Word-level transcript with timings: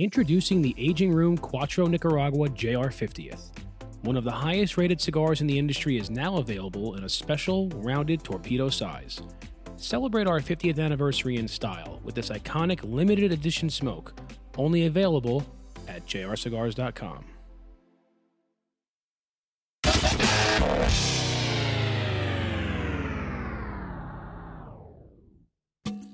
Introducing 0.00 0.62
the 0.62 0.74
Aging 0.78 1.12
Room 1.12 1.36
Quattro 1.36 1.86
Nicaragua 1.86 2.48
JR 2.48 2.88
50th. 2.88 3.50
One 4.00 4.16
of 4.16 4.24
the 4.24 4.30
highest 4.30 4.78
rated 4.78 4.98
cigars 4.98 5.42
in 5.42 5.46
the 5.46 5.58
industry 5.58 5.98
is 5.98 6.08
now 6.08 6.38
available 6.38 6.96
in 6.96 7.04
a 7.04 7.08
special 7.10 7.68
rounded 7.74 8.24
torpedo 8.24 8.70
size. 8.70 9.20
Celebrate 9.76 10.26
our 10.26 10.40
50th 10.40 10.78
anniversary 10.78 11.36
in 11.36 11.46
style 11.46 12.00
with 12.02 12.14
this 12.14 12.30
iconic 12.30 12.80
limited 12.82 13.30
edition 13.30 13.68
smoke, 13.68 14.18
only 14.56 14.86
available 14.86 15.44
at 15.86 16.06
jrcigars.com. 16.06 17.26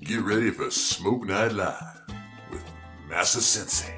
Get 0.01 0.21
ready 0.23 0.51
for 0.51 0.71
Smoke 0.71 1.25
Night 1.25 1.53
Live 1.53 2.06
Massa 3.09 3.41
Sensei. 3.41 3.93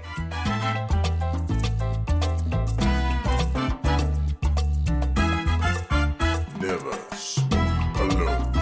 Never 6.59 6.93
smoke 7.15 7.99
alone. 7.99 8.53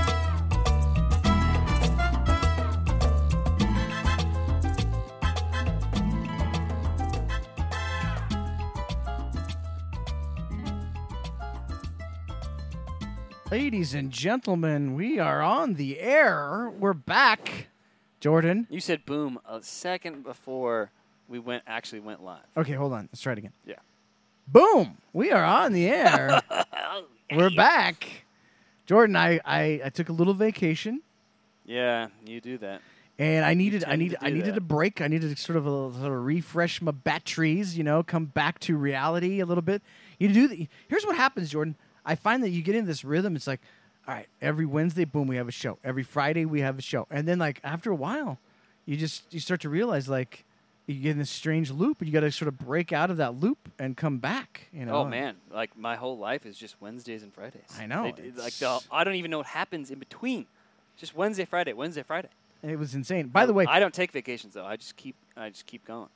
Ladies 13.51 13.93
and 13.93 14.11
gentlemen, 14.11 14.95
we 14.95 15.19
are 15.19 15.41
on 15.41 15.73
the 15.73 15.99
air. 15.99 16.71
We're 16.79 16.93
back. 16.93 17.67
Jordan. 18.31 18.67
You 18.69 18.81
said 18.81 19.05
boom 19.05 19.39
a 19.49 19.61
second 19.63 20.21
before 20.25 20.91
we 21.29 21.39
went 21.39 21.63
actually 21.65 22.01
went 22.01 22.21
live. 22.21 22.43
Okay, 22.57 22.73
hold 22.73 22.91
on. 22.91 23.07
Let's 23.09 23.21
try 23.21 23.31
it 23.31 23.37
again. 23.37 23.53
Yeah. 23.65 23.75
Boom. 24.49 24.97
We 25.13 25.31
are 25.31 25.45
on 25.45 25.71
the 25.71 25.87
air. 25.87 26.41
We're 27.33 27.49
back. 27.55 28.05
Jordan, 28.85 29.15
I, 29.15 29.39
I, 29.45 29.79
I 29.85 29.89
took 29.91 30.09
a 30.09 30.11
little 30.11 30.33
vacation 30.33 31.01
Yeah, 31.65 32.07
you 32.25 32.41
do 32.41 32.57
that. 32.57 32.81
and 33.17 33.45
I 33.45 33.53
needed 33.53 33.85
I 33.87 33.95
needed 33.95 34.17
I 34.21 34.29
needed 34.29 34.55
that. 34.55 34.57
a 34.57 34.61
break. 34.61 34.99
I 34.99 35.07
needed 35.07 35.33
to 35.33 35.41
sort 35.41 35.55
of 35.57 35.65
a, 35.65 35.93
sort 35.97 36.11
of 36.11 36.25
refresh 36.25 36.81
my 36.81 36.91
batteries, 36.91 37.77
you 37.77 37.85
know, 37.85 38.03
come 38.03 38.25
back 38.25 38.59
to 38.59 38.75
reality 38.75 39.39
a 39.39 39.45
little 39.45 39.61
bit. 39.61 39.81
You 40.19 40.27
do 40.33 40.49
the, 40.49 40.67
here's 40.89 41.05
what 41.05 41.15
happens, 41.15 41.49
Jordan. 41.49 41.75
I 42.05 42.15
find 42.15 42.43
that 42.43 42.49
you 42.49 42.61
get 42.61 42.75
in 42.75 42.85
this 42.87 43.05
rhythm. 43.05 43.37
It's 43.37 43.47
like, 43.47 43.61
all 44.07 44.13
right, 44.13 44.27
every 44.41 44.65
Wednesday, 44.65 45.03
boom, 45.05 45.27
we 45.27 45.35
have 45.35 45.47
a 45.47 45.51
show. 45.51 45.77
Every 45.83 46.03
Friday, 46.03 46.45
we 46.45 46.61
have 46.61 46.77
a 46.79 46.81
show, 46.81 47.07
and 47.11 47.27
then 47.27 47.39
like 47.39 47.59
after 47.63 47.91
a 47.91 47.95
while, 47.95 48.37
you 48.85 48.95
just 48.97 49.23
you 49.33 49.39
start 49.39 49.61
to 49.61 49.69
realize 49.69 50.07
like 50.07 50.45
you 50.85 50.95
get 50.95 51.11
in 51.11 51.17
this 51.17 51.29
strange 51.29 51.69
loop, 51.71 51.99
and 51.99 52.07
you 52.07 52.13
got 52.13 52.21
to 52.21 52.31
sort 52.31 52.47
of 52.47 52.57
break 52.57 52.93
out 52.93 53.11
of 53.11 53.17
that 53.17 53.35
loop 53.35 53.57
and 53.77 53.97
come 53.97 54.19
back. 54.19 54.67
You 54.71 54.85
know? 54.85 54.93
Oh 54.99 55.05
man, 55.05 55.35
like 55.51 55.77
my 55.77 55.95
whole 55.97 56.17
life 56.17 56.45
is 56.45 56.57
just 56.57 56.75
Wednesdays 56.81 57.23
and 57.23 57.33
Fridays. 57.33 57.61
I 57.77 57.85
know, 57.85 58.13
They- 58.15 58.31
like 58.31 58.53
the, 58.53 58.79
I 58.91 59.03
don't 59.03 59.15
even 59.15 59.29
know 59.31 59.39
what 59.39 59.47
happens 59.47 59.91
in 59.91 59.99
between. 59.99 60.45
Just 60.95 61.13
Wednesday, 61.15 61.43
Friday, 61.45 61.73
Wednesday, 61.73 62.01
Friday. 62.03 62.29
it 62.63 62.79
was 62.79 62.95
insane. 62.95 63.27
By 63.27 63.45
the 63.45 63.53
way, 63.53 63.65
I 63.67 63.79
don't 63.79 63.93
take 63.93 64.11
vacations 64.13 64.53
though. 64.53 64.65
I 64.65 64.77
just 64.77 64.95
keep 64.95 65.15
I 65.35 65.49
just 65.49 65.65
keep 65.65 65.83
going. 65.85 66.07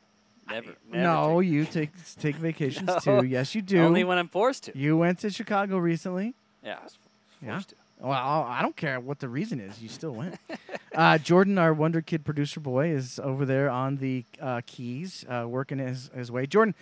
Never. 0.49 0.71
never 0.91 1.03
no, 1.03 1.41
take- 1.41 1.51
you 1.51 1.65
take 1.65 1.89
take 2.19 2.35
vacations 2.47 2.87
No. 2.87 2.99
too. 2.99 3.25
Yes, 3.27 3.53
you 3.53 3.61
do. 3.61 3.81
Only 3.81 4.03
when 4.05 4.17
I'm 4.17 4.29
forced 4.29 4.63
to. 4.63 4.77
you 4.77 4.95
went 4.97 5.19
to 5.19 5.29
Chicago 5.29 5.77
recently. 5.77 6.33
Yeah, 6.63 6.77
I 6.79 6.83
was 6.85 6.97
Yeah. 7.43 7.59
to. 7.59 7.75
Well, 8.01 8.11
I 8.47 8.61
don't 8.61 8.75
care 8.75 8.99
what 8.99 9.19
the 9.19 9.29
reason 9.29 9.59
is. 9.59 9.81
You 9.81 9.87
still 9.87 10.11
went. 10.11 10.35
uh, 10.95 11.17
Jordan, 11.19 11.57
our 11.57 11.73
Wonder 11.73 12.01
Kid 12.01 12.25
producer 12.25 12.59
boy, 12.59 12.89
is 12.89 13.19
over 13.23 13.45
there 13.45 13.69
on 13.69 13.97
the 13.97 14.25
uh, 14.41 14.61
keys, 14.65 15.23
uh, 15.29 15.45
working 15.47 15.77
his, 15.77 16.09
his 16.15 16.31
way. 16.31 16.47
Jordan, 16.47 16.73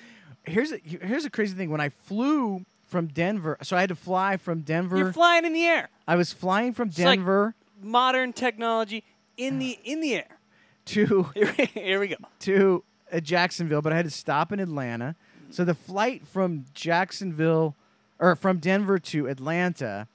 here's 0.46 0.72
a, 0.72 0.78
here's 0.78 1.26
a 1.26 1.30
crazy 1.30 1.56
thing. 1.56 1.70
When 1.70 1.82
I 1.82 1.90
flew 1.90 2.66
from 2.88 3.08
Denver, 3.08 3.58
so 3.62 3.76
I 3.76 3.82
had 3.82 3.90
to 3.90 3.96
fly 3.96 4.38
from 4.38 4.62
Denver. 4.62 4.98
You're 4.98 5.12
flying 5.14 5.44
in 5.46 5.54
the 5.54 5.66
air. 5.66 5.90
I 6.08 6.16
was 6.16 6.32
flying 6.34 6.74
from 6.74 6.88
like- 6.90 6.96
Denver 6.96 7.54
Modern 7.82 8.34
technology 8.34 9.04
in 9.38 9.60
the 9.60 9.78
in 9.86 10.02
the 10.02 10.16
air. 10.16 10.38
to 10.86 11.24
Here, 11.34 11.54
here 11.74 12.00
we 12.00 12.08
go. 12.10 12.16
to 12.42 12.84
uh, 13.12 13.20
Jacksonville, 13.20 13.82
but 13.82 13.94
I 13.94 13.96
had 13.96 14.06
to 14.06 14.12
stop 14.12 14.52
in 14.52 14.60
Atlanta. 14.60 15.16
So 15.52 15.64
the 15.66 15.74
flight 15.74 16.28
from 16.28 16.66
Jacksonville 16.74 17.76
or 18.20 18.36
from 18.36 18.58
Denver 18.60 19.00
to 19.00 19.28
Atlanta, 19.28 20.08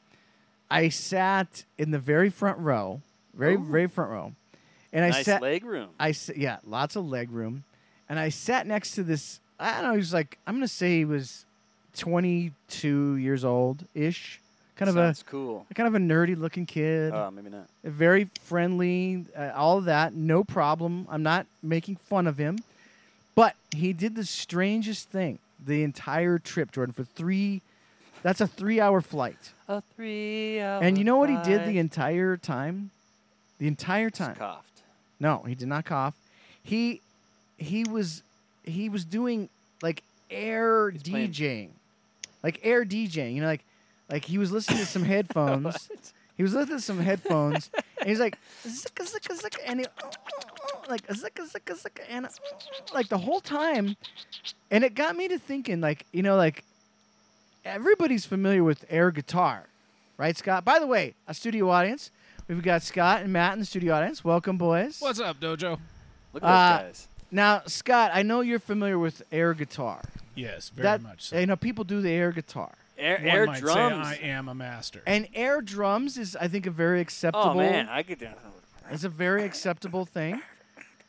I 0.75 0.89
sat 0.89 1.65
in 1.79 1.91
the 1.91 1.99
very 1.99 2.31
front 2.31 2.59
row, 2.59 3.01
very 3.35 3.55
Ooh. 3.55 3.65
very 3.65 3.87
front 3.87 4.11
row, 4.11 4.33
and 4.93 5.05
I 5.05 5.11
nice 5.11 5.25
sat. 5.25 5.41
leg 5.43 5.65
room. 5.65 5.91
I 5.99 6.11
s- 6.11 6.31
yeah, 6.37 6.59
lots 6.67 6.97
of 6.97 7.05
leg 7.07 7.31
room, 7.31 7.65
and 8.09 8.19
I 8.19 8.29
sat 8.31 8.67
next 8.67 8.93
to 8.97 9.03
this. 9.03 9.41
I 9.59 9.75
don't 9.75 9.85
know. 9.85 9.93
He 9.93 9.99
was 9.99 10.13
like 10.13 10.39
I'm 10.47 10.55
gonna 10.57 10.69
say 10.69 10.99
he 10.99 11.05
was 11.05 11.45
22 11.97 13.17
years 13.17 13.45
old 13.45 13.85
ish, 13.95 14.41
kind 14.77 14.89
of 14.89 14.95
Sounds 14.97 15.23
cool. 15.23 15.67
kind 15.75 15.87
of 15.87 15.95
a 15.95 15.99
nerdy 15.99 16.37
looking 16.37 16.67
kid 16.67 17.13
Oh, 17.15 17.31
maybe 17.31 17.51
not. 17.51 17.69
very 17.85 18.29
friendly, 18.43 19.25
uh, 19.37 19.53
all 19.55 19.79
of 19.79 19.85
that, 19.85 20.15
no 20.15 20.43
problem. 20.45 21.07
I'm 21.11 21.23
not 21.23 21.47
making 21.63 21.97
fun 21.97 22.27
of 22.27 22.37
him, 22.39 22.59
but 23.35 23.55
he 23.75 23.93
did 23.93 24.17
the 24.17 24.25
strangest 24.25 25.09
thing 25.11 25.39
the 25.65 25.83
entire 25.83 26.39
trip, 26.39 26.73
Jordan, 26.73 26.93
for 26.93 27.05
three. 27.05 27.63
That's 28.25 28.41
a 28.41 28.47
three-hour 28.49 29.03
flight, 29.03 29.53
A 29.69 29.83
three 29.95 30.59
hour 30.59 30.83
and 30.83 30.97
you 30.99 31.05
know 31.05 31.19
what 31.19 31.29
he 31.29 31.37
did 31.45 31.67
the 31.69 31.79
entire 31.79 32.37
time? 32.39 32.91
The 33.59 33.67
entire 33.69 34.09
Just 34.11 34.19
time. 34.23 34.35
coughed. 34.37 34.83
No, 35.21 35.43
he 35.47 35.55
did 35.55 35.69
not 35.69 35.85
cough. 35.85 36.15
He 36.63 37.01
he 37.59 37.85
was 37.85 38.23
he 38.65 38.89
was 38.89 39.05
doing 39.05 39.49
like 39.83 40.03
air 40.31 40.91
He's 40.91 41.03
playing- 41.03 41.33
DJing, 41.33 41.69
like 42.43 42.59
air 42.63 42.85
DJing. 42.85 43.35
You 43.35 43.43
know, 43.43 43.47
like 43.47 43.65
like 44.11 44.25
he 44.25 44.39
was 44.39 44.51
listening 44.51 44.79
to 44.81 44.87
some 44.87 45.05
headphones. 45.15 45.89
He 46.37 46.43
was 46.43 46.53
listening 46.55 46.79
to 46.79 46.83
some 46.83 46.99
headphones, 46.99 47.71
and 48.01 48.09
he's 48.09 48.19
like, 48.19 48.37
zicka, 48.67 49.05
zicka, 49.05 49.39
zicka, 49.41 49.59
and 49.67 49.81
he, 49.81 49.87
like, 50.89 51.07
zicka, 51.07 51.49
zicka, 51.49 51.81
zicka, 51.81 52.01
and 52.11 52.27
like 52.93 53.09
the 53.09 53.19
whole 53.19 53.41
time. 53.41 53.95
And 54.71 54.83
it 54.83 54.95
got 54.97 55.15
me 55.15 55.29
to 55.29 55.39
thinking, 55.39 55.81
like, 55.81 56.05
you 56.13 56.23
know, 56.25 56.35
like, 56.37 56.65
everybody's 57.65 58.27
familiar 58.27 58.63
with 58.65 58.85
air 58.91 59.11
guitar, 59.11 59.65
right, 60.17 60.37
Scott? 60.37 60.65
By 60.65 60.79
the 60.79 60.87
way, 60.87 61.15
a 61.27 61.35
studio 61.35 61.71
audience. 61.71 62.11
We've 62.49 62.63
got 62.63 62.83
Scott 62.83 63.23
and 63.23 63.33
Matt 63.33 63.55
in 63.55 63.61
the 63.61 63.65
studio 63.65 63.95
audience. 63.95 64.23
Welcome, 64.25 64.59
boys. 64.59 65.01
What's 65.01 65.21
up, 65.21 65.41
Dojo? 65.41 65.79
Look 66.33 66.43
at 66.43 66.47
Uh, 66.47 66.77
those 66.79 66.83
guys. 66.87 67.09
Now, 67.31 67.63
Scott, 67.67 68.11
I 68.15 68.23
know 68.23 68.41
you're 68.43 68.59
familiar 68.59 68.99
with 68.99 69.23
air 69.33 69.55
guitar. 69.55 70.03
Yes, 70.35 70.69
very 70.69 70.83
that, 70.85 71.03
much 71.03 71.23
so. 71.29 71.39
You 71.39 71.47
know, 71.47 71.57
people 71.57 71.85
do 71.85 72.01
the 72.01 72.11
air 72.11 72.33
guitar. 72.33 72.73
Air, 72.99 73.17
One 73.19 73.27
air 73.27 73.47
might 73.47 73.61
drums. 73.61 74.09
say 74.09 74.23
I 74.25 74.27
am 74.29 74.49
a 74.49 74.55
master. 74.55 75.03
And 75.07 75.27
air 75.35 75.61
drums 75.61 76.17
is, 76.19 76.37
I 76.37 76.47
think, 76.49 76.67
a 76.67 76.71
very 76.71 77.01
acceptable. 77.01 77.51
oh 77.51 77.55
man, 77.55 77.89
I 77.89 78.03
could. 78.03 78.29
It's 78.91 79.05
a 79.05 79.09
very 79.09 79.45
acceptable 79.45 80.05
thing. 80.05 80.43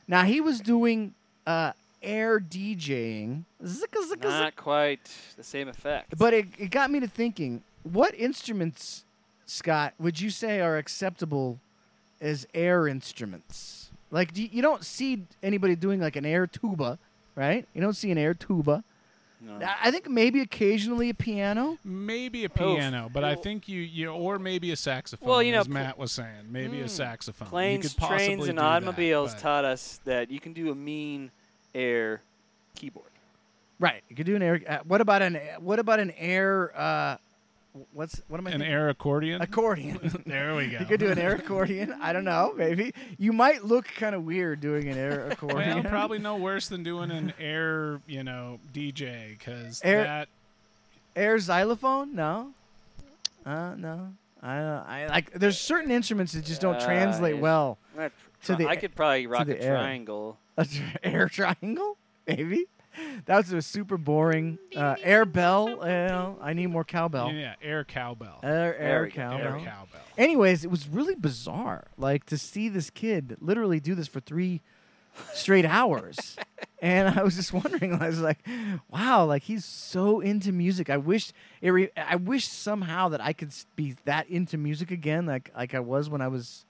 Now 0.08 0.24
he 0.24 0.40
was 0.42 0.60
doing 0.62 1.14
uh, 1.46 1.74
air 2.06 2.40
DJing, 2.40 3.44
zicka, 3.64 3.88
zicka, 4.10 4.16
zicka. 4.16 4.24
Not 4.30 4.56
quite 4.56 5.12
the 5.36 5.44
same 5.44 5.68
effect. 5.68 6.18
but 6.18 6.34
it, 6.34 6.46
it 6.58 6.72
got 6.72 6.90
me 6.92 7.00
to 7.02 7.08
thinking: 7.08 7.64
what 7.84 8.14
instruments, 8.16 9.04
Scott, 9.46 9.94
would 10.00 10.20
you 10.22 10.30
say 10.30 10.62
are 10.62 10.78
acceptable 10.78 11.60
as 12.22 12.48
air 12.54 12.88
instruments? 12.88 13.90
Like 14.12 14.34
do 14.34 14.42
you, 14.44 14.50
you 14.52 14.62
don't 14.62 14.86
see 14.86 15.24
anybody 15.44 15.76
doing 15.76 16.00
like 16.00 16.16
an 16.16 16.26
air 16.26 16.48
tuba, 16.48 16.98
right? 17.36 17.68
You 17.74 17.82
don't 17.82 17.96
see 17.96 18.12
an 18.12 18.18
air 18.18 18.34
tuba. 18.34 18.84
No. 19.42 19.56
I 19.64 19.76
I 19.88 19.92
think 19.92 20.10
maybe 20.10 20.40
occasionally 20.42 21.10
a 21.10 21.14
piano. 21.14 21.78
maybe 21.84 22.44
a 22.46 22.48
Oof. 22.48 22.54
piano, 22.54 23.10
but 23.14 23.24
I 23.24 23.36
think 23.36 23.68
you, 23.68 23.82
you 23.82 24.10
or 24.10 24.40
maybe 24.40 24.72
a 24.72 24.76
saxophone. 24.76 25.28
Well, 25.28 25.44
you 25.44 25.52
know, 25.52 25.60
as 25.60 25.68
Matt 25.70 25.98
was 25.98 26.12
saying, 26.14 26.50
maybe 26.50 26.80
a 26.82 26.86
Mm. 26.86 26.90
saxophone. 26.90 27.50
Planes, 27.50 27.84
you 27.84 27.90
could 27.90 28.08
trains, 28.08 28.48
and 28.48 28.58
do 28.58 28.62
that, 28.62 28.64
automobiles 28.64 29.36
taught 29.36 29.66
us 29.66 30.00
that 30.06 30.32
you 30.32 30.40
can 30.40 30.54
do 30.54 30.72
a 30.72 30.76
mean 30.76 31.30
air 31.76 32.22
keyboard. 32.76 33.06
Right. 33.80 34.02
You 34.10 34.16
could 34.16 34.26
do 34.26 34.36
an 34.36 34.42
air. 34.42 34.62
Uh, 34.68 34.78
what 34.88 35.02
about 35.02 35.22
an 35.22 35.40
What 35.60 35.80
about 35.80 36.00
an 36.00 36.12
air? 36.18 36.72
Uh, 36.76 37.18
what's 37.94 38.22
what 38.30 38.40
am 38.40 38.48
I? 38.48 38.52
an 38.52 38.60
thinking? 38.60 38.74
air 38.74 38.90
accordion. 38.90 39.42
accordion. 39.42 40.00
there 40.26 40.56
we 40.56 40.68
go. 40.68 40.80
You 40.80 40.86
could 40.86 41.00
do 41.02 41.12
an 41.12 41.20
air 41.20 41.36
accordion. 41.36 41.94
I 42.02 42.14
don't 42.14 42.24
know. 42.24 42.54
Maybe 42.56 42.94
you 43.18 43.34
might 43.34 43.66
look 43.66 43.86
kind 43.96 44.16
of 44.16 44.24
weird 44.24 44.62
doing 44.62 44.88
an 44.88 44.98
air 44.98 45.28
accordion. 45.30 45.76
Well, 45.76 45.84
probably 45.92 46.20
no 46.20 46.38
worse 46.38 46.70
than 46.70 46.84
doing 46.84 47.12
an 47.12 47.34
air, 47.40 48.00
you 48.08 48.24
know, 48.24 48.60
DJ 48.74 49.38
because 49.38 49.82
Air- 49.84 50.04
that 50.04 50.30
air 51.16 51.38
xylophone. 51.38 52.16
No. 52.16 52.52
Uh, 53.46 53.76
no. 53.76 54.08
I, 54.42 54.58
I 54.58 55.08
like. 55.08 55.32
There's 55.34 55.58
certain 55.60 55.92
instruments 55.92 56.32
that 56.34 56.46
just 56.46 56.62
don't 56.62 56.76
Uh, 56.76 56.86
translate 56.86 57.36
yeah. 57.36 57.42
well. 57.42 57.78
I'd 58.00 58.12
To 58.46 58.56
the 58.56 58.68
I 58.68 58.74
a- 58.74 58.78
could 58.78 58.96
probably 58.96 59.28
rock 59.28 59.48
the 59.48 59.58
a 59.60 59.64
air. 59.64 59.76
triangle. 59.76 60.38
A 60.58 60.66
tr- 60.66 60.82
air 61.04 61.30
triangle, 61.30 61.98
maybe. 62.28 62.66
That 63.26 63.38
was 63.38 63.52
a 63.52 63.62
super 63.62 63.98
boring 63.98 64.58
uh, 64.76 64.96
air 65.04 65.26
bell. 65.26 65.68
You 65.70 65.76
know, 65.86 66.38
I 66.42 66.54
need 66.54 66.68
more 66.68 66.86
cowbell. 66.86 67.32
yeah, 67.34 67.56
air 67.62 67.84
cowbell. 67.84 68.40
Air, 68.42 68.78
air 68.80 69.10
cowbell. 69.10 69.38
air 69.40 69.52
cowbell. 69.60 70.00
Anyways, 70.18 70.64
it 70.64 70.72
was 70.72 70.88
really 70.88 71.16
bizarre. 71.16 71.88
Like 71.98 72.26
to 72.28 72.38
see 72.38 72.70
this 72.70 72.90
kid 72.90 73.36
literally 73.42 73.82
do 73.82 73.96
this 73.96 74.08
for 74.08 74.22
three, 74.22 74.62
straight 75.34 75.66
hours. 75.66 76.38
and 76.82 77.20
I 77.20 77.24
was 77.24 77.36
just 77.36 77.52
wondering, 77.52 77.96
I 78.02 78.08
was 78.08 78.22
like, 78.22 78.40
wow, 78.90 79.26
like 79.26 79.44
he's 79.44 79.66
so 79.66 80.22
into 80.22 80.54
music. 80.54 80.90
I 80.90 80.96
wish 80.96 81.34
it 81.62 81.72
re- 81.72 81.92
I 81.98 82.16
wish 82.16 82.48
somehow 82.48 83.10
that 83.10 83.20
I 83.20 83.34
could 83.34 83.52
be 83.76 83.98
that 84.06 84.30
into 84.30 84.58
music 84.58 84.90
again, 84.92 85.26
like 85.26 85.52
like 85.54 85.74
I 85.74 85.82
was 85.82 86.10
when 86.10 86.22
I 86.22 86.30
was 86.30 86.64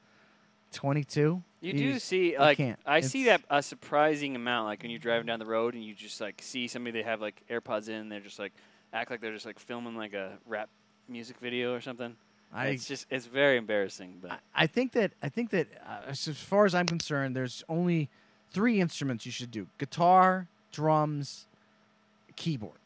22. 0.71 1.43
You 1.65 1.73
do 1.73 1.93
just- 1.93 2.05
see 2.07 2.37
like. 2.37 2.59
I 2.85 3.01
see 3.01 3.25
that 3.25 3.41
a 3.49 3.61
surprising 3.63 4.35
amount 4.35 4.67
like 4.67 4.81
when 4.81 4.91
you're 4.91 4.99
driving 4.99 5.25
down 5.25 5.39
the 5.39 5.45
road 5.45 5.73
and 5.73 5.83
you 5.83 5.93
just 5.93 6.21
like 6.21 6.41
see 6.41 6.67
somebody 6.67 6.99
they 6.99 7.03
have 7.03 7.21
like 7.21 7.41
AirPods 7.49 7.89
in 7.89 8.09
they're 8.09 8.19
just 8.19 8.39
like 8.39 8.53
act 8.93 9.09
like 9.11 9.21
they're 9.21 9.33
just 9.33 9.45
like 9.45 9.59
filming 9.59 9.95
like 9.95 10.13
a 10.13 10.33
rap 10.45 10.69
music 11.09 11.37
video 11.39 11.73
or 11.73 11.81
something. 11.81 12.15
I, 12.53 12.67
it's 12.67 12.87
just 12.87 13.07
it's 13.09 13.25
very 13.25 13.57
embarrassing, 13.57 14.19
but 14.21 14.31
I- 14.31 14.63
I 14.63 14.67
think 14.67 14.91
that 14.93 15.11
I 15.21 15.29
think 15.29 15.49
that 15.49 15.67
uh, 15.85 16.09
as 16.09 16.27
as 16.27 16.37
far 16.37 16.65
as 16.65 16.75
I'm 16.75 16.85
concerned, 16.85 17.35
there's 17.35 17.63
only 17.67 18.09
three 18.51 18.79
instruments 18.79 19.25
you 19.25 19.31
should 19.31 19.51
do: 19.51 19.67
guitar, 19.77 20.47
drums, 20.71 21.47
keyboard. 22.35 22.77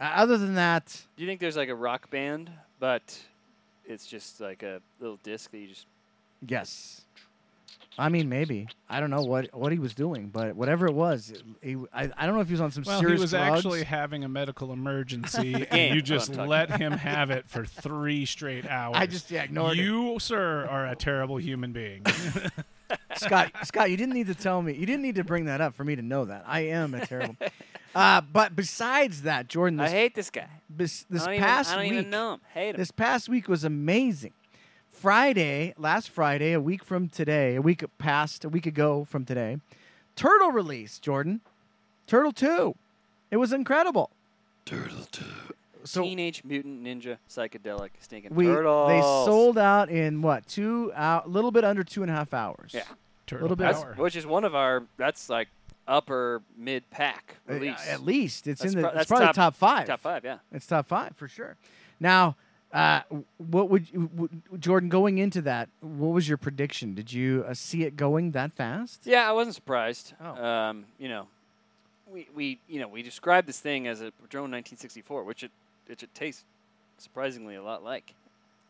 Uh, 0.00 0.10
other 0.16 0.36
than 0.36 0.54
that, 0.56 1.02
do 1.16 1.22
you 1.22 1.28
think 1.28 1.40
there's 1.40 1.56
like 1.56 1.68
a 1.68 1.74
rock 1.74 2.10
band 2.10 2.50
but 2.80 3.20
it's 3.86 4.06
just 4.08 4.40
like 4.40 4.64
a 4.64 4.80
little 4.98 5.18
disc 5.22 5.52
that 5.52 5.58
you 5.58 5.68
just 5.68 5.86
yes. 6.46 7.02
I 7.98 8.08
mean, 8.08 8.28
maybe 8.28 8.68
I 8.88 9.00
don't 9.00 9.10
know 9.10 9.22
what 9.22 9.54
what 9.54 9.70
he 9.72 9.78
was 9.78 9.94
doing, 9.94 10.28
but 10.28 10.56
whatever 10.56 10.86
it 10.86 10.94
was, 10.94 11.32
he, 11.60 11.76
I, 11.92 12.10
I 12.16 12.26
don't 12.26 12.34
know 12.34 12.40
if 12.40 12.46
he 12.48 12.54
was 12.54 12.60
on 12.62 12.70
some 12.70 12.84
Well, 12.86 13.00
he 13.00 13.06
was 13.06 13.30
drugs. 13.32 13.34
actually 13.58 13.84
having 13.84 14.24
a 14.24 14.28
medical 14.28 14.72
emergency, 14.72 15.66
and 15.70 15.94
you 15.94 16.00
just 16.02 16.34
let 16.34 16.70
him 16.80 16.92
have 16.92 17.30
it 17.30 17.48
for 17.48 17.64
three 17.66 18.24
straight 18.24 18.66
hours. 18.68 18.96
I 18.98 19.06
just 19.06 19.30
yeah, 19.30 19.42
ignored 19.44 19.78
it. 19.78 19.82
you, 19.82 20.18
sir, 20.20 20.66
are 20.66 20.86
a 20.86 20.96
terrible 20.96 21.36
human 21.36 21.72
being. 21.72 22.04
Scott, 23.16 23.52
Scott, 23.64 23.90
you 23.90 23.96
didn't 23.96 24.14
need 24.14 24.26
to 24.26 24.34
tell 24.34 24.60
me. 24.62 24.74
You 24.74 24.86
didn't 24.86 25.02
need 25.02 25.14
to 25.16 25.24
bring 25.24 25.46
that 25.46 25.60
up 25.60 25.74
for 25.74 25.84
me 25.84 25.96
to 25.96 26.02
know 26.02 26.24
that. 26.26 26.44
I 26.46 26.60
am 26.60 26.94
a 26.94 27.06
terrible. 27.06 27.36
uh, 27.94 28.20
but 28.20 28.54
besides 28.56 29.22
that, 29.22 29.48
Jordan, 29.48 29.80
I 29.80 29.88
hate 29.88 30.14
this 30.14 30.30
guy. 30.30 30.48
this, 30.68 31.04
this 31.08 31.22
I 31.22 31.32
don't, 31.32 31.40
past 31.40 31.70
even, 31.70 31.78
I 31.78 31.82
don't 31.82 31.90
week, 31.90 31.98
even 32.00 32.10
know 32.10 32.32
him. 32.34 32.40
Hate 32.54 32.70
him. 32.70 32.76
this 32.76 32.90
past 32.90 33.28
week 33.28 33.48
was 33.48 33.64
amazing. 33.64 34.32
Friday, 35.06 35.74
last 35.76 36.10
Friday, 36.10 36.52
a 36.52 36.60
week 36.60 36.84
from 36.84 37.08
today, 37.08 37.56
a 37.56 37.60
week 37.60 37.82
past, 37.98 38.44
a 38.44 38.48
week 38.48 38.66
ago 38.66 39.04
from 39.04 39.24
today, 39.24 39.56
Turtle 40.14 40.52
release, 40.52 41.00
Jordan. 41.00 41.40
Turtle 42.06 42.30
2. 42.30 42.76
It 43.32 43.38
was 43.38 43.52
incredible. 43.52 44.10
Turtle 44.64 45.04
two. 45.10 45.24
So 45.82 46.02
Teenage 46.04 46.44
Mutant 46.44 46.84
Ninja 46.84 47.16
Psychedelic 47.28 47.88
Stinking 47.98 48.32
we 48.36 48.44
Turtles. 48.46 48.90
they 48.90 49.00
sold 49.00 49.58
out 49.58 49.90
in 49.90 50.22
what 50.22 50.46
two 50.46 50.92
a 50.94 51.22
little 51.26 51.50
bit 51.50 51.64
under 51.64 51.82
two 51.82 52.02
and 52.02 52.10
a 52.10 52.14
half 52.14 52.32
hours. 52.32 52.70
Yeah. 52.72 52.82
Turtle 53.26 53.46
Little 53.48 53.56
bit- 53.56 53.64
That's, 53.72 53.82
power. 53.82 53.94
which 53.96 54.14
is 54.14 54.24
one 54.24 54.44
of 54.44 54.54
our. 54.54 54.84
That's 54.98 55.28
like 55.28 55.48
upper 55.88 56.42
mid 56.56 56.88
pack 56.90 57.38
Uh, 57.50 57.54
release. 57.54 57.88
At 57.88 58.04
least 58.04 58.46
it's 58.46 58.60
That's 58.62 58.72
in 58.72 58.82
the 58.82 58.88
pro- 58.88 58.90
it's 58.90 58.98
that's 58.98 59.08
probably 59.08 59.26
top- 59.26 59.34
top 59.34 59.54
five. 59.56 59.86
Top 59.88 60.00
five, 60.00 60.24
yeah. 60.24 60.38
It's 60.52 60.68
top 60.68 60.86
five 60.86 61.16
for 61.16 61.26
sure. 61.26 61.56
Now, 61.98 62.36
uh, 62.72 63.00
what 63.38 63.68
would 63.70 63.90
you, 63.92 64.08
w- 64.14 64.28
Jordan 64.58 64.88
going 64.88 65.18
into 65.18 65.42
that? 65.42 65.68
What 65.80 66.08
was 66.08 66.28
your 66.28 66.38
prediction? 66.38 66.94
Did 66.94 67.12
you 67.12 67.44
uh, 67.46 67.54
see 67.54 67.84
it 67.84 67.96
going 67.96 68.32
that 68.32 68.52
fast? 68.52 69.02
Yeah, 69.04 69.28
I 69.28 69.32
wasn't 69.32 69.54
surprised. 69.54 70.14
Oh. 70.20 70.42
Um, 70.44 70.84
you 70.98 71.08
know, 71.08 71.26
we, 72.10 72.28
we 72.34 72.58
you 72.68 72.80
know 72.80 72.88
we 72.88 73.02
described 73.02 73.46
this 73.46 73.60
thing 73.60 73.86
as 73.86 74.00
a 74.00 74.12
drone 74.30 74.50
1964, 74.50 75.24
which 75.24 75.42
it 75.42 75.50
which 75.86 76.02
it 76.02 76.14
tastes 76.14 76.44
surprisingly 76.98 77.54
a 77.56 77.62
lot 77.62 77.82
like. 77.84 78.14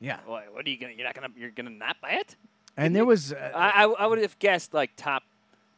Yeah, 0.01 0.19
What, 0.27 0.53
what 0.53 0.67
are 0.67 0.71
you 0.71 0.79
gonna? 0.79 0.95
You're 0.95 1.07
not 1.07 1.15
gonna? 1.15 1.29
You're 1.37 1.51
gonna 1.51 1.71
not 1.71 1.97
buy 2.01 2.13
it? 2.13 2.37
and 2.77 2.97
there 2.97 3.05
was 3.05 3.33
uh, 3.33 3.53
I, 3.55 3.85
I, 3.85 3.87
I 3.87 4.07
would 4.07 4.19
have 4.21 4.37
guessed 4.39 4.73
like 4.75 4.91
top 4.97 5.23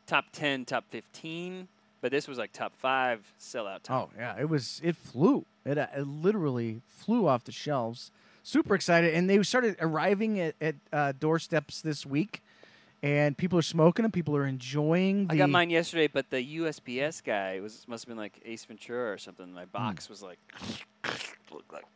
top 0.07 0.27
10, 0.33 0.65
top 0.67 0.85
15, 0.91 1.67
but 2.05 2.11
this 2.11 2.29
was 2.29 2.37
like 2.37 2.53
top 2.53 2.77
five 2.77 3.27
sellout. 3.41 3.83
Time. 3.83 3.97
oh 3.97 4.11
yeah, 4.15 4.39
it 4.39 4.47
was 4.47 4.79
it 4.85 4.95
flew. 4.95 5.47
It, 5.65 5.79
uh, 5.79 5.87
it 5.97 6.07
literally 6.07 6.83
flew 6.87 7.27
off 7.27 7.45
the 7.45 7.51
shelves. 7.51 8.11
Super 8.43 8.75
excited, 8.75 9.15
and 9.15 9.31
they 9.31 9.43
started 9.43 9.77
arriving 9.81 10.39
at, 10.39 10.55
at 10.61 10.75
uh, 10.93 11.13
doorsteps 11.19 11.81
this 11.81 12.05
week, 12.05 12.43
and 13.03 13.39
people 13.39 13.59
are 13.59 13.63
smoking 13.63 14.03
them. 14.03 14.13
People 14.13 14.37
are 14.37 14.45
enjoying. 14.45 15.29
The, 15.29 15.33
I 15.33 15.37
got 15.39 15.49
mine 15.49 15.71
yesterday, 15.71 16.07
but 16.07 16.29
the 16.29 16.59
USPS 16.59 17.25
guy 17.25 17.61
was 17.61 17.87
must 17.89 18.05
have 18.05 18.09
been 18.11 18.19
like 18.19 18.39
Ace 18.45 18.67
Ventura 18.67 19.11
or 19.11 19.17
something. 19.17 19.47
Hmm. 19.47 19.55
My 19.55 19.65
box 19.65 20.11
was 20.11 20.23
like 20.23 20.39
looked 21.51 21.73
like 21.73 21.87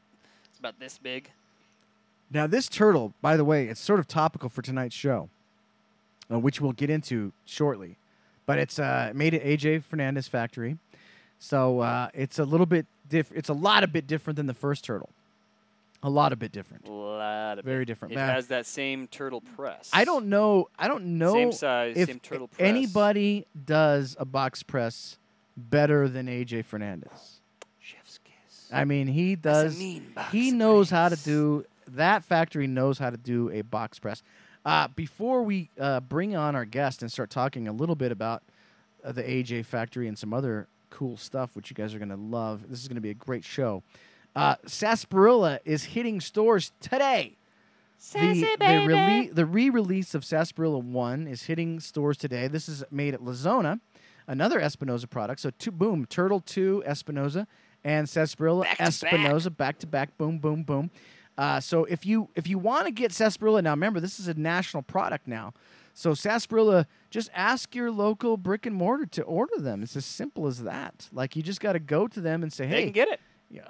it's 0.49 0.59
about 0.59 0.81
this 0.81 0.97
big. 0.97 1.31
Now, 2.31 2.47
this 2.47 2.71
turtle, 2.71 3.13
by 3.21 3.37
the 3.37 3.45
way, 3.45 3.69
it's 3.69 3.79
sort 3.79 4.01
of 4.01 4.09
topical 4.09 4.49
for 4.49 4.63
tonight's 4.63 4.95
show, 4.95 5.29
uh, 6.33 6.39
which 6.39 6.63
we'll 6.63 6.73
get 6.73 6.89
into 6.89 7.35
shortly. 7.45 7.99
But 8.49 8.59
it's 8.59 8.79
uh, 8.79 9.13
made 9.15 9.35
at 9.35 9.43
AJ 9.45 9.83
Fernandez 9.85 10.27
factory, 10.27 10.79
so 11.39 11.81
uh, 11.81 12.09
it's 12.15 12.39
a 12.39 12.45
little 12.47 12.65
bit 12.65 12.87
diff- 13.11 13.31
It's 13.35 13.51
a 13.51 13.53
lot 13.53 13.85
a 13.85 13.87
bit 13.87 14.07
different 14.07 14.39
than 14.39 14.47
the 14.47 14.55
first 14.55 14.85
turtle. 14.85 15.11
A 16.03 16.09
lot 16.09 16.33
a 16.33 16.37
bit 16.37 16.51
different. 16.51 16.87
A 16.89 16.91
lot 16.91 17.59
of 17.59 17.65
Very 17.67 17.83
it. 17.83 17.87
different. 17.87 18.13
It 18.13 18.17
Now, 18.17 18.29
has 18.33 18.47
that 18.47 18.65
same 18.65 19.07
turtle 19.09 19.43
press. 19.43 19.91
I 19.93 20.05
don't 20.07 20.27
know. 20.31 20.69
I 20.79 20.89
don't 20.89 21.19
know 21.19 21.35
Same 21.35 21.53
size, 21.53 21.97
if 21.97 22.09
same 22.09 22.21
turtle 22.21 22.49
press. 22.49 22.67
anybody 22.67 23.47
does 23.67 24.17
a 24.19 24.25
box 24.25 24.63
press 24.63 25.19
better 25.57 26.09
than 26.09 26.27
AJ 26.27 26.65
Fernandez. 26.65 27.41
Chef's 27.81 28.19
kiss. 28.25 28.71
I 28.73 28.85
mean, 28.87 29.09
he 29.09 29.35
does. 29.37 29.79
mean 29.79 30.07
box 30.15 30.33
He 30.33 30.53
knows 30.53 30.89
how 30.89 31.09
to 31.11 31.17
do 31.17 31.67
that. 31.89 32.25
Factory 32.25 32.67
knows 32.69 32.99
how 32.99 33.11
to 33.11 33.17
do 33.19 33.51
a 33.51 33.61
box 33.63 33.99
press. 33.99 34.23
Uh, 34.69 34.87
before 34.89 35.45
we 35.45 35.71
uh, 35.81 35.99
bring 35.99 36.37
on 36.37 36.55
our 36.55 36.67
guest 36.67 37.01
and 37.01 37.11
start 37.11 37.31
talking 37.31 37.69
a 37.69 37.73
little 37.73 37.95
bit 37.95 38.13
about 38.13 38.43
uh, 39.03 39.11
the 39.11 39.23
AJ 39.23 39.65
factory 39.65 40.07
and 40.09 40.19
some 40.19 40.35
other 40.35 40.69
cool 40.91 41.17
stuff, 41.17 41.57
which 41.57 41.71
you 41.71 41.75
guys 41.75 41.95
are 41.95 41.99
going 41.99 42.11
to 42.11 42.17
love, 42.17 42.69
this 42.69 42.79
is 42.83 42.87
going 42.87 42.97
to 42.97 43.01
be 43.01 43.09
a 43.09 43.15
great 43.15 43.47
show. 43.47 43.83
Uh, 44.37 44.57
Sarsaparilla 44.67 45.59
is 45.65 45.85
hitting 45.85 46.21
stores 46.21 46.73
today. 46.81 47.39
The, 48.13 48.43
the, 48.59 48.65
rele- 48.93 49.35
the 49.35 49.47
re-release 49.47 50.15
of 50.15 50.23
Sarsaparilla 50.23 50.81
One 50.81 51.27
is 51.27 51.45
hitting 51.45 51.81
stores 51.81 52.19
today. 52.19 52.47
This 52.47 52.69
is 52.69 52.85
made 52.91 53.15
at 53.15 53.25
La 53.25 53.33
Zona, 53.33 53.81
another 54.27 54.61
Espinosa 54.61 55.07
product. 55.07 55.41
So 55.41 55.49
two, 55.59 55.71
boom, 55.71 56.05
Turtle 56.05 56.41
Two 56.41 56.83
Espinosa 56.85 57.47
and 57.85 58.07
Sarsaparilla 58.07 58.65
Back 58.65 58.77
to 58.77 58.83
back. 58.83 58.89
Espinosa 58.89 59.51
back 59.51 59.79
to 59.79 59.87
back, 59.87 60.19
boom, 60.19 60.39
boom, 60.39 60.63
boom. 60.63 60.91
Uh, 61.39 61.61
so 61.61 61.85
if 61.85 62.05
you 62.05 62.29
if 62.35 62.47
you 62.49 62.59
want 62.59 62.87
to 62.87 62.91
get 62.91 63.13
Sarsaparilla 63.13 63.63
now, 63.63 63.71
remember 63.71 64.01
this 64.01 64.19
is 64.19 64.27
a 64.29 64.35
national 64.35 64.83
product 64.83 65.27
now. 65.29 65.55
So 65.95 66.13
Sarsaparilla, 66.13 66.87
just 67.11 67.31
ask 67.33 67.75
your 67.75 67.91
local 67.91 68.37
brick 68.37 68.67
and 68.67 68.75
mortar 68.77 69.07
to 69.07 69.23
order 69.23 69.57
them. 69.59 69.83
It's 69.83 69.97
as 69.97 70.05
simple 70.05 70.47
as 70.49 70.63
that. 70.65 71.09
Like 71.13 71.37
you 71.37 71.43
just 71.43 71.61
got 71.61 71.73
to 71.75 71.79
go 71.81 72.09
to 72.09 72.21
them 72.21 72.43
and 72.43 72.53
say, 72.53 72.67
They 72.67 72.75
"Hey, 72.77 72.85
can 72.85 72.93
get 72.93 73.09
it. 73.09 73.21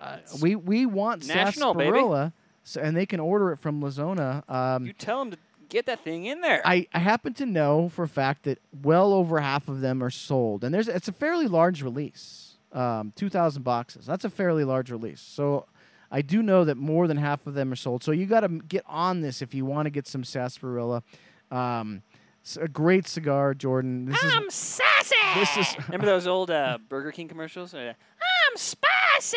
uh, 0.00 0.16
we 0.40 0.56
we 0.56 0.86
want 0.86 1.26
national, 1.26 1.74
baby. 1.74 1.90
sarsaparilla, 1.90 2.32
so, 2.64 2.80
and 2.80 2.96
they 2.96 3.06
can 3.06 3.20
order 3.20 3.52
it 3.52 3.58
from 3.58 3.80
La 3.82 3.90
Zona. 3.90 4.42
Um, 4.48 4.86
You 4.86 4.92
tell 4.94 5.18
them 5.20 5.30
to 5.32 5.38
get 5.68 5.84
that 5.86 6.00
thing 6.02 6.24
in 6.24 6.40
there. 6.40 6.62
I, 6.64 6.86
I 6.94 6.98
happen 7.00 7.34
to 7.34 7.44
know 7.46 7.90
for 7.90 8.02
a 8.02 8.08
fact 8.08 8.44
that 8.44 8.58
well 8.82 9.12
over 9.12 9.40
half 9.40 9.68
of 9.68 9.80
them 9.82 10.02
are 10.02 10.10
sold, 10.10 10.64
and 10.64 10.72
there's 10.74 10.88
it's 10.88 11.08
a 11.08 11.12
fairly 11.12 11.46
large 11.48 11.82
release, 11.82 12.56
um, 12.72 13.12
two 13.14 13.28
thousand 13.28 13.62
boxes. 13.62 14.06
That's 14.06 14.24
a 14.24 14.30
fairly 14.30 14.64
large 14.64 14.90
release. 14.90 15.20
So 15.20 15.66
I 16.10 16.22
do 16.22 16.42
know 16.42 16.64
that 16.64 16.76
more 16.76 17.06
than 17.06 17.16
half 17.18 17.46
of 17.46 17.54
them 17.54 17.70
are 17.72 17.76
sold. 17.76 18.02
So 18.02 18.12
you 18.12 18.26
got 18.26 18.40
to 18.40 18.48
get 18.48 18.82
on 18.86 19.20
this 19.20 19.42
if 19.42 19.52
you 19.54 19.64
want 19.66 19.86
to 19.86 19.90
get 19.90 20.06
some 20.06 20.24
sarsaparilla. 20.24 21.02
Um, 21.50 22.02
it's 22.40 22.56
a 22.56 22.68
great 22.68 23.06
cigar, 23.06 23.52
Jordan. 23.52 24.06
This 24.06 24.22
is 24.22 24.54
sassy. 24.54 25.14
this 25.34 25.56
is 25.56 25.76
Remember 25.88 26.06
those 26.06 26.26
old 26.26 26.50
uh, 26.50 26.78
Burger 26.88 27.12
King 27.12 27.28
commercials? 27.28 27.74
I'm 27.74 28.56
spicy. 28.56 29.36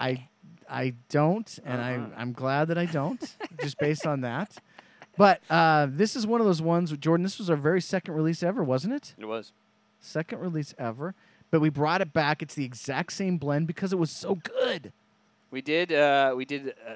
I 0.00 0.28
I 0.68 0.94
don't, 1.10 1.58
and 1.64 1.80
Uh-huh. 1.80 2.14
I 2.16 2.20
I'm 2.20 2.32
glad 2.32 2.68
that 2.68 2.78
I 2.78 2.86
don't, 2.86 3.20
just 3.60 3.78
based 3.78 4.06
on 4.06 4.22
that. 4.22 4.56
But 5.18 5.42
uh, 5.50 5.88
this 5.90 6.16
is 6.16 6.26
one 6.26 6.40
of 6.40 6.46
those 6.46 6.62
ones, 6.62 6.90
Jordan. 6.96 7.22
This 7.22 7.38
was 7.38 7.50
our 7.50 7.56
very 7.56 7.82
second 7.82 8.14
release 8.14 8.42
ever, 8.42 8.64
wasn't 8.64 8.94
it? 8.94 9.14
it 9.18 9.26
was. 9.26 9.52
Second 10.00 10.38
release 10.40 10.74
ever. 10.78 11.14
But 11.50 11.60
we 11.60 11.68
brought 11.68 12.00
it 12.00 12.14
back. 12.14 12.40
It's 12.40 12.54
the 12.54 12.64
exact 12.64 13.12
same 13.12 13.36
blend 13.36 13.66
because 13.66 13.92
it 13.92 13.98
was 13.98 14.10
so 14.10 14.36
good. 14.36 14.94
We 15.52 15.60
did. 15.60 15.92
Uh, 15.92 16.34
we 16.36 16.44
did 16.44 16.74
uh, 16.88 16.94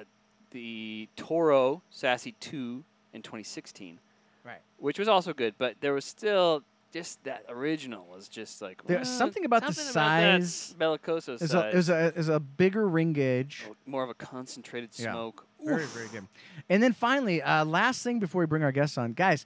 the 0.51 1.09
Toro 1.17 1.83
Sassy 1.91 2.35
Two 2.41 2.83
in 3.13 3.23
2016, 3.23 4.01
Right. 4.45 4.59
which 4.79 4.99
was 4.99 5.07
also 5.09 5.33
good. 5.33 5.55
But 5.59 5.77
there 5.81 5.93
was 5.93 6.05
still 6.05 6.63
just 6.93 7.23
that 7.25 7.45
original 7.51 8.07
was 8.11 8.29
just 8.29 8.63
like 8.63 8.83
There's 8.87 9.07
"Well, 9.09 9.19
something 9.19 9.45
about 9.45 9.67
the 9.67 9.73
something 9.75 9.93
that 10.41 10.43
size- 10.43 10.75
Bellicoso 10.79 11.35
It's 11.35 11.43
a, 11.43 11.49
size. 11.49 11.75
it's 11.75 11.89
a, 11.91 12.13
it's 12.17 12.29
a 12.29 12.41
bigger 12.41 12.89
ring 12.89 13.13
gauge. 13.13 13.65
more 13.87 14.03
of 14.03 14.09
a 14.11 14.15
concentrated 14.15 14.91
Yeah. 14.97 15.13
smoke. 15.13 15.47
Very, 15.63 15.83
Oof. 15.83 15.91
very 15.91 16.09
good. 16.09 16.27
And 16.71 16.83
then 16.83 16.93
finally, 16.93 17.43
uh, 17.43 17.65
last 17.65 18.03
thing 18.03 18.19
before 18.19 18.41
we 18.41 18.47
bring 18.47 18.63
our 18.63 18.73
guests 18.73 18.97
on, 18.97 19.13
guys, 19.13 19.45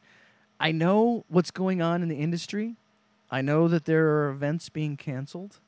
I 0.60 0.70
know 0.70 1.24
what's 1.28 1.50
going 1.50 1.82
on 1.82 2.02
in 2.02 2.08
the 2.08 2.16
industry. 2.18 2.76
I 3.30 3.42
know 3.42 3.66
that 3.68 3.84
there 3.86 4.06
are 4.08 4.30
events 4.30 4.68
being 4.68 4.96
canceled, 4.96 5.58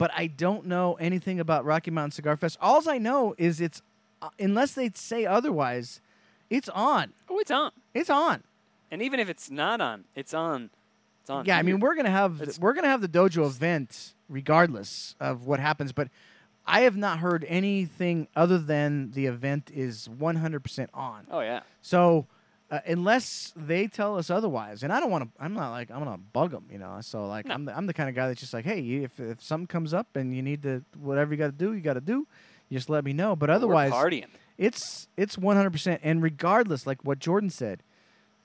but 0.00 0.10
I 0.16 0.28
don't 0.28 0.64
know 0.64 0.94
anything 0.94 1.40
about 1.40 1.66
Rocky 1.66 1.90
Mountain 1.90 2.12
Cigar 2.12 2.34
Fest. 2.34 2.56
All 2.58 2.88
I 2.88 2.96
know 2.96 3.34
is 3.36 3.60
it's, 3.60 3.82
uh, 4.22 4.30
unless 4.38 4.72
they 4.72 4.90
say 4.94 5.26
otherwise, 5.26 6.00
it's 6.48 6.70
on. 6.70 7.12
Oh, 7.28 7.38
it's 7.38 7.50
on. 7.50 7.70
It's 7.92 8.08
on. 8.08 8.42
And 8.90 9.02
even 9.02 9.20
if 9.20 9.28
it's 9.28 9.50
not 9.50 9.82
on, 9.82 10.04
it's 10.16 10.32
on. 10.32 10.70
It's 11.20 11.28
on. 11.28 11.44
Yeah, 11.44 11.58
I 11.58 11.62
mean 11.62 11.80
we're 11.80 11.94
gonna 11.94 12.10
have 12.10 12.58
we're 12.58 12.72
gonna 12.72 12.88
have 12.88 13.02
the 13.02 13.08
dojo 13.08 13.44
event 13.44 14.14
regardless 14.30 15.16
of 15.20 15.46
what 15.46 15.60
happens, 15.60 15.92
but 15.92 16.08
I 16.66 16.80
have 16.80 16.96
not 16.96 17.18
heard 17.18 17.44
anything 17.46 18.26
other 18.34 18.56
than 18.56 19.10
the 19.10 19.26
event 19.26 19.70
is 19.72 20.08
100% 20.08 20.88
on. 20.94 21.26
Oh 21.30 21.40
yeah. 21.40 21.60
So 21.82 22.26
uh, 22.70 22.80
unless 22.86 23.52
they 23.56 23.86
tell 23.88 24.16
us 24.16 24.30
otherwise, 24.30 24.82
and 24.82 24.92
I 24.92 25.00
don't 25.00 25.10
want 25.10 25.24
to, 25.24 25.42
I'm 25.42 25.54
not 25.54 25.70
like 25.70 25.90
I'm 25.90 25.98
gonna 26.04 26.18
bug 26.18 26.52
them, 26.52 26.66
you 26.70 26.78
know. 26.78 26.98
So 27.00 27.26
like 27.26 27.46
No. 27.46 27.54
I'm 27.54 27.64
the, 27.64 27.76
I'm 27.76 27.86
the 27.86 27.94
kind 27.94 28.08
of 28.08 28.14
guy 28.14 28.28
that's 28.28 28.40
just 28.40 28.54
like, 28.54 28.64
hey, 28.64 28.80
if 28.80 29.18
if 29.18 29.42
something 29.42 29.66
comes 29.66 29.92
up 29.92 30.14
and 30.16 30.34
you 30.34 30.42
need 30.42 30.62
to 30.62 30.84
whatever 30.98 31.32
you 31.32 31.38
got 31.38 31.46
to 31.46 31.52
do, 31.52 31.72
you 31.74 31.80
got 31.80 31.94
to 31.94 32.00
do. 32.00 32.26
You 32.68 32.78
just 32.78 32.88
let 32.88 33.04
me 33.04 33.12
know. 33.12 33.34
But 33.34 33.50
otherwise, 33.50 33.90
we're 33.92 34.10
partying. 34.10 34.26
it's 34.56 35.08
it's 35.16 35.36
100% 35.36 35.98
and 36.02 36.22
regardless 36.22 36.86
like 36.86 37.04
what 37.04 37.18
jordan 37.18 37.50
said 37.50 37.82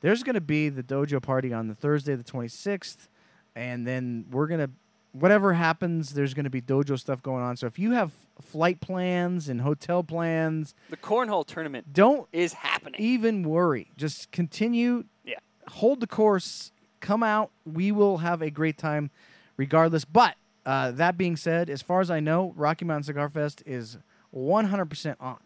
there's 0.02 0.24
going 0.24 0.34
to 0.36 0.42
be 0.42 0.70
the 0.70 0.82
dojo 0.84 1.22
party 1.22 1.54
on 1.54 1.68
the 1.68 1.76
thursday 1.76 2.16
the 2.16 2.24
26th 2.24 3.08
and 3.56 3.86
then 3.86 4.26
we're 4.32 4.48
going 4.48 4.60
to 4.62 4.70
whatever 5.12 5.54
happens 5.54 6.14
there's 6.14 6.34
going 6.34 6.44
to 6.46 6.50
be 6.50 6.62
dojo 6.62 6.98
stuff 7.00 7.22
going 7.22 7.44
on 7.44 7.56
so 7.58 7.68
if 7.68 7.78
you 7.78 7.92
have 7.92 8.12
flight 8.42 8.82
plans 8.82 9.50
and 9.50 9.62
hotel 9.62 10.04
plans. 10.04 10.76
The 10.90 10.98
cornhole 10.98 11.46
tournament 11.46 11.94
don't 11.94 12.28
is 12.34 12.54
happening. 12.54 13.00
even 13.02 13.44
worry. 13.44 13.92
Just 13.98 14.32
continue. 14.32 15.06
Yeah. 15.24 15.40
hold 15.68 16.00
the 16.00 16.08
course. 16.08 16.72
Come 17.00 17.24
out. 17.24 17.52
We 17.66 17.92
will 17.92 18.18
have 18.18 18.42
a 18.42 18.50
great 18.50 18.78
time 18.78 19.10
regardless. 19.58 20.06
But 20.06 20.36
uh, 20.66 20.92
that 20.92 21.18
being 21.18 21.36
said 21.38 21.70
as 21.70 21.84
far 21.84 22.02
as 22.02 22.10
i 22.10 22.20
know 22.20 22.52
rocky 22.56 22.86
mountain 22.86 23.04
cigar 23.04 23.30
fest 23.30 23.62
is 23.66 23.98
100% 24.36 25.16
on. 25.20 25.38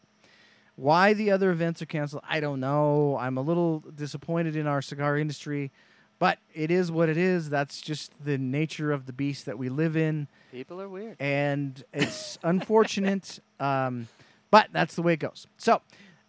Why 0.75 1.13
the 1.13 1.31
other 1.31 1.51
events 1.51 1.81
are 1.81 1.85
canceled, 1.85 2.23
I 2.27 2.39
don't 2.39 2.61
know. 2.61 3.17
I'm 3.19 3.37
a 3.37 3.41
little 3.41 3.81
disappointed 3.93 4.55
in 4.55 4.65
our 4.65 4.81
cigar 4.81 5.17
industry, 5.17 5.71
but 6.19 6.37
it 6.53 6.69
is 6.69 6.91
what 6.91 7.09
it 7.09 7.17
is. 7.17 7.49
That's 7.49 7.81
just 7.81 8.11
the 8.23 8.37
nature 8.37 8.91
of 8.91 9.05
the 9.05 9.13
beast 9.13 9.45
that 9.45 9.57
we 9.57 9.69
live 9.69 9.95
in, 9.97 10.27
People 10.51 10.79
are 10.81 10.89
weird. 10.89 11.15
and 11.19 11.83
it's 11.93 12.37
unfortunate, 12.43 13.39
um, 13.59 14.07
but 14.51 14.67
that's 14.71 14.95
the 14.95 15.01
way 15.01 15.13
it 15.13 15.19
goes. 15.19 15.47
So, 15.57 15.81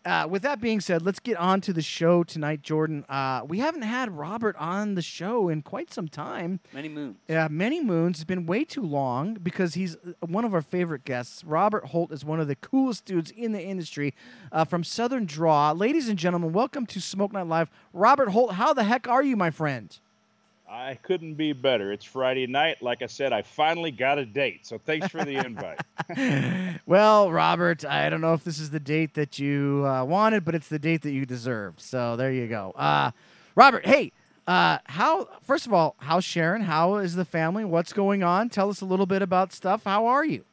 uh, 0.04 0.26
with 0.28 0.42
that 0.42 0.60
being 0.60 0.80
said, 0.80 1.02
let's 1.02 1.20
get 1.20 1.36
on 1.36 1.60
to 1.62 1.72
the 1.72 1.82
show 1.82 2.24
tonight, 2.24 2.62
Jordan. 2.62 3.04
Uh, 3.08 3.42
we 3.46 3.58
haven't 3.58 3.82
had 3.82 4.16
Robert 4.16 4.56
on 4.56 4.94
the 4.94 5.02
show 5.02 5.48
in 5.48 5.62
quite 5.62 5.92
some 5.92 6.08
time. 6.08 6.60
Many 6.72 6.88
moons. 6.88 7.16
Yeah, 7.28 7.48
many 7.50 7.82
moons. 7.82 8.18
It's 8.18 8.24
been 8.24 8.46
way 8.46 8.64
too 8.64 8.82
long 8.82 9.34
because 9.34 9.74
he's 9.74 9.96
uh, 9.96 10.26
one 10.26 10.44
of 10.44 10.54
our 10.54 10.62
favorite 10.62 11.04
guests. 11.04 11.44
Robert 11.44 11.86
Holt 11.86 12.12
is 12.12 12.24
one 12.24 12.40
of 12.40 12.48
the 12.48 12.56
coolest 12.56 13.04
dudes 13.04 13.30
in 13.30 13.52
the 13.52 13.62
industry 13.62 14.14
uh, 14.52 14.64
from 14.64 14.84
Southern 14.84 15.26
Draw. 15.26 15.72
Ladies 15.72 16.08
and 16.08 16.18
gentlemen, 16.18 16.52
welcome 16.52 16.86
to 16.86 17.00
Smoke 17.00 17.32
Night 17.32 17.46
Live. 17.46 17.70
Robert 17.92 18.30
Holt, 18.30 18.52
how 18.52 18.72
the 18.72 18.84
heck 18.84 19.06
are 19.06 19.22
you, 19.22 19.36
my 19.36 19.50
friend? 19.50 19.98
I 20.72 20.94
couldn't 20.94 21.34
be 21.34 21.52
better. 21.52 21.92
It's 21.92 22.04
Friday 22.04 22.46
night. 22.46 22.80
Like 22.80 23.02
I 23.02 23.06
said, 23.06 23.32
I 23.32 23.42
finally 23.42 23.90
got 23.90 24.20
a 24.20 24.24
date. 24.24 24.64
So 24.64 24.78
thanks 24.78 25.08
for 25.08 25.24
the 25.24 25.36
invite. 25.36 25.80
Well, 26.86 27.30
Robert, 27.30 27.84
I 27.84 28.10
don't 28.10 28.20
know 28.20 28.34
if 28.34 28.42
this 28.42 28.58
is 28.58 28.70
the 28.70 28.80
date 28.80 29.14
that 29.14 29.38
you 29.38 29.84
uh, 29.86 30.02
wanted, 30.04 30.44
but 30.44 30.56
it's 30.56 30.66
the 30.66 30.78
date 30.78 31.02
that 31.02 31.12
you 31.12 31.24
deserved. 31.24 31.80
So 31.80 32.16
there 32.16 32.32
you 32.32 32.48
go. 32.48 32.72
Uh, 32.74 33.12
Robert, 33.54 33.86
hey, 33.86 34.10
uh, 34.48 34.78
how? 34.86 35.28
First 35.42 35.66
of 35.66 35.72
all, 35.72 35.94
how's 35.98 36.24
Sharon? 36.24 36.62
How 36.62 36.96
is 36.96 37.14
the 37.14 37.24
family? 37.24 37.64
What's 37.64 37.92
going 37.92 38.24
on? 38.24 38.48
Tell 38.48 38.70
us 38.70 38.80
a 38.80 38.84
little 38.84 39.06
bit 39.06 39.22
about 39.22 39.52
stuff. 39.52 39.84
How 39.84 40.06
are 40.06 40.24
you? 40.24 40.44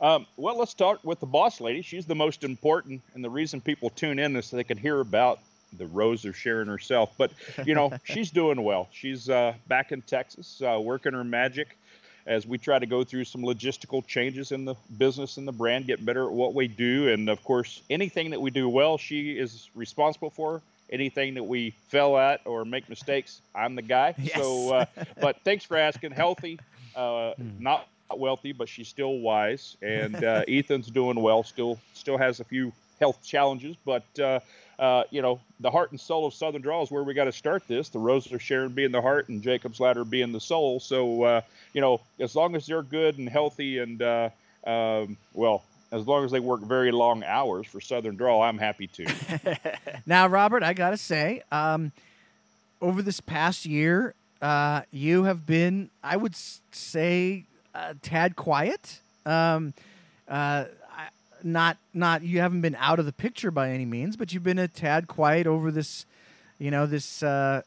Um, 0.00 0.26
well, 0.36 0.58
let's 0.58 0.70
start 0.70 1.04
with 1.04 1.18
the 1.18 1.26
boss 1.26 1.60
lady. 1.60 1.82
She's 1.82 2.06
the 2.06 2.14
most 2.14 2.44
important, 2.44 3.02
and 3.14 3.24
the 3.24 3.30
reason 3.30 3.60
people 3.60 3.90
tune 3.90 4.20
in 4.20 4.36
is 4.36 4.46
so 4.46 4.56
they 4.56 4.64
can 4.64 4.78
hear 4.78 5.00
about 5.00 5.40
the 5.78 5.86
Rose 5.86 6.24
of 6.24 6.36
Sharon 6.36 6.68
herself. 6.68 7.12
But 7.16 7.32
you 7.64 7.74
know, 7.74 7.92
she's 8.04 8.30
doing 8.30 8.62
well. 8.62 8.88
She's 8.92 9.28
uh, 9.28 9.54
back 9.68 9.92
in 9.92 10.02
Texas, 10.02 10.62
uh, 10.62 10.78
working 10.80 11.12
her 11.12 11.24
magic 11.24 11.76
as 12.26 12.46
we 12.46 12.58
try 12.58 12.78
to 12.78 12.86
go 12.86 13.04
through 13.04 13.24
some 13.24 13.42
logistical 13.42 14.04
changes 14.04 14.50
in 14.52 14.64
the 14.64 14.74
business 14.98 15.36
and 15.36 15.46
the 15.46 15.52
brand, 15.52 15.86
get 15.86 16.04
better 16.04 16.24
at 16.26 16.32
what 16.32 16.54
we 16.54 16.66
do, 16.66 17.08
and 17.08 17.28
of 17.28 17.42
course, 17.44 17.80
anything 17.88 18.30
that 18.30 18.40
we 18.40 18.50
do 18.50 18.68
well, 18.68 18.98
she 18.98 19.38
is 19.38 19.70
responsible 19.74 20.30
for. 20.30 20.60
Anything 20.88 21.34
that 21.34 21.42
we 21.42 21.70
fell 21.88 22.16
at 22.16 22.42
or 22.44 22.64
make 22.64 22.88
mistakes, 22.88 23.40
I'm 23.54 23.74
the 23.74 23.82
guy. 23.82 24.14
Yes. 24.22 24.36
So, 24.36 24.72
uh, 24.72 24.84
but 25.20 25.40
thanks 25.44 25.64
for 25.64 25.76
asking. 25.76 26.12
Healthy, 26.12 26.60
uh, 26.94 27.34
not 27.58 27.88
wealthy, 28.16 28.52
but 28.52 28.68
she's 28.68 28.86
still 28.86 29.18
wise. 29.18 29.76
And 29.82 30.22
uh, 30.22 30.44
Ethan's 30.48 30.88
doing 30.88 31.20
well. 31.20 31.42
Still, 31.42 31.80
still 31.94 32.16
has 32.18 32.38
a 32.38 32.44
few 32.44 32.72
health 33.00 33.20
challenges, 33.24 33.76
but 33.84 34.04
uh, 34.78 35.04
you 35.10 35.22
know, 35.22 35.40
the 35.60 35.70
heart 35.70 35.90
and 35.90 36.00
soul 36.00 36.26
of 36.26 36.34
Southern 36.34 36.60
Draw 36.60 36.82
is 36.82 36.90
where 36.90 37.02
we 37.02 37.14
got 37.14 37.24
to 37.24 37.32
start 37.32 37.66
this. 37.66 37.88
The 37.88 37.98
Roses 37.98 38.32
of 38.32 38.42
Sharon 38.42 38.72
being 38.72 38.92
the 38.92 39.00
heart, 39.00 39.28
and 39.28 39.42
Jacob's 39.42 39.80
Ladder 39.80 40.04
being 40.04 40.32
the 40.32 40.40
soul. 40.40 40.80
So, 40.80 41.22
uh, 41.22 41.40
you 41.72 41.80
know, 41.80 42.00
as 42.20 42.34
long 42.36 42.54
as 42.56 42.66
they're 42.66 42.82
good 42.82 43.18
and 43.18 43.28
healthy, 43.28 43.78
and 43.78 44.02
uh, 44.02 44.30
um, 44.66 45.16
well, 45.32 45.64
as 45.92 46.06
long 46.06 46.24
as 46.24 46.30
they 46.30 46.40
work 46.40 46.60
very 46.60 46.92
long 46.92 47.24
hours 47.24 47.66
for 47.66 47.80
Southern 47.80 48.16
Draw, 48.16 48.42
I'm 48.42 48.58
happy 48.58 48.86
to. 48.88 49.58
Now, 50.06 50.26
Robert, 50.28 50.62
I 50.62 50.72
gotta 50.72 50.96
say, 50.96 51.42
um, 51.50 51.90
over 52.80 53.02
this 53.02 53.20
past 53.20 53.66
year, 53.66 54.14
uh, 54.42 54.82
you 54.92 55.24
have 55.24 55.46
been, 55.46 55.90
I 56.02 56.16
would 56.16 56.36
say, 56.70 57.44
tad 58.02 58.36
quiet. 58.36 59.00
Um, 59.24 59.74
uh, 60.28 60.66
not, 61.46 61.78
not 61.94 62.22
you 62.22 62.40
haven't 62.40 62.60
been 62.60 62.76
out 62.78 62.98
of 62.98 63.06
the 63.06 63.12
picture 63.12 63.50
by 63.50 63.70
any 63.70 63.84
means, 63.84 64.16
but 64.16 64.32
you've 64.32 64.42
been 64.42 64.58
a 64.58 64.68
tad 64.68 65.06
quiet 65.06 65.46
over 65.46 65.70
this, 65.70 66.04
you 66.58 66.70
know, 66.70 66.86
this 66.86 67.22
uh, 67.22 67.62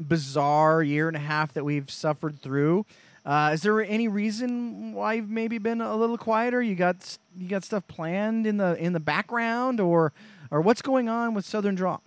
bizarre 0.00 0.82
year 0.82 1.08
and 1.08 1.16
a 1.16 1.20
half 1.20 1.52
that 1.54 1.64
we've 1.64 1.90
suffered 1.90 2.40
through. 2.40 2.84
Uh, 3.24 3.50
is 3.54 3.62
there 3.62 3.82
any 3.82 4.06
reason 4.06 4.92
why 4.92 5.14
you've 5.14 5.30
maybe 5.30 5.56
been 5.58 5.80
a 5.80 5.96
little 5.96 6.18
quieter? 6.18 6.62
You 6.62 6.74
got 6.74 7.16
you 7.38 7.48
got 7.48 7.64
stuff 7.64 7.86
planned 7.88 8.46
in 8.46 8.58
the 8.58 8.76
in 8.76 8.92
the 8.92 9.00
background, 9.00 9.80
or 9.80 10.12
or 10.50 10.60
what's 10.60 10.82
going 10.82 11.08
on 11.08 11.32
with 11.32 11.46
Southern 11.46 11.74
Draw? 11.74 11.98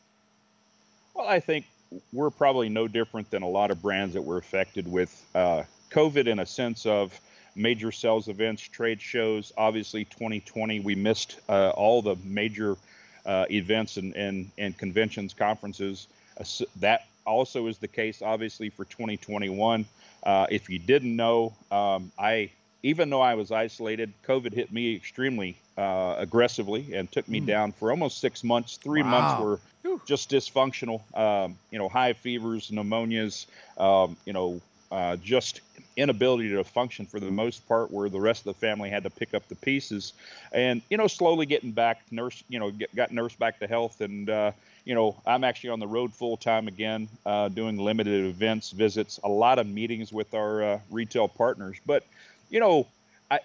Well, 1.15 1.27
I 1.27 1.39
think 1.39 1.65
we're 2.13 2.29
probably 2.29 2.69
no 2.69 2.87
different 2.87 3.31
than 3.31 3.41
a 3.41 3.47
lot 3.47 3.71
of 3.71 3.81
brands 3.81 4.13
that 4.13 4.21
were 4.21 4.37
affected 4.37 4.89
with 4.91 5.25
uh, 5.33 5.63
COVID 5.89 6.27
in 6.27 6.39
a 6.39 6.45
sense 6.45 6.85
of 6.85 7.19
major 7.57 7.91
sales 7.91 8.27
events, 8.27 8.61
trade 8.61 9.01
shows. 9.01 9.51
Obviously, 9.57 10.05
2020, 10.05 10.79
we 10.81 10.95
missed 10.95 11.39
uh, 11.49 11.69
all 11.69 12.01
the 12.01 12.15
major 12.23 12.77
uh, 13.25 13.45
events 13.51 13.97
and, 13.97 14.15
and, 14.15 14.49
and 14.57 14.77
conventions, 14.77 15.33
conferences. 15.33 16.07
Uh, 16.39 16.43
that 16.79 17.07
also 17.25 17.67
is 17.67 17.77
the 17.77 17.87
case, 17.87 18.21
obviously, 18.21 18.69
for 18.69 18.85
2021. 18.85 19.85
Uh, 20.23 20.47
if 20.49 20.69
you 20.69 20.79
didn't 20.79 21.15
know, 21.15 21.53
um, 21.71 22.11
I 22.17 22.51
even 22.83 23.09
though 23.09 23.21
I 23.21 23.33
was 23.33 23.51
isolated, 23.51 24.13
COVID 24.25 24.53
hit 24.53 24.71
me 24.71 24.95
extremely 24.95 25.57
uh, 25.77 26.15
aggressively 26.17 26.93
and 26.93 27.11
took 27.11 27.27
me 27.27 27.39
down 27.39 27.71
for 27.71 27.91
almost 27.91 28.19
six 28.19 28.43
months. 28.43 28.77
Three 28.77 29.03
months 29.03 29.33
Wow. 29.33 29.59
were 29.83 29.99
just 30.05 30.29
dysfunctional. 30.29 31.01
Um, 31.17 31.57
you 31.71 31.79
know, 31.79 31.89
high 31.89 32.13
fevers, 32.13 32.69
pneumonias. 32.71 33.45
Um, 33.77 34.15
you 34.25 34.33
know, 34.33 34.61
uh, 34.91 35.17
just 35.17 35.61
inability 35.97 36.49
to 36.49 36.63
function 36.63 37.05
for 37.05 37.19
the 37.19 37.29
most 37.31 37.67
part, 37.67 37.91
where 37.91 38.07
the 38.07 38.19
rest 38.19 38.45
of 38.45 38.55
the 38.55 38.59
family 38.59 38.89
had 38.89 39.03
to 39.03 39.09
pick 39.09 39.33
up 39.33 39.47
the 39.49 39.55
pieces, 39.55 40.13
and 40.53 40.81
you 40.89 40.97
know, 40.97 41.07
slowly 41.07 41.45
getting 41.45 41.71
back, 41.71 42.01
nurse, 42.11 42.43
you 42.47 42.59
know, 42.59 42.71
get, 42.71 42.95
got 42.95 43.11
nursed 43.11 43.37
back 43.39 43.59
to 43.59 43.67
health, 43.67 43.99
and 44.01 44.29
uh, 44.29 44.51
you 44.85 44.95
know, 44.95 45.17
I'm 45.25 45.43
actually 45.43 45.71
on 45.71 45.79
the 45.79 45.87
road 45.87 46.13
full 46.13 46.37
time 46.37 46.67
again, 46.67 47.09
uh, 47.25 47.49
doing 47.49 47.77
limited 47.77 48.25
events, 48.25 48.71
visits, 48.71 49.19
a 49.23 49.29
lot 49.29 49.59
of 49.59 49.67
meetings 49.67 50.13
with 50.13 50.33
our 50.33 50.63
uh, 50.63 50.79
retail 50.91 51.27
partners, 51.27 51.77
but 51.85 52.03
you 52.49 52.59
know, 52.59 52.87
I. 53.29 53.39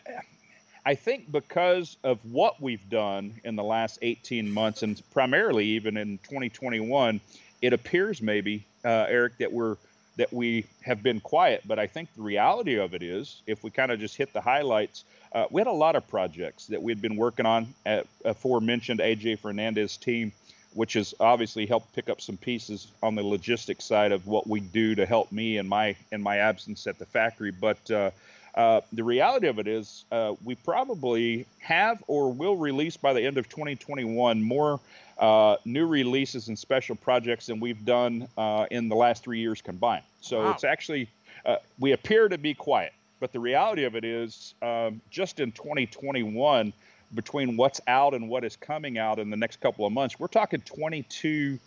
I 0.85 0.97
think 0.97 1.30
because 1.30 1.97
of 2.02 2.18
what 2.25 2.61
we've 2.61 2.90
done 2.90 3.35
in 3.44 3.54
the 3.54 3.62
last 3.62 4.00
18 4.02 4.52
months, 4.52 4.82
and 4.82 5.00
primarily 5.12 5.64
even 5.64 5.97
in 5.97 6.18
2021, 6.25 7.21
it 7.62 7.73
appears 7.73 8.21
maybe, 8.21 8.64
uh, 8.85 9.06
Eric, 9.09 9.38
that 9.38 9.52
we're 9.52 9.76
that 10.16 10.33
we 10.33 10.64
have 10.83 11.02
been 11.02 11.21
quiet. 11.21 11.62
But 11.66 11.78
I 11.78 11.87
think 11.87 12.14
the 12.14 12.23
reality 12.23 12.76
of 12.76 12.95
it 12.95 13.02
is, 13.02 13.40
if 13.47 13.64
we 13.64 13.71
kind 13.71 13.90
of 13.90 13.99
just 13.99 14.16
hit 14.16 14.33
the 14.33 14.40
highlights, 14.40 15.04
uh, 15.33 15.47
we 15.50 15.61
had 15.61 15.69
a 15.69 15.73
lot 15.73 15.97
of 15.97 16.07
projects 16.09 16.66
that 16.66 16.83
we'd 16.83 17.00
been 17.00 17.16
working 17.16 17.47
on 17.47 17.75
at 17.87 18.07
aforementioned 18.25 19.00
AJ 19.00 19.38
Fernandez 19.38 19.97
team, 19.97 20.33
which 20.75 20.95
has 20.95 21.14
obviously 21.21 21.64
helped 21.66 21.95
pick 21.95 22.11
up 22.11 22.21
some 22.21 22.37
pieces 22.37 22.88
on 23.02 23.14
the 23.14 23.23
logistics 23.23 23.85
side 23.85 24.12
of 24.12 24.26
what 24.26 24.47
we 24.47 24.61
do 24.61 24.95
to 24.95 25.07
help 25.07 25.33
me 25.33 25.59
in 25.59 25.66
my 25.66 25.97
in 26.11 26.23
my 26.23 26.38
absence 26.38 26.87
at 26.87 26.99
the 26.99 27.07
factory. 27.07 27.50
But 27.50 27.90
uh, 27.90 28.11
uh, 28.54 28.83
the 28.92 29.04
reality 29.04 29.47
of 29.47 29.59
it 29.59 29.66
is, 29.66 30.04
uh, 30.12 30.35
we 30.45 30.54
probably 30.57 31.47
have 31.61 32.02
or 32.07 32.31
will 32.31 32.57
release 32.57 32.97
by 32.99 33.14
the 33.14 33.25
end 33.25 33.38
of 33.38 33.49
2021 33.49 34.42
more 34.42 34.78
uh, 35.23 35.57
new 35.64 35.87
releases 35.87 36.49
and 36.49 36.59
special 36.59 36.97
projects 36.97 37.47
than 37.47 37.61
we've 37.61 37.85
done 37.85 38.29
uh, 38.37 38.67
in 38.73 38.88
the 38.88 38.97
last 38.97 39.23
three 39.23 39.38
years 39.38 39.62
combined. 39.62 40.02
So 40.21 40.41
Wow. 40.41 40.50
it's 40.50 40.64
actually, 40.64 41.09
uh, 41.47 41.57
we 41.79 41.93
appear 41.93 42.29
to 42.29 42.37
be 42.37 42.55
quiet, 42.55 42.93
but 43.21 43.33
the 43.33 43.38
reality 43.38 43.85
of 43.85 43.95
it 43.95 44.05
is, 44.05 44.55
um, 44.62 45.00
just 45.11 45.38
in 45.38 45.52
2021, 45.52 46.73
between 47.14 47.57
what's 47.57 47.81
out 47.87 48.14
and 48.14 48.29
what 48.29 48.43
is 48.43 48.57
coming 48.57 48.99
out 48.99 49.21
in 49.21 49.31
the 49.31 49.37
next 49.37 49.61
couple 49.61 49.87
of 49.87 49.93
months, 49.93 50.19
we're 50.19 50.26
talking 50.26 50.61
22 50.62 51.59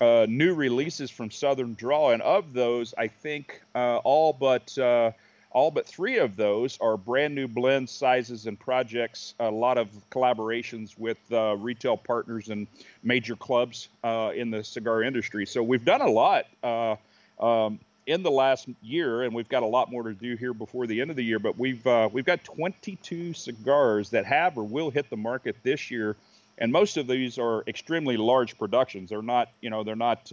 uh, 0.00 0.26
new 0.28 0.52
releases 0.54 1.08
from 1.08 1.30
Southern 1.30 1.74
Draw, 1.74 2.10
and 2.10 2.22
of 2.22 2.52
those, 2.52 2.94
I 2.98 3.06
think 3.06 3.60
uh, 3.76 3.98
all 3.98 4.32
but 4.32 4.76
uh, 4.76 5.12
all 5.54 5.70
but 5.70 5.86
three 5.86 6.18
of 6.18 6.36
those 6.36 6.76
are 6.80 6.96
brand 6.96 7.34
new 7.34 7.46
blends, 7.46 7.92
sizes, 7.92 8.46
and 8.46 8.58
projects. 8.58 9.34
A 9.38 9.50
lot 9.50 9.78
of 9.78 9.88
collaborations 10.10 10.98
with 10.98 11.16
uh, 11.32 11.56
retail 11.56 11.96
partners 11.96 12.48
and 12.48 12.66
major 13.04 13.36
clubs 13.36 13.88
uh, 14.02 14.32
in 14.34 14.50
the 14.50 14.64
cigar 14.64 15.04
industry. 15.04 15.46
So 15.46 15.62
we've 15.62 15.84
done 15.84 16.02
a 16.02 16.10
lot. 16.10 16.46
Uh, 16.62 16.96
um, 17.40 17.78
in 18.06 18.22
the 18.22 18.30
last 18.30 18.68
year, 18.82 19.22
and 19.22 19.34
we've 19.34 19.48
got 19.48 19.62
a 19.62 19.66
lot 19.66 19.90
more 19.90 20.02
to 20.02 20.12
do 20.12 20.36
here 20.36 20.52
before 20.52 20.86
the 20.86 21.00
end 21.00 21.08
of 21.08 21.16
the 21.16 21.24
year. 21.24 21.38
But 21.38 21.58
we've 21.58 21.86
uh, 21.86 22.08
we've 22.12 22.26
got 22.26 22.44
22 22.44 23.32
cigars 23.32 24.10
that 24.10 24.26
have 24.26 24.58
or 24.58 24.64
will 24.64 24.90
hit 24.90 25.08
the 25.08 25.16
market 25.16 25.56
this 25.62 25.90
year, 25.90 26.16
and 26.58 26.70
most 26.70 26.96
of 26.96 27.06
these 27.06 27.38
are 27.38 27.62
extremely 27.66 28.16
large 28.16 28.58
productions. 28.58 29.08
They're 29.10 29.22
not, 29.22 29.50
you 29.62 29.70
know, 29.70 29.84
they're 29.84 29.96
not. 29.96 30.32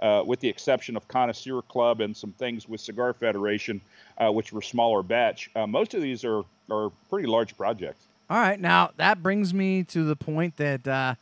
Uh, 0.00 0.22
with 0.24 0.38
the 0.38 0.48
exception 0.48 0.96
of 0.96 1.08
Connoisseur 1.08 1.60
Club 1.62 2.00
and 2.00 2.16
some 2.16 2.30
things 2.32 2.68
with 2.68 2.80
Cigar 2.80 3.12
Federation, 3.12 3.80
uh, 4.18 4.30
which 4.30 4.52
were 4.52 4.62
smaller 4.62 5.02
batch. 5.02 5.50
Uh, 5.56 5.66
most 5.66 5.92
of 5.92 6.00
these 6.00 6.24
are, 6.24 6.44
are 6.70 6.90
pretty 7.10 7.26
large 7.26 7.56
projects. 7.56 8.06
All 8.30 8.38
right, 8.38 8.60
now 8.60 8.90
that 8.96 9.22
brings 9.24 9.52
me 9.52 9.82
to 9.84 10.04
the 10.04 10.14
point 10.14 10.56
that 10.58 10.86
uh, 10.86 11.14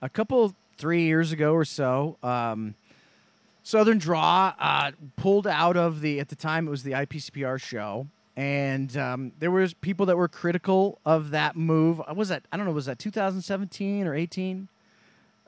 a 0.00 0.08
couple 0.08 0.54
three 0.78 1.02
years 1.02 1.32
ago 1.32 1.52
or 1.52 1.64
so, 1.64 2.16
um, 2.22 2.74
Southern 3.64 3.98
Draw 3.98 4.54
uh, 4.58 4.90
pulled 5.16 5.46
out 5.46 5.76
of 5.76 6.00
the 6.00 6.20
at 6.20 6.28
the 6.28 6.36
time 6.36 6.66
it 6.66 6.70
was 6.70 6.82
the 6.82 6.92
IPCPR 6.92 7.60
show, 7.60 8.06
and 8.36 8.96
um, 8.96 9.32
there 9.38 9.50
was 9.50 9.74
people 9.74 10.06
that 10.06 10.16
were 10.16 10.28
critical 10.28 10.98
of 11.04 11.30
that 11.30 11.56
move. 11.56 12.00
Uh, 12.00 12.14
Was 12.14 12.28
that 12.28 12.44
I 12.52 12.56
don't 12.56 12.66
know 12.66 12.72
was 12.72 12.86
that 12.86 12.98
2017 12.98 14.06
or 14.06 14.14
18? 14.14 14.68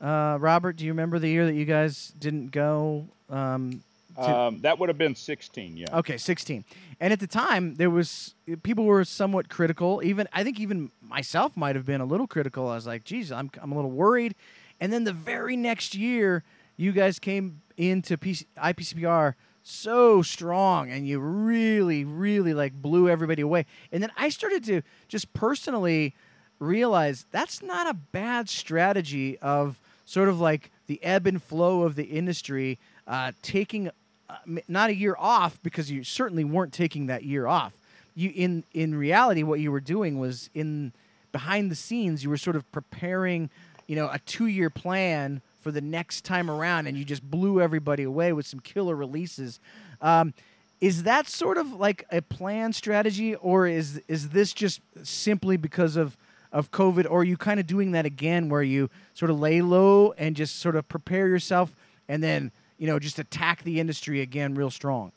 Uh, 0.04 0.36
Robert, 0.38 0.76
do 0.76 0.84
you 0.84 0.90
remember 0.92 1.18
the 1.18 1.28
year 1.28 1.46
that 1.46 1.54
you 1.54 1.64
guys 1.64 2.12
didn't 2.18 2.50
go? 2.50 3.06
Um, 3.30 3.82
to- 4.16 4.20
Um, 4.36 4.60
that 4.60 4.78
would 4.78 4.90
have 4.90 4.98
been 4.98 5.14
16, 5.14 5.78
yeah. 5.78 5.86
Okay, 5.98 6.18
16. 6.18 6.62
And 7.00 7.10
at 7.12 7.20
the 7.20 7.26
time, 7.26 7.76
there 7.76 7.88
was 7.90 8.34
people 8.62 8.84
were 8.84 9.02
somewhat 9.04 9.48
critical. 9.48 10.02
Even 10.04 10.28
I 10.32 10.44
think 10.44 10.60
even 10.60 10.90
myself 11.08 11.56
might 11.56 11.74
have 11.74 11.86
been 11.86 12.00
a 12.02 12.04
little 12.04 12.26
critical. 12.26 12.68
I 12.68 12.74
was 12.74 12.86
like, 12.86 13.02
"Geez, 13.04 13.32
I'm 13.32 13.50
I'm 13.60 13.72
a 13.72 13.74
little 13.74 13.90
worried." 13.90 14.34
And 14.80 14.92
then 14.92 15.04
the 15.04 15.12
very 15.12 15.56
next 15.56 15.94
year, 15.94 16.44
you 16.76 16.92
guys 16.92 17.18
came 17.18 17.62
into 17.76 18.16
PC, 18.16 18.44
IPCPR 18.56 19.34
so 19.64 20.22
strong, 20.22 20.90
and 20.90 21.08
you 21.08 21.18
really, 21.18 22.04
really 22.04 22.54
like 22.54 22.74
blew 22.74 23.08
everybody 23.08 23.42
away. 23.42 23.66
And 23.90 24.02
then 24.02 24.12
I 24.16 24.28
started 24.28 24.62
to 24.66 24.82
just 25.08 25.32
personally 25.32 26.14
realize 26.60 27.24
that's 27.32 27.62
not 27.62 27.88
a 27.88 27.94
bad 27.94 28.48
strategy 28.48 29.36
of 29.38 29.80
sort 30.04 30.28
of 30.28 30.40
like 30.40 30.70
the 30.86 31.02
ebb 31.02 31.26
and 31.26 31.42
flow 31.42 31.82
of 31.82 31.94
the 31.94 32.04
industry, 32.04 32.78
uh, 33.06 33.32
taking 33.42 33.90
uh, 34.28 34.36
not 34.68 34.90
a 34.90 34.94
year 34.94 35.16
off 35.18 35.62
because 35.62 35.90
you 35.90 36.04
certainly 36.04 36.44
weren't 36.44 36.72
taking 36.72 37.06
that 37.06 37.24
year 37.24 37.46
off. 37.46 37.74
You 38.14 38.32
in 38.34 38.64
in 38.72 38.94
reality, 38.94 39.42
what 39.42 39.60
you 39.60 39.72
were 39.72 39.80
doing 39.80 40.18
was 40.18 40.50
in 40.54 40.92
behind 41.32 41.70
the 41.70 41.74
scenes, 41.74 42.22
you 42.22 42.30
were 42.30 42.36
sort 42.36 42.54
of 42.54 42.70
preparing, 42.70 43.50
you 43.86 43.96
know, 43.96 44.08
a 44.10 44.20
two 44.20 44.46
year 44.46 44.70
plan 44.70 45.42
for 45.60 45.72
the 45.72 45.80
next 45.80 46.24
time 46.24 46.50
around, 46.50 46.86
and 46.86 46.96
you 46.96 47.04
just 47.04 47.28
blew 47.28 47.60
everybody 47.60 48.02
away 48.02 48.32
with 48.32 48.46
some 48.46 48.60
killer 48.60 48.94
releases. 48.94 49.58
Um, 50.00 50.34
is 50.80 51.04
that 51.04 51.26
sort 51.26 51.56
of 51.56 51.72
like 51.72 52.04
a 52.12 52.20
plan 52.20 52.72
strategy, 52.72 53.34
or 53.34 53.66
is 53.66 54.00
is 54.06 54.28
this 54.28 54.52
just 54.52 54.80
simply 55.02 55.56
because 55.56 55.96
of 55.96 56.16
of 56.54 56.70
COVID, 56.70 57.06
or 57.10 57.20
are 57.20 57.24
you 57.24 57.36
kind 57.36 57.58
of 57.58 57.66
doing 57.66 57.90
that 57.90 58.06
again, 58.06 58.48
where 58.48 58.62
you 58.62 58.88
sort 59.12 59.30
of 59.30 59.40
lay 59.40 59.60
low 59.60 60.12
and 60.12 60.36
just 60.36 60.60
sort 60.60 60.76
of 60.76 60.88
prepare 60.88 61.26
yourself, 61.26 61.74
and 62.08 62.22
then 62.22 62.52
you 62.78 62.86
know 62.86 62.98
just 62.98 63.18
attack 63.18 63.64
the 63.64 63.80
industry 63.80 64.20
again 64.22 64.54
real 64.54 64.70
strong? 64.70 65.10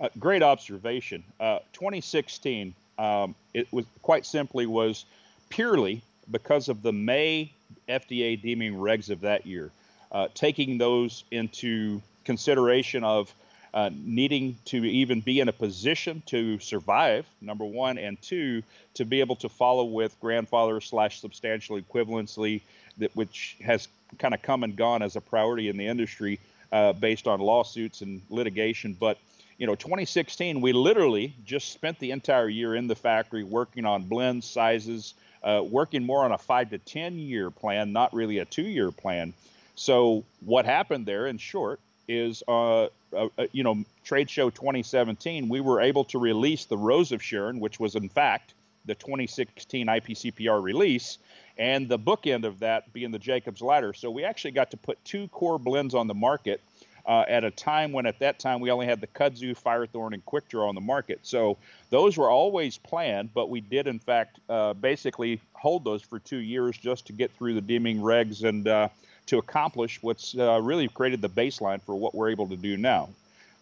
Uh, 0.00 0.08
great 0.18 0.42
observation. 0.42 1.22
Uh, 1.38 1.58
2016, 1.74 2.74
um, 2.98 3.34
it 3.54 3.70
was 3.72 3.84
quite 4.00 4.24
simply 4.26 4.66
was 4.66 5.04
purely 5.50 6.02
because 6.30 6.68
of 6.68 6.82
the 6.82 6.92
May 6.92 7.52
FDA 7.88 8.40
deeming 8.40 8.74
regs 8.74 9.10
of 9.10 9.20
that 9.20 9.46
year, 9.46 9.70
uh, 10.10 10.28
taking 10.34 10.78
those 10.78 11.24
into 11.30 12.00
consideration 12.24 13.04
of 13.04 13.32
uh, 13.74 13.90
needing 13.92 14.56
to 14.66 14.84
even 14.84 15.20
be 15.20 15.40
in 15.40 15.48
a 15.48 15.52
position 15.52 16.22
to 16.26 16.58
survive, 16.58 17.26
number 17.40 17.64
one, 17.64 17.98
and 17.98 18.20
two, 18.20 18.62
to 18.94 19.04
be 19.04 19.20
able 19.20 19.36
to 19.36 19.48
follow 19.48 19.84
with 19.84 20.18
grandfather 20.20 20.80
slash 20.80 21.20
substantial 21.20 21.80
equivalency, 21.80 22.60
that 22.98 23.14
which 23.16 23.56
has 23.64 23.88
kind 24.18 24.34
of 24.34 24.42
come 24.42 24.62
and 24.62 24.76
gone 24.76 25.02
as 25.02 25.16
a 25.16 25.20
priority 25.20 25.68
in 25.68 25.76
the 25.76 25.86
industry 25.86 26.38
uh, 26.70 26.92
based 26.92 27.26
on 27.26 27.40
lawsuits 27.40 28.02
and 28.02 28.20
litigation. 28.28 28.94
But 28.98 29.18
you 29.58 29.66
know, 29.66 29.74
2016, 29.74 30.60
we 30.60 30.72
literally 30.72 31.34
just 31.44 31.72
spent 31.72 31.98
the 31.98 32.10
entire 32.10 32.48
year 32.48 32.74
in 32.74 32.88
the 32.88 32.94
factory 32.94 33.44
working 33.44 33.84
on 33.84 34.02
blends, 34.02 34.46
sizes, 34.46 35.14
uh, 35.42 35.62
working 35.64 36.04
more 36.04 36.24
on 36.24 36.32
a 36.32 36.38
five 36.38 36.70
to 36.70 36.78
10 36.78 37.18
year 37.18 37.50
plan, 37.50 37.92
not 37.92 38.12
really 38.12 38.38
a 38.38 38.44
two 38.44 38.62
year 38.62 38.90
plan. 38.90 39.32
So, 39.74 40.24
what 40.44 40.64
happened 40.64 41.06
there, 41.06 41.26
in 41.26 41.38
short, 41.38 41.80
is, 42.08 42.42
uh, 42.48 42.84
uh, 42.84 42.88
uh, 43.12 43.28
you 43.52 43.62
know, 43.62 43.84
Trade 44.04 44.30
Show 44.30 44.50
2017, 44.50 45.48
we 45.48 45.60
were 45.60 45.80
able 45.80 46.04
to 46.04 46.18
release 46.18 46.64
the 46.64 46.76
Rose 46.76 47.12
of 47.12 47.22
Sharon, 47.22 47.60
which 47.60 47.78
was, 47.80 47.94
in 47.94 48.08
fact, 48.08 48.54
the 48.84 48.94
2016 48.94 49.86
IPCPR 49.86 50.62
release, 50.62 51.18
and 51.58 51.88
the 51.88 51.98
bookend 51.98 52.44
of 52.44 52.58
that 52.60 52.92
being 52.92 53.10
the 53.10 53.18
Jacob's 53.18 53.62
Ladder. 53.62 53.92
So, 53.92 54.10
we 54.10 54.24
actually 54.24 54.52
got 54.52 54.70
to 54.72 54.76
put 54.76 55.02
two 55.04 55.28
core 55.28 55.58
blends 55.58 55.94
on 55.94 56.06
the 56.06 56.14
market 56.14 56.60
uh, 57.06 57.24
at 57.28 57.44
a 57.44 57.50
time 57.50 57.92
when 57.92 58.06
at 58.06 58.18
that 58.20 58.38
time 58.38 58.60
we 58.60 58.70
only 58.70 58.86
had 58.86 59.00
the 59.00 59.06
kudzu, 59.06 59.60
firethorn, 59.60 60.14
and 60.14 60.24
quick 60.24 60.48
draw 60.48 60.68
on 60.68 60.74
the 60.74 60.80
market. 60.80 61.20
So 61.22 61.58
those 61.90 62.16
were 62.16 62.30
always 62.30 62.78
planned, 62.78 63.34
but 63.34 63.50
we 63.50 63.60
did 63.60 63.86
in 63.86 63.98
fact 63.98 64.38
uh, 64.48 64.74
basically 64.74 65.40
hold 65.52 65.84
those 65.84 66.02
for 66.02 66.18
two 66.18 66.38
years 66.38 66.76
just 66.76 67.06
to 67.06 67.12
get 67.12 67.30
through 67.32 67.54
the 67.54 67.60
deeming 67.60 67.98
regs 67.98 68.44
and 68.44 68.68
uh, 68.68 68.88
to 69.26 69.38
accomplish 69.38 70.02
what's 70.02 70.36
uh, 70.36 70.60
really 70.60 70.88
created 70.88 71.20
the 71.20 71.28
baseline 71.28 71.80
for 71.82 71.94
what 71.94 72.14
we're 72.14 72.30
able 72.30 72.48
to 72.48 72.56
do 72.56 72.76
now. 72.76 73.08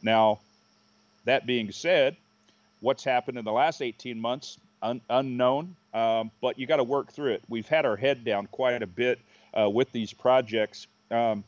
Now, 0.02 0.40
that 1.24 1.46
being 1.46 1.70
said, 1.72 2.16
what's 2.80 3.04
happened 3.04 3.38
in 3.38 3.44
the 3.44 3.52
last 3.52 3.82
18 3.82 4.20
months 4.20 4.58
un- 4.82 5.00
unknown, 5.10 5.76
um, 5.92 6.30
but 6.40 6.58
you 6.58 6.66
got 6.66 6.76
to 6.76 6.84
work 6.84 7.12
through 7.12 7.32
it. 7.32 7.42
We've 7.48 7.68
had 7.68 7.84
our 7.84 7.96
head 7.96 8.24
down 8.24 8.46
quite 8.46 8.82
a 8.82 8.86
bit 8.86 9.18
uh, 9.58 9.68
with 9.68 9.92
these 9.92 10.12
projects. 10.12 10.86
Um, 11.10 11.44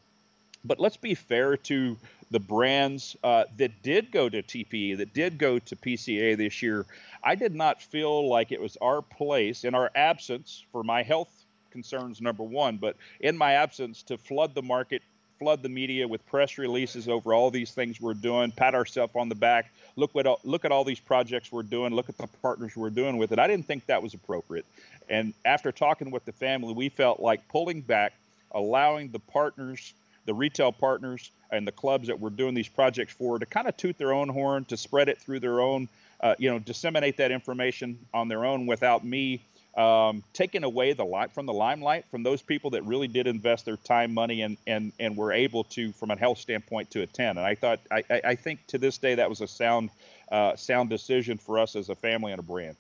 but 0.65 0.79
let's 0.79 0.97
be 0.97 1.15
fair 1.15 1.57
to 1.57 1.97
the 2.31 2.41
brands 2.41 3.17
uh, 3.23 3.45
that 3.59 3.83
did 3.83 4.11
go 4.11 4.29
to 4.29 4.43
TPE, 4.43 4.97
that 4.99 5.13
did 5.13 5.39
go 5.39 5.59
to 5.59 5.77
PCA 5.77 6.37
this 6.37 6.63
year. 6.63 6.87
I 7.23 7.35
did 7.35 7.55
not 7.55 7.83
feel 7.83 8.29
like 8.29 8.53
it 8.53 8.61
was 8.61 8.77
our 8.81 9.03
place 9.03 9.65
in 9.65 9.75
our 9.75 9.91
absence 9.95 10.65
for 10.73 10.83
my 10.83 11.03
health 11.03 11.42
concerns, 11.73 12.21
number 12.21 12.45
one, 12.45 12.77
but 12.77 12.97
in 13.21 13.37
my 13.37 13.55
absence 13.55 14.03
to 14.05 14.17
flood 14.19 14.55
the 14.55 14.63
market, 14.63 15.03
flood 15.39 15.63
the 15.63 15.69
media 15.69 16.07
with 16.07 16.25
press 16.27 16.59
releases 16.59 17.09
over 17.09 17.35
all 17.35 17.51
these 17.51 17.73
things 17.73 18.01
we're 18.01 18.15
doing, 18.15 18.53
pat 18.53 18.75
ourselves 18.75 19.13
on 19.17 19.29
the 19.29 19.35
back, 19.35 19.73
look 19.97 20.15
what 20.15 20.45
look 20.45 20.65
at 20.65 20.71
all 20.71 20.85
these 20.85 21.01
projects 21.01 21.51
we're 21.51 21.63
doing, 21.63 21.93
look 21.93 22.09
at 22.09 22.17
the 22.19 22.29
partners 22.41 22.77
we're 22.77 22.91
doing 22.91 23.17
with 23.17 23.33
it. 23.33 23.39
I 23.39 23.49
didn't 23.49 23.67
think 23.67 23.87
that 23.87 24.03
was 24.03 24.15
appropriate. 24.15 24.67
And 25.09 25.35
after 25.45 25.73
talking 25.73 26.11
with 26.11 26.25
the 26.25 26.33
family, 26.33 26.73
we 26.73 26.89
felt 26.89 27.19
like 27.19 27.47
pulling 27.49 27.81
back, 27.81 28.15
allowing 28.53 29.11
the 29.11 29.19
partners 29.19 29.95
the 30.27 30.35
retail 30.35 30.73
partners 30.73 31.31
and 31.51 31.67
the 31.67 31.73
clubs 31.73 32.09
that 32.09 32.19
we're 32.19 32.31
doing 32.31 32.55
these 32.55 32.69
projects 32.69 33.13
for 33.13 33.39
to 33.39 33.47
kind 33.47 33.69
of 33.69 33.77
toot 33.77 33.99
their 33.99 34.13
own 34.13 34.29
horn, 34.29 34.65
to 34.67 34.77
spread 34.77 35.09
it 35.09 35.19
through 35.19 35.41
their 35.41 35.61
own, 35.61 35.89
uh, 36.21 36.35
you 36.39 36.51
know, 36.51 36.59
disseminate 36.59 37.17
that 37.17 37.31
information 37.31 37.99
on 38.15 38.29
their 38.29 38.45
own 38.45 38.67
without 38.67 39.05
me 39.05 39.41
um, 39.77 40.23
taking 40.35 40.65
away 40.65 40.93
the 40.93 41.05
light 41.05 41.33
from 41.33 41.47
the 41.47 41.53
limelight 41.53 42.05
from 42.11 42.23
those 42.23 42.43
people 42.43 42.71
that 42.71 42.85
really 42.85 43.09
did 43.09 43.27
invest 43.27 43.65
their 43.65 43.77
time, 43.79 44.13
money, 44.13 44.43
and 44.43 44.57
and 44.67 44.93
and 45.01 45.17
were 45.17 45.33
able 45.33 45.65
to, 45.65 45.93
from 45.93 46.11
a 46.11 46.17
health 46.17 46.39
standpoint, 46.39 46.91
to 46.91 47.03
attend. 47.03 47.39
And 47.39 47.47
I 47.47 47.55
thought, 47.55 47.81
I, 47.91 48.05
I, 48.11 48.35
think 48.35 48.67
to 48.69 48.79
this 48.79 48.99
day 48.99 49.15
that 49.15 49.29
was 49.29 49.41
a 49.41 49.47
sound, 49.47 49.91
uh, 50.31 50.57
sound 50.57 50.91
decision 50.91 51.39
for 51.39 51.59
us 51.59 51.75
as 51.75 51.89
a 51.89 51.95
family 51.95 52.33
and 52.33 52.39
a 52.39 52.43
brand. 52.43 52.77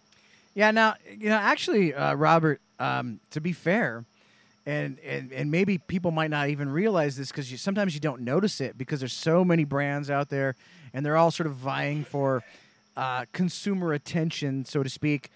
Yeah. 0.54 0.70
Now, 0.70 0.96
you 1.10 1.30
know, 1.30 1.36
actually, 1.36 1.94
uh, 1.94 2.14
Robert. 2.14 2.60
Um, 2.78 3.20
to 3.30 3.40
be 3.40 3.52
fair, 3.52 4.04
and, 4.66 4.98
and 5.06 5.32
and 5.32 5.52
maybe 5.52 5.78
people 5.78 6.10
might 6.10 6.30
not 6.30 6.48
even 6.48 6.68
realize 6.68 7.16
this 7.16 7.28
because 7.28 7.60
sometimes 7.60 7.94
you 7.94 8.00
don't 8.00 8.22
notice 8.22 8.60
it 8.60 8.76
because 8.76 8.98
there's 8.98 9.12
so 9.12 9.44
many 9.44 9.62
brands 9.62 10.10
out 10.10 10.30
there, 10.30 10.56
and 10.92 11.06
they're 11.06 11.16
all 11.16 11.30
sort 11.30 11.46
of 11.46 11.54
vying 11.54 12.02
for 12.04 12.42
uh, 12.96 13.24
consumer 13.32 13.92
attention, 13.92 14.64
so 14.64 14.82
to 14.82 14.90
speak. 14.90 15.30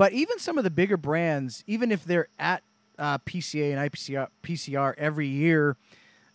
But 0.00 0.14
even 0.14 0.38
some 0.38 0.56
of 0.56 0.64
the 0.64 0.70
bigger 0.70 0.96
brands, 0.96 1.62
even 1.66 1.92
if 1.92 2.06
they're 2.06 2.28
at 2.38 2.62
uh, 2.98 3.18
PCA 3.18 3.76
and 3.76 3.92
IPCR 3.92 4.28
PCR 4.42 4.94
every 4.96 5.26
year, 5.26 5.76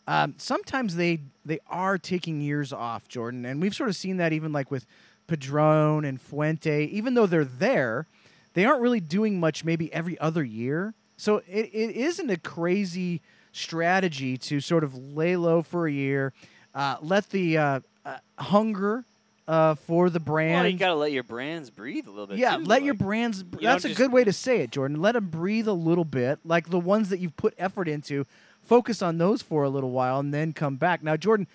um, 0.08 0.36
sometimes 0.38 0.98
they 0.98 1.22
they 1.44 1.58
are 1.68 1.98
taking 1.98 2.42
years 2.42 2.72
off, 2.72 3.08
Jordan, 3.08 3.44
and 3.44 3.60
we've 3.60 3.74
sort 3.74 3.90
of 3.90 3.96
seen 3.96 4.18
that 4.18 4.34
even 4.34 4.52
like 4.52 4.70
with 4.70 4.86
Padron 5.26 6.06
and 6.06 6.22
Fuente. 6.22 6.86
Even 6.86 7.16
though 7.16 7.26
they're 7.26 7.44
there, 7.44 8.06
they 8.54 8.66
aren't 8.66 8.82
really 8.82 9.00
doing 9.00 9.40
much. 9.40 9.66
Maybe 9.66 9.92
every 9.92 10.20
other 10.20 10.44
year. 10.44 10.94
So 11.18 11.38
it, 11.48 11.72
it 11.74 11.96
isn't 11.96 12.30
a 12.30 12.38
crazy 12.38 13.24
strategy 13.52 14.38
to 14.38 14.60
sort 14.60 14.84
of 14.84 14.96
lay 14.96 15.38
low 15.38 15.64
for 15.64 15.88
a 15.88 15.92
year, 15.92 16.34
uh, 16.76 16.98
let 17.02 17.32
the 17.32 17.58
uh, 17.58 17.80
uh, 18.06 18.18
hunger 18.38 19.06
uh, 19.48 19.76
for 19.76 20.10
the 20.10 20.20
brand. 20.20 20.54
Well, 20.56 20.68
you 20.68 20.78
got 20.78 20.88
to 20.90 20.96
let 20.96 21.12
your 21.12 21.24
brands 21.24 21.70
breathe 21.70 22.08
a 22.08 22.10
little 22.10 22.28
bit. 22.28 22.38
yeah, 22.38 22.58
too, 22.58 22.64
let 22.64 22.84
your 22.84 22.94
brands. 22.96 23.44
don't 23.44 23.62
That's 23.62 23.86
a 23.86 23.94
good 23.94 24.12
way 24.12 24.24
to 24.24 24.34
say 24.34 24.62
it, 24.62 24.72
Jordan. 24.72 25.02
Let 25.02 25.14
them 25.14 25.28
breathe 25.28 25.68
a 25.68 25.74
little 25.74 26.06
bit, 26.06 26.40
like 26.44 26.70
the 26.70 26.80
ones 26.80 27.10
that 27.10 27.20
you've 27.20 27.38
put 27.38 27.54
effort 27.58 27.88
into. 27.88 28.26
Focus 28.64 29.02
on 29.04 29.20
those 29.20 29.42
for 29.44 29.64
a 29.64 29.70
little 29.70 29.92
while, 29.92 30.20
and 30.20 30.34
then 30.34 30.52
come 30.52 30.76
back. 30.78 31.04
Now, 31.04 31.16
Jordan, 31.16 31.48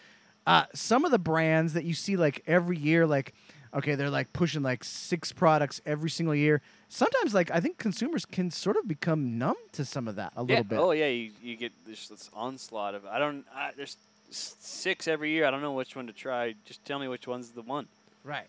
uh, 0.47 0.65
some 0.73 1.05
of 1.05 1.11
the 1.11 1.19
brands 1.19 1.73
that 1.73 1.85
you 1.85 1.93
see 1.95 2.17
like 2.17 2.43
every 2.47 2.77
year, 2.79 3.07
like 3.07 3.35
okay, 3.73 3.95
they're 3.95 4.11
like 4.11 4.33
pushing 4.33 4.63
like 4.63 4.83
six 4.85 5.33
products 5.33 5.81
every 5.87 6.11
single 6.11 6.35
year. 6.35 6.61
Sometimes, 6.89 7.35
like 7.35 7.51
I 7.51 7.61
think 7.61 7.79
consumers 7.79 8.25
can 8.25 8.51
sort 8.51 8.77
of 8.77 8.87
become 8.89 9.39
numb 9.39 9.55
to 9.73 9.85
some 9.85 10.07
of 10.09 10.17
that 10.17 10.33
a 10.37 10.41
Yeah. 10.43 10.47
little 10.49 10.65
bit. 10.65 10.79
Oh 10.79 10.91
yeah, 10.93 11.07
you, 11.09 11.31
you 11.43 11.57
get 11.57 11.73
this, 11.87 12.07
this 12.09 12.31
onslaught 12.35 12.95
of 12.95 13.05
I 13.07 13.19
don't. 13.19 13.45
I, 13.55 13.71
there's 13.77 13.97
six 14.31 15.09
every 15.09 15.31
year. 15.31 15.47
I 15.47 15.51
don't 15.51 15.63
know 15.63 15.73
which 15.73 15.97
one 15.97 16.07
to 16.07 16.13
try. 16.13 16.55
Just 16.65 16.85
tell 16.85 16.99
me 16.99 17.09
which 17.09 17.27
one's 17.27 17.51
the 17.51 17.63
one. 17.63 17.87
Right. 18.25 18.47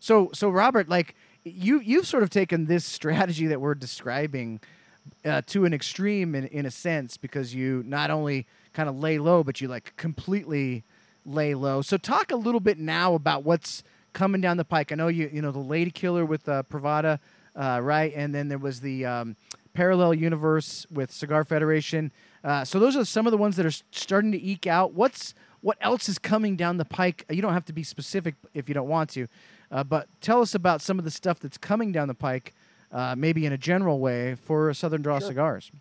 So 0.00 0.30
so 0.32 0.48
Robert, 0.50 0.88
like 0.88 1.14
you 1.44 1.80
you've 1.80 2.06
sort 2.06 2.22
of 2.22 2.30
taken 2.30 2.66
this 2.66 2.84
strategy 2.84 3.46
that 3.46 3.60
we're 3.60 3.74
describing 3.74 4.60
uh, 5.24 5.42
to 5.46 5.64
an 5.64 5.72
extreme 5.72 6.34
in 6.34 6.46
in 6.48 6.66
a 6.66 6.70
sense 6.70 7.16
because 7.16 7.54
you 7.54 7.82
not 7.86 8.10
only 8.10 8.46
kind 8.72 8.88
of 8.88 8.98
lay 8.98 9.18
low 9.18 9.42
but 9.42 9.60
you 9.60 9.68
like 9.68 9.94
completely 9.96 10.84
lay 11.24 11.54
low. 11.54 11.82
So 11.82 11.96
talk 11.96 12.30
a 12.30 12.36
little 12.36 12.60
bit 12.60 12.78
now 12.78 13.14
about 13.14 13.44
what's 13.44 13.82
coming 14.12 14.40
down 14.40 14.56
the 14.56 14.64
pike. 14.64 14.92
I 14.92 14.94
know 14.94 15.08
you 15.08 15.30
you 15.32 15.42
know 15.42 15.52
the 15.52 15.58
Lady 15.58 15.90
Killer 15.90 16.24
with 16.24 16.48
uh, 16.48 16.62
Privada, 16.64 17.18
uh, 17.54 17.80
right? 17.82 18.12
And 18.14 18.34
then 18.34 18.48
there 18.48 18.58
was 18.58 18.80
the 18.80 19.04
um, 19.04 19.36
Parallel 19.74 20.14
Universe 20.14 20.86
with 20.90 21.10
Cigar 21.12 21.44
Federation. 21.44 22.10
Uh, 22.46 22.64
so 22.64 22.78
those 22.78 22.96
are 22.96 23.04
some 23.04 23.26
of 23.26 23.32
the 23.32 23.36
ones 23.36 23.56
that 23.56 23.66
are 23.66 23.74
starting 23.90 24.30
to 24.30 24.40
eke 24.40 24.68
out. 24.68 24.92
What's 24.92 25.34
what 25.62 25.76
else 25.80 26.08
is 26.08 26.16
coming 26.16 26.54
down 26.54 26.76
the 26.76 26.84
pike? 26.84 27.24
You 27.28 27.42
don't 27.42 27.52
have 27.52 27.64
to 27.64 27.72
be 27.72 27.82
specific 27.82 28.36
if 28.54 28.68
you 28.68 28.74
don't 28.74 28.88
want 28.88 29.10
to, 29.10 29.26
uh, 29.72 29.82
but 29.82 30.06
tell 30.20 30.40
us 30.40 30.54
about 30.54 30.80
some 30.80 30.96
of 31.00 31.04
the 31.04 31.10
stuff 31.10 31.40
that's 31.40 31.58
coming 31.58 31.90
down 31.90 32.06
the 32.06 32.14
pike, 32.14 32.54
uh, 32.92 33.16
maybe 33.18 33.46
in 33.46 33.52
a 33.52 33.58
general 33.58 33.98
way 33.98 34.36
for 34.36 34.72
Southern 34.74 35.02
Draw 35.02 35.18
cigars. 35.18 35.72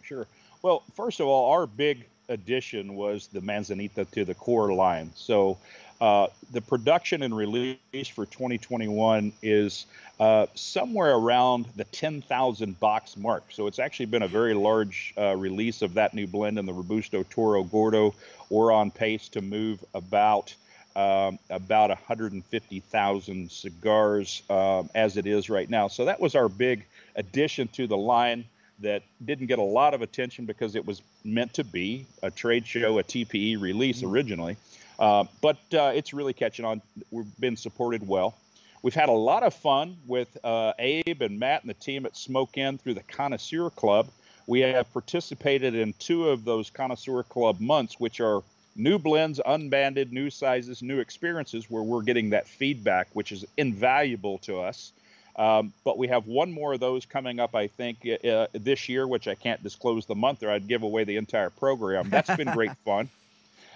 Sure. 0.00 0.28
Well, 0.62 0.84
first 0.94 1.18
of 1.18 1.26
all, 1.26 1.50
our 1.50 1.66
big 1.66 2.06
addition 2.28 2.94
was 2.94 3.26
the 3.26 3.40
Manzanita 3.40 4.04
to 4.04 4.24
the 4.24 4.34
core 4.34 4.72
line. 4.72 5.10
So 5.16 5.58
uh, 6.00 6.28
the 6.52 6.60
production 6.60 7.22
and 7.22 7.36
release 7.36 8.08
for 8.08 8.24
2021 8.26 9.32
is 9.42 9.86
uh, 10.18 10.46
somewhere 10.54 11.14
around 11.14 11.66
the 11.76 11.84
10,000 11.84 12.78
box 12.80 13.16
mark. 13.16 13.44
So 13.50 13.66
it's 13.66 13.78
actually 13.78 14.06
been 14.06 14.22
a 14.22 14.28
very 14.28 14.54
large 14.54 15.12
uh, 15.18 15.36
release 15.36 15.82
of 15.82 15.94
that 15.94 16.14
new 16.14 16.26
blend 16.26 16.58
in 16.58 16.66
the 16.66 16.72
Robusto 16.72 17.22
Toro 17.24 17.62
Gordo. 17.64 18.14
We're 18.48 18.72
on 18.72 18.90
pace 18.90 19.28
to 19.30 19.40
move 19.40 19.84
about 19.94 20.54
um, 20.96 21.38
about 21.50 21.90
150,000 21.90 23.50
cigars 23.50 24.42
um, 24.50 24.90
as 24.94 25.16
it 25.16 25.24
is 25.24 25.48
right 25.48 25.70
now. 25.70 25.86
So 25.86 26.04
that 26.06 26.20
was 26.20 26.34
our 26.34 26.48
big 26.48 26.84
addition 27.14 27.68
to 27.68 27.86
the 27.86 27.96
line 27.96 28.44
that 28.80 29.02
didn't 29.24 29.46
get 29.46 29.58
a 29.58 29.62
lot 29.62 29.94
of 29.94 30.02
attention 30.02 30.46
because 30.46 30.74
it 30.74 30.84
was 30.84 31.02
meant 31.24 31.54
to 31.54 31.64
be 31.64 32.06
a 32.22 32.30
trade 32.30 32.66
show, 32.66 32.98
a 32.98 33.04
TPE 33.04 33.60
release 33.60 34.02
originally. 34.02 34.56
Uh, 35.00 35.24
but 35.40 35.56
uh, 35.72 35.92
it's 35.94 36.12
really 36.12 36.34
catching 36.34 36.64
on. 36.64 36.82
We've 37.10 37.40
been 37.40 37.56
supported 37.56 38.06
well. 38.06 38.36
We've 38.82 38.94
had 38.94 39.08
a 39.08 39.12
lot 39.12 39.42
of 39.42 39.54
fun 39.54 39.96
with 40.06 40.36
uh, 40.44 40.74
Abe 40.78 41.22
and 41.22 41.38
Matt 41.38 41.62
and 41.62 41.70
the 41.70 41.74
team 41.74 42.06
at 42.06 42.16
Smoke 42.16 42.56
Inn 42.56 42.78
through 42.78 42.94
the 42.94 43.02
Connoisseur 43.02 43.70
Club. 43.70 44.08
We 44.46 44.60
have 44.60 44.92
participated 44.92 45.74
in 45.74 45.94
two 45.98 46.28
of 46.28 46.44
those 46.44 46.70
Connoisseur 46.70 47.22
Club 47.22 47.60
months, 47.60 47.98
which 47.98 48.20
are 48.20 48.42
new 48.76 48.98
blends, 48.98 49.40
unbanded, 49.44 50.12
new 50.12 50.30
sizes, 50.30 50.82
new 50.82 50.98
experiences, 50.98 51.70
where 51.70 51.82
we're 51.82 52.02
getting 52.02 52.30
that 52.30 52.46
feedback, 52.46 53.08
which 53.12 53.32
is 53.32 53.44
invaluable 53.56 54.38
to 54.38 54.60
us. 54.60 54.92
Um, 55.36 55.72
but 55.84 55.96
we 55.96 56.08
have 56.08 56.26
one 56.26 56.52
more 56.52 56.74
of 56.74 56.80
those 56.80 57.06
coming 57.06 57.38
up, 57.38 57.54
I 57.54 57.68
think, 57.68 58.06
uh, 58.24 58.46
this 58.52 58.88
year, 58.88 59.06
which 59.06 59.28
I 59.28 59.34
can't 59.34 59.62
disclose 59.62 60.04
the 60.06 60.14
month, 60.14 60.42
or 60.42 60.50
I'd 60.50 60.68
give 60.68 60.82
away 60.82 61.04
the 61.04 61.16
entire 61.16 61.50
program. 61.50 62.10
That's 62.10 62.34
been 62.36 62.50
great 62.52 62.76
fun. 62.84 63.08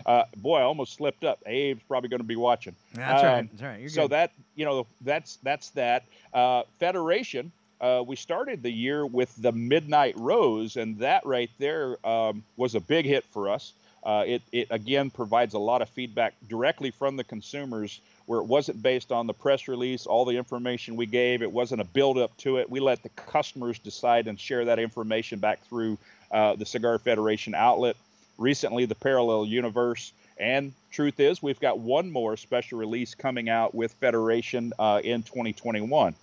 Uh, 0.07 0.25
boy, 0.37 0.59
I 0.59 0.63
almost 0.63 0.95
slipped 0.95 1.25
up. 1.25 1.41
Abe's 1.47 1.83
probably 1.89 2.09
going 2.09 2.21
to 2.21 2.25
be 2.25 2.37
watching. 2.37 2.75
That's 2.95 3.23
right. 3.23 3.39
Um, 3.41 3.49
That's 3.53 3.63
right. 3.63 3.81
You're 3.81 3.89
so 3.89 4.03
good. 4.03 4.11
that 4.13 4.33
you 4.55 4.65
know, 4.65 4.87
that's 5.01 5.37
that's 5.43 5.71
that. 5.71 6.05
Uh, 6.33 6.63
Federation. 6.79 7.53
Uh, 7.81 8.03
we 8.07 8.17
started 8.17 8.63
the 8.63 8.71
year 8.71 9.05
with 9.05 9.35
the 9.43 9.53
Midnight 9.53 10.15
Rose, 10.17 10.77
and 10.77 10.99
that 10.99 11.27
right 11.27 11.51
there 11.59 11.99
um, 12.07 12.43
was 12.57 12.75
a 12.75 12.81
big 12.81 13.05
hit 13.05 13.25
for 13.25 13.51
us. 13.51 13.73
Uh, 14.05 14.25
it, 14.27 14.43
it 14.53 14.67
again 14.71 15.11
provides 15.11 15.55
a 15.55 15.59
lot 15.59 15.83
of 15.83 15.89
feedback 15.89 16.35
directly 16.49 16.91
from 16.91 17.17
the 17.17 17.25
consumers, 17.25 18.01
where 18.27 18.39
it 18.39 18.45
wasn't 18.47 18.81
based 18.83 19.11
on 19.11 19.27
the 19.27 19.33
press 19.35 19.67
release, 19.67 20.07
all 20.07 20.25
the 20.25 20.37
information 20.37 20.95
we 20.97 21.07
gave. 21.07 21.43
It 21.43 21.51
wasn't 21.51 21.81
a 21.81 21.85
build 21.85 22.17
up 22.19 22.35
to 22.39 22.59
it. 22.59 22.71
We 22.71 22.81
let 22.81 23.03
the 23.03 23.09
customers 23.11 23.79
decide 23.79 24.29
and 24.29 24.39
share 24.39 24.65
that 24.67 24.79
information 24.79 25.39
back 25.39 25.63
through 25.67 25.99
uh, 26.31 26.55
the 26.57 26.67
Cigar 26.67 26.99
Federation 26.99 27.55
outlet. 27.55 27.97
Recently, 28.39 28.87
the 28.87 28.95
Parallel 28.95 29.47
Universe. 29.47 30.13
And 30.39 30.73
truth 30.91 31.21
is, 31.21 31.43
we've 31.43 31.61
got 31.61 31.79
one 31.79 32.11
more 32.11 32.37
special 32.37 32.79
release 32.79 33.15
coming 33.15 33.49
out 33.49 33.75
with 33.75 33.93
Federation 33.95 34.73
uh, 34.79 35.01
in 35.05 35.23
2021. 35.23 36.15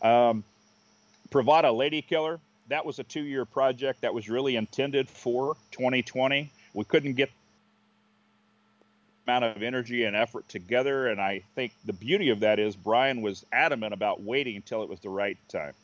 Um, 0.00 0.44
Privada 1.30 1.76
Lady 1.76 2.00
Killer, 2.00 2.40
that 2.68 2.86
was 2.86 2.98
a 2.98 3.04
two 3.04 3.22
year 3.22 3.44
project 3.44 4.00
that 4.02 4.14
was 4.14 4.28
really 4.28 4.56
intended 4.56 5.08
for 5.08 5.56
2020. 5.72 6.50
We 6.74 6.84
couldn't 6.84 7.14
get 7.14 7.30
amount 9.28 9.44
of 9.44 9.62
energy 9.62 10.04
and 10.04 10.16
effort 10.16 10.48
together. 10.48 11.08
And 11.08 11.20
I 11.20 11.42
think 11.54 11.72
the 11.84 11.92
beauty 11.92 12.30
of 12.30 12.40
that 12.40 12.58
is 12.58 12.74
Brian 12.74 13.20
was 13.20 13.44
adamant 13.52 13.92
about 13.92 14.22
waiting 14.22 14.56
until 14.56 14.82
it 14.82 14.88
was 14.88 15.00
the 15.00 15.10
right 15.10 15.36
time. 15.48 15.74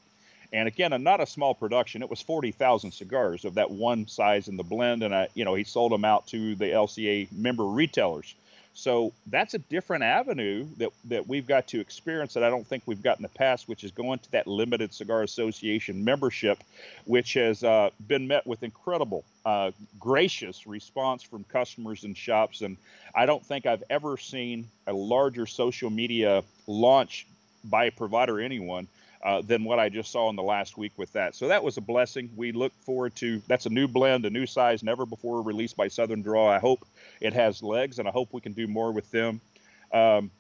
And 0.55 0.69
again, 0.69 0.93
a, 0.93 0.99
not 0.99 1.21
a 1.21 1.27
small 1.27 1.53
production. 1.53 2.01
It 2.01 2.09
was 2.09 2.23
40,000 2.23 2.93
cigars 2.93 3.45
of 3.45 3.55
that 3.55 3.73
one 3.73 4.07
size 4.07 4.47
in 4.47 4.57
the 4.57 4.62
blend, 4.62 5.03
and 5.03 5.12
I, 5.12 5.29
you 5.35 5.45
know, 5.45 5.55
he 5.55 5.64
sold 5.64 5.90
them 5.90 6.05
out 6.05 6.29
to 6.29 6.55
the 6.55 6.67
LCA 6.67 7.33
member 7.33 7.64
retailers. 7.64 8.37
So 8.73 9.12
that's 9.27 9.55
a 9.55 9.59
different 9.59 10.05
avenue 10.05 10.67
that 10.79 10.90
that 11.07 11.29
we've 11.29 11.47
got 11.47 11.69
to 11.69 11.81
experience 11.81 12.35
that 12.35 12.43
I 12.43 12.51
don't 12.51 12.67
think 12.67 12.85
we've 12.87 13.03
got 13.03 13.19
in 13.19 13.23
the 13.23 13.29
past, 13.29 13.69
which 13.69 13.83
is 13.85 13.90
going 13.90 14.21
to 14.21 14.33
that 14.33 14.47
limited 14.47 14.93
cigar 14.95 15.23
association 15.23 16.05
membership, 16.05 16.59
which 17.05 17.35
has 17.35 17.62
uh, 17.62 17.90
been 18.07 18.27
met 18.27 18.47
with 18.47 18.62
incredible, 18.62 19.25
uh, 19.45 19.73
gracious 19.99 20.67
response 20.67 21.23
from 21.23 21.45
customers 21.45 22.05
and 22.05 22.17
shops. 22.17 22.62
And 22.62 22.77
I 23.14 23.27
don't 23.27 23.45
think 23.45 23.67
I've 23.67 23.85
ever 23.90 24.17
seen 24.19 24.69
a 24.87 24.93
larger 24.93 25.47
social 25.47 25.90
media 25.90 26.43
launch 26.69 27.27
by 27.64 27.87
a 27.87 27.93
provider, 27.93 28.40
anyone, 28.40 28.88
uh, 29.25 29.41
than 29.41 29.65
what 29.65 29.79
I 29.79 29.89
just 29.89 30.13
saw 30.13 30.29
in 30.29 30.37
the 30.37 30.43
last 30.43 30.77
week 30.77 30.93
with 30.97 31.13
that. 31.15 31.35
So 31.35 31.49
that 31.49 31.65
was 31.65 31.79
a 31.79 31.81
blessing. 31.81 32.31
We 32.37 32.53
look 32.53 32.75
forward 32.83 33.15
to 33.17 33.41
that's 33.49 33.67
a 33.67 33.71
new 33.71 33.89
blend, 33.89 34.27
a 34.27 34.31
new 34.31 34.47
size, 34.47 34.83
never 34.83 35.07
before 35.07 35.41
released 35.43 35.77
by 35.77 35.89
Southern 35.89 36.23
Draw. 36.23 36.49
I 36.49 36.59
hope 36.59 36.87
it 37.21 37.33
has 37.33 37.63
legs, 37.63 37.99
and 37.99 38.07
I 38.07 38.11
hope 38.11 38.33
we 38.33 38.41
can 38.41 38.53
do 38.53 38.67
more 38.67 38.93
with 38.93 39.11
them. 39.11 39.41
Um, 39.93 40.31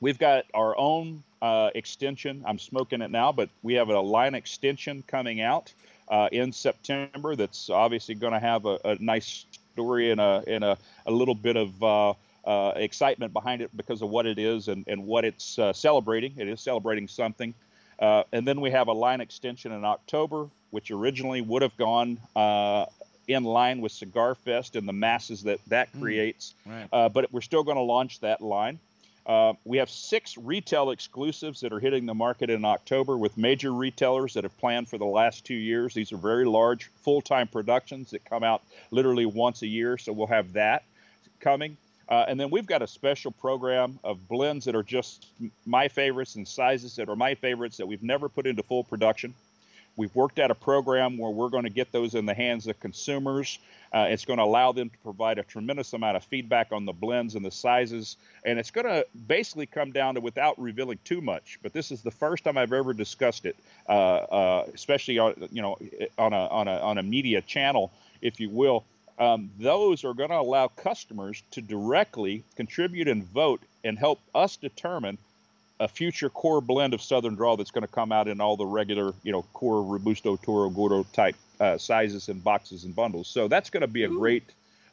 we've 0.00 0.18
got 0.18 0.46
our 0.54 0.76
own 0.78 1.22
uh, 1.42 1.70
extension. 1.74 2.42
I'm 2.46 2.58
smoking 2.58 3.02
it 3.02 3.10
now, 3.10 3.30
but 3.30 3.50
we 3.62 3.74
have 3.74 3.90
a 3.90 4.00
line 4.00 4.34
extension 4.34 5.04
coming 5.06 5.42
out 5.42 5.72
uh, 6.08 6.28
in 6.32 6.52
September. 6.52 7.36
That's 7.36 7.68
obviously 7.68 8.14
going 8.14 8.32
to 8.32 8.40
have 8.40 8.64
a, 8.64 8.78
a 8.84 8.96
nice 9.00 9.44
story 9.74 10.10
and 10.10 10.20
a 10.20 10.42
and 10.46 10.64
a, 10.64 10.78
a 11.06 11.12
little 11.12 11.34
bit 11.34 11.56
of 11.56 11.82
uh, 11.82 12.14
uh, 12.46 12.72
excitement 12.76 13.34
behind 13.34 13.60
it 13.60 13.76
because 13.76 14.00
of 14.00 14.08
what 14.08 14.24
it 14.24 14.38
is 14.38 14.68
and, 14.68 14.84
and 14.88 15.04
what 15.04 15.26
it's 15.26 15.58
uh, 15.58 15.74
celebrating. 15.74 16.32
It 16.38 16.48
is 16.48 16.62
celebrating 16.62 17.06
something. 17.06 17.52
Uh, 17.98 18.22
and 18.32 18.46
then 18.46 18.60
we 18.60 18.70
have 18.70 18.88
a 18.88 18.92
line 18.92 19.20
extension 19.20 19.72
in 19.72 19.84
October, 19.84 20.48
which 20.70 20.90
originally 20.90 21.40
would 21.40 21.62
have 21.62 21.76
gone 21.76 22.18
uh, 22.36 22.86
in 23.26 23.44
line 23.44 23.80
with 23.80 23.92
Cigar 23.92 24.34
Fest 24.34 24.76
and 24.76 24.88
the 24.88 24.92
masses 24.92 25.42
that 25.42 25.60
that 25.66 25.88
creates. 25.98 26.54
right. 26.66 26.88
Uh, 26.92 27.08
but 27.08 27.32
we're 27.32 27.40
still 27.40 27.62
going 27.62 27.76
to 27.76 27.82
launch 27.82 28.20
that 28.20 28.40
line. 28.40 28.78
Uh, 29.26 29.52
we 29.66 29.76
have 29.76 29.90
six 29.90 30.38
retail 30.38 30.90
exclusives 30.90 31.60
that 31.60 31.70
are 31.70 31.80
hitting 31.80 32.06
the 32.06 32.14
market 32.14 32.48
in 32.48 32.64
October 32.64 33.18
with 33.18 33.36
major 33.36 33.74
retailers 33.74 34.32
that 34.32 34.42
have 34.42 34.56
planned 34.58 34.88
for 34.88 34.96
the 34.96 35.04
last 35.04 35.44
two 35.44 35.54
years. 35.54 35.92
These 35.92 36.12
are 36.12 36.16
very 36.16 36.46
large, 36.46 36.86
full 37.02 37.20
time 37.20 37.46
productions 37.46 38.10
that 38.12 38.24
come 38.24 38.42
out 38.42 38.62
literally 38.90 39.26
once 39.26 39.60
a 39.60 39.66
year. 39.66 39.98
So 39.98 40.14
we'll 40.14 40.28
have 40.28 40.54
that 40.54 40.84
coming. 41.40 41.76
Uh, 42.08 42.24
and 42.26 42.40
then 42.40 42.50
we've 42.50 42.66
got 42.66 42.80
a 42.80 42.86
special 42.86 43.30
program 43.30 43.98
of 44.02 44.28
blends 44.28 44.64
that 44.64 44.74
are 44.74 44.82
just 44.82 45.26
my 45.66 45.88
favorites 45.88 46.36
and 46.36 46.48
sizes 46.48 46.96
that 46.96 47.08
are 47.08 47.16
my 47.16 47.34
favorites 47.34 47.76
that 47.76 47.86
we've 47.86 48.02
never 48.02 48.28
put 48.28 48.46
into 48.46 48.62
full 48.62 48.82
production. 48.82 49.34
We've 49.98 50.14
worked 50.14 50.38
out 50.38 50.52
a 50.52 50.54
program 50.54 51.18
where 51.18 51.32
we're 51.32 51.48
going 51.48 51.64
to 51.64 51.70
get 51.70 51.90
those 51.90 52.14
in 52.14 52.24
the 52.24 52.32
hands 52.32 52.68
of 52.68 52.78
consumers. 52.78 53.58
Uh, 53.92 54.06
it's 54.08 54.24
going 54.24 54.38
to 54.38 54.44
allow 54.44 54.70
them 54.70 54.90
to 54.90 54.98
provide 54.98 55.38
a 55.38 55.42
tremendous 55.42 55.92
amount 55.92 56.16
of 56.16 56.22
feedback 56.22 56.68
on 56.70 56.84
the 56.84 56.92
blends 56.92 57.34
and 57.34 57.44
the 57.44 57.50
sizes. 57.50 58.16
And 58.44 58.60
it's 58.60 58.70
going 58.70 58.86
to 58.86 59.04
basically 59.26 59.66
come 59.66 59.90
down 59.90 60.14
to 60.14 60.20
without 60.20 60.56
revealing 60.56 61.00
too 61.02 61.20
much. 61.20 61.58
But 61.64 61.72
this 61.72 61.90
is 61.90 62.02
the 62.02 62.12
first 62.12 62.44
time 62.44 62.56
I've 62.56 62.72
ever 62.72 62.92
discussed 62.92 63.44
it, 63.44 63.56
uh, 63.88 63.92
uh, 63.92 64.66
especially 64.72 65.18
on 65.18 65.34
you 65.50 65.62
know 65.62 65.76
on 66.16 66.32
a 66.32 66.46
on 66.46 66.68
a 66.68 66.78
on 66.78 66.98
a 66.98 67.02
media 67.02 67.42
channel. 67.42 67.90
if 68.22 68.38
you 68.38 68.50
will. 68.50 68.84
Um, 69.18 69.50
those 69.58 70.04
are 70.04 70.14
going 70.14 70.30
to 70.30 70.36
allow 70.36 70.68
customers 70.68 71.42
to 71.52 71.60
directly 71.60 72.44
contribute 72.56 73.08
and 73.08 73.24
vote 73.24 73.60
and 73.82 73.98
help 73.98 74.20
us 74.34 74.56
determine 74.56 75.18
a 75.80 75.88
future 75.88 76.28
core 76.28 76.60
blend 76.60 76.94
of 76.94 77.02
Southern 77.02 77.34
Draw 77.34 77.56
that's 77.56 77.70
going 77.70 77.86
to 77.86 77.92
come 77.92 78.12
out 78.12 78.28
in 78.28 78.40
all 78.40 78.56
the 78.56 78.66
regular, 78.66 79.12
you 79.22 79.32
know, 79.32 79.42
core 79.52 79.82
Robusto, 79.82 80.36
Toro, 80.36 80.70
Gordo 80.70 81.04
type 81.12 81.36
uh, 81.60 81.78
sizes 81.78 82.28
and 82.28 82.42
boxes 82.42 82.84
and 82.84 82.94
bundles. 82.94 83.28
So 83.28 83.48
that's 83.48 83.70
going 83.70 83.80
to 83.82 83.88
be 83.88 84.04
a 84.04 84.08
great 84.08 84.44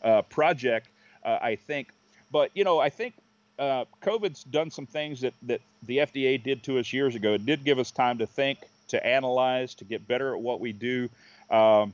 uh, 0.03 0.21
project, 0.23 0.87
uh, 1.23 1.39
I 1.41 1.55
think. 1.55 1.89
But 2.31 2.51
you 2.53 2.63
know, 2.63 2.79
I 2.79 2.89
think 2.89 3.13
uh, 3.57 3.85
COVID's 4.01 4.43
done 4.43 4.69
some 4.71 4.85
things 4.85 5.21
that 5.21 5.33
that 5.43 5.61
the 5.83 5.99
FDA 5.99 6.41
did 6.41 6.63
to 6.63 6.79
us 6.79 6.91
years 6.91 7.15
ago. 7.15 7.33
It 7.33 7.45
did 7.45 7.63
give 7.63 7.79
us 7.79 7.91
time 7.91 8.17
to 8.19 8.27
think, 8.27 8.59
to 8.89 9.05
analyze, 9.05 9.75
to 9.75 9.85
get 9.85 10.07
better 10.07 10.35
at 10.35 10.41
what 10.41 10.59
we 10.59 10.71
do. 10.71 11.09
Um, 11.49 11.93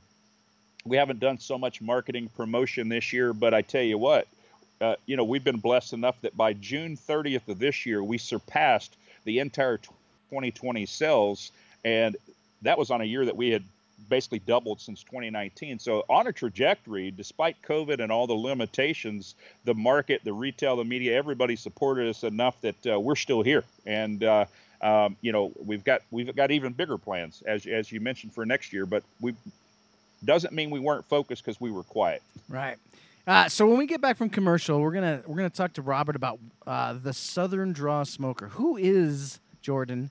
we 0.84 0.96
haven't 0.96 1.20
done 1.20 1.38
so 1.38 1.58
much 1.58 1.80
marketing 1.80 2.28
promotion 2.36 2.88
this 2.88 3.12
year, 3.12 3.32
but 3.32 3.54
I 3.54 3.62
tell 3.62 3.82
you 3.82 3.98
what, 3.98 4.26
uh, 4.80 4.96
you 5.06 5.16
know, 5.16 5.24
we've 5.24 5.44
been 5.44 5.60
blessed 5.60 5.92
enough 5.92 6.20
that 6.22 6.36
by 6.36 6.52
June 6.54 6.96
30th 6.96 7.48
of 7.48 7.58
this 7.58 7.86
year, 7.86 8.02
we 8.02 8.18
surpassed 8.18 8.96
the 9.24 9.38
entire 9.38 9.76
2020 9.76 10.86
sales, 10.86 11.52
and 11.84 12.16
that 12.62 12.78
was 12.78 12.90
on 12.90 13.00
a 13.00 13.04
year 13.04 13.24
that 13.24 13.36
we 13.36 13.50
had 13.50 13.62
basically 14.08 14.40
doubled 14.40 14.80
since 14.80 15.02
2019. 15.04 15.78
So 15.78 16.04
on 16.08 16.26
a 16.26 16.32
trajectory, 16.32 17.12
despite 17.12 17.60
COVID 17.62 18.00
and 18.00 18.10
all 18.10 18.26
the 18.26 18.34
limitations, 18.34 19.36
the 19.64 19.74
market, 19.74 20.22
the 20.24 20.32
retail, 20.32 20.76
the 20.76 20.84
media, 20.84 21.16
everybody 21.16 21.54
supported 21.54 22.08
us 22.08 22.24
enough 22.24 22.60
that 22.62 22.86
uh, 22.86 22.98
we're 22.98 23.16
still 23.16 23.42
here, 23.42 23.64
and 23.86 24.24
uh, 24.24 24.46
um, 24.80 25.16
you 25.20 25.30
know 25.30 25.52
we've 25.64 25.84
got 25.84 26.02
we've 26.10 26.34
got 26.34 26.50
even 26.50 26.72
bigger 26.72 26.98
plans 26.98 27.42
as 27.46 27.66
as 27.66 27.92
you 27.92 28.00
mentioned 28.00 28.34
for 28.34 28.44
next 28.44 28.72
year, 28.72 28.84
but 28.84 29.04
we 29.20 29.34
doesn't 30.24 30.52
mean 30.52 30.70
we 30.70 30.80
weren't 30.80 31.04
focused 31.06 31.44
because 31.44 31.60
we 31.60 31.70
were 31.70 31.82
quiet. 31.82 32.22
Right. 32.48 32.76
Uh, 33.26 33.48
so 33.48 33.66
when 33.66 33.78
we 33.78 33.86
get 33.86 34.00
back 34.00 34.16
from 34.16 34.28
commercial, 34.28 34.80
we're 34.80 34.92
gonna 34.92 35.22
we're 35.26 35.36
gonna 35.36 35.50
talk 35.50 35.72
to 35.74 35.82
Robert 35.82 36.16
about 36.16 36.40
uh, 36.66 36.94
the 36.94 37.12
Southern 37.12 37.72
Draw 37.72 38.02
Smoker. 38.04 38.48
Who 38.48 38.76
is 38.76 39.38
Jordan? 39.60 40.10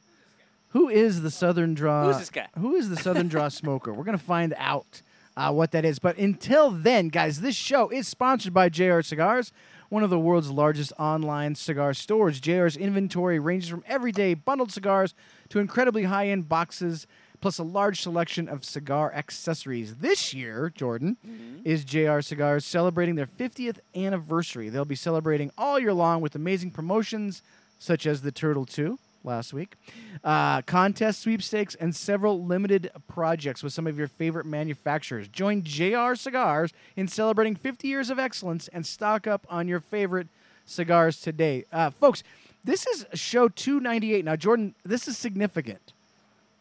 Who 0.69 0.87
is 0.87 1.21
the 1.21 1.31
Southern 1.31 1.73
Draw? 1.73 2.05
Who's 2.07 2.19
this 2.19 2.29
guy? 2.29 2.47
Who 2.57 2.75
is 2.75 2.89
the 2.89 2.95
Southern 2.95 3.27
Draw 3.27 3.47
Smoker? 3.49 3.93
We're 3.93 4.05
gonna 4.05 4.17
find 4.17 4.53
out 4.57 5.01
uh, 5.35 5.51
what 5.51 5.71
that 5.71 5.83
is. 5.83 5.99
But 5.99 6.17
until 6.17 6.71
then, 6.71 7.09
guys, 7.09 7.41
this 7.41 7.55
show 7.55 7.89
is 7.89 8.07
sponsored 8.07 8.53
by 8.53 8.69
JR 8.69 9.01
Cigars, 9.01 9.51
one 9.89 10.03
of 10.03 10.09
the 10.09 10.19
world's 10.19 10.49
largest 10.49 10.93
online 10.97 11.55
cigar 11.55 11.93
stores. 11.93 12.39
JR's 12.39 12.77
inventory 12.77 13.39
ranges 13.39 13.69
from 13.69 13.83
everyday 13.87 14.33
bundled 14.35 14.71
cigars 14.71 15.13
to 15.49 15.59
incredibly 15.59 16.03
high-end 16.03 16.47
boxes 16.47 17.07
plus 17.41 17.57
a 17.57 17.63
large 17.63 18.01
selection 18.01 18.47
of 18.47 18.63
cigar 18.63 19.11
accessories. 19.13 19.95
This 19.95 20.33
year, 20.33 20.71
Jordan, 20.73 21.17
is 21.65 21.83
JR 21.83 22.21
Cigars 22.21 22.65
celebrating 22.65 23.15
their 23.15 23.27
50th 23.27 23.79
anniversary. 23.95 24.69
They'll 24.69 24.85
be 24.85 24.95
celebrating 24.95 25.51
all 25.57 25.79
year 25.79 25.93
long 25.93 26.21
with 26.21 26.35
amazing 26.35 26.71
promotions 26.71 27.41
such 27.79 28.05
as 28.05 28.21
the 28.21 28.31
Turtle 28.31 28.65
2 28.65 28.99
last 29.23 29.53
week, 29.53 29.75
uh, 30.23 30.61
contest 30.63 31.21
sweepstakes, 31.21 31.75
and 31.75 31.95
several 31.95 32.43
limited 32.43 32.89
projects 33.07 33.63
with 33.63 33.73
some 33.73 33.87
of 33.87 33.97
your 33.97 34.07
favorite 34.07 34.45
manufacturers. 34.45 35.27
Join 35.27 35.63
JR 35.63 36.15
Cigars 36.15 36.73
in 36.95 37.07
celebrating 37.07 37.55
50 37.55 37.87
years 37.87 38.09
of 38.09 38.19
excellence 38.19 38.67
and 38.69 38.85
stock 38.85 39.27
up 39.27 39.45
on 39.49 39.67
your 39.67 39.79
favorite 39.79 40.27
cigars 40.65 41.21
today. 41.21 41.65
Uh, 41.71 41.89
folks, 41.89 42.23
this 42.63 42.85
is 42.87 43.05
show 43.13 43.47
298. 43.47 44.25
Now, 44.25 44.35
Jordan, 44.35 44.75
this 44.83 45.07
is 45.07 45.17
significant. 45.17 45.93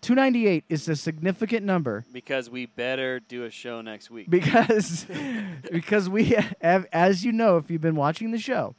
298 0.02 0.64
is 0.68 0.88
a 0.88 0.96
significant 0.96 1.64
number 1.64 2.04
Because 2.12 2.48
we 2.48 2.66
better 2.66 3.20
do 3.20 3.44
a 3.44 3.50
show 3.50 3.80
next 3.80 4.10
week. 4.10 4.30
because 4.30 5.06
because 5.72 6.08
we 6.08 6.36
have 6.60 6.86
as 6.92 7.24
you 7.24 7.32
know 7.32 7.56
if 7.58 7.70
you've 7.70 7.80
been 7.82 7.96
watching 7.96 8.30
the 8.30 8.38
show 8.38 8.74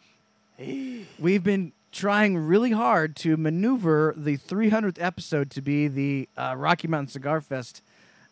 we've 1.19 1.43
been 1.43 1.73
trying 1.91 2.37
really 2.37 2.71
hard 2.71 3.15
to 3.17 3.35
maneuver 3.37 4.13
the 4.15 4.37
300th 4.37 5.01
episode 5.01 5.51
to 5.51 5.61
be 5.61 5.87
the 5.87 6.29
uh, 6.37 6.55
Rocky 6.57 6.87
Mountain 6.87 7.09
Cigar 7.09 7.41
Fest 7.41 7.81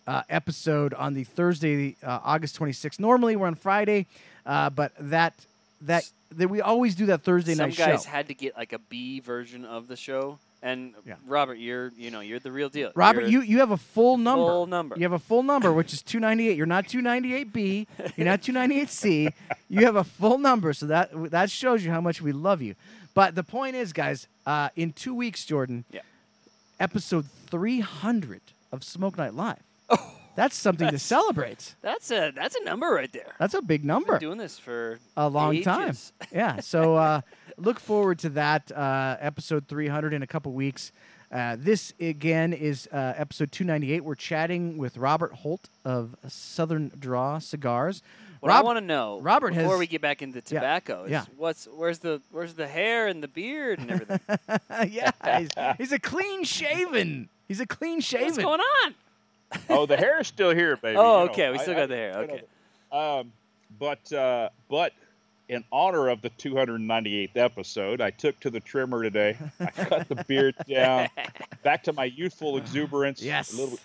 uh, 0.07 0.23
episode 0.29 0.93
on 0.93 1.13
the 1.13 1.23
Thursday 1.25 1.95
uh, 2.03 2.19
August 2.23 2.57
26th 2.59 2.99
normally 2.99 3.35
we're 3.35 3.47
on 3.47 3.55
Friday 3.55 4.07
uh, 4.45 4.69
but 4.69 4.93
that 4.99 5.33
that 5.81 6.09
that 6.31 6.49
we 6.49 6.61
always 6.61 6.93
do 6.95 7.07
that 7.07 7.23
Thursday 7.23 7.55
night. 7.55 7.73
Some 7.73 7.87
guys 7.87 8.05
had 8.05 8.27
to 8.27 8.33
get 8.33 8.55
like 8.55 8.71
a 8.73 8.77
B 8.79 9.19
version 9.19 9.65
of 9.65 9.87
the 9.87 9.95
show. 9.95 10.37
And 10.61 10.93
Yeah. 11.05 11.15
Robert, 11.25 11.55
you're 11.55 11.91
you 11.95 12.11
know 12.11 12.19
you're 12.19 12.39
the 12.39 12.51
real 12.51 12.67
deal. 12.69 12.91
Robert, 12.95 13.21
You're- 13.27 13.45
you, 13.45 13.53
you 13.53 13.59
have 13.59 13.71
a 13.71 13.77
full 13.77 14.17
number. 14.17 14.45
Full 14.45 14.67
number. 14.67 14.95
You 14.97 15.03
have 15.03 15.13
a 15.13 15.19
full 15.19 15.41
number, 15.43 15.71
which 15.71 15.93
is 15.93 16.01
298. 16.01 16.57
You're 16.57 16.65
not 16.65 16.85
298B. 16.85 17.87
You're 18.17 18.25
not 18.25 18.41
298C. 18.41 19.31
You 19.71 19.85
have 19.85 19.95
a 19.95 20.03
full 20.03 20.39
number, 20.39 20.73
so 20.73 20.87
that 20.87 21.11
that 21.31 21.51
shows 21.51 21.85
you 21.85 21.91
how 21.91 22.01
much 22.01 22.21
we 22.21 22.31
love 22.31 22.59
you. 22.61 22.73
But 23.13 23.35
the 23.35 23.43
point 23.43 23.75
is, 23.75 23.93
guys, 23.93 24.27
uh, 24.47 24.69
in 24.75 24.93
two 24.93 25.13
weeks, 25.13 25.45
Jordan, 25.45 25.85
Yeah. 25.91 26.01
episode 26.79 27.25
300 27.51 28.41
of 28.71 28.83
Smoke 28.83 29.17
Night 29.17 29.33
Live. 29.35 29.61
Oh, 29.89 30.18
That's 30.35 30.55
something 30.55 30.89
to 30.89 30.99
celebrate. 30.99 31.75
that's 31.81 32.11
a 32.11 32.31
that's 32.35 32.55
a 32.55 32.63
number 32.63 32.87
right 32.87 33.11
there. 33.11 33.33
That's 33.39 33.53
a 33.53 33.61
big 33.61 33.81
Been 33.81 33.87
number. 33.87 34.19
doing 34.19 34.37
this 34.37 34.57
for 34.57 34.99
A 35.17 35.27
long 35.27 35.61
time. 35.63 35.95
Yeah. 36.31 36.59
So 36.61 36.95
uh, 36.95 37.21
look 37.57 37.79
forward 37.79 38.19
to 38.19 38.29
that 38.29 38.71
uh, 38.71 39.17
episode 39.19 39.67
300 39.67 40.13
in 40.13 40.23
a 40.23 40.27
couple 40.27 40.51
weeks. 40.53 40.91
Uh, 41.31 41.55
this 41.59 41.93
again 41.99 42.53
is 42.53 42.87
uh, 42.91 43.13
episode 43.17 43.51
298. 43.51 44.03
We're 44.03 44.15
chatting 44.15 44.77
with 44.77 44.97
Robert 44.97 45.33
Holt 45.33 45.69
of 45.85 46.15
Southern 46.27 46.91
Draw 46.97 47.39
Cigars. 47.39 48.01
What 48.39 48.49
Rob- 48.49 48.61
I 48.61 48.63
want 48.63 48.77
to 48.77 48.85
know, 48.85 49.19
Robert 49.21 49.53
before 49.53 49.71
has- 49.71 49.79
we 49.79 49.85
get 49.87 50.01
back 50.01 50.21
into 50.21 50.37
Yeah, 50.37 50.41
tobacco, 50.59 51.03
is 51.03 51.11
yeah. 51.11 51.25
what's 51.35 51.67
where's 51.75 51.99
the 51.99 52.21
where's 52.31 52.53
the 52.53 52.67
hair 52.67 53.07
and 53.07 53.21
the 53.21 53.27
beard 53.27 53.79
and 53.79 53.91
everything? 53.91 54.19
yeah, 54.89 55.11
he's, 55.39 55.49
he's 55.77 55.91
a 55.91 55.99
clean 55.99 56.45
shaven. 56.45 57.27
He's 57.49 57.59
a 57.59 57.67
clean 57.67 57.99
shaven. 57.99 58.27
what's 58.27 58.37
going 58.37 58.61
on? 58.85 58.95
oh, 59.69 59.85
the 59.85 59.97
hair 59.97 60.19
is 60.19 60.27
still 60.27 60.53
here, 60.53 60.77
baby. 60.77 60.97
Oh, 60.97 61.21
you 61.21 61.25
know. 61.25 61.31
okay, 61.31 61.51
we 61.51 61.57
still 61.59 61.73
I- 61.73 61.77
got 61.77 61.89
the 61.89 61.95
hair. 61.95 62.17
Okay. 62.19 62.43
Um, 62.91 63.31
but 63.79 64.11
uh, 64.11 64.49
but 64.69 64.93
in 65.47 65.63
honor 65.71 66.09
of 66.09 66.21
the 66.21 66.29
298th 66.31 67.35
episode, 67.35 68.01
I 68.01 68.11
took 68.11 68.39
to 68.41 68.49
the 68.49 68.59
trimmer 68.59 69.01
today. 69.03 69.37
I 69.59 69.65
cut 69.71 70.07
the 70.07 70.23
beard 70.27 70.55
down, 70.69 71.09
back 71.63 71.83
to 71.83 71.93
my 71.93 72.05
youthful 72.05 72.57
exuberance. 72.57 73.21
Yes. 73.21 73.53
A 73.53 73.61
little, 73.61 73.79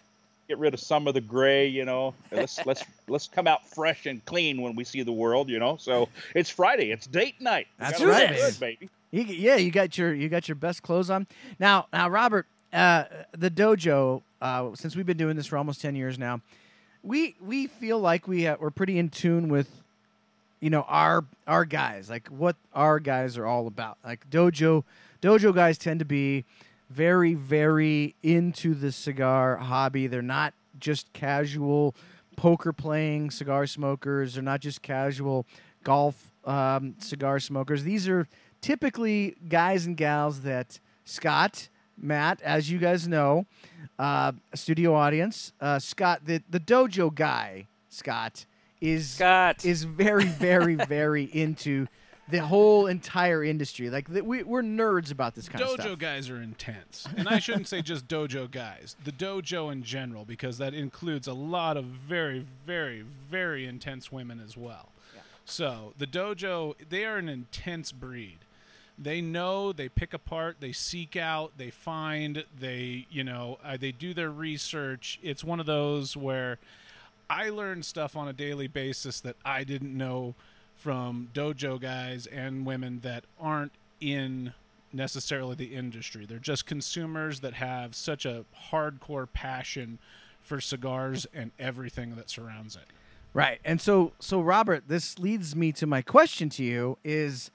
get 0.46 0.58
rid 0.58 0.74
of 0.74 0.80
some 0.80 1.06
of 1.06 1.14
the 1.14 1.20
gray. 1.20 1.66
You 1.66 1.84
know, 1.84 2.14
let's 2.30 2.64
let's 2.66 2.84
let's 3.08 3.28
come 3.28 3.46
out 3.46 3.66
fresh 3.66 4.06
and 4.06 4.24
clean 4.24 4.60
when 4.60 4.76
we 4.76 4.84
see 4.84 5.02
the 5.02 5.12
world. 5.12 5.48
You 5.48 5.58
know, 5.58 5.76
so 5.76 6.08
it's 6.34 6.50
Friday. 6.50 6.90
It's 6.90 7.06
date 7.06 7.40
night. 7.40 7.66
We 7.78 7.84
That's 7.86 8.02
right, 8.02 8.36
good, 8.36 8.60
baby. 8.60 8.88
You, 9.10 9.22
yeah, 9.22 9.56
you 9.56 9.70
got 9.70 9.96
your 9.96 10.12
you 10.12 10.28
got 10.28 10.48
your 10.48 10.56
best 10.56 10.82
clothes 10.82 11.08
on. 11.08 11.26
Now, 11.58 11.86
now, 11.92 12.08
Robert, 12.08 12.46
uh, 12.72 13.04
the 13.32 13.50
dojo. 13.50 14.22
Uh, 14.44 14.74
since 14.74 14.94
we've 14.94 15.06
been 15.06 15.16
doing 15.16 15.36
this 15.36 15.46
for 15.46 15.56
almost 15.56 15.80
ten 15.80 15.96
years 15.96 16.18
now, 16.18 16.38
we 17.02 17.34
we 17.40 17.66
feel 17.66 17.98
like 17.98 18.28
we 18.28 18.46
uh, 18.46 18.56
we're 18.60 18.70
pretty 18.70 18.98
in 18.98 19.08
tune 19.08 19.48
with, 19.48 19.70
you 20.60 20.68
know, 20.68 20.82
our 20.82 21.24
our 21.46 21.64
guys, 21.64 22.10
like 22.10 22.28
what 22.28 22.54
our 22.74 23.00
guys 23.00 23.38
are 23.38 23.46
all 23.46 23.66
about. 23.66 23.96
Like 24.04 24.28
dojo 24.28 24.84
dojo 25.22 25.54
guys 25.54 25.78
tend 25.78 26.00
to 26.00 26.04
be 26.04 26.44
very 26.90 27.32
very 27.32 28.14
into 28.22 28.74
the 28.74 28.92
cigar 28.92 29.56
hobby. 29.56 30.08
They're 30.08 30.20
not 30.20 30.52
just 30.78 31.10
casual 31.14 31.94
poker 32.36 32.74
playing 32.74 33.30
cigar 33.30 33.66
smokers. 33.66 34.34
They're 34.34 34.42
not 34.42 34.60
just 34.60 34.82
casual 34.82 35.46
golf 35.84 36.30
um, 36.44 36.96
cigar 36.98 37.40
smokers. 37.40 37.82
These 37.82 38.10
are 38.10 38.28
typically 38.60 39.36
guys 39.48 39.86
and 39.86 39.96
gals 39.96 40.42
that 40.42 40.80
Scott, 41.06 41.70
Matt, 41.96 42.42
as 42.42 42.70
you 42.70 42.76
guys 42.76 43.08
know, 43.08 43.46
uh, 43.98 44.32
studio 44.54 44.94
audience, 44.94 45.52
uh, 45.60 45.78
Scott, 45.78 46.22
the, 46.24 46.42
the 46.50 46.60
dojo 46.60 47.14
guy, 47.14 47.66
Scott, 47.88 48.46
is 48.80 49.10
Scott. 49.10 49.64
is 49.64 49.84
very, 49.84 50.24
very, 50.24 50.74
very 50.88 51.24
into 51.24 51.86
the 52.28 52.38
whole 52.38 52.86
entire 52.86 53.44
industry. 53.44 53.90
Like 53.90 54.12
the, 54.12 54.22
we, 54.22 54.42
we're 54.42 54.62
nerds 54.62 55.12
about 55.12 55.34
this 55.34 55.48
kind 55.48 55.62
of 55.62 55.70
stuff. 55.70 55.86
dojo 55.86 55.98
guys 55.98 56.30
are 56.30 56.40
intense, 56.40 57.06
and 57.16 57.28
I 57.28 57.38
shouldn't 57.38 57.68
say 57.68 57.82
just 57.82 58.08
dojo 58.08 58.50
guys. 58.50 58.96
The 59.04 59.12
dojo 59.12 59.70
in 59.72 59.82
general, 59.82 60.24
because 60.24 60.58
that 60.58 60.74
includes 60.74 61.28
a 61.28 61.34
lot 61.34 61.76
of 61.76 61.84
very, 61.84 62.46
very, 62.66 63.04
very 63.30 63.66
intense 63.66 64.10
women 64.10 64.40
as 64.40 64.56
well. 64.56 64.90
So 65.46 65.92
the 65.98 66.06
dojo, 66.06 66.74
they 66.88 67.04
are 67.04 67.18
an 67.18 67.28
intense 67.28 67.92
breed. 67.92 68.38
They 68.96 69.20
know, 69.20 69.72
they 69.72 69.88
pick 69.88 70.14
apart, 70.14 70.56
they 70.60 70.72
seek 70.72 71.16
out, 71.16 71.52
they 71.56 71.70
find, 71.70 72.44
they 72.58 73.06
you 73.10 73.24
know, 73.24 73.58
uh, 73.64 73.76
they 73.76 73.92
do 73.92 74.14
their 74.14 74.30
research. 74.30 75.18
It's 75.22 75.42
one 75.42 75.58
of 75.60 75.66
those 75.66 76.16
where 76.16 76.58
I 77.28 77.50
learn 77.50 77.82
stuff 77.82 78.16
on 78.16 78.28
a 78.28 78.32
daily 78.32 78.68
basis 78.68 79.20
that 79.20 79.36
I 79.44 79.64
didn't 79.64 79.96
know 79.96 80.34
from 80.76 81.28
dojo 81.34 81.80
guys 81.80 82.26
and 82.26 82.66
women 82.66 83.00
that 83.00 83.24
aren't 83.40 83.72
in 84.00 84.52
necessarily 84.92 85.54
the 85.54 85.74
industry. 85.74 86.26
They're 86.26 86.38
just 86.38 86.66
consumers 86.66 87.40
that 87.40 87.54
have 87.54 87.94
such 87.94 88.24
a 88.24 88.44
hardcore 88.70 89.26
passion 89.32 89.98
for 90.42 90.60
cigars 90.60 91.26
and 91.34 91.50
everything 91.58 92.16
that 92.16 92.30
surrounds 92.30 92.76
it. 92.76 92.84
Right. 93.32 93.60
And 93.64 93.80
so 93.80 94.12
so 94.20 94.40
Robert, 94.40 94.84
this 94.86 95.18
leads 95.18 95.56
me 95.56 95.72
to 95.72 95.86
my 95.86 96.02
question 96.02 96.48
to 96.50 96.62
you 96.62 96.98
is 97.02 97.50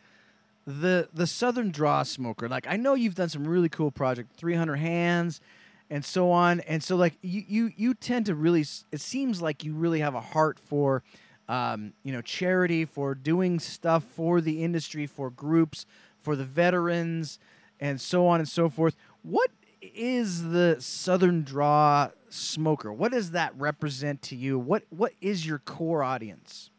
the 0.69 1.09
the 1.13 1.25
Southern 1.25 1.71
Draw 1.71 2.03
smoker. 2.03 2.47
Like 2.47 2.67
I 2.67 2.77
know 2.77 2.93
you've 2.93 3.15
done 3.15 3.29
some 3.29 3.47
really 3.47 3.69
cool 3.69 3.91
project, 3.91 4.35
300 4.37 4.75
hands 4.75 5.41
and 5.89 6.05
so 6.05 6.31
on. 6.31 6.59
And 6.61 6.83
so 6.83 6.95
like 6.95 7.17
you 7.21 7.43
you 7.47 7.71
you 7.75 7.93
tend 7.93 8.27
to 8.27 8.35
really 8.35 8.65
it 8.91 9.01
seems 9.01 9.41
like 9.41 9.63
you 9.63 9.73
really 9.73 9.99
have 9.99 10.15
a 10.15 10.21
heart 10.21 10.59
for 10.59 11.03
um, 11.47 11.93
you 12.03 12.13
know, 12.13 12.21
charity, 12.21 12.85
for 12.85 13.15
doing 13.15 13.59
stuff 13.59 14.03
for 14.03 14.39
the 14.39 14.63
industry, 14.63 15.07
for 15.07 15.31
groups, 15.31 15.87
for 16.19 16.35
the 16.35 16.45
veterans 16.45 17.39
and 17.79 17.99
so 17.99 18.27
on 18.27 18.39
and 18.39 18.47
so 18.47 18.69
forth. 18.69 18.95
What 19.23 19.49
is 19.81 20.51
the 20.51 20.77
Southern 20.79 21.41
Draw 21.41 22.09
smoker? 22.29 22.93
What 22.93 23.11
does 23.11 23.31
that 23.31 23.53
represent 23.57 24.21
to 24.23 24.35
you? 24.35 24.59
What 24.59 24.83
what 24.89 25.13
is 25.21 25.45
your 25.45 25.57
core 25.57 26.03
audience? 26.03 26.69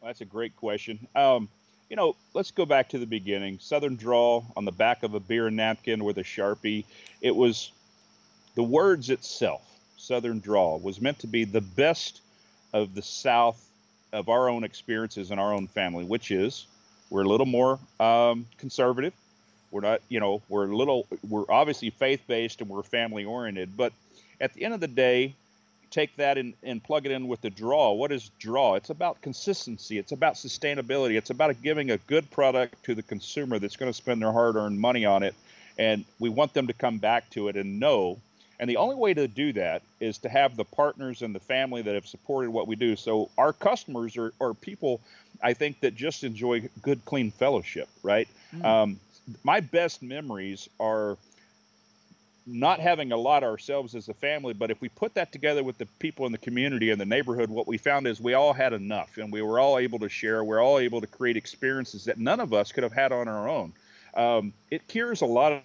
That's 0.00 0.20
a 0.20 0.26
great 0.26 0.54
question. 0.54 1.08
Um, 1.16 1.48
you 1.88 1.96
know, 1.96 2.16
let's 2.32 2.50
go 2.50 2.64
back 2.66 2.88
to 2.90 2.98
the 2.98 3.06
beginning. 3.06 3.58
Southern 3.60 3.96
Draw 3.96 4.42
on 4.56 4.64
the 4.64 4.72
back 4.72 5.02
of 5.02 5.14
a 5.14 5.20
beer 5.20 5.50
napkin 5.50 6.04
with 6.04 6.18
a 6.18 6.22
sharpie. 6.22 6.84
It 7.20 7.34
was 7.34 7.70
the 8.54 8.62
words 8.62 9.10
itself. 9.10 9.62
Southern 9.96 10.40
Draw 10.40 10.78
was 10.78 11.00
meant 11.00 11.18
to 11.20 11.26
be 11.26 11.44
the 11.44 11.60
best 11.60 12.20
of 12.72 12.94
the 12.94 13.02
South 13.02 13.60
of 14.12 14.28
our 14.28 14.48
own 14.48 14.64
experiences 14.64 15.30
in 15.30 15.38
our 15.38 15.52
own 15.52 15.66
family, 15.66 16.04
which 16.04 16.30
is 16.30 16.66
we're 17.10 17.22
a 17.22 17.28
little 17.28 17.46
more 17.46 17.78
um, 18.00 18.46
conservative. 18.58 19.12
We're 19.70 19.80
not, 19.80 20.00
you 20.08 20.20
know, 20.20 20.40
we're 20.48 20.70
a 20.70 20.76
little, 20.76 21.06
we're 21.28 21.44
obviously 21.48 21.90
faith 21.90 22.22
based 22.26 22.60
and 22.60 22.70
we're 22.70 22.82
family 22.82 23.24
oriented. 23.24 23.76
But 23.76 23.92
at 24.40 24.54
the 24.54 24.64
end 24.64 24.74
of 24.74 24.80
the 24.80 24.88
day, 24.88 25.34
take 25.94 26.16
that 26.16 26.36
and, 26.36 26.54
and 26.64 26.82
plug 26.82 27.06
it 27.06 27.12
in 27.12 27.28
with 27.28 27.40
the 27.40 27.50
draw. 27.50 27.92
What 27.92 28.10
is 28.10 28.30
draw? 28.40 28.74
It's 28.74 28.90
about 28.90 29.22
consistency. 29.22 29.96
It's 29.96 30.10
about 30.10 30.34
sustainability. 30.34 31.16
It's 31.16 31.30
about 31.30 31.62
giving 31.62 31.92
a 31.92 31.98
good 31.98 32.28
product 32.32 32.82
to 32.84 32.96
the 32.96 33.02
consumer 33.02 33.60
that's 33.60 33.76
going 33.76 33.90
to 33.90 33.96
spend 33.96 34.20
their 34.20 34.32
hard-earned 34.32 34.78
money 34.78 35.04
on 35.04 35.22
it, 35.22 35.34
and 35.78 36.04
we 36.18 36.28
want 36.28 36.52
them 36.52 36.66
to 36.66 36.72
come 36.72 36.98
back 36.98 37.30
to 37.30 37.48
it 37.48 37.56
and 37.56 37.78
know. 37.78 38.18
And 38.58 38.68
the 38.68 38.76
only 38.76 38.96
way 38.96 39.14
to 39.14 39.28
do 39.28 39.52
that 39.52 39.82
is 40.00 40.18
to 40.18 40.28
have 40.28 40.56
the 40.56 40.64
partners 40.64 41.22
and 41.22 41.34
the 41.34 41.40
family 41.40 41.82
that 41.82 41.94
have 41.94 42.06
supported 42.06 42.50
what 42.50 42.66
we 42.66 42.76
do. 42.76 42.96
So 42.96 43.30
our 43.38 43.52
customers 43.52 44.16
are, 44.16 44.32
are 44.40 44.54
people, 44.54 45.00
I 45.42 45.54
think, 45.54 45.80
that 45.80 45.94
just 45.94 46.24
enjoy 46.24 46.68
good, 46.82 47.04
clean 47.04 47.30
fellowship, 47.30 47.88
right? 48.02 48.28
Um, 48.64 48.98
my 49.42 49.60
best 49.60 50.02
memories 50.02 50.68
are 50.78 51.16
not 52.46 52.78
having 52.78 53.12
a 53.12 53.16
lot 53.16 53.42
ourselves 53.42 53.94
as 53.94 54.08
a 54.08 54.14
family, 54.14 54.52
but 54.52 54.70
if 54.70 54.80
we 54.80 54.88
put 54.90 55.14
that 55.14 55.32
together 55.32 55.62
with 55.62 55.78
the 55.78 55.86
people 55.98 56.26
in 56.26 56.32
the 56.32 56.38
community 56.38 56.90
and 56.90 57.00
the 57.00 57.06
neighborhood, 57.06 57.48
what 57.48 57.66
we 57.66 57.78
found 57.78 58.06
is 58.06 58.20
we 58.20 58.34
all 58.34 58.52
had 58.52 58.72
enough 58.72 59.16
and 59.16 59.32
we 59.32 59.40
were 59.40 59.58
all 59.58 59.78
able 59.78 59.98
to 60.00 60.08
share. 60.08 60.44
We're 60.44 60.62
all 60.62 60.78
able 60.78 61.00
to 61.00 61.06
create 61.06 61.36
experiences 61.36 62.04
that 62.04 62.18
none 62.18 62.40
of 62.40 62.52
us 62.52 62.70
could 62.72 62.82
have 62.82 62.92
had 62.92 63.12
on 63.12 63.28
our 63.28 63.48
own. 63.48 63.72
Um, 64.14 64.52
it 64.70 64.86
cures 64.88 65.22
a 65.22 65.26
lot 65.26 65.52
of 65.52 65.62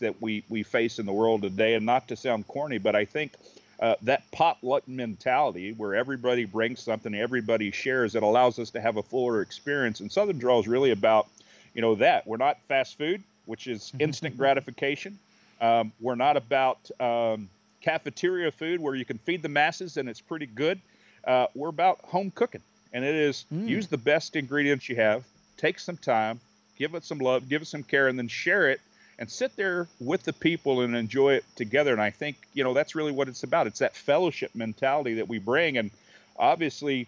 that 0.00 0.20
we, 0.20 0.44
we 0.48 0.62
face 0.62 0.98
in 0.98 1.06
the 1.06 1.12
world 1.12 1.42
today. 1.42 1.74
And 1.74 1.86
not 1.86 2.08
to 2.08 2.16
sound 2.16 2.46
corny, 2.46 2.78
but 2.78 2.94
I 2.94 3.04
think 3.04 3.32
uh, 3.80 3.94
that 4.02 4.30
potluck 4.30 4.86
mentality 4.88 5.72
where 5.72 5.94
everybody 5.94 6.44
brings 6.44 6.80
something, 6.80 7.14
everybody 7.14 7.70
shares, 7.70 8.14
it 8.14 8.22
allows 8.22 8.58
us 8.58 8.70
to 8.70 8.80
have 8.80 8.96
a 8.96 9.02
fuller 9.02 9.40
experience. 9.42 10.00
And 10.00 10.10
Southern 10.10 10.38
Draw 10.38 10.60
is 10.60 10.68
really 10.68 10.90
about, 10.90 11.28
you 11.74 11.82
know, 11.82 11.94
that. 11.96 12.26
We're 12.26 12.38
not 12.38 12.58
fast 12.68 12.98
food, 12.98 13.22
which 13.46 13.66
is 13.66 13.92
instant 13.98 14.36
gratification. 14.36 15.18
Um, 15.60 15.92
we're 16.00 16.14
not 16.14 16.36
about 16.36 16.78
um, 17.00 17.48
cafeteria 17.80 18.50
food 18.50 18.80
where 18.80 18.94
you 18.94 19.04
can 19.04 19.18
feed 19.18 19.42
the 19.42 19.48
masses 19.48 19.96
and 19.96 20.08
it's 20.08 20.20
pretty 20.20 20.46
good. 20.46 20.80
Uh, 21.24 21.46
we're 21.54 21.68
about 21.68 21.98
home 22.04 22.30
cooking, 22.34 22.62
and 22.92 23.04
it 23.04 23.14
is 23.14 23.44
use 23.50 23.86
the 23.88 23.98
best 23.98 24.36
ingredients 24.36 24.88
you 24.88 24.96
have, 24.96 25.24
take 25.56 25.78
some 25.78 25.96
time, 25.96 26.40
give 26.78 26.94
it 26.94 27.04
some 27.04 27.18
love, 27.18 27.48
give 27.48 27.62
it 27.62 27.66
some 27.66 27.82
care, 27.82 28.08
and 28.08 28.18
then 28.18 28.28
share 28.28 28.70
it 28.70 28.80
and 29.18 29.28
sit 29.28 29.54
there 29.56 29.88
with 30.00 30.22
the 30.22 30.32
people 30.32 30.80
and 30.82 30.94
enjoy 30.94 31.34
it 31.34 31.44
together. 31.56 31.92
And 31.92 32.00
I 32.00 32.10
think 32.10 32.36
you 32.54 32.62
know 32.64 32.72
that's 32.72 32.94
really 32.94 33.12
what 33.12 33.28
it's 33.28 33.42
about. 33.42 33.66
It's 33.66 33.80
that 33.80 33.96
fellowship 33.96 34.54
mentality 34.54 35.14
that 35.14 35.28
we 35.28 35.38
bring, 35.38 35.78
and 35.78 35.90
obviously. 36.38 37.06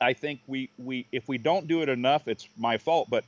I 0.00 0.12
think 0.12 0.40
we, 0.48 0.68
we 0.76 1.06
if 1.12 1.28
we 1.28 1.38
don't 1.38 1.68
do 1.68 1.80
it 1.80 1.88
enough, 1.88 2.26
it's 2.26 2.48
my 2.58 2.78
fault. 2.78 3.08
But 3.08 3.24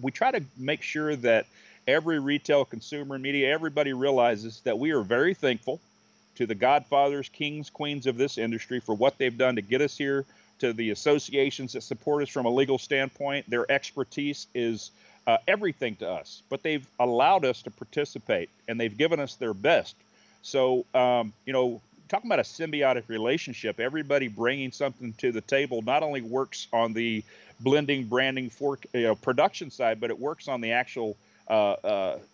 we 0.00 0.10
try 0.10 0.32
to 0.32 0.42
make 0.58 0.82
sure 0.82 1.14
that 1.16 1.46
every 1.88 2.20
retail 2.20 2.64
consumer 2.64 3.18
media, 3.18 3.50
everybody 3.50 3.94
realizes 3.94 4.60
that 4.60 4.78
we 4.78 4.90
are 4.90 5.00
very 5.00 5.32
thankful 5.32 5.80
to 6.36 6.46
the 6.46 6.54
godfathers, 6.54 7.28
kings, 7.30 7.70
queens 7.70 8.06
of 8.06 8.16
this 8.16 8.38
industry 8.38 8.78
for 8.78 8.94
what 8.94 9.18
they've 9.18 9.38
done 9.38 9.56
to 9.56 9.62
get 9.62 9.80
us 9.80 9.96
here, 9.96 10.24
to 10.60 10.72
the 10.72 10.90
associations 10.90 11.72
that 11.72 11.82
support 11.82 12.22
us 12.22 12.28
from 12.28 12.46
a 12.46 12.50
legal 12.50 12.78
standpoint. 12.78 13.48
Their 13.48 13.68
expertise 13.72 14.46
is 14.54 14.90
uh, 15.26 15.38
everything 15.48 15.96
to 15.96 16.08
us, 16.08 16.42
but 16.50 16.62
they've 16.62 16.86
allowed 17.00 17.44
us 17.44 17.62
to 17.62 17.70
participate 17.70 18.50
and 18.68 18.78
they've 18.78 18.96
given 18.96 19.18
us 19.18 19.34
their 19.36 19.54
best. 19.54 19.96
So, 20.42 20.84
um, 20.94 21.32
you 21.46 21.52
know, 21.52 21.80
talking 22.08 22.28
about 22.28 22.38
a 22.38 22.42
symbiotic 22.42 23.08
relationship, 23.08 23.80
everybody 23.80 24.28
bringing 24.28 24.72
something 24.72 25.14
to 25.14 25.32
the 25.32 25.40
table 25.40 25.82
not 25.82 26.02
only 26.02 26.20
works 26.20 26.68
on 26.72 26.92
the 26.92 27.24
blending, 27.60 28.04
branding, 28.04 28.50
for, 28.50 28.78
you 28.92 29.02
know, 29.02 29.14
production 29.14 29.70
side, 29.70 30.00
but 30.00 30.10
it 30.10 30.18
works 30.18 30.48
on 30.48 30.60
the 30.60 30.72
actual 30.72 31.16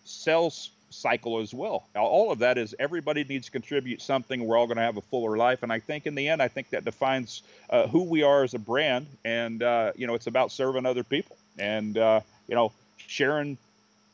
sales 0.03 0.71
cycle 0.89 1.39
as 1.39 1.53
well. 1.53 1.87
Now, 1.93 2.05
all 2.05 2.31
of 2.31 2.39
that 2.39 2.57
is 2.57 2.75
everybody 2.79 3.23
needs 3.23 3.45
to 3.47 3.51
contribute 3.51 4.01
something. 4.01 4.45
We're 4.45 4.57
all 4.57 4.67
going 4.67 4.77
to 4.77 4.83
have 4.83 4.97
a 4.97 5.01
fuller 5.01 5.37
life, 5.37 5.63
and 5.63 5.71
I 5.71 5.79
think 5.79 6.05
in 6.07 6.15
the 6.15 6.29
end, 6.29 6.41
I 6.41 6.47
think 6.47 6.69
that 6.69 6.85
defines 6.85 7.43
uh, 7.69 7.87
who 7.87 8.03
we 8.03 8.23
are 8.23 8.43
as 8.43 8.53
a 8.53 8.59
brand. 8.59 9.07
And 9.23 9.61
uh, 9.61 9.91
you 9.95 10.07
know, 10.07 10.15
it's 10.15 10.27
about 10.27 10.51
serving 10.51 10.85
other 10.85 11.03
people, 11.03 11.35
and 11.59 11.97
uh, 11.97 12.21
you 12.47 12.55
know, 12.55 12.71
Sharon 12.97 13.57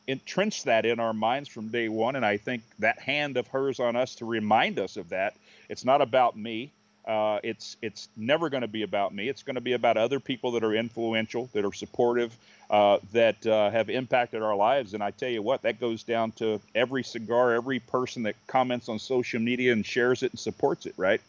entrenched 0.06 0.64
that 0.64 0.84
in 0.84 0.98
our 0.98 1.12
minds 1.12 1.48
from 1.48 1.68
day 1.68 1.88
one. 1.88 2.16
And 2.16 2.26
I 2.26 2.36
think 2.36 2.62
that 2.80 2.98
hand 2.98 3.36
of 3.36 3.46
hers 3.48 3.78
on 3.78 3.96
us 3.96 4.16
to 4.16 4.24
remind 4.24 4.78
us 4.78 4.96
of 4.96 5.10
that. 5.10 5.34
It's 5.68 5.84
not 5.84 6.02
about 6.02 6.36
me. 6.36 6.70
Uh, 7.06 7.40
it's 7.42 7.76
it's 7.82 8.08
never 8.16 8.48
going 8.48 8.60
to 8.60 8.68
be 8.68 8.82
about 8.82 9.12
me. 9.12 9.28
It's 9.28 9.42
going 9.42 9.56
to 9.56 9.60
be 9.60 9.72
about 9.72 9.96
other 9.96 10.20
people 10.20 10.52
that 10.52 10.62
are 10.62 10.72
influential, 10.72 11.48
that 11.52 11.64
are 11.64 11.72
supportive, 11.72 12.36
uh, 12.70 12.98
that 13.12 13.44
uh, 13.44 13.70
have 13.70 13.90
impacted 13.90 14.40
our 14.40 14.54
lives. 14.54 14.94
And 14.94 15.02
I 15.02 15.10
tell 15.10 15.28
you 15.28 15.42
what, 15.42 15.62
that 15.62 15.80
goes 15.80 16.04
down 16.04 16.30
to 16.32 16.60
every 16.74 17.02
cigar, 17.02 17.54
every 17.54 17.80
person 17.80 18.22
that 18.24 18.36
comments 18.46 18.88
on 18.88 19.00
social 19.00 19.40
media 19.40 19.72
and 19.72 19.84
shares 19.84 20.22
it 20.22 20.30
and 20.30 20.38
supports 20.38 20.86
it. 20.86 20.94
Right? 20.96 21.20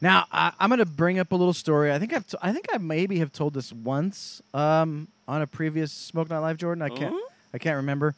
Now 0.00 0.24
I, 0.32 0.52
I'm 0.58 0.70
going 0.70 0.78
to 0.78 0.86
bring 0.86 1.18
up 1.18 1.32
a 1.32 1.36
little 1.36 1.52
story. 1.52 1.92
I 1.92 1.98
think 1.98 2.14
I've 2.14 2.26
t- 2.26 2.38
I 2.40 2.52
think 2.52 2.66
I 2.72 2.78
maybe 2.78 3.18
have 3.18 3.32
told 3.32 3.52
this 3.52 3.72
once 3.72 4.40
um, 4.54 5.08
on 5.26 5.42
a 5.42 5.46
previous 5.46 5.92
Smoke 5.92 6.30
Night 6.30 6.38
Live, 6.38 6.56
Jordan. 6.56 6.82
I 6.82 6.88
can't 6.88 7.14
I 7.52 7.58
can't 7.58 7.76
remember. 7.76 8.14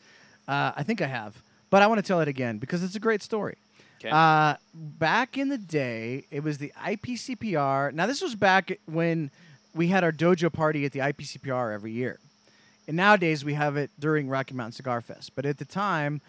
Uh, 0.46 0.72
I 0.76 0.84
think 0.84 1.00
I 1.02 1.06
have, 1.06 1.34
but 1.68 1.82
I 1.82 1.88
want 1.88 1.98
to 1.98 2.06
tell 2.06 2.20
it 2.20 2.28
again 2.28 2.58
because 2.58 2.82
it's 2.84 2.94
a 2.94 3.00
great 3.00 3.22
story. 3.22 3.56
'Kay. 4.00 4.08
Uh, 4.10 4.54
back 4.74 5.36
in 5.36 5.48
the 5.50 5.58
day, 5.58 6.24
it 6.30 6.42
was 6.42 6.58
the 6.58 6.72
IPCPR. 6.82 7.92
Now 7.92 8.06
this 8.06 8.22
was 8.22 8.34
back 8.34 8.78
when 8.86 9.30
we 9.74 9.88
had 9.88 10.02
our 10.02 10.12
dojo 10.12 10.52
party 10.52 10.84
at 10.84 10.92
the 10.92 11.00
IPCPR 11.00 11.72
every 11.72 11.92
year, 11.92 12.18
and 12.88 12.96
nowadays 12.96 13.44
we 13.44 13.54
have 13.54 13.76
it 13.76 13.90
during 13.98 14.28
Rocky 14.28 14.54
Mountain 14.54 14.72
Cigar 14.72 15.00
Fest. 15.00 15.32
But 15.36 15.44
at 15.44 15.58
the 15.58 15.64
time, 15.66 16.22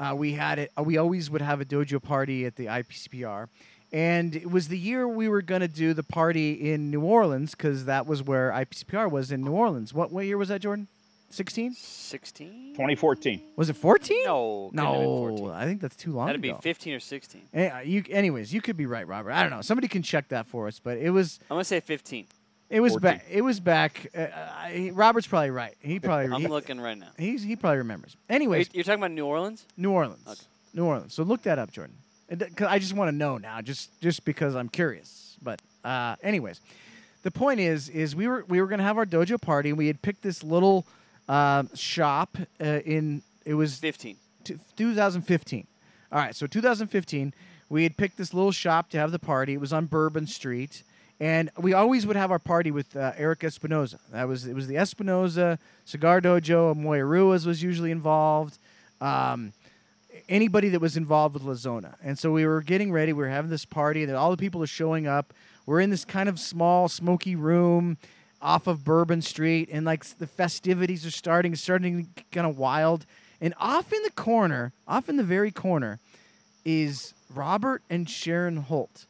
uh, 0.00 0.14
we 0.16 0.32
had 0.32 0.58
it. 0.58 0.72
We 0.82 0.96
always 0.96 1.30
would 1.30 1.42
have 1.42 1.60
a 1.60 1.64
dojo 1.64 2.02
party 2.02 2.46
at 2.46 2.56
the 2.56 2.66
IPCPR, 2.66 3.48
and 3.92 4.34
it 4.34 4.50
was 4.50 4.68
the 4.68 4.78
year 4.78 5.06
we 5.06 5.28
were 5.28 5.42
going 5.42 5.60
to 5.60 5.68
do 5.68 5.92
the 5.92 6.02
party 6.02 6.72
in 6.72 6.90
New 6.90 7.02
Orleans 7.02 7.54
because 7.54 7.84
that 7.84 8.06
was 8.06 8.22
where 8.22 8.50
IPCPR 8.50 9.10
was 9.10 9.30
in 9.30 9.44
New 9.44 9.52
Orleans. 9.52 9.92
What 9.92 10.10
what 10.10 10.24
year 10.24 10.38
was 10.38 10.48
that, 10.48 10.62
Jordan? 10.62 10.88
Sixteen? 11.32 11.72
16? 11.74 12.72
2014. 12.74 13.40
Was 13.56 13.70
it 13.70 13.76
fourteen? 13.76 14.24
No, 14.24 14.70
couldn't 14.72 14.84
have 14.84 14.92
been 14.94 15.02
no. 15.04 15.36
14. 15.36 15.50
I 15.50 15.64
think 15.64 15.80
that's 15.80 15.94
too 15.96 16.10
long 16.12 16.24
ago. 16.24 16.26
That'd 16.28 16.42
be 16.42 16.48
ago. 16.50 16.58
15 16.60 16.94
or 16.94 17.00
16. 17.00 17.42
Eh, 17.54 17.68
uh, 17.68 17.78
you, 17.80 18.04
anyways, 18.10 18.52
you 18.52 18.60
could 18.60 18.76
be 18.76 18.86
right, 18.86 19.06
Robert. 19.06 19.30
I 19.30 19.42
don't 19.42 19.50
know. 19.50 19.60
Somebody 19.62 19.86
can 19.86 20.02
check 20.02 20.28
that 20.30 20.46
for 20.46 20.66
us, 20.66 20.80
but 20.80 20.98
it 20.98 21.10
was 21.10 21.38
I'm 21.48 21.54
gonna 21.54 21.64
say 21.64 21.78
15. 21.78 22.26
it 22.68 22.80
was 22.80 22.92
14. 22.94 23.02
back. 23.02 23.26
It 23.30 23.42
was 23.42 23.60
back. 23.60 24.08
Uh, 24.16 24.22
I, 24.22 24.90
Robert's 24.92 25.28
probably 25.28 25.50
right. 25.50 25.74
He 25.80 26.00
probably 26.00 26.26
I'm 26.34 26.40
he, 26.40 26.48
looking 26.48 26.80
right 26.80 26.98
now. 26.98 27.10
he's 27.16 27.44
he 27.44 27.54
probably 27.54 27.78
remembers. 27.78 28.16
You're, 28.28 28.34
Anyways, 28.36 28.70
you're 28.72 28.82
talking 28.84 29.00
about 29.00 29.12
New 29.12 29.26
Orleans? 29.26 29.66
New 29.76 29.92
Orleans. 29.92 30.26
Okay. 30.26 30.40
New 30.74 30.84
Orleans. 30.84 31.14
So 31.14 31.22
look 31.22 31.42
that 31.42 31.58
up, 31.60 31.70
Jordan. 31.70 31.94
And 32.28 32.40
th- 32.40 32.54
'cause 32.56 32.66
I 32.68 32.80
just 32.80 32.94
want 32.94 33.08
to 33.08 33.16
know 33.16 33.38
now, 33.38 33.60
just 33.60 34.00
just 34.00 34.24
because 34.24 34.56
I'm 34.56 34.68
curious. 34.68 35.36
But 35.42 35.60
uh, 35.84 36.16
anyways, 36.24 36.60
the 37.22 37.30
point 37.30 37.60
is, 37.60 37.88
is 37.88 38.16
we 38.16 38.26
were 38.26 38.44
we 38.48 38.60
were 38.60 38.66
gonna 38.66 38.82
have 38.82 38.98
our 38.98 39.06
dojo 39.06 39.40
party, 39.40 39.68
and 39.68 39.78
we 39.78 39.86
had 39.86 40.02
picked 40.02 40.22
this 40.22 40.42
little 40.42 40.86
uh, 41.30 41.62
shop 41.74 42.36
uh, 42.60 42.80
in 42.84 43.22
it 43.44 43.54
was 43.54 43.78
15. 43.78 44.16
t- 44.42 44.56
2015. 44.76 45.66
All 46.12 46.18
right, 46.18 46.34
so 46.34 46.48
2015, 46.48 47.32
we 47.68 47.84
had 47.84 47.96
picked 47.96 48.18
this 48.18 48.34
little 48.34 48.50
shop 48.50 48.90
to 48.90 48.98
have 48.98 49.12
the 49.12 49.20
party. 49.20 49.54
It 49.54 49.60
was 49.60 49.72
on 49.72 49.86
Bourbon 49.86 50.26
Street, 50.26 50.82
and 51.20 51.48
we 51.56 51.72
always 51.72 52.04
would 52.04 52.16
have 52.16 52.32
our 52.32 52.40
party 52.40 52.72
with 52.72 52.96
uh, 52.96 53.12
Eric 53.16 53.44
Espinosa. 53.44 54.00
That 54.10 54.26
was 54.26 54.46
it 54.46 54.54
was 54.54 54.66
the 54.66 54.76
Espinosa 54.76 55.60
Cigar 55.84 56.20
Dojo. 56.20 56.76
Moya 56.76 57.04
Ruiz 57.04 57.46
was 57.46 57.62
usually 57.62 57.92
involved. 57.92 58.58
Um, 59.00 59.52
anybody 60.28 60.68
that 60.70 60.80
was 60.80 60.96
involved 60.96 61.34
with 61.34 61.44
La 61.44 61.54
Zona. 61.54 61.96
And 62.02 62.18
so 62.18 62.32
we 62.32 62.44
were 62.44 62.60
getting 62.60 62.90
ready. 62.90 63.12
We 63.12 63.22
were 63.22 63.30
having 63.30 63.50
this 63.50 63.64
party, 63.64 64.02
and 64.02 64.12
all 64.12 64.32
the 64.32 64.36
people 64.36 64.62
are 64.64 64.66
showing 64.66 65.06
up. 65.06 65.32
We're 65.64 65.80
in 65.80 65.90
this 65.90 66.04
kind 66.04 66.28
of 66.28 66.40
small, 66.40 66.88
smoky 66.88 67.36
room 67.36 67.98
off 68.42 68.66
of 68.66 68.84
Bourbon 68.84 69.22
Street, 69.22 69.68
and 69.70 69.84
like 69.84 70.04
the 70.18 70.26
festivities 70.26 71.04
are 71.04 71.10
starting, 71.10 71.54
starting 71.54 72.08
to 72.16 72.24
kind 72.32 72.46
of 72.46 72.58
wild. 72.58 73.06
And 73.40 73.54
off 73.58 73.92
in 73.92 74.02
the 74.02 74.10
corner, 74.10 74.72
off 74.86 75.08
in 75.08 75.16
the 75.16 75.22
very 75.22 75.50
corner, 75.50 75.98
is 76.64 77.14
Robert 77.34 77.82
and 77.88 78.08
Sharon 78.08 78.56
Holt. 78.56 79.06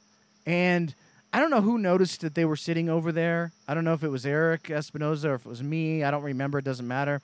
And 0.46 0.94
I 1.32 1.38
don't 1.40 1.50
know 1.50 1.60
who 1.60 1.78
noticed 1.78 2.22
that 2.22 2.34
they 2.34 2.44
were 2.44 2.56
sitting 2.56 2.88
over 2.88 3.12
there. 3.12 3.52
I 3.68 3.74
don't 3.74 3.84
know 3.84 3.92
if 3.92 4.02
it 4.02 4.08
was 4.08 4.26
Eric 4.26 4.70
Espinosa 4.70 5.30
or 5.30 5.34
if 5.34 5.46
it 5.46 5.48
was 5.48 5.62
me. 5.62 6.02
I 6.02 6.10
don't 6.10 6.22
remember. 6.22 6.58
It 6.58 6.64
doesn't 6.64 6.86
matter. 6.86 7.20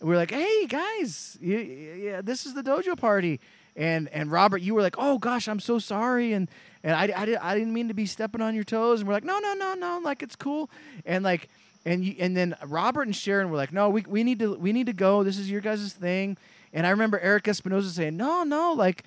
And 0.00 0.08
we 0.08 0.14
were 0.14 0.20
like, 0.20 0.32
"Hey 0.32 0.66
guys, 0.66 1.38
yeah, 1.40 1.58
yeah, 1.58 2.20
this 2.20 2.46
is 2.46 2.54
the 2.54 2.62
dojo 2.62 2.96
party." 2.98 3.40
And 3.76 4.08
and 4.08 4.30
Robert, 4.30 4.60
you 4.60 4.74
were 4.74 4.82
like, 4.82 4.96
"Oh 4.98 5.18
gosh, 5.18 5.48
I'm 5.48 5.60
so 5.60 5.78
sorry," 5.78 6.32
and 6.32 6.48
and 6.84 6.94
I, 6.94 7.06
I, 7.16 7.50
I 7.50 7.58
didn't 7.58 7.72
mean 7.72 7.88
to 7.88 7.94
be 7.94 8.06
stepping 8.06 8.42
on 8.42 8.54
your 8.54 8.62
toes. 8.62 9.00
And 9.00 9.08
we're 9.08 9.14
like, 9.14 9.24
"No, 9.24 9.40
no, 9.40 9.54
no, 9.54 9.74
no, 9.74 10.00
like 10.04 10.22
it's 10.22 10.36
cool." 10.36 10.70
And 11.04 11.24
like 11.24 11.48
and 11.86 12.04
you, 12.04 12.14
and 12.18 12.36
then 12.36 12.54
Robert 12.66 13.02
and 13.02 13.16
Sharon 13.16 13.50
were 13.50 13.56
like, 13.56 13.72
"No, 13.72 13.88
we, 13.88 14.04
we 14.06 14.22
need 14.22 14.38
to 14.38 14.54
we 14.54 14.72
need 14.72 14.86
to 14.86 14.92
go. 14.92 15.24
This 15.24 15.38
is 15.38 15.50
your 15.50 15.60
guys' 15.60 15.92
thing." 15.92 16.36
And 16.72 16.86
I 16.86 16.90
remember 16.90 17.18
Eric 17.18 17.48
Espinosa 17.48 17.90
saying, 17.90 18.16
"No, 18.16 18.44
no, 18.44 18.74
like 18.74 19.02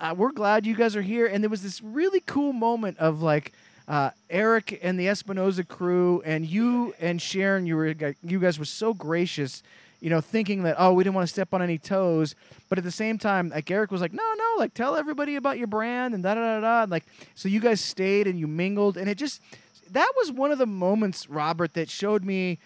uh, 0.00 0.14
we're 0.16 0.32
glad 0.32 0.66
you 0.66 0.76
guys 0.76 0.94
are 0.96 1.02
here." 1.02 1.26
And 1.26 1.42
there 1.42 1.50
was 1.50 1.62
this 1.62 1.82
really 1.82 2.20
cool 2.20 2.52
moment 2.52 2.98
of 2.98 3.22
like 3.22 3.52
uh, 3.88 4.10
Eric 4.30 4.78
and 4.82 4.98
the 4.98 5.08
Espinosa 5.08 5.64
crew, 5.64 6.22
and 6.24 6.46
you 6.46 6.94
and 7.00 7.20
Sharon, 7.20 7.66
you 7.66 7.76
were 7.76 7.94
you 8.22 8.38
guys 8.38 8.58
were 8.58 8.64
so 8.64 8.94
gracious, 8.94 9.62
you 10.00 10.10
know, 10.10 10.20
thinking 10.20 10.62
that 10.64 10.76
oh 10.78 10.92
we 10.92 11.04
didn't 11.04 11.14
want 11.14 11.26
to 11.26 11.32
step 11.32 11.54
on 11.54 11.62
any 11.62 11.78
toes, 11.78 12.34
but 12.68 12.78
at 12.78 12.84
the 12.84 12.90
same 12.90 13.18
time, 13.18 13.50
like 13.50 13.70
Eric 13.70 13.90
was 13.90 14.00
like, 14.00 14.12
no, 14.12 14.34
no, 14.36 14.54
like 14.58 14.74
tell 14.74 14.96
everybody 14.96 15.36
about 15.36 15.58
your 15.58 15.66
brand 15.66 16.14
and 16.14 16.22
da 16.22 16.34
da 16.34 16.40
da 16.40 16.60
da, 16.60 16.82
and 16.82 16.90
like 16.90 17.04
so 17.34 17.48
you 17.48 17.60
guys 17.60 17.80
stayed 17.80 18.26
and 18.26 18.38
you 18.38 18.46
mingled, 18.46 18.96
and 18.96 19.08
it 19.08 19.16
just 19.18 19.40
that 19.92 20.12
was 20.16 20.32
one 20.32 20.52
of 20.52 20.58
the 20.58 20.66
moments, 20.66 21.28
Robert, 21.28 21.74
that 21.74 21.88
showed 21.88 22.24
me 22.24 22.58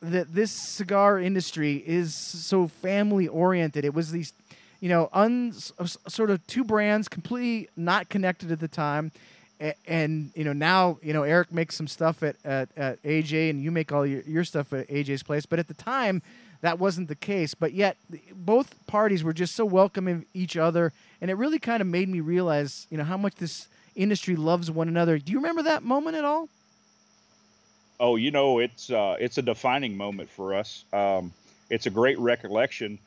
that 0.00 0.34
this 0.34 0.50
cigar 0.50 1.18
industry 1.18 1.82
is 1.86 2.14
so 2.14 2.68
family 2.68 3.28
oriented. 3.28 3.84
It 3.84 3.94
was 3.94 4.10
these, 4.10 4.32
you 4.80 4.88
know, 4.88 5.08
un, 5.12 5.52
sort 5.52 6.30
of 6.30 6.46
two 6.46 6.64
brands 6.64 7.08
completely 7.08 7.68
not 7.76 8.08
connected 8.08 8.52
at 8.52 8.60
the 8.60 8.68
time. 8.68 9.12
And 9.86 10.32
you 10.34 10.44
know 10.44 10.52
now 10.52 10.98
you 11.02 11.14
know 11.14 11.22
Eric 11.22 11.50
makes 11.50 11.76
some 11.76 11.88
stuff 11.88 12.22
at, 12.22 12.36
at, 12.44 12.68
at 12.76 13.02
AJ 13.02 13.48
and 13.48 13.62
you 13.62 13.70
make 13.70 13.90
all 13.90 14.04
your, 14.04 14.20
your 14.22 14.44
stuff 14.44 14.70
at 14.74 14.86
AJ's 14.88 15.22
place. 15.22 15.46
But 15.46 15.58
at 15.58 15.66
the 15.66 15.72
time 15.72 16.20
that 16.66 16.78
wasn't 16.78 17.08
the 17.08 17.14
case 17.14 17.54
but 17.54 17.72
yet 17.72 17.96
both 18.34 18.74
parties 18.86 19.22
were 19.24 19.32
just 19.32 19.54
so 19.54 19.64
welcoming 19.64 20.16
of 20.16 20.24
each 20.34 20.56
other 20.56 20.92
and 21.20 21.30
it 21.30 21.34
really 21.34 21.58
kind 21.58 21.80
of 21.80 21.86
made 21.86 22.08
me 22.08 22.20
realize 22.20 22.86
you 22.90 22.98
know 22.98 23.04
how 23.04 23.16
much 23.16 23.34
this 23.36 23.68
industry 23.94 24.36
loves 24.36 24.70
one 24.70 24.88
another 24.88 25.18
do 25.18 25.32
you 25.32 25.38
remember 25.38 25.62
that 25.62 25.82
moment 25.82 26.16
at 26.16 26.24
all 26.24 26.48
oh 28.00 28.16
you 28.16 28.30
know 28.30 28.58
it's 28.58 28.90
uh, 28.90 29.16
it's 29.18 29.38
a 29.38 29.42
defining 29.42 29.96
moment 29.96 30.28
for 30.28 30.54
us 30.54 30.84
um, 30.92 31.32
it's 31.70 31.86
a 31.86 31.90
great 31.90 32.18
recollection 32.18 32.98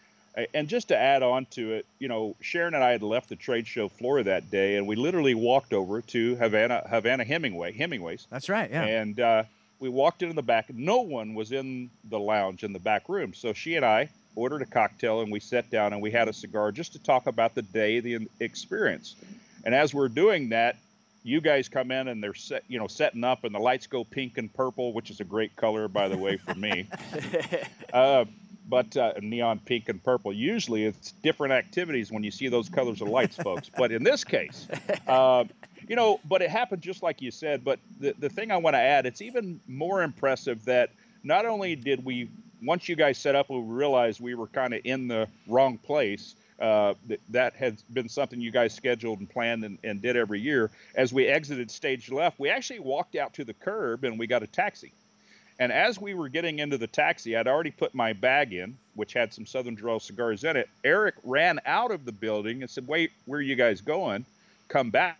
and 0.54 0.68
just 0.68 0.90
to 0.90 0.98
add 0.98 1.24
on 1.24 1.46
to 1.48 1.74
it, 1.74 1.86
you 1.98 2.08
know, 2.08 2.36
Sharon 2.42 2.74
and 2.74 2.84
I 2.84 2.92
had 2.92 3.04
left 3.04 3.30
the 3.30 3.36
trade 3.36 3.68
show 3.68 3.90
floor 3.90 4.22
that 4.24 4.50
day, 4.50 4.76
and 4.78 4.88
we 4.88 4.96
literally 4.96 5.36
walked 5.36 5.74
over 5.74 6.02
to 6.02 6.36
Havana 6.36 6.84
Havana 6.90 7.24
Hemingway 7.24 7.74
Hemingway's. 7.74 8.28
That's 8.30 8.50
right, 8.50 8.70
yeah. 8.70 8.86
And 8.86 9.20
uh, 9.20 9.44
we 9.80 9.90
walked 9.90 10.22
in 10.22 10.36
the 10.36 10.44
back. 10.44 10.74
No 10.74 11.02
one 11.02 11.34
was 11.34 11.52
in 11.52 11.90
the 12.10 12.20
lounge 12.20 12.64
in 12.64 12.74
the 12.74 12.80
back 12.80 13.10
room, 13.10 13.34
so 13.34 13.54
she 13.54 13.76
and 13.76 13.86
I 13.86 14.10
ordered 14.36 14.62
a 14.62 14.66
cocktail, 14.66 15.22
and 15.22 15.32
we 15.32 15.40
sat 15.40 15.70
down 15.70 15.94
and 15.94 16.02
we 16.02 16.12
had 16.12 16.28
a 16.28 16.34
cigar 16.34 16.72
just 16.72 16.94
to 16.94 17.00
talk 17.00 17.28
about 17.28 17.56
the 17.56 17.62
day, 17.62 18.00
the 18.00 18.28
experience. 18.40 19.16
And 19.66 19.74
as 19.76 19.94
we're 19.94 20.10
doing 20.10 20.50
that, 20.50 20.78
you 21.24 21.42
guys 21.42 21.68
come 21.68 21.92
in 21.92 22.08
and 22.08 22.24
they're 22.24 22.34
set, 22.34 22.64
you 22.68 22.80
know, 22.80 22.88
setting 22.88 23.24
up, 23.24 23.44
and 23.44 23.54
the 23.54 23.60
lights 23.60 23.88
go 23.88 24.04
pink 24.04 24.38
and 24.38 24.54
purple, 24.54 24.94
which 24.94 25.10
is 25.10 25.20
a 25.20 25.26
great 25.26 25.56
color, 25.56 25.88
by 25.88 26.08
the 26.08 26.18
way, 26.18 26.38
for 26.38 26.56
me. 26.56 26.88
uh, 27.94 28.26
but 28.68 28.96
uh, 28.96 29.14
neon 29.22 29.60
pink 29.60 29.90
and 29.90 30.02
purple. 30.04 30.32
Usually 30.32 30.86
it's 30.86 31.12
different 31.24 31.54
activities 31.54 32.12
when 32.12 32.24
you 32.24 32.32
see 32.32 32.48
those 32.48 32.70
colors 32.70 33.02
of 33.02 33.10
lights, 33.10 33.36
folks. 33.36 33.70
But 33.76 33.92
in 33.92 34.04
this 34.04 34.24
case, 34.24 34.68
uh, 35.08 35.46
you 35.90 35.96
know, 35.96 36.20
but 36.24 36.42
it 36.42 36.52
happened 36.52 36.82
just 36.84 37.04
like 37.04 37.22
you 37.22 37.32
said. 37.32 37.66
But 37.66 37.80
the, 38.00 38.14
the 38.20 38.30
thing 38.30 38.52
I 38.52 38.58
want 38.58 38.76
to 38.76 38.80
add, 38.80 39.06
it's 39.06 39.22
even 39.22 39.60
more 39.68 40.04
impressive 40.04 40.64
that 40.66 40.92
not 41.24 41.46
only 41.46 41.76
did 41.76 42.06
we, 42.06 42.30
once 42.64 42.88
you 42.88 42.96
guys 42.96 43.18
set 43.18 43.36
up, 43.36 43.50
we 43.50 43.60
realized 43.60 44.22
we 44.22 44.36
were 44.36 44.48
kind 44.48 44.74
of 44.74 44.82
in 44.86 45.10
the 45.10 45.28
wrong 45.48 45.78
place. 45.80 46.36
Uh, 46.62 46.94
that, 47.08 47.20
that 47.30 47.56
has 47.56 47.82
been 47.94 48.10
something 48.10 48.42
you 48.42 48.52
guys 48.52 48.74
scheduled 48.74 49.20
and 49.20 49.30
planned 49.30 49.64
and, 49.64 49.78
and 49.86 50.02
did 50.02 50.18
every 50.18 50.42
year. 50.42 50.70
As 50.94 51.14
we 51.14 51.26
exited 51.26 51.72
stage 51.72 52.12
left, 52.12 52.38
we 52.38 52.50
actually 52.50 52.80
walked 52.80 53.16
out 53.16 53.34
to 53.36 53.46
the 53.46 53.54
curb 53.54 54.04
and 54.04 54.20
we 54.20 54.28
got 54.28 54.44
a 54.44 54.48
taxi. 54.48 54.92
And 55.58 55.72
as 55.72 56.02
we 56.02 56.14
were 56.14 56.28
getting 56.28 56.60
into 56.60 56.78
the 56.78 56.86
taxi, 56.86 57.38
I'd 57.38 57.48
already 57.48 57.72
put 57.72 57.96
my 57.96 58.12
bag 58.12 58.52
in, 58.52 58.78
which 58.96 59.14
had 59.14 59.34
some 59.34 59.46
Southern 59.46 59.74
Draw 59.74 60.00
cigars 60.00 60.44
in 60.44 60.58
it. 60.58 60.68
Eric 60.84 61.16
ran 61.24 61.62
out 61.66 61.92
of 61.92 62.04
the 62.04 62.12
building 62.12 62.62
and 62.62 62.70
said, 62.70 62.86
Wait, 62.88 63.12
where 63.26 63.40
are 63.40 63.42
you 63.42 63.56
guys 63.56 63.80
going? 63.80 64.26
Come 64.68 64.90
back. 64.90 65.18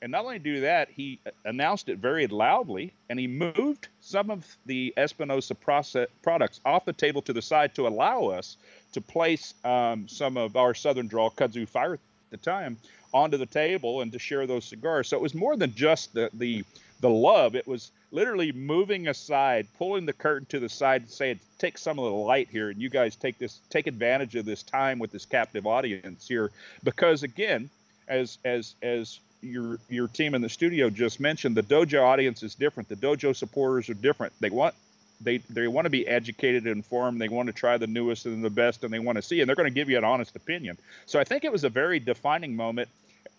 And 0.00 0.12
not 0.12 0.24
only 0.24 0.38
do 0.38 0.60
that, 0.60 0.88
he 0.90 1.18
announced 1.44 1.88
it 1.88 1.98
very 1.98 2.26
loudly 2.26 2.92
and 3.10 3.18
he 3.18 3.26
moved 3.26 3.88
some 4.00 4.30
of 4.30 4.46
the 4.66 4.94
Espinosa 4.96 5.54
process, 5.54 6.08
products 6.22 6.60
off 6.64 6.84
the 6.84 6.92
table 6.92 7.22
to 7.22 7.32
the 7.32 7.42
side 7.42 7.74
to 7.74 7.86
allow 7.86 8.26
us 8.26 8.56
to 8.92 9.00
place 9.00 9.54
um, 9.64 10.06
some 10.08 10.36
of 10.36 10.56
our 10.56 10.74
Southern 10.74 11.08
Draw 11.08 11.30
Kudzu 11.30 11.68
Fire 11.68 11.94
at 11.94 12.00
the 12.30 12.36
time 12.36 12.76
onto 13.12 13.36
the 13.36 13.46
table 13.46 14.02
and 14.02 14.12
to 14.12 14.18
share 14.18 14.46
those 14.46 14.64
cigars. 14.64 15.08
So 15.08 15.16
it 15.16 15.22
was 15.22 15.34
more 15.34 15.56
than 15.56 15.74
just 15.74 16.14
the, 16.14 16.30
the, 16.34 16.64
the 17.00 17.10
love, 17.10 17.54
it 17.54 17.66
was 17.66 17.90
literally 18.10 18.52
moving 18.52 19.08
aside, 19.08 19.66
pulling 19.78 20.06
the 20.06 20.12
curtain 20.12 20.46
to 20.50 20.60
the 20.60 20.68
side 20.68 21.02
and 21.02 21.10
saying, 21.10 21.40
take 21.58 21.76
some 21.76 21.98
of 21.98 22.04
the 22.04 22.10
light 22.10 22.48
here 22.50 22.70
and 22.70 22.80
you 22.80 22.88
guys 22.88 23.16
take 23.16 23.38
this 23.38 23.60
take 23.68 23.86
advantage 23.86 24.34
of 24.36 24.44
this 24.44 24.62
time 24.62 24.98
with 24.98 25.10
this 25.10 25.24
captive 25.24 25.66
audience 25.66 26.26
here. 26.26 26.50
Because 26.84 27.22
again, 27.22 27.68
as 28.08 28.38
as 28.44 28.74
as 28.82 29.20
your 29.42 29.78
your 29.88 30.08
team 30.08 30.34
in 30.34 30.42
the 30.42 30.48
studio 30.48 30.90
just 30.90 31.20
mentioned, 31.20 31.56
the 31.56 31.62
dojo 31.62 32.02
audience 32.02 32.42
is 32.42 32.54
different. 32.54 32.88
The 32.88 32.96
dojo 32.96 33.34
supporters 33.34 33.88
are 33.88 33.94
different. 33.94 34.32
They 34.40 34.50
want 34.50 34.74
they 35.20 35.38
they 35.38 35.68
want 35.68 35.86
to 35.86 35.90
be 35.90 36.06
educated 36.06 36.64
and 36.64 36.76
informed. 36.76 37.20
They 37.20 37.28
want 37.28 37.46
to 37.48 37.52
try 37.52 37.76
the 37.76 37.86
newest 37.86 38.26
and 38.26 38.44
the 38.44 38.50
best, 38.50 38.84
and 38.84 38.92
they 38.92 38.98
want 38.98 39.16
to 39.16 39.22
see, 39.22 39.40
and 39.40 39.48
they're 39.48 39.56
going 39.56 39.68
to 39.68 39.74
give 39.74 39.88
you 39.88 39.98
an 39.98 40.04
honest 40.04 40.36
opinion. 40.36 40.78
So 41.06 41.18
I 41.18 41.24
think 41.24 41.44
it 41.44 41.52
was 41.52 41.64
a 41.64 41.68
very 41.68 41.98
defining 41.98 42.54
moment. 42.54 42.88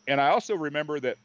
And 0.08 0.20
I 0.20 0.30
also 0.30 0.56
remember 0.56 1.00
that 1.00 1.18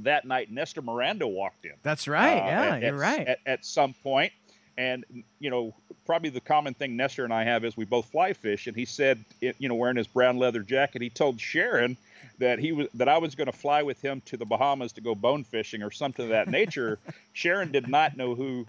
that 0.00 0.24
night 0.24 0.50
Nestor 0.50 0.82
Miranda 0.82 1.26
walked 1.26 1.64
in. 1.64 1.72
That's 1.82 2.08
right. 2.08 2.34
Uh, 2.34 2.46
yeah, 2.46 2.74
at, 2.74 2.82
you're 2.82 2.96
right. 2.96 3.26
At, 3.26 3.38
at, 3.46 3.64
some 3.64 3.94
point, 3.94 4.32
and 4.78 5.04
you 5.38 5.50
know, 5.50 5.74
probably 6.04 6.30
the 6.30 6.40
common 6.40 6.74
thing 6.74 6.96
Nestor 6.96 7.24
and 7.24 7.32
I 7.32 7.44
have 7.44 7.64
is 7.64 7.76
we 7.76 7.84
both 7.84 8.06
fly 8.06 8.32
fish, 8.32 8.66
and 8.66 8.76
he 8.76 8.84
said, 8.84 9.24
you 9.40 9.68
know, 9.68 9.74
wearing 9.74 9.96
his 9.96 10.06
brown 10.06 10.38
leather 10.38 10.60
jacket, 10.60 11.02
he 11.02 11.10
told 11.10 11.40
Sharon 11.40 11.96
that 12.38 12.58
he 12.58 12.72
was 12.72 12.88
that 12.94 13.08
I 13.08 13.18
was 13.18 13.34
going 13.34 13.46
to 13.46 13.56
fly 13.56 13.82
with 13.82 14.00
him 14.02 14.22
to 14.26 14.36
the 14.36 14.44
Bahamas 14.44 14.92
to 14.92 15.00
go 15.00 15.14
bone 15.14 15.44
fishing 15.44 15.82
or 15.82 15.90
something 15.90 16.24
of 16.24 16.30
that 16.30 16.48
nature. 16.48 16.98
Sharon 17.32 17.72
did 17.72 17.88
not 17.88 18.16
know 18.16 18.34
who 18.34 18.66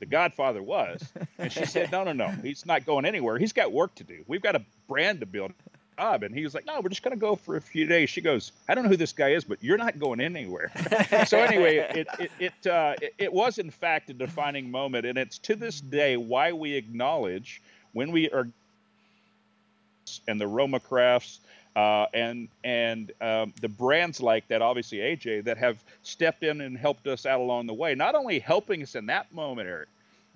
the 0.00 0.06
Godfather 0.06 0.62
was, 0.62 1.02
and 1.38 1.52
she 1.52 1.66
said, 1.66 1.92
"No, 1.92 2.04
no, 2.04 2.12
no, 2.12 2.28
he's 2.28 2.66
not 2.66 2.86
going 2.86 3.04
anywhere. 3.04 3.38
He's 3.38 3.52
got 3.52 3.72
work 3.72 3.94
to 3.96 4.04
do. 4.04 4.24
We've 4.26 4.42
got 4.42 4.56
a 4.56 4.62
brand 4.88 5.20
to 5.20 5.26
build 5.26 5.52
job. 6.00 6.22
And 6.22 6.34
he 6.34 6.44
was 6.44 6.54
like, 6.54 6.66
no, 6.66 6.80
we're 6.80 6.88
just 6.88 7.02
going 7.02 7.16
to 7.16 7.20
go 7.20 7.36
for 7.36 7.56
a 7.56 7.60
few 7.60 7.86
days. 7.86 8.10
She 8.10 8.20
goes, 8.20 8.52
I 8.68 8.74
don't 8.74 8.84
know 8.84 8.90
who 8.90 8.96
this 8.96 9.12
guy 9.12 9.30
is, 9.30 9.44
but 9.44 9.62
you're 9.62 9.78
not 9.78 9.98
going 9.98 10.20
anywhere. 10.20 10.72
so 11.26 11.38
anyway, 11.38 11.76
it, 11.94 12.06
it, 12.18 12.30
it, 12.38 12.66
uh, 12.66 12.94
it, 13.00 13.14
it 13.18 13.32
was 13.32 13.58
in 13.58 13.70
fact 13.70 14.10
a 14.10 14.14
defining 14.14 14.70
moment. 14.70 15.06
And 15.06 15.18
it's 15.18 15.38
to 15.38 15.54
this 15.54 15.80
day 15.80 16.16
why 16.16 16.52
we 16.52 16.74
acknowledge 16.74 17.60
when 17.92 18.10
we 18.10 18.30
are 18.30 18.48
and 20.26 20.40
the 20.40 20.46
Roma 20.46 20.80
crafts 20.80 21.38
uh, 21.76 22.06
and 22.12 22.48
and 22.64 23.12
um, 23.20 23.52
the 23.60 23.68
brands 23.68 24.20
like 24.20 24.48
that, 24.48 24.60
obviously 24.60 24.98
AJ, 24.98 25.44
that 25.44 25.56
have 25.56 25.78
stepped 26.02 26.42
in 26.42 26.62
and 26.62 26.76
helped 26.76 27.06
us 27.06 27.26
out 27.26 27.38
along 27.38 27.66
the 27.66 27.74
way. 27.74 27.94
Not 27.94 28.16
only 28.16 28.40
helping 28.40 28.82
us 28.82 28.96
in 28.96 29.06
that 29.06 29.32
moment, 29.32 29.68
Eric, 29.68 29.88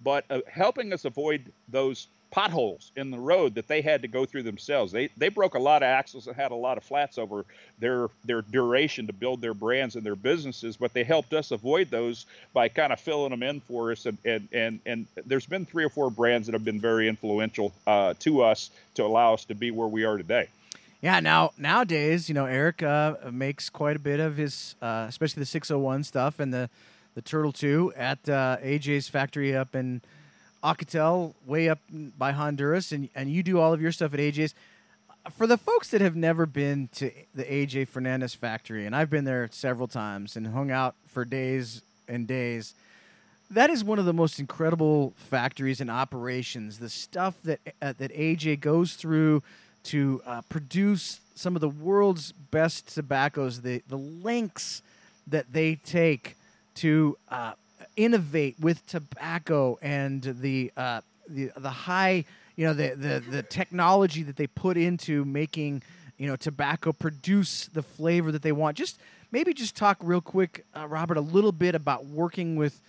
but 0.04 0.24
uh, 0.30 0.40
helping 0.48 0.92
us 0.92 1.04
avoid 1.04 1.50
those 1.68 2.06
potholes 2.35 2.91
in 2.97 3.12
the 3.12 3.18
road 3.18 3.55
that 3.55 3.68
they 3.68 3.80
had 3.80 4.03
to 4.03 4.09
go 4.09 4.26
through 4.26 4.43
themselves. 4.43 4.91
They 4.91 5.09
they 5.16 5.28
broke 5.28 5.55
a 5.55 5.59
lot 5.61 5.85
of 5.85 5.87
axles 5.87 6.26
and 6.26 6.35
had 6.35 6.51
a 6.51 6.57
lot 6.57 6.76
of 6.76 6.82
flats 6.82 7.16
over 7.16 7.45
their 7.78 8.09
their 8.24 8.43
duration 8.43 9.07
to 9.07 9.12
build 9.12 9.41
their 9.41 9.55
brands 9.55 9.95
and 9.95 10.05
their 10.05 10.16
businesses, 10.16 10.76
but 10.76 10.93
they 10.93 11.05
helped 11.05 11.32
us 11.32 11.53
avoid 11.53 11.91
those 11.91 12.26
by 12.53 12.68
kind 12.68 12.93
of 12.93 12.99
filling 12.99 13.30
them 13.30 13.45
in 13.45 13.61
for 13.61 13.93
us. 13.93 14.05
And 14.07 14.18
and 14.24 14.49
and, 14.53 14.80
and 14.85 15.07
there's 15.24 15.47
been 15.47 15.64
three 15.64 15.85
or 15.85 15.89
four 15.89 16.11
brands 16.11 16.49
that 16.49 16.55
have 16.55 16.64
been 16.64 16.80
very 16.80 17.07
influential 17.07 17.72
uh, 17.87 18.14
to 18.18 18.43
us 18.43 18.70
to 18.97 19.05
allow 19.05 19.35
us 19.35 19.45
to 19.45 19.55
be 19.55 19.70
where 19.70 19.87
we 19.87 20.03
are 20.03 20.16
today. 20.16 20.49
Yeah, 21.01 21.20
now 21.20 21.53
nowadays, 21.57 22.28
you 22.28 22.35
know, 22.35 22.47
Eric 22.47 22.82
uh, 22.82 23.14
makes 23.30 23.70
quite 23.70 23.95
a 23.95 24.01
bit 24.01 24.18
of 24.18 24.39
his, 24.39 24.74
uh, 24.82 25.07
especially 25.09 25.41
the 25.41 25.47
601 25.47 26.03
stuff 26.03 26.41
and 26.41 26.53
the 26.53 26.68
the 27.14 27.22
Turtle 27.22 27.53
2 27.53 27.93
at 27.97 28.28
uh, 28.28 28.57
AJ's 28.61 29.09
factory 29.09 29.55
up 29.55 29.76
in 29.76 30.03
Ocotal, 30.64 31.34
way 31.44 31.68
up 31.68 31.78
by 31.92 32.32
Honduras, 32.32 32.90
and, 32.90 33.10
and 33.14 33.30
you 33.30 33.42
do 33.42 33.60
all 33.60 33.74
of 33.74 33.82
your 33.82 33.92
stuff 33.92 34.14
at 34.14 34.20
AJ's. 34.20 34.54
for 35.36 35.46
the 35.46 35.58
folks 35.58 35.90
that 35.90 36.00
have 36.00 36.16
never 36.16 36.46
been 36.46 36.88
to 36.94 37.10
the 37.34 37.44
AJ 37.44 37.88
Fernandez 37.88 38.34
factory, 38.34 38.86
and 38.86 38.96
I've 38.96 39.10
been 39.10 39.24
there 39.24 39.48
several 39.52 39.88
times 39.88 40.36
and 40.36 40.46
hung 40.46 40.70
out 40.70 40.94
for 41.06 41.26
days 41.26 41.82
and 42.08 42.26
days, 42.26 42.74
that 43.50 43.68
is 43.68 43.84
one 43.84 43.98
of 43.98 44.06
the 44.06 44.14
most 44.14 44.40
incredible 44.40 45.12
factories 45.16 45.82
and 45.82 45.90
operations. 45.90 46.78
The 46.78 46.88
stuff 46.88 47.34
that 47.44 47.60
uh, 47.82 47.92
that 47.98 48.12
AJ 48.12 48.60
goes 48.60 48.94
through 48.94 49.42
to 49.84 50.22
uh, 50.24 50.40
produce 50.48 51.20
some 51.34 51.54
of 51.54 51.60
the 51.60 51.68
world's 51.68 52.32
best 52.32 52.94
tobaccos, 52.94 53.60
the 53.60 53.82
the 53.88 53.98
lengths 53.98 54.80
that 55.26 55.52
they 55.52 55.74
take 55.76 56.36
to 56.76 57.16
uh, 57.28 57.52
innovate 57.97 58.59
with 58.61 58.86
tobacco 58.86 59.78
and 59.82 60.22
the 60.22 60.72
uh, 60.76 61.01
the 61.28 61.51
the 61.57 61.70
high 61.70 62.24
you 62.57 62.66
know 62.66 62.72
the, 62.72 62.95
the 62.95 63.22
the 63.30 63.42
technology 63.42 64.22
that 64.22 64.36
they 64.36 64.47
put 64.47 64.76
into 64.76 65.24
making 65.24 65.82
you 66.18 66.26
know 66.26 66.36
tobacco 66.36 66.92
produce 66.92 67.66
the 67.66 67.82
flavor 67.82 68.30
that 68.32 68.42
they 68.42 68.53
want. 68.53 68.76
Just 68.76 68.99
maybe 69.30 69.53
just 69.53 69.74
talk 69.76 69.99
real 70.01 70.20
quick, 70.20 70.64
uh, 70.76 70.86
Robert, 70.86 71.16
a 71.16 71.20
little 71.22 71.53
bit 71.53 71.74
about 71.74 72.07
working 72.07 72.57
with 72.57 72.80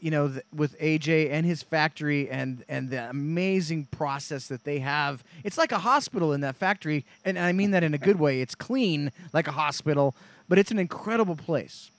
you 0.00 0.10
know 0.10 0.28
th- 0.28 0.44
with 0.54 0.78
AJ 0.78 1.30
and 1.30 1.46
his 1.46 1.62
factory 1.62 2.28
and 2.28 2.64
and 2.68 2.90
the 2.90 3.08
amazing 3.08 3.86
process 3.86 4.48
that 4.48 4.64
they 4.64 4.80
have. 4.80 5.24
It's 5.44 5.56
like 5.56 5.72
a 5.72 5.78
hospital 5.78 6.32
in 6.32 6.42
that 6.42 6.56
factory, 6.56 7.04
and 7.24 7.38
I 7.38 7.52
mean 7.52 7.70
that 7.70 7.82
in 7.82 7.94
a 7.94 7.98
good 7.98 8.18
way. 8.18 8.40
It's 8.40 8.54
clean 8.54 9.12
like 9.32 9.48
a 9.48 9.52
hospital, 9.52 10.14
but 10.48 10.58
it's 10.58 10.70
an 10.70 10.78
incredible 10.78 11.36
place. 11.36 11.90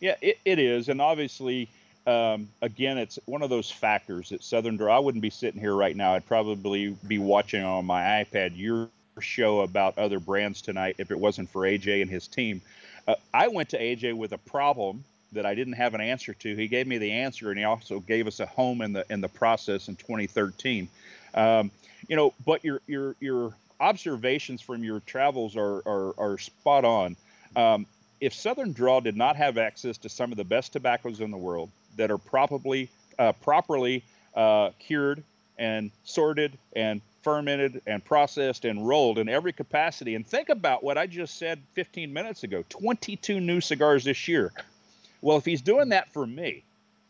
Yeah, 0.00 0.14
it, 0.20 0.38
it 0.44 0.58
is, 0.58 0.88
and 0.88 1.00
obviously, 1.00 1.68
um, 2.06 2.48
again, 2.62 2.98
it's 2.98 3.18
one 3.26 3.42
of 3.42 3.50
those 3.50 3.70
factors 3.70 4.28
that 4.28 4.44
Southern 4.44 4.76
Draw. 4.76 4.94
I 4.94 4.98
wouldn't 4.98 5.22
be 5.22 5.30
sitting 5.30 5.60
here 5.60 5.74
right 5.74 5.96
now. 5.96 6.14
I'd 6.14 6.26
probably 6.26 6.96
be 7.06 7.18
watching 7.18 7.64
on 7.64 7.84
my 7.86 8.24
iPad 8.24 8.52
your 8.54 8.88
show 9.20 9.60
about 9.60 9.96
other 9.98 10.20
brands 10.20 10.60
tonight 10.60 10.96
if 10.98 11.10
it 11.10 11.18
wasn't 11.18 11.48
for 11.50 11.62
AJ 11.62 12.02
and 12.02 12.10
his 12.10 12.28
team. 12.28 12.60
Uh, 13.08 13.14
I 13.32 13.48
went 13.48 13.70
to 13.70 13.80
AJ 13.80 14.14
with 14.14 14.32
a 14.32 14.38
problem 14.38 15.04
that 15.32 15.46
I 15.46 15.54
didn't 15.54 15.74
have 15.74 15.94
an 15.94 16.00
answer 16.00 16.34
to. 16.34 16.56
He 16.56 16.68
gave 16.68 16.86
me 16.86 16.98
the 16.98 17.12
answer, 17.12 17.50
and 17.50 17.58
he 17.58 17.64
also 17.64 18.00
gave 18.00 18.26
us 18.26 18.40
a 18.40 18.46
home 18.46 18.82
in 18.82 18.92
the 18.92 19.04
in 19.10 19.20
the 19.20 19.28
process 19.28 19.88
in 19.88 19.96
2013. 19.96 20.88
Um, 21.34 21.70
you 22.08 22.16
know, 22.16 22.34
but 22.44 22.64
your 22.64 22.80
your 22.86 23.16
your 23.20 23.54
observations 23.80 24.60
from 24.60 24.84
your 24.84 25.00
travels 25.00 25.56
are 25.56 25.82
are, 25.86 26.14
are 26.18 26.38
spot 26.38 26.84
on. 26.84 27.16
Um, 27.54 27.86
if 28.20 28.34
Southern 28.34 28.72
Draw 28.72 29.00
did 29.00 29.16
not 29.16 29.36
have 29.36 29.58
access 29.58 29.98
to 29.98 30.08
some 30.08 30.32
of 30.32 30.38
the 30.38 30.44
best 30.44 30.72
tobaccos 30.72 31.20
in 31.20 31.30
the 31.30 31.36
world 31.36 31.70
that 31.96 32.10
are 32.10 32.18
probably 32.18 32.88
uh, 33.18 33.32
properly 33.32 34.02
uh, 34.34 34.70
cured 34.78 35.22
and 35.58 35.90
sorted 36.04 36.58
and 36.74 37.00
fermented 37.22 37.82
and 37.86 38.04
processed 38.04 38.64
and 38.64 38.86
rolled 38.86 39.18
in 39.18 39.28
every 39.28 39.52
capacity, 39.52 40.14
and 40.14 40.26
think 40.26 40.48
about 40.48 40.84
what 40.84 40.96
I 40.96 41.06
just 41.06 41.38
said 41.38 41.60
15 41.74 42.12
minutes 42.12 42.44
ago: 42.44 42.64
22 42.68 43.40
new 43.40 43.60
cigars 43.60 44.04
this 44.04 44.28
year. 44.28 44.52
Well, 45.22 45.38
if 45.38 45.44
he's 45.44 45.62
doing 45.62 45.88
that 45.88 46.12
for 46.12 46.26
me, 46.26 46.62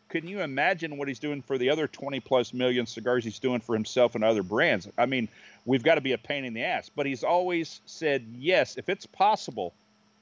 can 0.09 0.27
you 0.27 0.41
imagine 0.41 0.97
what 0.97 1.09
he's 1.09 1.19
doing 1.19 1.43
for 1.43 1.59
the 1.59 1.69
other 1.71 1.87
20 1.87 2.21
plus 2.21 2.55
million 2.55 2.87
cigars 2.87 3.25
he's 3.25 3.41
doing 3.41 3.61
for 3.61 3.75
himself 3.75 4.15
and 4.15 4.25
other 4.25 4.43
brands? 4.43 4.89
I 4.97 5.07
mean, 5.07 5.29
we've 5.67 5.83
got 5.83 5.97
to 5.97 6.01
be 6.01 6.13
a 6.13 6.19
pain 6.19 6.45
in 6.45 6.55
the 6.55 6.63
ass, 6.63 6.91
but 6.95 7.07
he's 7.07 7.25
always 7.25 7.81
said 7.87 8.25
yes, 8.39 8.77
if 8.77 8.89
it's 8.89 9.07
possible, 9.07 9.75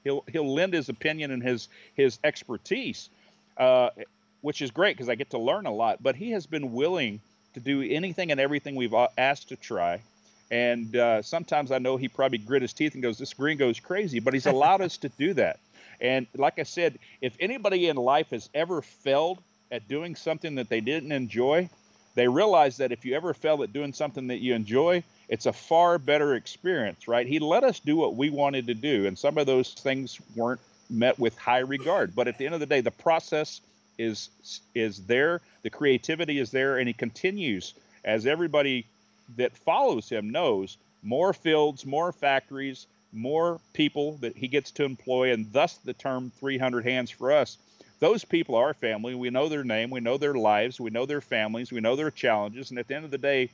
he'll 0.05 0.23
he'll 0.31 0.53
lend 0.53 0.73
his 0.73 0.87
opinion 0.87 1.31
and 1.31 1.43
his 1.43 1.67
his 1.95 2.17
expertise, 2.23 3.09
uh, 3.57 3.89
which 4.39 4.61
is 4.61 4.71
great 4.71 4.95
because 4.95 5.09
I 5.09 5.15
get 5.15 5.31
to 5.31 5.37
learn 5.37 5.65
a 5.65 5.73
lot. 5.73 6.01
But 6.01 6.15
he 6.15 6.31
has 6.31 6.45
been 6.45 6.71
willing 6.71 7.19
to 7.55 7.59
do 7.59 7.81
anything 7.81 8.31
and 8.31 8.39
everything 8.39 8.75
we've 8.75 8.93
asked 9.17 9.49
to 9.49 9.57
try. 9.57 9.99
And 10.51 10.95
uh, 10.95 11.21
sometimes 11.21 11.71
I 11.71 11.79
know 11.79 11.97
he 11.97 12.07
probably 12.07 12.37
grit 12.37 12.61
his 12.61 12.71
teeth 12.71 12.93
and 12.93 13.03
goes, 13.03 13.17
"This 13.17 13.33
gringo's 13.33 13.81
crazy," 13.81 14.21
but 14.21 14.33
he's 14.33 14.45
allowed 14.45 14.79
us 14.79 14.95
to 14.97 15.09
do 15.09 15.33
that. 15.33 15.59
And 15.99 16.27
like 16.37 16.59
I 16.59 16.63
said, 16.63 16.99
if 17.19 17.35
anybody 17.39 17.87
in 17.87 17.97
life 17.97 18.29
has 18.29 18.49
ever 18.53 18.81
failed 18.81 19.39
at 19.71 19.87
doing 19.87 20.15
something 20.15 20.55
that 20.55 20.69
they 20.69 20.81
didn't 20.81 21.11
enjoy, 21.11 21.69
they 22.13 22.27
realize 22.27 22.77
that 22.77 22.91
if 22.91 23.05
you 23.05 23.15
ever 23.15 23.33
fail 23.33 23.63
at 23.63 23.73
doing 23.73 23.93
something 23.93 24.27
that 24.27 24.37
you 24.37 24.53
enjoy, 24.53 25.03
it's 25.29 25.45
a 25.45 25.53
far 25.53 25.97
better 25.97 26.35
experience, 26.35 27.07
right? 27.07 27.27
He 27.27 27.39
let 27.39 27.63
us 27.63 27.79
do 27.79 27.95
what 27.95 28.15
we 28.15 28.29
wanted 28.29 28.67
to 28.67 28.73
do, 28.73 29.07
and 29.07 29.17
some 29.17 29.37
of 29.37 29.45
those 29.45 29.73
things 29.73 30.19
weren't 30.35 30.61
met 30.89 31.17
with 31.17 31.37
high 31.37 31.59
regard. 31.59 32.15
But 32.15 32.27
at 32.27 32.37
the 32.37 32.45
end 32.45 32.53
of 32.53 32.59
the 32.59 32.65
day, 32.65 32.81
the 32.81 32.91
process 32.91 33.61
is 33.97 34.29
is 34.73 35.05
there, 35.05 35.41
the 35.63 35.69
creativity 35.69 36.39
is 36.39 36.51
there, 36.51 36.77
and 36.77 36.87
he 36.87 36.93
continues 36.93 37.73
as 38.03 38.25
everybody 38.25 38.85
that 39.37 39.57
follows 39.57 40.09
him 40.09 40.29
knows 40.29 40.77
more 41.01 41.33
fields, 41.33 41.85
more 41.85 42.11
factories, 42.11 42.87
more 43.13 43.59
people 43.73 44.17
that 44.17 44.35
he 44.35 44.47
gets 44.47 44.71
to 44.71 44.83
employ, 44.83 45.31
and 45.31 45.51
thus 45.53 45.75
the 45.77 45.93
term 45.93 46.31
300 46.39 46.83
hands 46.83 47.09
for 47.09 47.31
us. 47.31 47.57
Those 47.99 48.25
people 48.25 48.55
are 48.55 48.73
family. 48.73 49.15
We 49.15 49.29
know 49.29 49.47
their 49.47 49.63
name, 49.63 49.89
we 49.89 50.01
know 50.01 50.17
their 50.17 50.33
lives, 50.33 50.79
we 50.79 50.89
know 50.89 51.05
their 51.05 51.21
families, 51.21 51.71
we 51.71 51.79
know 51.79 51.95
their 51.95 52.11
challenges, 52.11 52.69
and 52.69 52.77
at 52.77 52.87
the 52.87 52.95
end 52.95 53.05
of 53.05 53.11
the 53.11 53.17
day, 53.17 53.49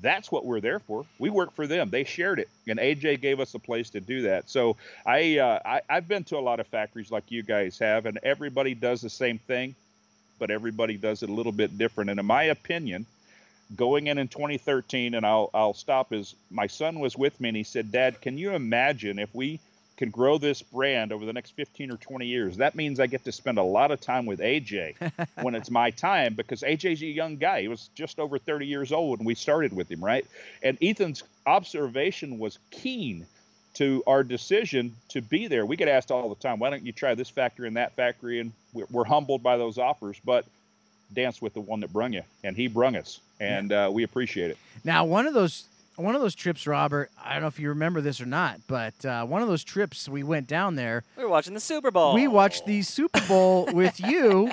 that's 0.00 0.30
what 0.30 0.44
we're 0.44 0.60
there 0.60 0.78
for. 0.78 1.04
We 1.18 1.30
work 1.30 1.54
for 1.54 1.66
them. 1.66 1.90
They 1.90 2.04
shared 2.04 2.38
it, 2.38 2.48
and 2.66 2.78
AJ 2.78 3.20
gave 3.20 3.40
us 3.40 3.54
a 3.54 3.58
place 3.58 3.90
to 3.90 4.00
do 4.00 4.22
that. 4.22 4.48
So 4.48 4.76
I, 5.06 5.38
uh, 5.38 5.60
I 5.64 5.80
I've 5.88 6.08
been 6.08 6.24
to 6.24 6.38
a 6.38 6.40
lot 6.40 6.60
of 6.60 6.66
factories 6.66 7.10
like 7.10 7.30
you 7.30 7.42
guys 7.42 7.78
have, 7.78 8.06
and 8.06 8.18
everybody 8.22 8.74
does 8.74 9.00
the 9.00 9.10
same 9.10 9.38
thing, 9.38 9.74
but 10.38 10.50
everybody 10.50 10.96
does 10.96 11.22
it 11.22 11.28
a 11.30 11.32
little 11.32 11.52
bit 11.52 11.76
different. 11.78 12.10
And 12.10 12.20
in 12.20 12.26
my 12.26 12.44
opinion, 12.44 13.06
going 13.76 14.06
in 14.06 14.18
in 14.18 14.28
2013, 14.28 15.14
and 15.14 15.26
I'll 15.26 15.50
I'll 15.52 15.74
stop. 15.74 16.12
Is 16.12 16.34
my 16.50 16.66
son 16.66 17.00
was 17.00 17.16
with 17.16 17.40
me, 17.40 17.48
and 17.48 17.56
he 17.56 17.64
said, 17.64 17.92
"Dad, 17.92 18.20
can 18.20 18.38
you 18.38 18.52
imagine 18.52 19.18
if 19.18 19.34
we 19.34 19.60
can 19.98 20.10
grow 20.10 20.38
this 20.38 20.62
brand 20.62 21.12
over 21.12 21.26
the 21.26 21.32
next 21.32 21.50
15 21.50 21.90
or 21.90 21.96
20 21.96 22.24
years. 22.24 22.56
That 22.56 22.76
means 22.76 23.00
I 23.00 23.08
get 23.08 23.24
to 23.24 23.32
spend 23.32 23.58
a 23.58 23.62
lot 23.62 23.90
of 23.90 24.00
time 24.00 24.26
with 24.26 24.38
AJ 24.38 24.94
when 25.42 25.56
it's 25.56 25.70
my 25.70 25.90
time 25.90 26.34
because 26.34 26.62
AJ's 26.62 27.02
a 27.02 27.06
young 27.06 27.36
guy. 27.36 27.62
He 27.62 27.68
was 27.68 27.90
just 27.96 28.20
over 28.20 28.38
30 28.38 28.64
years 28.64 28.92
old 28.92 29.18
when 29.18 29.26
we 29.26 29.34
started 29.34 29.74
with 29.74 29.90
him, 29.90 30.02
right? 30.02 30.24
And 30.62 30.78
Ethan's 30.80 31.24
observation 31.46 32.38
was 32.38 32.58
keen 32.70 33.26
to 33.74 34.02
our 34.06 34.22
decision 34.22 34.94
to 35.08 35.20
be 35.20 35.48
there. 35.48 35.66
We 35.66 35.76
get 35.76 35.88
asked 35.88 36.12
all 36.12 36.28
the 36.28 36.40
time, 36.40 36.60
why 36.60 36.70
don't 36.70 36.86
you 36.86 36.92
try 36.92 37.14
this 37.14 37.28
factory 37.28 37.66
and 37.66 37.76
that 37.76 37.94
factory? 37.96 38.38
And 38.38 38.52
we're, 38.72 38.86
we're 38.90 39.04
humbled 39.04 39.42
by 39.42 39.56
those 39.56 39.78
offers, 39.78 40.16
but 40.24 40.44
dance 41.12 41.42
with 41.42 41.54
the 41.54 41.60
one 41.60 41.80
that 41.80 41.92
brung 41.92 42.12
you. 42.12 42.22
And 42.44 42.56
he 42.56 42.68
brung 42.68 42.94
us, 42.94 43.20
and 43.40 43.72
uh, 43.72 43.90
we 43.92 44.04
appreciate 44.04 44.52
it. 44.52 44.58
Now, 44.84 45.04
one 45.04 45.26
of 45.26 45.34
those 45.34 45.64
one 45.98 46.14
of 46.14 46.20
those 46.20 46.34
trips, 46.34 46.66
Robert. 46.66 47.10
I 47.22 47.32
don't 47.34 47.42
know 47.42 47.48
if 47.48 47.58
you 47.58 47.68
remember 47.70 48.00
this 48.00 48.20
or 48.20 48.26
not, 48.26 48.60
but 48.66 49.04
uh, 49.04 49.26
one 49.26 49.42
of 49.42 49.48
those 49.48 49.64
trips 49.64 50.08
we 50.08 50.22
went 50.22 50.46
down 50.46 50.76
there. 50.76 51.04
We 51.16 51.24
were 51.24 51.28
watching 51.28 51.54
the 51.54 51.60
Super 51.60 51.90
Bowl. 51.90 52.14
We 52.14 52.28
watched 52.28 52.66
the 52.66 52.82
Super 52.82 53.20
Bowl 53.26 53.68
with 53.72 53.98
you 54.06 54.50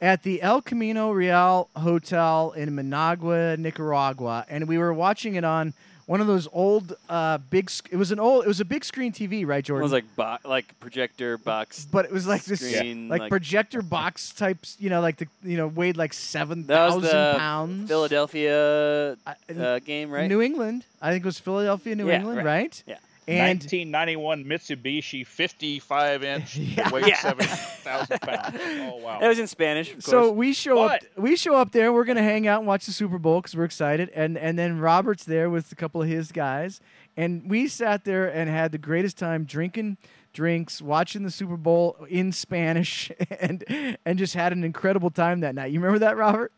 at 0.00 0.22
the 0.22 0.40
El 0.42 0.62
Camino 0.62 1.10
Real 1.10 1.68
Hotel 1.76 2.52
in 2.52 2.74
Managua, 2.74 3.56
Nicaragua, 3.56 4.46
and 4.48 4.68
we 4.68 4.78
were 4.78 4.94
watching 4.94 5.34
it 5.34 5.44
on 5.44 5.74
one 6.06 6.20
of 6.20 6.26
those 6.26 6.46
old 6.52 6.96
uh, 7.08 7.38
big. 7.38 7.70
sc- 7.70 7.88
It 7.90 7.96
was 7.96 8.10
an 8.12 8.20
old. 8.20 8.44
It 8.44 8.48
was 8.48 8.60
a 8.60 8.64
big 8.64 8.84
screen 8.84 9.12
TV, 9.12 9.46
right, 9.46 9.64
Jordan? 9.64 9.82
It 9.82 9.84
was 9.84 9.92
like 9.92 10.04
bo- 10.16 10.36
like 10.48 10.78
projector 10.80 11.38
box. 11.38 11.86
but 11.90 12.04
it 12.04 12.12
was 12.12 12.26
like 12.26 12.44
this, 12.44 12.60
screen, 12.60 13.08
like, 13.08 13.20
like- 13.22 13.30
projector 13.30 13.80
box 13.82 14.32
types. 14.32 14.76
You 14.78 14.90
know, 14.90 15.00
like 15.00 15.16
the 15.16 15.26
you 15.42 15.56
know 15.56 15.66
weighed 15.68 15.96
like 15.96 16.12
seven 16.12 16.64
thousand 16.64 17.08
pounds. 17.38 17.88
Philadelphia 17.88 19.16
uh, 19.26 19.78
game, 19.80 20.10
right? 20.10 20.28
New 20.28 20.40
England. 20.42 20.84
I 21.00 21.10
think 21.10 21.24
it 21.24 21.26
was 21.26 21.38
Philadelphia, 21.38 21.94
New 21.96 22.08
Yeah, 22.08 22.16
England, 22.18 22.38
right. 22.38 22.44
right? 22.44 22.82
Yeah. 22.86 22.96
And 23.26 23.60
1991 23.60 24.44
Mitsubishi 24.44 25.26
55 25.26 26.22
inch, 26.24 26.56
Yeah. 26.56 26.90
weight 26.90 27.06
Yeah. 27.06 27.18
70,000 27.18 28.20
pounds. 28.22 28.56
Oh 28.80 28.96
wow! 28.96 29.18
It 29.20 29.28
was 29.28 29.38
in 29.38 29.46
Spanish. 29.46 29.94
Of 29.94 30.02
so 30.02 30.30
we 30.30 30.52
show 30.52 30.78
up. 30.82 31.00
We 31.16 31.36
show 31.36 31.54
up 31.54 31.72
there. 31.72 31.92
We're 31.92 32.04
gonna 32.04 32.22
hang 32.22 32.46
out 32.46 32.58
and 32.60 32.66
watch 32.66 32.86
the 32.86 32.92
Super 32.92 33.18
Bowl 33.18 33.40
because 33.40 33.56
we're 33.56 33.64
excited. 33.64 34.10
And 34.14 34.36
and 34.36 34.58
then 34.58 34.78
Robert's 34.78 35.24
there 35.24 35.48
with 35.48 35.72
a 35.72 35.74
couple 35.74 36.02
of 36.02 36.08
his 36.08 36.32
guys, 36.32 36.80
and 37.16 37.48
we 37.48 37.66
sat 37.68 38.04
there 38.04 38.26
and 38.28 38.50
had 38.50 38.72
the 38.72 38.78
greatest 38.78 39.16
time 39.16 39.44
drinking 39.44 39.96
drinks, 40.32 40.82
watching 40.82 41.22
the 41.22 41.30
Super 41.30 41.56
Bowl 41.56 41.96
in 42.10 42.32
Spanish, 42.32 43.10
and 43.40 43.64
and 44.04 44.18
just 44.18 44.34
had 44.34 44.52
an 44.52 44.64
incredible 44.64 45.10
time 45.10 45.40
that 45.40 45.54
night. 45.54 45.72
You 45.72 45.80
remember 45.80 46.00
that, 46.00 46.16
Robert? 46.16 46.52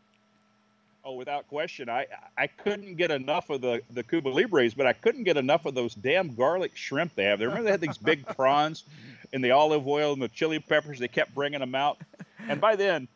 Oh, 1.07 1.13
without 1.13 1.47
question. 1.47 1.87
I 1.87 2.05
I 2.37 2.47
couldn't 2.47 2.95
get 2.95 3.11
enough 3.11 3.49
of 3.49 3.61
the 3.61 3.81
the 3.91 4.03
Cuba 4.03 4.27
Libres, 4.27 4.73
but 4.73 4.85
I 4.85 4.91
couldn't 4.91 5.23
get 5.23 5.37
enough 5.37 5.65
of 5.65 5.73
those 5.73 5.95
damn 5.95 6.35
garlic 6.35 6.75
shrimp 6.75 7.15
they 7.15 7.23
have. 7.23 7.39
They 7.39 7.45
remember 7.45 7.63
they 7.63 7.71
had 7.71 7.79
these 7.79 7.97
big 7.97 8.25
prawns 8.35 8.83
and 9.31 9.41
the 9.41 9.51
olive 9.51 9.87
oil 9.87 10.11
and 10.11 10.21
the 10.21 10.27
chili 10.27 10.59
peppers. 10.59 10.99
They 10.99 11.07
kept 11.07 11.33
bringing 11.33 11.61
them 11.61 11.75
out, 11.75 11.97
and 12.49 12.59
by 12.59 12.75
then, 12.75 13.07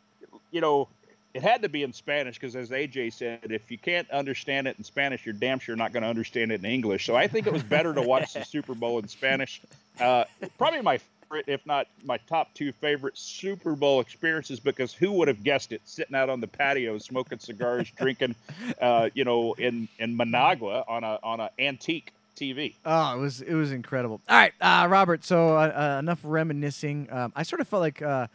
you 0.51 0.61
know, 0.61 0.87
it 1.33 1.41
had 1.41 1.63
to 1.63 1.69
be 1.69 1.83
in 1.83 1.91
Spanish 1.91 2.35
because, 2.35 2.55
as 2.55 2.69
AJ 2.69 3.11
said, 3.11 3.39
if 3.49 3.69
you 3.69 3.77
can't 3.77 4.09
understand 4.09 4.67
it 4.67 4.77
in 4.77 4.85
Spanish, 4.85 5.25
you're 5.25 5.33
damn 5.33 5.59
sure 5.59 5.75
not 5.75 5.91
going 5.91 6.03
to 6.03 6.09
understand 6.09 6.53
it 6.53 6.63
in 6.63 6.65
English. 6.71 7.05
So 7.05 7.17
I 7.17 7.27
think 7.27 7.45
it 7.45 7.51
was 7.51 7.63
better 7.63 7.93
to 7.93 8.01
watch 8.01 8.35
the 8.35 8.45
Super 8.45 8.73
Bowl 8.73 8.99
in 8.99 9.09
Spanish. 9.09 9.61
Uh, 9.99 10.23
probably 10.57 10.81
my 10.81 11.01
favorite, 11.31 11.45
if 11.51 11.65
not 11.65 11.87
my 12.03 12.17
top 12.27 12.53
two 12.53 12.71
favorite 12.73 13.17
Super 13.17 13.75
Bowl 13.75 13.99
experiences, 13.99 14.59
because 14.59 14.93
who 14.93 15.11
would 15.13 15.27
have 15.27 15.43
guessed 15.43 15.71
it? 15.71 15.81
Sitting 15.85 16.15
out 16.15 16.29
on 16.29 16.41
the 16.41 16.47
patio, 16.47 16.97
smoking 16.97 17.39
cigars, 17.39 17.91
drinking, 17.97 18.35
uh, 18.81 19.09
you 19.13 19.23
know, 19.23 19.53
in 19.53 19.87
in 19.99 20.15
Managua 20.15 20.83
on 20.87 21.03
a 21.03 21.19
on 21.23 21.39
a 21.39 21.49
antique 21.59 22.13
TV. 22.35 22.75
Oh, 22.85 23.15
it 23.15 23.19
was 23.19 23.41
it 23.41 23.53
was 23.53 23.71
incredible. 23.71 24.21
All 24.27 24.37
right, 24.37 24.53
uh, 24.61 24.87
Robert. 24.89 25.23
So 25.23 25.57
uh, 25.57 25.95
uh, 25.95 25.99
enough 25.99 26.19
reminiscing. 26.23 27.07
Um, 27.11 27.33
I 27.35 27.43
sort 27.43 27.61
of 27.61 27.67
felt 27.67 27.81
like 27.81 28.01
uh, 28.01 28.27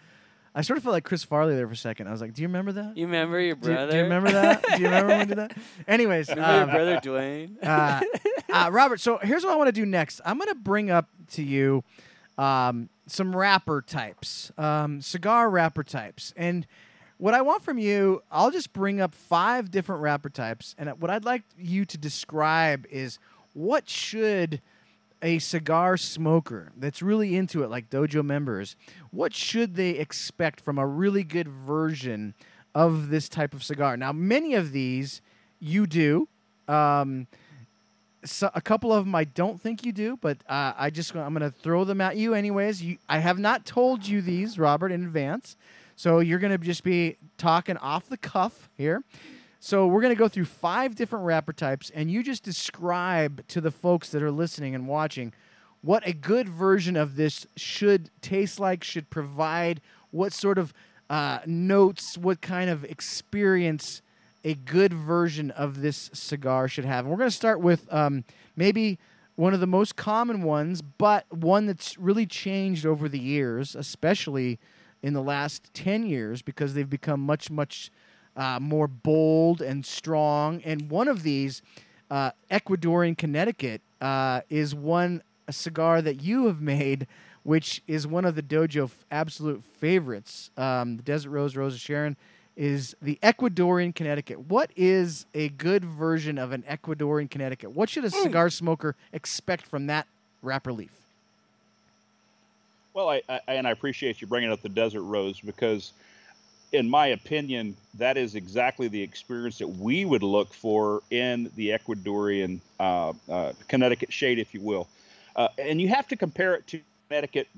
I 0.55 0.63
sort 0.63 0.79
of 0.79 0.83
felt 0.83 0.95
like 0.95 1.05
Chris 1.05 1.23
Farley 1.23 1.55
there 1.55 1.67
for 1.67 1.75
a 1.75 1.77
second. 1.77 2.09
I 2.09 2.13
was 2.13 2.21
like, 2.21 2.35
"Do 2.35 2.43
you 2.43 2.49
remember 2.49 2.73
that? 2.73 2.97
You 2.97 3.07
remember 3.07 3.41
your 3.41 3.57
brother? 3.57 3.93
Do, 3.93 3.99
you 3.99 4.05
remember 4.05 4.33
that? 4.33 4.65
do 4.77 4.83
you 4.83 4.87
remember 4.87 5.09
when 5.09 5.19
we 5.21 5.25
did 5.27 5.39
that?" 5.39 5.57
Anyways, 5.89 6.29
Remember 6.29 6.53
your 6.53 6.63
um, 6.63 6.71
brother 6.71 7.01
Dwayne? 7.03 7.57
uh, 7.63 8.01
uh, 8.53 8.71
Robert, 8.73 9.01
so 9.01 9.19
here's 9.19 9.45
what 9.45 9.53
I 9.53 9.57
want 9.57 9.69
to 9.69 9.73
do 9.73 9.85
next. 9.85 10.21
I'm 10.25 10.39
going 10.39 10.49
to 10.49 10.55
bring 10.55 10.91
up 10.91 11.09
to 11.33 11.43
you 11.43 11.85
um, 12.39 12.89
some 13.07 13.34
wrapper 13.34 13.82
types, 13.82 14.51
um, 14.59 15.01
cigar 15.01 15.49
wrapper 15.49 15.84
types. 15.84 16.32
And 16.37 16.66
what 17.18 17.34
I 17.34 17.43
want 17.43 17.62
from 17.62 17.78
you, 17.78 18.22
I'll 18.30 18.51
just 18.51 18.72
bring 18.72 19.01
up 19.01 19.14
five 19.14 19.70
different 19.70 20.03
wrapper 20.03 20.28
types. 20.28 20.74
And 20.78 20.91
what 21.01 21.11
I'd 21.11 21.24
like 21.24 21.43
you 21.57 21.84
to 21.87 21.97
describe 21.99 22.87
is 22.91 23.18
what 23.55 23.89
should 23.89 24.61
a 25.22 25.39
cigar 25.39 25.97
smoker 25.97 26.72
that's 26.76 27.01
really 27.01 27.37
into 27.37 27.62
it, 27.62 27.70
like 27.70 27.89
Dojo 27.89 28.22
members, 28.22 28.76
what 29.11 29.34
should 29.34 29.74
they 29.74 29.91
expect 29.91 30.61
from 30.61 30.78
a 30.78 30.87
really 30.87 31.24
good 31.24 31.49
version 31.49 32.34
of 32.74 33.09
this 33.09 33.28
type 33.28 33.55
of 33.55 33.64
cigar? 33.64 33.97
Now, 33.97 34.12
many 34.12 34.55
of 34.55 34.72
these 34.72 35.22
you 35.59 35.87
do. 35.87 36.28
Um, 36.68 37.28
so 38.27 38.51
a 38.55 38.61
couple 38.61 38.93
of 38.93 39.05
them 39.05 39.14
I 39.14 39.24
don't 39.24 39.61
think 39.61 39.85
you 39.85 39.93
do, 39.93 40.16
but 40.20 40.39
uh, 40.49 40.72
I 40.77 40.91
just 40.91 41.14
I'm 41.14 41.35
going 41.35 41.51
to 41.51 41.57
throw 41.57 41.85
them 41.85 42.01
at 42.01 42.16
you 42.16 42.35
anyways. 42.35 42.83
You, 42.83 42.99
I 43.09 43.18
have 43.18 43.39
not 43.39 43.64
told 43.64 44.07
you 44.07 44.20
these, 44.20 44.59
Robert, 44.59 44.93
in 44.93 45.05
advance, 45.05 45.57
so 45.97 46.20
you're 46.20 46.39
going 46.39 46.53
to 46.53 46.59
just 46.59 46.85
be 46.85 47.16
talking 47.39 47.77
off 47.79 48.09
the 48.09 48.16
cuff 48.16 48.68
here. 48.77 49.03
So 49.61 49.87
we're 49.87 50.03
going 50.03 50.14
to 50.14 50.18
go 50.18 50.29
through 50.29 50.45
five 50.45 50.95
different 50.95 51.24
wrapper 51.24 51.53
types, 51.53 51.91
and 51.95 52.11
you 52.11 52.22
just 52.22 52.43
describe 52.43 53.47
to 53.49 53.61
the 53.61 53.70
folks 53.70 54.11
that 54.11 54.22
are 54.22 54.31
listening 54.31 54.74
and 54.74 54.87
watching 54.87 55.33
what 55.83 56.07
a 56.07 56.12
good 56.12 56.49
version 56.49 56.97
of 56.97 57.16
this 57.16 57.47
should 57.57 58.11
taste 58.20 58.61
like, 58.61 58.85
should 58.85 59.09
provide, 59.09 59.81
what 60.11 60.33
sort 60.33 60.59
of 60.59 60.72
uh, 61.09 61.39
notes, 61.47 62.18
what 62.18 62.41
kind 62.41 62.70
of 62.70 62.85
experience 62.85 64.03
a 64.47 64.55
good 64.55 64.93
version 64.93 65.51
of 65.51 65.81
this 65.81 66.09
cigar 66.13 66.69
should 66.69 66.85
have. 66.85 67.05
And 67.05 67.11
we're 67.11 67.19
going 67.19 67.29
to 67.29 67.35
start 67.37 67.61
with 67.61 67.93
um, 67.93 68.23
maybe 68.55 68.97
one 69.35 69.53
of 69.53 69.59
the 69.59 69.67
most 69.67 69.97
common 69.97 70.45
ones, 70.45 70.83
but 70.83 71.27
one 71.33 71.67
that's 71.67 71.99
really 71.99 72.27
changed 72.27 72.87
over 72.87 73.09
the 73.09 73.19
years, 73.19 73.75
especially 73.75 74.61
in 75.03 75.15
the 75.15 75.23
last 75.23 75.75
10 75.75 76.07
years, 76.07 76.43
because 76.43 76.75
they've 76.75 76.89
become 76.89 77.21
much, 77.21 77.51
much 77.51 77.91
uh, 78.37 78.61
more 78.61 78.87
bold 78.87 79.61
and 79.61 79.85
strong. 79.85 80.63
And 80.65 80.89
one 80.91 81.09
of 81.09 81.25
these, 81.25 81.61
uh, 82.09 82.31
Ecuadorian 82.49 83.19
Connecticut, 83.19 83.83
uh, 84.01 84.43
is 84.49 84.77
one 84.77 85.25
cigar 85.51 86.01
that 86.03 86.23
you 86.23 86.47
have 86.47 86.61
made, 86.61 87.09
which 87.43 87.83
is 87.89 88.07
one 88.07 88.25
of 88.25 88.37
the 88.37 88.43
dojo 88.43 88.85
f- 88.85 89.05
absolute 89.11 89.65
favorites. 89.65 90.53
Um, 90.57 90.99
the 90.99 91.03
Desert 91.03 91.31
Rose, 91.31 91.57
Rosa 91.57 91.79
Sharon, 91.79 92.17
is 92.57 92.97
the 93.03 93.19
Ecuadorian 93.23 93.95
Connecticut. 93.95 94.49
What 94.49 94.71
is 94.77 95.27
a 95.35 95.51
good 95.51 95.85
version 95.85 96.39
of 96.39 96.53
an 96.53 96.65
Ecuadorian 96.69 97.31
Connecticut? 97.31 97.73
What 97.73 97.89
should 97.91 98.05
a 98.05 98.11
cigar 98.11 98.51
smoker 98.51 98.97
expect 99.13 99.67
from 99.67 99.87
that 99.89 100.07
wrapper 100.43 100.73
leaf? 100.73 100.91
Well, 102.95 103.11
I, 103.11 103.23
I 103.29 103.41
and 103.49 103.69
I 103.69 103.73
appreciate 103.73 104.23
you 104.23 104.27
bringing 104.27 104.51
up 104.51 104.63
the 104.63 104.71
Desert 104.71 105.03
Rose 105.03 105.39
because, 105.39 105.93
in 106.73 106.89
my 106.89 107.09
opinion, 107.09 107.77
that 107.99 108.17
is 108.17 108.35
exactly 108.35 108.89
the 108.89 109.03
experience 109.03 109.59
that 109.59 109.69
we 109.69 110.07
would 110.07 110.23
look 110.23 110.55
for 110.55 111.03
in 111.11 111.51
the 111.57 111.71
Ecuadorian 111.71 112.61
uh, 112.81 113.13
uh, 113.29 113.53
Connecticut 113.69 114.11
shade, 114.11 114.39
if 114.39 114.55
you 114.55 114.63
will. 114.63 114.89
Uh, 115.37 115.49
and 115.59 115.79
you 115.79 115.89
have 115.89 116.09
to 116.09 116.17
compare 116.17 116.55
it 116.55 116.67
to 116.69 116.81
Connecticut 117.09 117.49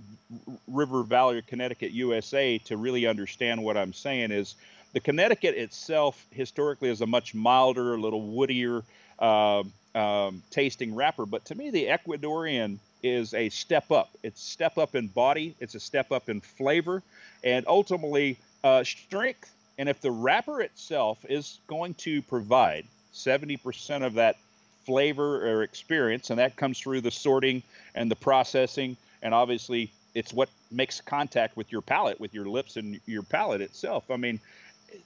River 0.66 1.04
Valley 1.04 1.38
or 1.38 1.42
Connecticut 1.42 1.92
USA 1.92 2.58
to 2.58 2.76
really 2.76 3.06
understand 3.06 3.62
what 3.62 3.76
I'm 3.76 3.92
saying. 3.92 4.32
Is 4.32 4.56
the 4.92 5.00
Connecticut 5.00 5.54
itself 5.54 6.26
historically 6.30 6.88
is 6.88 7.00
a 7.00 7.06
much 7.06 7.34
milder, 7.34 7.94
a 7.94 8.00
little 8.00 8.22
woodier 8.22 8.82
uh, 9.18 9.62
um, 9.94 10.42
tasting 10.50 10.94
wrapper, 10.94 11.26
but 11.26 11.44
to 11.46 11.54
me, 11.54 11.70
the 11.70 11.86
Ecuadorian 11.86 12.78
is 13.02 13.34
a 13.34 13.48
step 13.48 13.90
up. 13.90 14.10
It's 14.22 14.42
step 14.42 14.78
up 14.78 14.94
in 14.94 15.08
body, 15.08 15.54
it's 15.60 15.74
a 15.74 15.80
step 15.80 16.12
up 16.12 16.28
in 16.28 16.40
flavor, 16.40 17.02
and 17.44 17.66
ultimately 17.66 18.38
uh, 18.64 18.84
strength. 18.84 19.52
And 19.78 19.88
if 19.88 20.00
the 20.00 20.10
wrapper 20.10 20.60
itself 20.60 21.24
is 21.28 21.60
going 21.68 21.94
to 21.94 22.22
provide 22.22 22.84
70% 23.14 24.04
of 24.04 24.14
that 24.14 24.36
flavor 24.84 25.48
or 25.48 25.62
experience, 25.62 26.30
and 26.30 26.38
that 26.38 26.56
comes 26.56 26.80
through 26.80 27.02
the 27.02 27.10
sorting 27.10 27.62
and 27.94 28.10
the 28.10 28.16
processing, 28.16 28.96
and 29.22 29.34
obviously 29.34 29.92
it's 30.14 30.32
what 30.32 30.48
makes 30.70 31.00
contact 31.00 31.56
with 31.56 31.70
your 31.70 31.82
palate, 31.82 32.18
with 32.18 32.34
your 32.34 32.46
lips 32.46 32.76
and 32.76 33.00
your 33.06 33.22
palate 33.22 33.60
itself. 33.60 34.10
I 34.10 34.16
mean, 34.16 34.40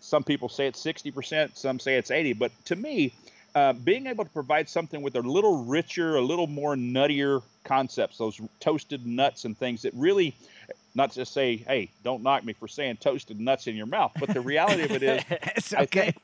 some 0.00 0.24
people 0.24 0.48
say 0.48 0.66
it's 0.66 0.82
60%, 0.82 1.56
some 1.56 1.78
say 1.78 1.96
it's 1.96 2.10
80, 2.10 2.34
but 2.34 2.52
to 2.66 2.76
me, 2.76 3.12
uh, 3.54 3.72
being 3.72 4.06
able 4.06 4.24
to 4.24 4.30
provide 4.30 4.68
something 4.68 5.02
with 5.02 5.14
a 5.16 5.20
little 5.20 5.64
richer, 5.64 6.16
a 6.16 6.20
little 6.20 6.46
more 6.46 6.74
nuttier 6.74 7.42
concepts, 7.64 8.18
those 8.18 8.40
toasted 8.60 9.06
nuts 9.06 9.44
and 9.44 9.56
things 9.56 9.82
that 9.82 9.92
really, 9.94 10.34
not 10.94 11.12
just 11.12 11.32
say, 11.32 11.56
hey, 11.56 11.90
don't 12.02 12.22
knock 12.22 12.44
me 12.44 12.52
for 12.52 12.66
saying 12.66 12.96
toasted 12.96 13.38
nuts 13.38 13.66
in 13.66 13.76
your 13.76 13.86
mouth, 13.86 14.12
but 14.18 14.30
the 14.30 14.40
reality 14.40 14.82
of 14.82 14.92
it 14.92 15.02
is, 15.02 15.22
it's 15.30 15.74
okay. 15.74 16.14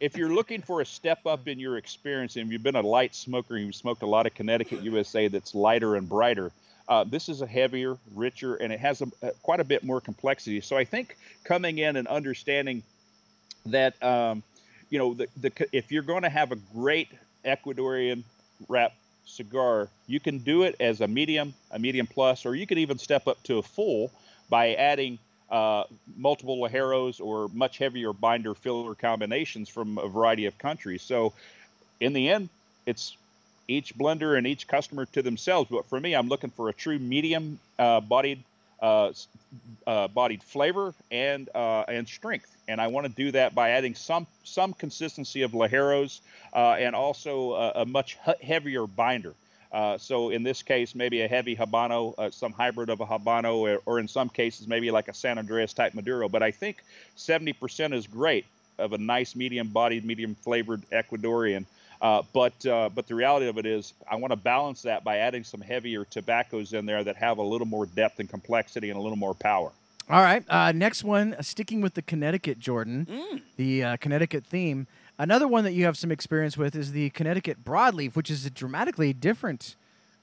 if 0.00 0.16
you're 0.16 0.32
looking 0.32 0.62
for 0.62 0.80
a 0.80 0.86
step 0.86 1.26
up 1.26 1.48
in 1.48 1.58
your 1.58 1.76
experience, 1.76 2.36
and 2.36 2.50
you've 2.50 2.62
been 2.62 2.76
a 2.76 2.82
light 2.82 3.14
smoker, 3.14 3.56
you've 3.56 3.74
smoked 3.74 4.02
a 4.02 4.06
lot 4.06 4.26
of 4.26 4.34
Connecticut 4.34 4.82
USA 4.82 5.28
that's 5.28 5.54
lighter 5.54 5.96
and 5.96 6.08
brighter. 6.08 6.52
Uh, 6.88 7.02
this 7.02 7.28
is 7.28 7.40
a 7.40 7.46
heavier, 7.46 7.98
richer, 8.14 8.54
and 8.56 8.72
it 8.72 8.78
has 8.78 9.02
a, 9.02 9.08
a, 9.22 9.32
quite 9.42 9.58
a 9.58 9.64
bit 9.64 9.82
more 9.82 10.00
complexity. 10.00 10.60
So 10.60 10.76
I 10.76 10.84
think 10.84 11.16
coming 11.42 11.78
in 11.78 11.96
and 11.96 12.06
understanding 12.06 12.84
that, 13.66 14.00
um, 14.02 14.42
you 14.90 14.98
know, 14.98 15.14
the, 15.14 15.26
the 15.40 15.52
if 15.72 15.90
you're 15.90 16.02
going 16.02 16.22
to 16.22 16.28
have 16.28 16.52
a 16.52 16.56
great 16.74 17.08
Ecuadorian 17.44 18.22
wrap 18.68 18.92
cigar, 19.24 19.88
you 20.06 20.20
can 20.20 20.38
do 20.38 20.62
it 20.62 20.76
as 20.80 21.00
a 21.00 21.08
medium, 21.08 21.54
a 21.70 21.78
medium 21.78 22.06
plus, 22.06 22.46
or 22.46 22.54
you 22.54 22.66
could 22.66 22.78
even 22.78 22.98
step 22.98 23.26
up 23.26 23.42
to 23.44 23.58
a 23.58 23.62
full 23.62 24.10
by 24.48 24.74
adding 24.74 25.18
uh, 25.50 25.84
multiple 26.16 26.56
Ligeros 26.58 27.20
or 27.20 27.48
much 27.52 27.78
heavier 27.78 28.12
binder 28.12 28.54
filler 28.54 28.94
combinations 28.94 29.68
from 29.68 29.98
a 29.98 30.08
variety 30.08 30.46
of 30.46 30.56
countries. 30.58 31.02
So, 31.02 31.32
in 32.00 32.12
the 32.12 32.28
end, 32.28 32.48
it's 32.84 33.16
each 33.68 33.96
blender 33.96 34.38
and 34.38 34.46
each 34.46 34.68
customer 34.68 35.06
to 35.06 35.22
themselves. 35.22 35.68
But 35.70 35.86
for 35.86 36.00
me, 36.00 36.14
I'm 36.14 36.28
looking 36.28 36.50
for 36.50 36.68
a 36.68 36.72
true 36.72 36.98
medium 36.98 37.58
uh, 37.78 38.00
bodied 38.00 38.42
uh, 38.80 39.12
uh, 39.86 40.08
bodied 40.08 40.42
flavor 40.42 40.94
and 41.10 41.48
uh, 41.54 41.84
and 41.88 42.06
strength, 42.06 42.56
and 42.68 42.80
I 42.80 42.88
want 42.88 43.06
to 43.06 43.12
do 43.12 43.32
that 43.32 43.54
by 43.54 43.70
adding 43.70 43.94
some 43.94 44.26
some 44.44 44.72
consistency 44.72 45.42
of 45.42 45.52
Ligeros 45.52 46.20
uh, 46.54 46.76
and 46.78 46.94
also 46.94 47.54
a, 47.54 47.72
a 47.76 47.86
much 47.86 48.18
heavier 48.42 48.86
binder. 48.86 49.34
Uh, 49.72 49.98
so 49.98 50.30
in 50.30 50.42
this 50.42 50.62
case, 50.62 50.94
maybe 50.94 51.22
a 51.22 51.28
heavy 51.28 51.54
Habano, 51.54 52.14
uh, 52.16 52.30
some 52.30 52.52
hybrid 52.52 52.88
of 52.88 53.00
a 53.00 53.06
Habano, 53.06 53.56
or, 53.56 53.82
or, 53.84 53.98
in 53.98 54.08
some 54.08 54.28
cases, 54.28 54.66
maybe 54.66 54.90
like 54.90 55.08
a 55.08 55.14
San 55.14 55.38
Andreas 55.38 55.74
type 55.74 55.92
Maduro. 55.92 56.28
But 56.28 56.42
I 56.42 56.50
think 56.50 56.82
70% 57.16 57.92
is 57.92 58.06
great 58.06 58.46
of 58.78 58.92
a 58.92 58.98
nice 58.98 59.34
medium-bodied, 59.34 60.04
medium-flavored 60.04 60.82
Ecuadorian. 60.90 61.66
Uh, 62.02 62.22
but 62.32 62.66
uh, 62.66 62.88
but 62.94 63.06
the 63.06 63.14
reality 63.14 63.46
of 63.48 63.58
it 63.58 63.66
is, 63.66 63.94
I 64.10 64.16
want 64.16 64.30
to 64.32 64.36
balance 64.36 64.82
that 64.82 65.02
by 65.04 65.18
adding 65.18 65.44
some 65.44 65.60
heavier 65.60 66.04
tobaccos 66.04 66.72
in 66.72 66.84
there 66.86 67.02
that 67.04 67.16
have 67.16 67.38
a 67.38 67.42
little 67.42 67.66
more 67.66 67.86
depth 67.86 68.20
and 68.20 68.28
complexity 68.28 68.90
and 68.90 68.98
a 68.98 69.02
little 69.02 69.16
more 69.16 69.34
power. 69.34 69.72
All 70.08 70.20
right. 70.22 70.44
Uh, 70.48 70.70
next 70.72 71.02
one, 71.04 71.34
uh, 71.34 71.42
sticking 71.42 71.80
with 71.80 71.94
the 71.94 72.02
Connecticut, 72.02 72.58
Jordan, 72.60 73.40
the 73.56 73.82
uh, 73.82 73.96
Connecticut 73.96 74.44
theme. 74.44 74.86
Another 75.18 75.48
one 75.48 75.64
that 75.64 75.72
you 75.72 75.84
have 75.86 75.96
some 75.96 76.12
experience 76.12 76.56
with 76.56 76.76
is 76.76 76.92
the 76.92 77.10
Connecticut 77.10 77.64
broadleaf, 77.64 78.14
which 78.14 78.30
is 78.30 78.44
a 78.46 78.50
dramatically 78.50 79.12
different 79.14 79.74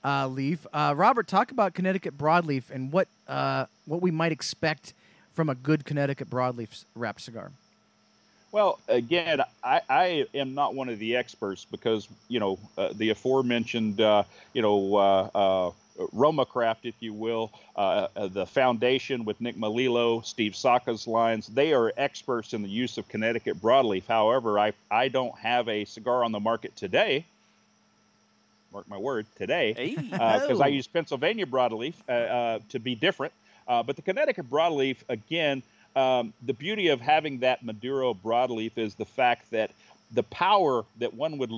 uh, 0.06 0.28
leaf. 0.28 0.66
Uh, 0.72 0.94
Robert, 0.96 1.28
talk 1.28 1.52
about 1.52 1.74
Connecticut 1.74 2.18
broadleaf 2.18 2.70
and 2.70 2.92
what 2.94 3.08
uh, 3.28 3.66
what 3.86 4.02
we 4.02 4.12
might 4.12 4.32
expect 4.32 4.94
from 5.34 5.50
a 5.50 5.56
good 5.56 5.84
Connecticut 5.84 6.30
broadleaf 6.30 6.72
s- 6.72 6.86
wrapped 6.96 7.22
cigar. 7.22 7.52
Well, 8.54 8.80
again, 8.88 9.42
I, 9.64 9.82
I 9.90 10.28
am 10.36 10.54
not 10.54 10.76
one 10.76 10.88
of 10.88 11.00
the 11.00 11.16
experts 11.16 11.66
because 11.66 12.08
you 12.30 12.40
know 12.40 12.60
uh, 12.78 12.90
the 12.94 13.10
aforementioned 13.10 14.00
uh, 14.00 14.24
you 14.54 14.62
know 14.62 14.96
uh, 14.96 15.30
uh, 15.34 15.72
Roma 16.12 16.46
Craft, 16.46 16.86
if 16.86 16.94
you 17.00 17.14
will, 17.14 17.52
uh, 17.76 18.08
uh, 18.16 18.28
the 18.28 18.46
foundation 18.46 19.26
with 19.26 19.42
Nick 19.42 19.56
Melillo, 19.58 20.24
Steve 20.24 20.56
Saka's 20.56 21.08
lines. 21.08 21.48
They 21.48 21.74
are 21.74 21.92
experts 21.98 22.54
in 22.54 22.62
the 22.62 22.70
use 22.70 23.00
of 23.00 23.10
Connecticut 23.10 23.60
broadleaf. 23.60 24.06
However, 24.08 24.60
I 24.60 24.74
I 24.92 25.08
don't 25.08 25.36
have 25.40 25.68
a 25.68 25.86
cigar 25.86 26.24
on 26.24 26.32
the 26.32 26.40
market 26.40 26.76
today. 26.76 27.26
Mark 28.72 28.88
my 28.88 28.98
word, 28.98 29.26
today, 29.36 29.96
because. 30.12 30.62
I 30.62 30.68
use 30.68 30.86
Pennsylvania 30.86 31.48
broadleaf 31.48 31.96
uh, 32.08 32.12
uh, 32.12 32.60
to 32.70 32.80
be 32.80 32.94
different. 32.94 33.34
Uh, 33.68 33.82
but 33.82 33.96
the 33.96 34.02
Connecticut 34.02 34.50
broadleaf, 34.50 34.98
again, 35.10 35.64
um, 35.96 36.34
the 36.46 36.54
beauty 36.54 36.88
of 36.90 37.02
having 37.02 37.40
that 37.40 37.64
Maduro 37.64 38.14
broadleaf 38.14 38.78
is 38.78 38.96
the 38.96 39.06
fact 39.06 39.52
that 39.52 39.72
the 40.14 40.24
power 40.24 40.86
that 41.00 41.14
one 41.14 41.38
would 41.38 41.52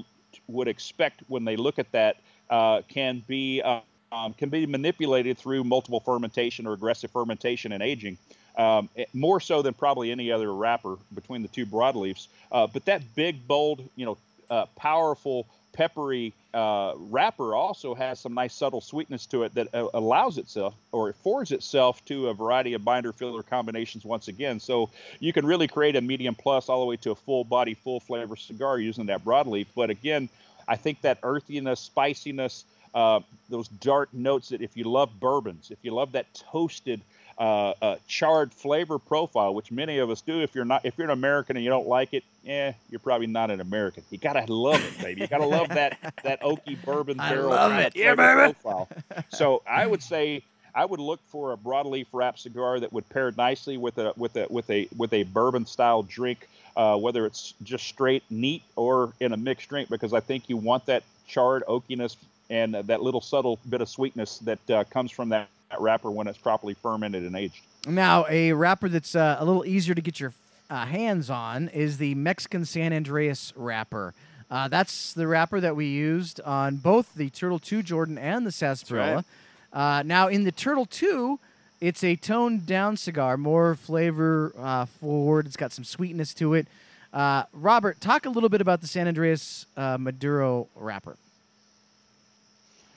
would 0.47 0.67
expect 0.67 1.21
when 1.27 1.45
they 1.45 1.55
look 1.55 1.79
at 1.79 1.91
that 1.91 2.17
uh, 2.49 2.81
can 2.87 3.23
be 3.27 3.61
uh, 3.61 3.79
um, 4.11 4.33
can 4.33 4.49
be 4.49 4.65
manipulated 4.65 5.37
through 5.37 5.63
multiple 5.63 5.99
fermentation 5.99 6.67
or 6.67 6.73
aggressive 6.73 7.11
fermentation 7.11 7.71
and 7.71 7.81
aging. 7.83 8.17
Um, 8.57 8.89
it- 8.95 9.09
more 9.13 9.39
so 9.41 9.61
than 9.61 9.73
probably 9.73 10.11
any 10.11 10.31
other 10.31 10.53
wrapper 10.53 10.97
between 11.13 11.41
the 11.41 11.47
two 11.49 11.65
broadleafs. 11.65 12.27
Uh, 12.51 12.67
but 12.67 12.85
that 12.85 13.01
big, 13.15 13.45
bold, 13.47 13.83
you 13.95 14.05
know, 14.05 14.17
uh, 14.49 14.65
powerful, 14.77 15.45
peppery 15.75 16.33
uh, 16.53 16.93
wrapper 16.95 17.53
also 17.53 17.93
has 17.93 18.19
some 18.19 18.33
nice 18.33 18.53
subtle 18.53 18.81
sweetness 18.81 19.25
to 19.27 19.43
it 19.43 19.53
that 19.55 19.67
uh, 19.75 19.87
allows 19.93 20.37
itself 20.37 20.73
or 20.91 21.09
affords 21.09 21.51
itself 21.51 22.03
to 22.05 22.29
a 22.29 22.33
variety 22.33 22.73
of 22.73 22.83
binder 22.83 23.11
filler 23.11 23.43
combinations 23.43 24.05
once 24.05 24.29
again. 24.29 24.59
So 24.59 24.89
you 25.19 25.33
can 25.33 25.45
really 25.45 25.67
create 25.67 25.95
a 25.95 26.01
medium 26.01 26.33
plus 26.33 26.69
all 26.69 26.79
the 26.79 26.85
way 26.85 26.95
to 26.97 27.11
a 27.11 27.15
full 27.15 27.43
body, 27.43 27.73
full 27.73 27.99
flavor 27.99 28.35
cigar 28.37 28.79
using 28.79 29.05
that 29.07 29.23
broadleaf. 29.25 29.67
But 29.75 29.89
again, 29.89 30.29
I 30.67 30.77
think 30.77 31.01
that 31.01 31.19
earthiness, 31.23 31.79
spiciness, 31.81 32.63
uh, 32.93 33.19
those 33.49 33.67
dark 33.67 34.13
notes 34.13 34.49
that 34.49 34.61
if 34.61 34.77
you 34.77 34.85
love 34.85 35.19
bourbons, 35.19 35.69
if 35.71 35.79
you 35.83 35.91
love 35.91 36.13
that 36.13 36.27
toasted, 36.33 37.01
uh, 37.37 37.73
uh, 37.81 37.95
charred 38.07 38.53
flavor 38.53 38.97
profile, 38.97 39.53
which 39.53 39.71
many 39.71 39.97
of 39.97 40.09
us 40.09 40.21
do. 40.21 40.41
If 40.41 40.55
you're 40.55 40.65
not, 40.65 40.85
if 40.85 40.97
you're 40.97 41.05
an 41.05 41.11
American 41.11 41.57
and 41.57 41.63
you 41.63 41.69
don't 41.69 41.87
like 41.87 42.13
it, 42.13 42.23
eh, 42.47 42.71
you're 42.89 42.99
probably 42.99 43.27
not 43.27 43.51
an 43.51 43.59
American. 43.59 44.03
You 44.09 44.17
gotta 44.17 44.51
love 44.51 44.83
it, 44.83 45.01
baby. 45.03 45.21
You 45.21 45.27
gotta 45.27 45.45
love 45.45 45.69
that 45.69 45.97
that 46.23 46.41
oaky 46.41 46.81
bourbon 46.85 47.19
I 47.19 47.29
barrel 47.29 47.49
love 47.49 47.73
it. 47.73 47.95
Yeah, 47.95 48.15
profile. 48.15 48.87
So 49.29 49.61
I 49.69 49.85
would 49.85 50.01
say 50.01 50.43
I 50.73 50.85
would 50.85 50.99
look 50.99 51.19
for 51.27 51.53
a 51.53 51.57
broadleaf 51.57 52.07
wrap 52.13 52.37
cigar 52.37 52.79
that 52.79 52.91
would 52.93 53.07
pair 53.09 53.31
nicely 53.37 53.77
with 53.77 53.97
a 53.97 54.13
with 54.17 54.35
a 54.35 54.47
with 54.49 54.69
a 54.69 54.87
with 54.95 55.13
a 55.13 55.23
bourbon 55.23 55.65
style 55.65 56.03
drink, 56.03 56.47
uh, 56.75 56.97
whether 56.97 57.25
it's 57.25 57.53
just 57.63 57.85
straight 57.85 58.23
neat 58.29 58.63
or 58.75 59.13
in 59.19 59.33
a 59.33 59.37
mixed 59.37 59.69
drink, 59.69 59.89
because 59.89 60.13
I 60.13 60.19
think 60.19 60.49
you 60.49 60.57
want 60.57 60.85
that 60.85 61.03
charred 61.27 61.63
oakiness 61.67 62.15
and 62.49 62.75
that 62.75 63.01
little 63.01 63.21
subtle 63.21 63.59
bit 63.69 63.81
of 63.81 63.89
sweetness 63.89 64.39
that 64.39 64.69
uh, 64.69 64.83
comes 64.85 65.11
from 65.11 65.29
that, 65.29 65.47
that 65.75 65.81
wrapper 65.81 66.09
when 66.09 66.27
it's 66.27 66.37
properly 66.37 66.73
fermented 66.73 67.23
and 67.23 67.35
aged. 67.35 67.61
Now, 67.87 68.25
a 68.29 68.53
wrapper 68.53 68.89
that's 68.89 69.15
uh, 69.15 69.37
a 69.39 69.45
little 69.45 69.65
easier 69.65 69.93
to 69.93 70.01
get 70.01 70.19
your 70.19 70.33
uh, 70.69 70.85
hands 70.85 71.29
on 71.29 71.67
is 71.69 71.97
the 71.97 72.15
Mexican 72.15 72.65
San 72.65 72.93
Andreas 72.93 73.53
wrapper. 73.55 74.13
Uh, 74.49 74.67
that's 74.67 75.13
the 75.13 75.27
wrapper 75.27 75.59
that 75.59 75.75
we 75.75 75.87
used 75.87 76.39
on 76.41 76.77
both 76.77 77.13
the 77.15 77.29
Turtle 77.29 77.59
2 77.59 77.83
Jordan 77.83 78.17
and 78.17 78.45
the 78.45 78.51
Sarsaparilla. 78.51 79.25
Uh, 79.73 80.03
now, 80.05 80.27
in 80.27 80.43
the 80.45 80.51
Turtle 80.51 80.85
2, 80.85 81.39
it's 81.81 82.03
a 82.03 82.15
toned 82.15 82.65
down 82.65 82.95
cigar, 82.95 83.37
more 83.37 83.75
flavor 83.75 84.53
uh, 84.57 84.85
forward. 84.85 85.45
It's 85.45 85.57
got 85.57 85.71
some 85.71 85.83
sweetness 85.83 86.33
to 86.35 86.53
it. 86.53 86.67
Uh, 87.13 87.43
Robert, 87.53 87.99
talk 87.99 88.25
a 88.25 88.29
little 88.29 88.49
bit 88.49 88.61
about 88.61 88.81
the 88.81 88.87
San 88.87 89.07
Andreas 89.07 89.65
uh, 89.75 89.97
Maduro 89.99 90.67
wrapper. 90.75 91.17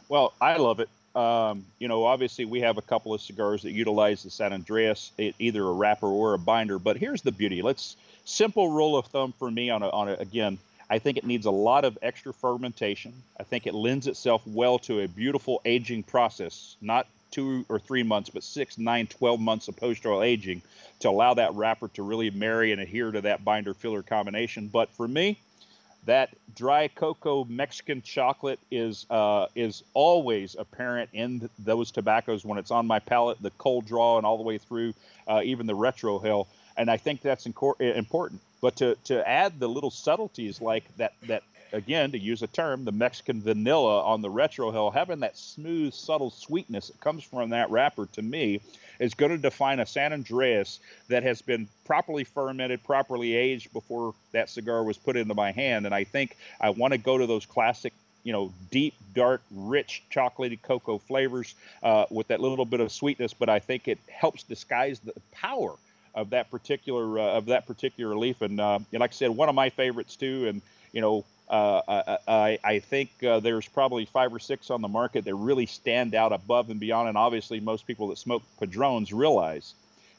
Well, 0.09 0.33
I 0.41 0.57
love 0.57 0.81
it. 0.81 0.89
Um, 1.19 1.65
you 1.81 1.89
know, 1.89 2.05
obviously 2.05 2.45
we 2.45 2.61
have 2.61 2.79
a 2.79 2.83
couple 2.83 3.13
of 3.13 3.21
cigars 3.21 3.63
that 3.63 3.73
utilize 3.73 4.23
the 4.23 4.31
San 4.31 4.53
Andreas, 4.53 5.11
either 5.19 5.65
a 5.65 5.73
wrapper 5.73 6.07
or 6.07 6.35
a 6.35 6.39
binder. 6.39 6.79
But 6.79 6.97
here's 6.97 7.23
the 7.23 7.33
beauty. 7.33 7.61
Let's 7.61 7.97
simple 8.25 8.71
rule 8.71 8.97
of 8.97 9.07
thumb 9.07 9.35
for 9.37 9.51
me 9.51 9.69
on 9.69 9.83
a, 9.83 9.89
on 9.89 10.11
a, 10.11 10.13
again. 10.13 10.59
I 10.89 11.01
think 11.01 11.19
it 11.19 11.27
needs 11.27 11.45
a 11.45 11.51
lot 11.51 11.85
of 11.85 11.99
extra 12.03 12.33
fermentation. 12.33 13.13
I 13.39 13.43
think 13.43 13.67
it 13.67 13.75
lends 13.75 14.07
itself 14.07 14.43
well 14.47 14.79
to 14.81 15.01
a 15.01 15.09
beautiful 15.09 15.61
aging 15.65 16.05
process, 16.05 16.77
not 16.81 17.09
two 17.33 17.67
or 17.69 17.81
three 17.81 18.05
months, 18.05 18.31
but 18.31 18.45
six, 18.45 18.79
nine, 18.79 19.09
12 19.09 19.41
months 19.41 19.67
of 19.67 19.77
post 19.77 20.05
roll 20.05 20.23
aging 20.23 20.63
to 21.01 21.09
allow 21.09 21.35
that 21.35 21.53
wrapper 21.55 21.89
to 21.89 22.03
really 22.05 22.31
marry 22.31 22.71
and 22.71 22.81
adhere 22.81 23.11
to 23.11 23.23
that 23.23 23.45
binder 23.45 23.75
filler 23.75 24.03
combination. 24.03 24.69
But 24.69 24.89
for 24.91 25.09
me, 25.09 25.37
that 26.09 26.31
dry 26.57 26.89
cocoa 26.89 27.45
Mexican 27.45 28.01
chocolate 28.01 28.59
is 28.71 29.05
uh, 29.11 29.47
is 29.55 29.85
always 29.93 30.57
apparent 30.59 31.11
in 31.13 31.41
th- 31.41 31.51
those 31.59 31.91
tobaccos 31.91 32.47
when 32.47 32.59
it's 32.59 32.71
on 32.71 32.87
my 32.87 32.99
palate, 32.99 33.41
the 33.43 33.51
cold 33.59 33.85
draw 33.85 34.17
and 34.17 34.25
all 34.25 34.39
the 34.39 34.43
way 34.43 34.57
through, 34.57 34.95
uh, 35.29 35.43
even 35.45 35.67
the 35.67 35.77
retrohale, 35.77 36.47
and 36.79 36.91
I 36.91 36.97
think 36.97 37.21
that's 37.21 37.47
incor- 37.47 37.79
important. 37.81 38.41
But 38.61 38.77
to 38.77 38.97
to 39.05 39.27
add 39.29 39.61
the 39.61 39.69
little 39.69 39.91
subtleties 39.91 40.61
like 40.61 40.85
that 40.97 41.13
that 41.27 41.43
again 41.73 42.13
to 42.13 42.19
use 42.19 42.43
a 42.43 42.47
term, 42.47 42.85
the 42.85 42.93
Mexican 42.93 43.43
vanilla 43.43 44.03
on 44.03 44.23
the 44.23 44.31
retrohale, 44.31 44.93
having 44.93 45.21
that 45.21 45.37
smooth, 45.37 45.93
subtle 45.93 46.31
sweetness 46.31 46.89
that 46.89 47.01
comes 47.01 47.25
from 47.25 47.51
that 47.51 47.71
wrapper 47.71 48.07
to 48.13 48.23
me 48.23 48.61
is 48.99 49.15
going 49.15 49.31
to 49.31 49.39
define 49.39 49.81
a 49.81 49.87
San 49.87 50.13
Andreas 50.13 50.81
that 51.09 51.23
has 51.23 51.41
been 51.41 51.69
properly 51.85 52.25
fermented, 52.25 52.83
properly 52.85 53.35
aged 53.35 53.73
before 53.73 54.15
that 54.33 54.51
cigar 54.51 54.83
was 54.83 54.97
put 54.97 55.17
into 55.17 55.35
my 55.35 55.53
hand. 55.53 55.87
And 55.87 55.95
I 55.95 56.05
think 56.05 56.37
I 56.61 56.71
want 56.71 56.93
to 56.93 56.99
go 56.99 57.17
to 57.17 57.27
those 57.27 57.47
classic, 57.47 57.93
you 58.25 58.33
know, 58.33 58.53
deep, 58.71 58.95
dark, 59.15 59.43
rich, 59.53 60.03
chocolatey 60.11 60.61
cocoa 60.61 60.99
flavors 60.99 61.55
uh, 61.83 62.07
with 62.11 62.29
that 62.29 62.41
little 62.41 62.65
bit 62.65 62.81
of 62.81 62.91
sweetness. 62.91 63.35
But 63.35 63.49
I 63.49 63.61
think 63.61 63.87
it 63.87 63.99
helps 64.09 64.43
disguise 64.43 64.99
the 64.99 65.13
power 65.31 65.75
of 66.19 66.31
that 66.31 66.51
particular 66.51 67.19
uh, 67.19 67.37
of 67.37 67.47
that 67.47 67.67
particular 67.67 68.17
leaf. 68.17 68.43
And 68.43 68.61
uh, 68.61 68.81
like 68.93 69.11
I 69.11 69.15
said, 69.15 69.31
one 69.31 69.49
of 69.49 69.55
my 69.55 69.71
favorites 69.71 70.17
too. 70.17 70.49
And 70.49 70.63
you 70.93 71.01
know, 71.01 71.25
uh, 71.49 72.17
I, 72.27 72.59
I, 72.63 72.79
think 72.79 73.11
uh, 73.23 73.41
there's 73.41 73.67
probably 73.69 74.05
five 74.05 74.35
or 74.35 74.39
six 74.39 74.71
on 74.71 74.83
the 74.83 74.89
market 74.89 75.25
that 75.25 75.35
really 75.35 75.67
stand 75.67 76.15
out 76.15 76.33
above 76.33 76.71
and 76.71 76.79
beyond. 76.79 77.09
And 77.09 77.17
obviously, 77.17 77.61
most 77.61 77.87
people 77.87 78.09
that 78.09 78.19
smoke 78.19 78.43
Padrones 78.59 79.13
realize 79.13 79.75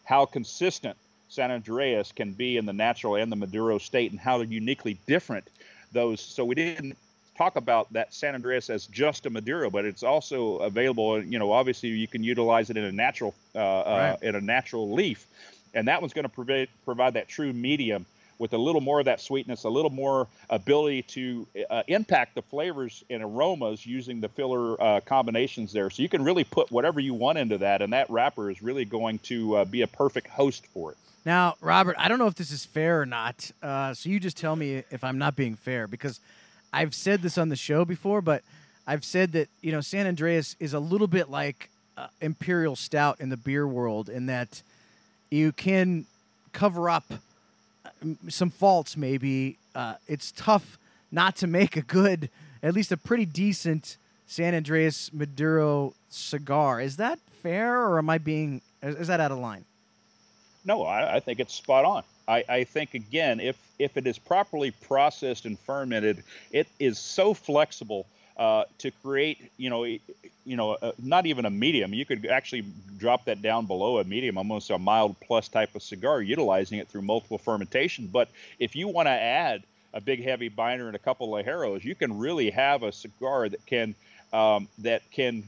how 0.06 0.26
consistent 0.26 0.98
San 1.28 1.52
Andreas 1.52 2.12
can 2.12 2.34
be 2.34 2.58
in 2.58 2.66
the 2.66 2.74
natural 2.74 3.16
and 3.16 3.32
the 3.32 3.36
Maduro 3.36 3.78
state, 3.78 4.12
and 4.12 4.20
how 4.20 4.42
uniquely 4.42 4.98
different 5.06 5.48
those. 5.92 6.22
So 6.22 6.46
we 6.46 6.56
didn't 6.56 6.98
talk 7.38 7.56
about 7.56 7.92
that 7.94 8.14
San 8.14 8.36
Andreas 8.36 8.70
as 8.70 8.86
just 8.88 9.26
a 9.26 9.30
Maduro, 9.30 9.70
but 9.70 9.86
it's 9.86 10.04
also 10.04 10.58
available. 10.58 11.24
You 11.24 11.40
know, 11.40 11.52
obviously 11.52 11.90
you 11.90 12.08
can 12.08 12.24
utilize 12.24 12.70
it 12.70 12.78
in 12.78 12.84
a 12.84 12.92
natural 12.92 13.34
uh, 13.56 13.60
uh, 13.60 14.18
in 14.22 14.36
a 14.36 14.42
natural 14.42 14.92
leaf, 14.92 15.26
and 15.74 15.88
that 15.88 16.02
one's 16.02 16.14
going 16.14 16.24
to 16.24 16.30
provide 16.30 16.70
provide 16.86 17.14
that 17.14 17.28
true 17.28 17.54
medium 17.54 18.06
with 18.40 18.54
a 18.54 18.58
little 18.58 18.82
more 18.82 19.00
of 19.00 19.06
that 19.06 19.20
sweetness, 19.20 19.66
a 19.66 19.70
little 19.70 19.92
more 19.92 20.28
ability 20.50 21.02
to 21.04 21.46
uh, 21.70 21.84
impact 21.88 22.36
the 22.36 22.42
flavors 22.42 23.04
and 23.10 23.22
aromas 23.22 23.86
using 23.86 24.22
the 24.22 24.30
filler 24.30 24.82
uh, 24.82 25.02
combinations 25.02 25.74
there. 25.74 25.90
So 25.90 26.02
you 26.02 26.10
can 26.10 26.24
really 26.24 26.46
put 26.46 26.72
whatever 26.72 27.02
you 27.02 27.14
want 27.14 27.38
into 27.38 27.58
that, 27.58 27.82
and 27.82 27.92
that 27.92 28.10
wrapper 28.10 28.50
is 28.50 28.64
really 28.64 28.86
going 28.86 29.20
to 29.20 29.58
uh, 29.58 29.66
be 29.66 29.82
a 29.82 29.88
perfect 29.88 30.28
host 30.28 30.66
for 30.68 30.92
it. 30.92 30.98
Now, 31.26 31.56
Robert, 31.60 31.98
I 32.00 32.08
don't 32.08 32.18
know 32.18 32.28
if 32.28 32.36
this 32.36 32.50
is 32.50 32.66
fair 32.66 33.02
or 33.02 33.06
not. 33.06 33.52
Uh, 33.62 33.94
so 33.94 34.10
you 34.10 34.22
just 34.22 34.38
tell 34.38 34.56
me 34.56 34.84
if 34.90 35.04
I'm 35.04 35.18
not 35.18 35.36
being 35.36 35.56
fair 35.56 35.86
because 35.86 36.22
I've 36.72 36.96
said 36.96 37.22
this 37.22 37.38
on 37.38 37.50
the 37.50 37.58
show 37.58 37.84
before, 37.84 38.22
but 38.22 38.42
I've 38.88 39.04
said 39.04 39.34
that 39.34 39.50
you 39.62 39.72
know 39.72 39.82
San 39.82 40.08
Andreas 40.08 40.56
is 40.60 40.74
a 40.74 40.80
little 40.80 41.08
bit 41.08 41.30
like 41.30 41.70
uh, 41.98 42.08
Imperial 42.22 42.76
Stout 42.76 43.20
in 43.20 43.30
the 43.30 43.38
beer 43.38 43.68
world 43.68 44.08
in 44.08 44.28
that 44.28 44.64
you 45.32 45.52
can 45.52 46.06
cover 46.54 46.90
up 46.90 47.06
uh, 47.86 47.90
some 48.28 48.50
faults. 48.50 48.98
Maybe 48.98 49.58
uh, 49.76 49.96
it's 50.08 50.32
tough 50.32 50.78
not 51.12 51.36
to 51.38 51.48
make 51.48 51.76
a 51.76 51.82
good, 51.82 52.30
at 52.62 52.74
least 52.74 52.92
a 52.92 52.98
pretty 52.98 53.26
decent 53.26 53.98
San 54.28 54.54
Andreas 54.54 55.12
Maduro 55.14 55.94
cigar. 56.10 56.82
Is 56.82 56.98
that 56.98 57.20
fair, 57.42 57.82
or 57.82 57.98
am 57.98 58.10
I 58.10 58.18
being? 58.18 58.62
Is 58.82 59.08
that 59.08 59.20
out 59.20 59.32
of 59.32 59.40
line? 59.40 59.66
No, 60.66 60.84
I, 60.84 61.16
I 61.16 61.20
think 61.20 61.40
it's 61.40 61.54
spot 61.54 61.86
on. 61.86 62.04
I, 62.28 62.44
I 62.48 62.64
think 62.64 62.94
again, 62.94 63.40
if 63.40 63.58
if 63.80 63.98
it 63.98 64.06
is 64.06 64.20
properly 64.20 64.72
processed 64.72 65.46
and 65.46 65.58
fermented, 65.60 66.24
it 66.52 66.68
is 66.80 67.00
so 67.00 67.34
flexible 67.34 68.06
uh, 68.40 68.64
to 68.78 68.90
create, 68.90 69.52
you 69.58 69.70
know, 69.70 69.84
you 69.84 70.56
know, 70.56 70.72
uh, 70.82 70.94
not 70.98 71.26
even 71.26 71.46
a 71.46 71.50
medium. 71.50 71.94
You 71.94 72.06
could 72.06 72.26
actually 72.26 72.64
drop 72.98 73.26
that 73.26 73.42
down 73.42 73.66
below 73.66 74.00
a 74.00 74.06
medium, 74.06 74.38
almost 74.38 74.70
a 74.70 74.80
mild 74.80 75.20
plus 75.20 75.50
type 75.50 75.76
of 75.76 75.84
cigar, 75.84 76.22
utilizing 76.22 76.80
it 76.80 76.88
through 76.88 77.02
multiple 77.02 77.38
fermentation. 77.38 78.08
But 78.08 78.30
if 78.58 78.78
you 78.78 78.88
want 78.88 79.08
to 79.08 79.12
add 79.12 79.64
a 79.94 80.00
big 80.00 80.24
heavy 80.24 80.48
binder 80.48 80.88
and 80.88 80.96
a 80.96 81.00
couple 81.00 81.36
of 81.36 81.46
heros, 81.46 81.84
you 81.84 81.96
can 81.96 82.18
really 82.18 82.50
have 82.50 82.84
a 82.84 82.94
cigar 82.94 83.50
that 83.50 83.64
can 83.66 83.94
um, 84.32 84.70
that 84.80 85.02
can 85.12 85.44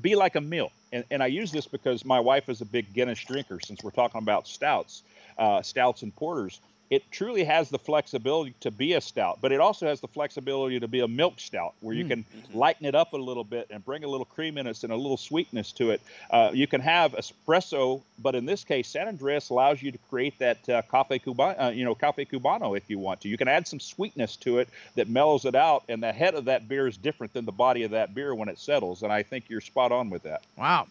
be 0.00 0.14
like 0.14 0.36
a 0.36 0.40
meal. 0.40 0.70
And, 0.92 1.04
and 1.10 1.22
I 1.22 1.26
use 1.26 1.50
this 1.50 1.66
because 1.66 2.04
my 2.04 2.20
wife 2.20 2.48
is 2.48 2.60
a 2.60 2.64
big 2.64 2.92
Guinness 2.94 3.24
drinker. 3.24 3.58
Since 3.60 3.82
we're 3.82 3.90
talking 3.90 4.18
about 4.18 4.46
stouts, 4.46 5.02
uh, 5.36 5.62
stouts 5.62 6.02
and 6.02 6.14
porters, 6.14 6.60
it 6.90 7.08
truly 7.12 7.44
has 7.44 7.70
the 7.70 7.78
flexibility 7.78 8.52
to 8.60 8.70
be 8.70 8.94
a 8.94 9.00
stout, 9.00 9.38
but 9.40 9.52
it 9.52 9.60
also 9.60 9.86
has 9.86 10.00
the 10.00 10.08
flexibility 10.08 10.80
to 10.80 10.88
be 10.88 11.00
a 11.00 11.08
milk 11.08 11.38
stout, 11.38 11.74
where 11.80 11.94
you 11.94 12.04
can 12.04 12.24
lighten 12.52 12.84
it 12.84 12.96
up 12.96 13.12
a 13.12 13.16
little 13.16 13.44
bit 13.44 13.68
and 13.70 13.84
bring 13.84 14.02
a 14.02 14.08
little 14.08 14.24
creaminess 14.24 14.82
and 14.82 14.92
a 14.92 14.96
little 14.96 15.16
sweetness 15.16 15.70
to 15.70 15.92
it. 15.92 16.00
Uh, 16.30 16.50
you 16.52 16.66
can 16.66 16.80
have 16.80 17.12
espresso, 17.12 18.02
but 18.18 18.34
in 18.34 18.44
this 18.44 18.64
case, 18.64 18.88
San 18.88 19.06
Andreas 19.06 19.50
allows 19.50 19.80
you 19.80 19.92
to 19.92 19.98
create 20.10 20.36
that 20.40 20.68
uh, 20.68 20.82
cafe 20.90 21.20
cubano, 21.20 21.66
uh, 21.66 21.70
you 21.70 21.84
know, 21.84 21.94
cafe 21.94 22.24
cubano 22.24 22.76
if 22.76 22.90
you 22.90 22.98
want 22.98 23.20
to. 23.20 23.28
You 23.28 23.36
can 23.36 23.48
add 23.48 23.68
some 23.68 23.78
sweetness 23.78 24.34
to 24.38 24.58
it 24.58 24.68
that 24.96 25.08
mellows 25.08 25.44
it 25.44 25.54
out, 25.54 25.84
and 25.88 26.02
the 26.02 26.12
head 26.12 26.34
of 26.34 26.46
that 26.46 26.68
beer 26.68 26.88
is 26.88 26.96
different 26.96 27.32
than 27.32 27.44
the 27.44 27.52
body 27.52 27.84
of 27.84 27.92
that 27.92 28.16
beer 28.16 28.34
when 28.34 28.48
it 28.48 28.58
settles. 28.58 29.04
And 29.04 29.12
I 29.12 29.22
think 29.22 29.44
you're 29.48 29.60
spot 29.60 29.92
on 29.92 30.10
with 30.10 30.24
that. 30.24 30.42
Wow. 30.56 30.88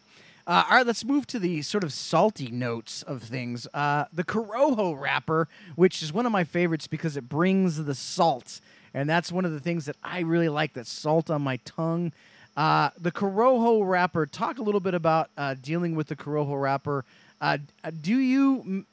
Uh, 0.48 0.64
all 0.70 0.78
right, 0.78 0.86
let's 0.86 1.06
move 1.06 1.28
to 1.28 1.40
the 1.40 1.62
sort 1.62 1.84
of 1.84 1.94
salty 1.94 2.50
notes 2.50 3.04
of 3.04 3.22
things. 3.22 3.68
Uh, 3.74 4.06
the 4.12 4.24
Corojo 4.24 5.00
wrapper, 5.00 5.48
which 5.76 6.02
is 6.02 6.12
one 6.12 6.26
of 6.26 6.32
my 6.32 6.44
favorites 6.44 6.88
because 6.88 7.16
it 7.16 7.30
brings 7.30 7.84
the 7.84 7.96
salt 7.96 8.60
and 8.94 9.10
that's 9.10 9.32
one 9.32 9.46
of 9.46 9.52
the 9.52 9.60
things 9.60 9.86
that 9.86 9.96
I 10.04 10.22
really 10.22 10.50
like. 10.50 10.74
That 10.74 10.88
salt 10.88 11.30
on 11.30 11.42
my 11.42 11.58
tongue. 11.58 12.12
Uh, 12.58 12.90
the 12.98 13.12
Corojo 13.12 13.88
wrapper. 13.88 14.26
Talk 14.26 14.58
a 14.58 14.62
little 14.62 14.82
bit 14.82 14.94
about 14.94 15.30
uh, 15.38 15.56
dealing 15.62 15.96
with 15.96 16.08
the 16.08 16.16
Corojo 16.16 16.62
wrapper. 16.62 17.06
Uh, 17.40 17.58
do 18.02 18.18
you 18.18 18.86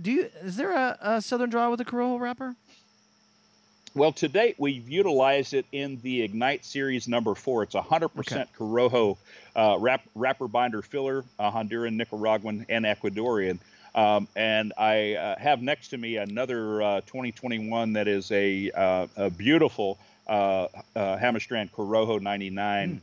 do 0.00 0.10
you 0.10 0.30
is 0.42 0.56
there 0.56 0.72
a, 0.72 0.98
a 1.00 1.22
Southern 1.22 1.50
Draw 1.50 1.70
with 1.70 1.78
the 1.78 1.84
Corojo 1.84 2.20
wrapper? 2.20 2.56
Well, 3.96 4.10
to 4.14 4.28
date, 4.28 4.56
we've 4.58 4.88
utilized 4.88 5.54
it 5.54 5.66
in 5.70 6.00
the 6.02 6.22
Ignite 6.22 6.64
Series 6.64 7.06
number 7.06 7.36
four. 7.36 7.62
It's 7.62 7.76
100% 7.76 8.18
okay. 8.18 8.44
Corojo 8.58 9.16
uh, 9.54 9.76
wrap, 9.78 10.02
wrapper 10.16 10.48
binder 10.48 10.82
filler, 10.82 11.24
uh, 11.38 11.52
Honduran, 11.52 11.94
Nicaraguan, 11.94 12.66
and 12.68 12.84
Ecuadorian. 12.84 13.60
Um, 13.94 14.26
and 14.34 14.72
I 14.76 15.14
uh, 15.14 15.38
have 15.38 15.62
next 15.62 15.88
to 15.88 15.98
me 15.98 16.16
another 16.16 16.82
uh, 16.82 17.00
2021 17.02 17.92
that 17.92 18.08
is 18.08 18.32
a, 18.32 18.72
uh, 18.72 19.06
a 19.16 19.30
beautiful 19.30 19.96
uh, 20.26 20.66
Hammerstrand 20.96 21.70
Corojo 21.70 22.20
99. 22.20 23.00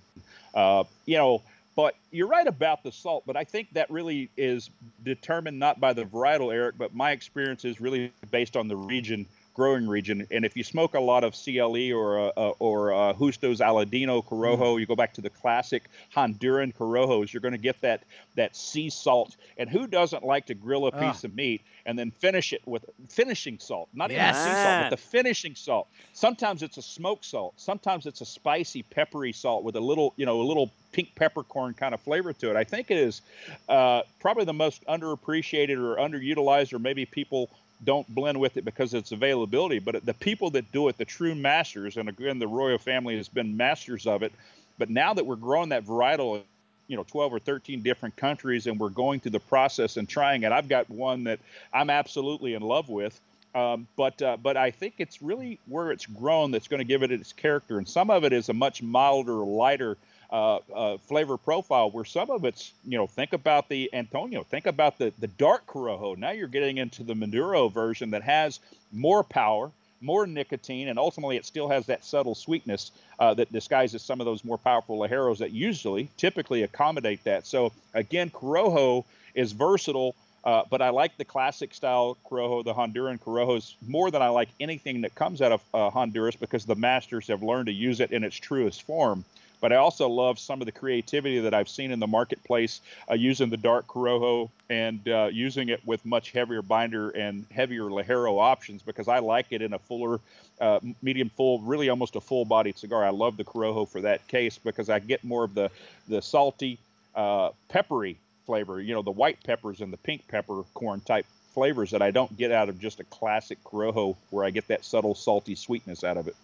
Mm. 0.54 0.88
you 1.06 1.18
know, 1.18 1.42
but 1.74 1.96
you're 2.12 2.28
right 2.28 2.48
about 2.48 2.84
the 2.84 2.92
salt, 2.92 3.24
but 3.26 3.38
I 3.38 3.46
think 3.46 3.72
that 3.76 3.89
really 3.89 4.30
is 4.36 4.70
determined 5.06 5.58
not 5.58 5.80
by 5.80 5.94
the 5.94 6.04
varietal, 6.04 6.54
Eric, 6.54 6.76
but 6.78 6.94
my 6.94 7.12
experience 7.12 7.64
is 7.64 7.80
really 7.80 8.12
based 8.30 8.58
on 8.58 8.68
the 8.68 8.76
region 8.76 9.26
growing 9.54 9.88
region. 9.88 10.28
And 10.32 10.45
if 10.45 10.56
you 10.56 10.64
smoke 10.64 10.93
a 10.93 10.99
lot 10.99 11.24
of 11.24 11.34
CLE 11.34 11.93
or 11.93 12.20
uh, 12.20 12.32
uh, 12.38 12.54
or 12.60 12.93
uh, 12.93 13.14
Justos 13.14 13.60
Aladino 13.60 14.24
Corojo, 14.26 14.76
mm. 14.76 14.80
you 14.80 14.86
go 14.86 14.95
back 14.95 15.14
to 15.14 15.22
the 15.22 15.30
classic 15.30 15.89
Honduran 16.16 16.74
Corojos, 16.74 17.34
you're 17.34 17.41
going 17.41 17.54
to 17.54 17.58
get 17.58 17.80
that 17.82 18.04
that 18.36 18.56
sea 18.56 18.89
salt. 18.89 19.36
And 19.58 19.70
who 19.70 19.88
doesn't 19.88 20.24
like 20.24 20.47
to 20.47 20.54
grill 20.54 20.88
a 20.88 20.91
piece 20.91 21.24
of 21.24 21.36
meat 21.36 21.62
and 21.86 21.97
then 21.97 22.12
finish 22.12 22.54
it 22.54 22.62
with 22.66 22.86
finishing 23.10 23.60
salt, 23.60 23.89
not 23.93 24.12
yes. 24.12 24.36
even 24.36 24.47
sea 24.47 24.64
salt, 24.64 24.84
but 24.84 24.89
the 24.89 24.97
finishing 24.97 25.56
salt. 25.56 25.88
Sometimes 26.14 26.64
it's 26.64 26.78
a 26.78 26.82
smoked 26.82 27.26
salt. 27.26 27.54
Sometimes 27.58 28.06
it's 28.06 28.22
a 28.22 28.26
spicy, 28.26 28.84
peppery 28.84 29.34
salt 29.34 29.64
with 29.64 29.76
a 29.76 29.80
little, 29.80 30.14
you 30.18 30.26
know, 30.26 30.41
a 30.41 30.43
little 30.43 30.72
pink 30.91 31.14
peppercorn 31.16 31.74
kind 31.74 31.93
of 31.93 32.02
flavor 32.02 32.34
to 32.34 32.49
it. 32.49 32.56
I 32.56 32.64
think 32.64 32.91
it 32.91 32.97
is 32.97 33.22
uh, 33.70 34.02
probably 34.20 34.45
the 34.45 34.54
most 34.54 34.86
underappreciated 34.86 35.78
or 35.78 35.97
underutilized, 35.97 36.74
or 36.74 36.80
maybe 36.80 37.06
people 37.06 37.49
don't 37.84 38.08
blend 38.14 38.40
with 38.40 38.58
it 38.58 38.66
because 38.66 38.94
it's 38.94 39.12
availability. 39.12 39.80
But 39.80 40.06
the 40.06 40.14
people 40.14 40.50
that 40.52 40.72
do 40.72 40.88
it, 40.88 40.98
the 40.98 41.06
true 41.06 41.36
masters, 41.36 41.98
and 41.98 42.10
again, 42.10 42.40
the 42.40 42.48
Royal 42.48 42.78
family 42.78 43.18
has 43.18 43.28
been 43.28 43.58
masters 43.58 44.08
of 44.08 44.24
it. 44.24 44.32
But 44.78 44.90
now 44.90 45.14
that 45.14 45.26
we're 45.26 45.36
growing 45.36 45.70
that 45.70 45.86
varietal, 45.86 46.44
you 46.88 46.98
know, 46.98 47.04
12 47.04 47.34
or 47.34 47.40
13 47.40 47.82
different 47.82 48.16
countries, 48.16 48.68
and 48.68 48.80
we're 48.80 48.90
going 48.90 49.20
through 49.20 49.32
the 49.32 49.40
process 49.40 49.98
and 49.98 50.08
trying 50.08 50.44
it, 50.44 50.52
I've 50.52 50.70
got 50.70 50.90
one 50.90 51.24
that 51.26 51.40
I'm 51.74 51.90
absolutely 51.90 52.54
in 52.54 52.62
love 52.62 52.90
with. 52.90 53.20
Um, 53.54 53.86
but 53.98 54.22
uh, 54.22 54.38
but 54.38 54.56
I 54.56 54.72
think 54.72 54.96
it's 54.98 55.22
really 55.22 55.60
where 55.68 55.92
it's 55.92 56.06
grown 56.06 56.52
that's 56.52 56.70
going 56.70 56.80
to 56.80 56.86
give 56.86 57.04
it 57.04 57.12
its 57.12 57.34
character, 57.34 57.78
and 57.78 57.88
some 57.88 58.10
of 58.10 58.24
it 58.24 58.32
is 58.32 58.48
a 58.48 58.54
much 58.54 58.82
milder, 58.82 59.34
lighter 59.34 59.98
uh, 60.32 60.60
uh, 60.74 60.98
flavor 60.98 61.38
profile 61.38 61.92
where 61.92 62.06
some 62.06 62.30
of 62.30 62.46
it's, 62.46 62.72
you 62.88 62.98
know, 62.98 63.08
think 63.08 63.34
about 63.34 63.68
the 63.68 63.90
Antonio, 63.94 64.44
think 64.44 64.66
about 64.66 64.98
the, 64.98 65.12
the 65.20 65.28
dark 65.28 65.66
Corojo. 65.68 66.18
Now 66.18 66.32
you're 66.32 66.48
getting 66.48 66.78
into 66.78 67.04
the 67.04 67.16
Maduro 67.16 67.68
version 67.68 68.12
that 68.12 68.24
has 68.24 68.60
more 68.94 69.24
power, 69.24 69.72
more 70.00 70.26
nicotine, 70.26 70.88
and 70.88 70.98
ultimately 70.98 71.36
it 71.36 71.46
still 71.46 71.68
has 71.68 71.86
that 71.88 72.06
subtle 72.06 72.36
sweetness 72.36 72.92
uh, 73.20 73.34
that 73.34 73.52
disguises 73.52 74.02
some 74.02 74.22
of 74.22 74.26
those 74.26 74.46
more 74.46 74.58
powerful 74.58 74.98
Ligeros 75.00 75.40
that 75.40 75.52
usually, 75.52 76.10
typically 76.18 76.64
accommodate 76.64 77.24
that. 77.26 77.46
So 77.46 77.72
again, 77.94 78.30
Corojo 78.30 79.04
is 79.36 79.52
versatile. 79.52 80.16
Uh, 80.44 80.64
but 80.72 80.82
I 80.82 80.90
like 80.90 81.18
the 81.18 81.26
classic 81.26 81.72
style 81.72 82.18
Corojo, 82.26 82.64
the 82.64 82.74
Honduran 82.74 83.20
Corojos, 83.20 83.76
more 83.88 84.10
than 84.10 84.24
I 84.24 84.30
like 84.30 84.50
anything 84.60 85.02
that 85.02 85.14
comes 85.14 85.40
out 85.40 85.52
of 85.52 85.62
uh, 85.72 85.92
Honduras 85.92 86.36
because 86.36 86.66
the 86.66 86.74
masters 86.74 87.28
have 87.28 87.44
learned 87.44 87.68
to 87.68 87.72
use 87.72 88.00
it 88.00 88.12
in 88.12 88.24
its 88.24 88.38
truest 88.38 88.82
form. 88.82 89.24
But 89.62 89.72
I 89.72 89.78
also 89.78 90.09
love 90.09 90.39
some 90.39 90.59
of 90.59 90.66
the 90.66 90.72
creativity 90.72 91.39
that 91.39 91.53
I've 91.53 91.70
seen 91.70 91.91
in 91.91 91.99
the 91.99 92.07
marketplace 92.07 92.82
uh, 93.09 93.14
using 93.14 93.49
the 93.49 93.57
dark 93.57 93.88
Corojo 93.88 94.49
and 94.70 95.07
uh, 95.07 95.30
using 95.32 95.70
it 95.70 95.86
with 95.86 96.03
much 96.05 96.32
heavier 96.32 96.62
binder 96.62 97.12
and 97.12 97.45
heavier 97.51 97.84
Ligero 97.84 98.41
options 98.41 98.82
because 98.82 99.07
I 99.07 99.20
like 99.20 99.47
it 99.51 99.62
in 99.62 99.74
a 99.74 99.80
fuller, 99.80 100.20
uh, 100.59 100.80
medium 101.01 101.30
full, 101.30 101.59
really 101.59 101.89
almost 101.89 102.16
a 102.16 102.22
full 102.22 102.43
bodied 102.43 102.78
cigar. 102.78 103.05
I 103.05 103.12
love 103.12 103.38
the 103.38 103.43
Corojo 103.43 103.88
for 103.88 104.01
that 104.01 104.28
case 104.28 104.57
because 104.57 104.89
I 104.89 104.99
get 104.99 105.24
more 105.24 105.43
of 105.43 105.53
the, 105.53 105.70
the 106.09 106.22
salty, 106.22 106.80
uh, 107.16 107.51
peppery 107.70 108.18
flavor, 108.45 108.82
you 108.82 108.93
know, 108.93 109.03
the 109.03 109.12
white 109.12 109.43
peppers 109.43 109.82
and 109.82 109.93
the 109.93 109.97
pink 109.97 110.28
peppercorn 110.28 111.01
type 111.01 111.26
flavors 111.53 111.91
that 111.91 112.01
I 112.01 112.12
don't 112.12 112.36
get 112.38 112.51
out 112.51 112.70
of 112.70 112.80
just 112.80 112.99
a 112.99 113.03
classic 113.05 113.64
Corojo 113.64 114.16
where 114.30 114.45
I 114.45 114.49
get 114.49 114.68
that 114.70 114.86
subtle 114.86 115.16
salty 115.16 115.55
sweetness 115.55 116.03
out 116.03 116.18
of 116.18 116.28
it. 116.28 116.36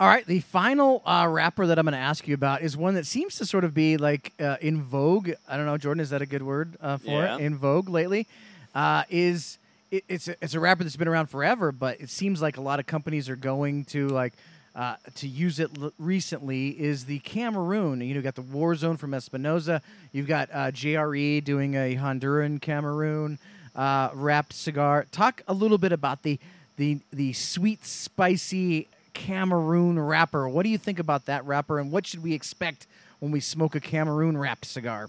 All 0.00 0.08
right, 0.08 0.26
the 0.26 0.40
final 0.40 1.02
uh, 1.06 1.28
wrapper 1.30 1.68
that 1.68 1.78
I'm 1.78 1.84
going 1.84 1.92
to 1.92 1.98
ask 1.98 2.26
you 2.26 2.34
about 2.34 2.62
is 2.62 2.76
one 2.76 2.94
that 2.94 3.06
seems 3.06 3.36
to 3.36 3.46
sort 3.46 3.62
of 3.62 3.74
be 3.74 3.96
like 3.96 4.32
uh, 4.40 4.56
in 4.60 4.82
vogue. 4.82 5.30
I 5.48 5.56
don't 5.56 5.66
know, 5.66 5.78
Jordan, 5.78 6.00
is 6.00 6.10
that 6.10 6.20
a 6.20 6.26
good 6.26 6.42
word 6.42 6.76
uh, 6.80 6.96
for 6.96 7.10
yeah. 7.10 7.36
it? 7.36 7.42
In 7.42 7.56
vogue 7.56 7.88
lately, 7.88 8.26
uh, 8.74 9.04
is 9.08 9.58
it, 9.92 10.02
it's 10.08 10.26
a, 10.26 10.34
it's 10.42 10.54
a 10.54 10.58
wrapper 10.58 10.82
that's 10.82 10.96
been 10.96 11.06
around 11.06 11.28
forever, 11.28 11.70
but 11.70 12.00
it 12.00 12.10
seems 12.10 12.42
like 12.42 12.56
a 12.56 12.60
lot 12.60 12.80
of 12.80 12.86
companies 12.86 13.28
are 13.28 13.36
going 13.36 13.84
to 13.86 14.08
like 14.08 14.32
uh, 14.74 14.96
to 15.14 15.28
use 15.28 15.60
it 15.60 15.70
l- 15.80 15.92
recently. 15.96 16.70
Is 16.70 17.04
the 17.04 17.20
Cameroon? 17.20 18.00
You 18.00 18.14
know, 18.14 18.16
you 18.16 18.22
got 18.22 18.34
the 18.34 18.42
War 18.42 18.74
Zone 18.74 18.96
from 18.96 19.14
Espinosa. 19.14 19.80
You've 20.10 20.26
got 20.26 20.48
uh, 20.52 20.72
JRE 20.72 21.44
doing 21.44 21.76
a 21.76 21.94
Honduran 21.94 22.60
Cameroon 22.60 23.38
wrapped 23.76 24.54
cigar. 24.54 25.06
Talk 25.12 25.42
a 25.46 25.54
little 25.54 25.78
bit 25.78 25.92
about 25.92 26.24
the 26.24 26.40
the 26.78 26.98
the 27.12 27.32
sweet, 27.32 27.86
spicy 27.86 28.88
Cameroon 29.14 29.98
wrapper. 29.98 30.48
What 30.48 30.64
do 30.64 30.68
you 30.68 30.78
think 30.78 30.98
about 30.98 31.26
that 31.26 31.44
wrapper, 31.46 31.78
and 31.78 31.90
what 31.90 32.06
should 32.06 32.22
we 32.22 32.34
expect 32.34 32.86
when 33.20 33.32
we 33.32 33.40
smoke 33.40 33.74
a 33.74 33.80
Cameroon 33.80 34.36
wrapped 34.36 34.66
cigar? 34.66 35.08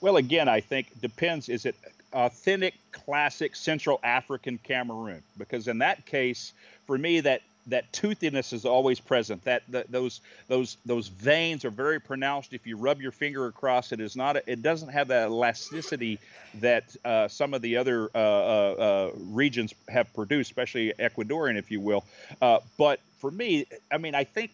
Well, 0.00 0.16
again, 0.16 0.48
I 0.48 0.60
think 0.60 1.00
depends. 1.00 1.48
Is 1.48 1.64
it 1.64 1.74
authentic, 2.12 2.74
classic 2.92 3.56
Central 3.56 3.98
African 4.02 4.58
Cameroon? 4.58 5.22
Because 5.38 5.68
in 5.68 5.78
that 5.78 6.04
case, 6.06 6.52
for 6.86 6.98
me, 6.98 7.20
that 7.20 7.42
that 7.68 7.90
toothiness 7.92 8.52
is 8.52 8.64
always 8.64 9.00
present. 9.00 9.44
That, 9.44 9.62
that 9.68 9.90
those 9.90 10.20
those 10.48 10.76
those 10.84 11.08
veins 11.08 11.64
are 11.64 11.70
very 11.70 12.00
pronounced. 12.00 12.52
If 12.52 12.66
you 12.66 12.76
rub 12.76 13.00
your 13.00 13.12
finger 13.12 13.46
across 13.46 13.92
it, 13.92 14.00
is 14.00 14.16
not 14.16 14.36
a, 14.36 14.50
it 14.50 14.62
doesn't 14.62 14.88
have 14.88 15.08
that 15.08 15.28
elasticity 15.28 16.18
that 16.56 16.96
uh, 17.04 17.28
some 17.28 17.54
of 17.54 17.62
the 17.62 17.76
other 17.76 18.10
uh, 18.14 18.18
uh, 18.18 18.20
uh 18.20 19.10
regions 19.16 19.74
have 19.88 20.12
produced, 20.14 20.50
especially 20.50 20.92
Ecuadorian, 20.98 21.56
if 21.56 21.70
you 21.70 21.80
will. 21.80 22.04
Uh, 22.40 22.58
but 22.76 23.00
for 23.18 23.30
me, 23.30 23.66
I 23.90 23.98
mean, 23.98 24.14
I 24.14 24.24
think 24.24 24.52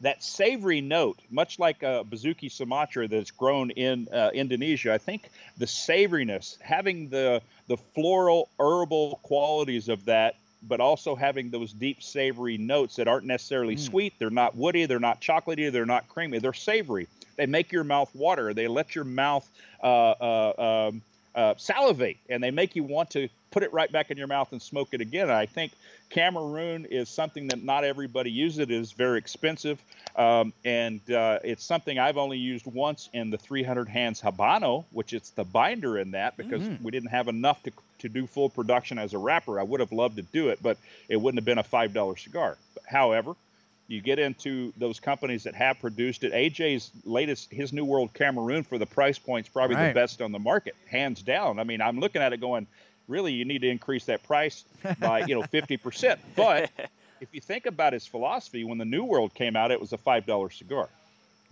that 0.00 0.22
savory 0.22 0.80
note, 0.80 1.18
much 1.30 1.58
like 1.58 1.82
a 1.82 2.00
uh, 2.00 2.04
Besuki 2.04 2.50
Sumatra 2.50 3.08
that's 3.08 3.30
grown 3.30 3.70
in 3.70 4.08
uh, 4.12 4.30
Indonesia, 4.34 4.92
I 4.92 4.98
think 4.98 5.30
the 5.58 5.66
savoriness, 5.66 6.60
having 6.60 7.08
the 7.08 7.42
the 7.66 7.76
floral 7.76 8.50
herbal 8.60 9.20
qualities 9.22 9.88
of 9.88 10.04
that 10.04 10.36
but 10.68 10.80
also 10.80 11.14
having 11.14 11.50
those 11.50 11.72
deep 11.72 12.02
savory 12.02 12.58
notes 12.58 12.96
that 12.96 13.08
aren't 13.08 13.26
necessarily 13.26 13.76
mm. 13.76 13.80
sweet. 13.80 14.14
They're 14.18 14.30
not 14.30 14.56
woody. 14.56 14.86
They're 14.86 14.98
not 14.98 15.20
chocolatey. 15.20 15.70
They're 15.70 15.86
not 15.86 16.08
creamy. 16.08 16.38
They're 16.38 16.52
savory. 16.52 17.08
They 17.36 17.46
make 17.46 17.72
your 17.72 17.84
mouth 17.84 18.14
water. 18.14 18.54
They 18.54 18.68
let 18.68 18.94
your 18.94 19.04
mouth 19.04 19.48
uh, 19.82 19.86
uh, 19.86 20.88
um, 20.88 21.02
uh, 21.34 21.54
salivate, 21.56 22.18
and 22.28 22.42
they 22.42 22.50
make 22.50 22.76
you 22.76 22.84
want 22.84 23.10
to 23.10 23.28
put 23.50 23.62
it 23.62 23.72
right 23.72 23.90
back 23.90 24.10
in 24.10 24.18
your 24.18 24.26
mouth 24.26 24.52
and 24.52 24.62
smoke 24.62 24.88
it 24.92 25.00
again. 25.00 25.30
I 25.30 25.46
think 25.46 25.72
Cameroon 26.10 26.86
is 26.86 27.08
something 27.08 27.48
that 27.48 27.62
not 27.62 27.84
everybody 27.84 28.30
uses. 28.30 28.60
It 28.60 28.70
is 28.70 28.92
very 28.92 29.18
expensive, 29.18 29.80
um, 30.16 30.52
and 30.64 31.00
uh, 31.10 31.40
it's 31.42 31.64
something 31.64 31.98
I've 31.98 32.18
only 32.18 32.38
used 32.38 32.66
once 32.66 33.08
in 33.12 33.30
the 33.30 33.38
300 33.38 33.88
hands 33.88 34.20
Habano, 34.20 34.84
which 34.92 35.12
it's 35.12 35.30
the 35.30 35.44
binder 35.44 35.98
in 35.98 36.12
that 36.12 36.36
because 36.36 36.62
mm-hmm. 36.62 36.82
we 36.84 36.90
didn't 36.90 37.10
have 37.10 37.28
enough 37.28 37.62
to 37.64 37.72
to 38.04 38.08
do 38.08 38.26
full 38.26 38.48
production 38.48 38.98
as 38.98 39.14
a 39.14 39.18
wrapper. 39.18 39.58
I 39.58 39.62
would 39.62 39.80
have 39.80 39.92
loved 39.92 40.16
to 40.16 40.22
do 40.22 40.48
it, 40.48 40.60
but 40.62 40.76
it 41.08 41.16
wouldn't 41.16 41.38
have 41.38 41.44
been 41.44 41.58
a 41.58 41.64
five 41.64 41.92
dollar 41.92 42.16
cigar. 42.16 42.56
However, 42.86 43.34
you 43.88 44.00
get 44.00 44.18
into 44.18 44.72
those 44.76 45.00
companies 45.00 45.44
that 45.44 45.54
have 45.54 45.80
produced 45.80 46.24
it. 46.24 46.32
AJ's 46.32 46.90
latest, 47.04 47.50
his 47.50 47.72
New 47.72 47.84
World 47.84 48.14
Cameroon 48.14 48.62
for 48.62 48.78
the 48.78 48.86
price 48.86 49.18
point 49.18 49.46
is 49.46 49.52
probably 49.52 49.76
right. 49.76 49.88
the 49.88 49.94
best 49.94 50.22
on 50.22 50.32
the 50.32 50.38
market, 50.38 50.74
hands 50.86 51.22
down. 51.22 51.58
I 51.58 51.64
mean, 51.64 51.80
I'm 51.80 51.98
looking 51.98 52.22
at 52.22 52.32
it 52.32 52.40
going, 52.40 52.66
really, 53.08 53.32
you 53.32 53.44
need 53.44 53.60
to 53.62 53.68
increase 53.68 54.04
that 54.06 54.22
price 54.22 54.64
by 55.00 55.20
you 55.20 55.34
know 55.34 55.42
50 55.50 55.76
percent. 55.78 56.20
But 56.36 56.70
if 57.20 57.28
you 57.32 57.40
think 57.40 57.66
about 57.66 57.92
his 57.92 58.06
philosophy, 58.06 58.64
when 58.64 58.78
the 58.78 58.84
New 58.84 59.04
World 59.04 59.34
came 59.34 59.56
out, 59.56 59.70
it 59.70 59.80
was 59.80 59.92
a 59.92 59.98
five 59.98 60.26
dollar 60.26 60.50
cigar. 60.50 60.88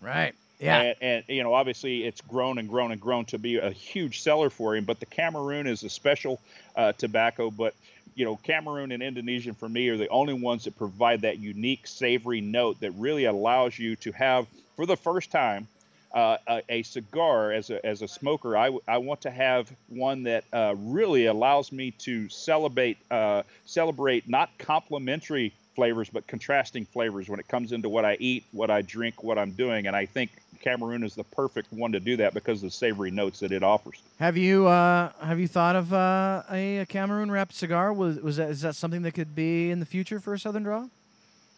Right. 0.01 0.35
Yeah. 0.63 0.81
And, 0.81 0.97
and, 1.01 1.25
you 1.29 1.43
know, 1.43 1.55
obviously, 1.55 2.05
it's 2.05 2.21
grown 2.21 2.59
and 2.59 2.69
grown 2.69 2.93
and 2.93 3.01
grown 3.01 3.25
to 3.27 3.39
be 3.39 3.57
a 3.57 3.71
huge 3.71 4.21
seller 4.23 4.49
for 4.49 4.77
him. 4.77 4.85
But 4.85 5.01
the 5.01 5.07
Cameroon 5.07 5.67
is 5.67 5.83
a 5.83 5.91
special 5.91 6.41
uh, 6.77 6.93
tobacco. 6.93 7.51
But 7.51 7.75
you 8.15 8.25
know, 8.25 8.37
Cameroon 8.37 8.93
and 8.93 9.03
Indonesian 9.03 9.55
for 9.55 9.69
me 9.69 9.89
are 9.89 9.97
the 9.97 10.09
only 10.09 10.35
ones 10.35 10.65
that 10.65 10.77
provide 10.77 11.23
that 11.23 11.39
unique 11.39 11.87
savory 11.87 12.41
note 12.41 12.81
that 12.81 12.93
really 12.93 13.25
allows 13.25 13.79
you 13.79 13.97
to 13.97 14.13
have, 14.13 14.47
for 14.77 14.87
the 14.87 14.97
first 14.97 15.31
time, 15.31 15.67
uh, 16.13 16.37
a, 16.47 16.63
a, 16.69 16.83
cigar 16.83 17.53
as 17.53 17.71
a, 17.71 17.85
as 17.87 18.03
a 18.03 18.09
smoker. 18.09 18.57
I, 18.57 18.77
I 18.87 18.99
want 18.99 19.23
to 19.23 19.31
have 19.31 19.73
one 19.89 20.25
that 20.25 20.45
uh, 20.53 20.75
really 20.77 21.27
allows 21.27 21.73
me 21.73 21.93
to 22.01 22.29
celebrate 22.29 22.99
uh, 23.11 23.45
celebrate 23.65 24.29
not 24.29 24.51
complementary 24.59 25.55
flavors, 25.75 26.09
but 26.11 26.27
contrasting 26.27 26.85
flavors 26.85 27.29
when 27.29 27.41
it 27.41 27.49
comes 27.49 27.73
into 27.73 27.89
what 27.89 28.05
I 28.05 28.17
eat, 28.21 28.45
what 28.53 28.71
I 28.71 28.83
drink, 28.83 29.23
what 29.23 29.39
I'm 29.39 29.53
doing. 29.53 29.87
And 29.87 29.97
I 29.97 30.07
think 30.07 30.31
Cameroon 30.61 31.03
is 31.03 31.15
the 31.15 31.25
perfect 31.25 31.73
one 31.73 31.93
to 31.93 32.01
do 32.01 32.17
that 32.19 32.35
because 32.35 32.59
of 32.59 32.71
the 32.71 32.77
savory 32.77 33.11
notes 33.11 33.41
that 33.41 33.53
it 33.53 33.63
offers. 33.63 34.01
Have 34.19 34.37
you 34.37 34.67
uh, 34.67 35.11
have 35.21 35.41
you 35.41 35.49
thought 35.49 35.77
of 35.77 35.93
uh, 35.93 36.43
a, 36.51 36.79
a 36.79 36.87
Cameroon 36.87 37.31
wrapped 37.31 37.55
cigar? 37.55 37.93
Was 37.93 38.21
was 38.21 38.37
that 38.37 38.51
is 38.51 38.61
that 38.63 38.77
something 38.77 39.03
that 39.03 39.13
could 39.13 39.35
be 39.35 39.71
in 39.71 39.81
the 39.81 39.87
future 39.87 40.21
for 40.21 40.35
a 40.35 40.39
Southern 40.39 40.63
Draw? 40.63 40.87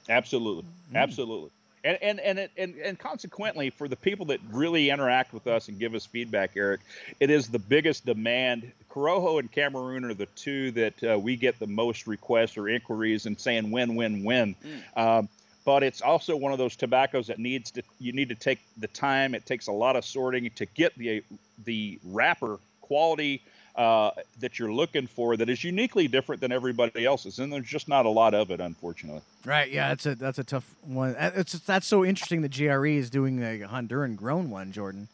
Absolutely, 0.08 0.64
absolutely. 0.94 1.50
And 1.84 1.98
and 2.02 2.20
and, 2.20 2.38
it, 2.38 2.50
and 2.56 2.74
and 2.76 2.98
consequently, 2.98 3.68
for 3.68 3.88
the 3.88 3.96
people 3.96 4.26
that 4.26 4.40
really 4.50 4.88
interact 4.88 5.34
with 5.34 5.46
us 5.46 5.68
and 5.68 5.78
give 5.78 5.94
us 5.94 6.06
feedback, 6.06 6.52
Eric, 6.56 6.80
it 7.20 7.30
is 7.30 7.48
the 7.48 7.58
biggest 7.58 8.06
demand. 8.06 8.72
Corojo 8.90 9.38
and 9.38 9.52
Cameroon 9.52 10.04
are 10.04 10.14
the 10.14 10.26
two 10.34 10.70
that 10.72 11.04
uh, 11.04 11.18
we 11.18 11.36
get 11.36 11.58
the 11.58 11.66
most 11.66 12.06
requests 12.06 12.56
or 12.56 12.68
inquiries 12.68 13.26
and 13.26 13.38
saying 13.38 13.70
win, 13.70 13.96
win, 13.96 14.24
win. 14.24 14.54
Um, 14.96 15.28
but 15.64 15.82
it's 15.82 16.00
also 16.00 16.36
one 16.36 16.52
of 16.52 16.58
those 16.58 16.76
tobaccos 16.76 17.26
that 17.26 17.38
needs 17.38 17.70
to 17.72 17.82
you 17.98 18.12
need 18.12 18.28
to 18.30 18.34
take 18.34 18.60
the 18.78 18.88
time. 18.88 19.34
It 19.34 19.44
takes 19.44 19.66
a 19.66 19.72
lot 19.72 19.96
of 19.96 20.04
sorting 20.04 20.50
to 20.50 20.66
get 20.66 20.94
the 20.96 21.22
the 21.64 21.98
wrapper 22.04 22.58
quality 22.80 23.42
uh, 23.76 24.10
that 24.40 24.58
you're 24.58 24.72
looking 24.72 25.06
for 25.06 25.36
that 25.36 25.48
is 25.48 25.64
uniquely 25.64 26.06
different 26.08 26.40
than 26.40 26.52
everybody 26.52 27.04
else's, 27.04 27.38
and 27.40 27.52
there's 27.52 27.66
just 27.66 27.88
not 27.88 28.06
a 28.06 28.08
lot 28.10 28.32
of 28.34 28.50
it, 28.50 28.60
unfortunately. 28.60 29.20
Right. 29.44 29.70
Yeah. 29.70 29.88
That's 29.88 30.06
a 30.06 30.14
that's 30.14 30.38
a 30.38 30.44
tough 30.44 30.74
one. 30.82 31.16
Uh, 31.16 31.32
It's 31.36 31.52
that's 31.60 31.86
so 31.86 32.04
interesting 32.04 32.42
that 32.42 32.52
GRE 32.56 32.86
is 32.86 33.10
doing 33.10 33.42
a 33.42 33.66
Honduran 33.66 34.16
grown 34.16 34.50
one, 34.50 34.72
Jordan. 34.72 35.08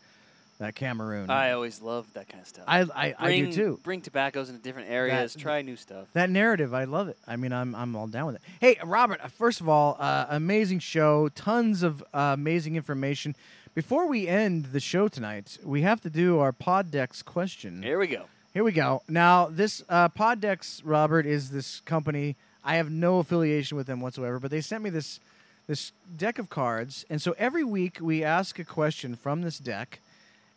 That 0.58 0.74
Cameroon. 0.74 1.30
I 1.30 1.52
always 1.52 1.80
love 1.80 2.06
that 2.12 2.28
kind 2.28 2.42
of 2.42 2.46
stuff. 2.46 2.64
I 2.68 2.80
I, 2.82 3.14
I 3.18 3.36
do 3.40 3.50
too. 3.50 3.80
Bring 3.82 4.02
tobaccos 4.02 4.50
into 4.50 4.60
different 4.60 4.90
areas. 4.90 5.34
try 5.34 5.62
new 5.62 5.74
stuff. 5.76 6.08
That 6.12 6.28
narrative, 6.28 6.74
I 6.74 6.84
love 6.84 7.08
it. 7.08 7.16
I 7.26 7.36
mean, 7.36 7.50
I'm 7.50 7.74
I'm 7.74 7.96
all 7.96 8.06
down 8.08 8.26
with 8.26 8.34
it. 8.36 8.42
Hey, 8.60 8.76
Robert. 8.84 9.20
uh, 9.24 9.28
First 9.28 9.62
of 9.62 9.70
all, 9.70 9.96
uh, 9.98 10.26
amazing 10.28 10.80
show. 10.80 11.30
Tons 11.30 11.82
of 11.82 12.02
uh, 12.12 12.32
amazing 12.34 12.76
information. 12.76 13.34
Before 13.74 14.06
we 14.06 14.28
end 14.28 14.66
the 14.66 14.80
show 14.80 15.08
tonight, 15.08 15.56
we 15.64 15.80
have 15.80 16.02
to 16.02 16.10
do 16.10 16.40
our 16.40 16.52
Poddex 16.52 17.24
question. 17.24 17.82
Here 17.82 17.98
we 17.98 18.08
go. 18.08 18.24
Here 18.52 18.64
we 18.64 18.72
go. 18.72 19.02
Now, 19.08 19.46
this 19.46 19.84
uh, 19.88 20.08
Poddex, 20.08 20.82
Robert, 20.84 21.24
is 21.24 21.50
this 21.50 21.80
company. 21.80 22.34
I 22.64 22.76
have 22.76 22.90
no 22.90 23.20
affiliation 23.20 23.76
with 23.76 23.86
them 23.86 24.00
whatsoever, 24.00 24.40
but 24.40 24.50
they 24.50 24.60
sent 24.60 24.82
me 24.82 24.90
this 24.90 25.20
this 25.68 25.92
deck 26.16 26.40
of 26.40 26.50
cards, 26.50 27.04
and 27.08 27.22
so 27.22 27.32
every 27.38 27.62
week 27.62 27.98
we 28.00 28.24
ask 28.24 28.58
a 28.58 28.64
question 28.64 29.14
from 29.14 29.42
this 29.42 29.58
deck, 29.58 30.00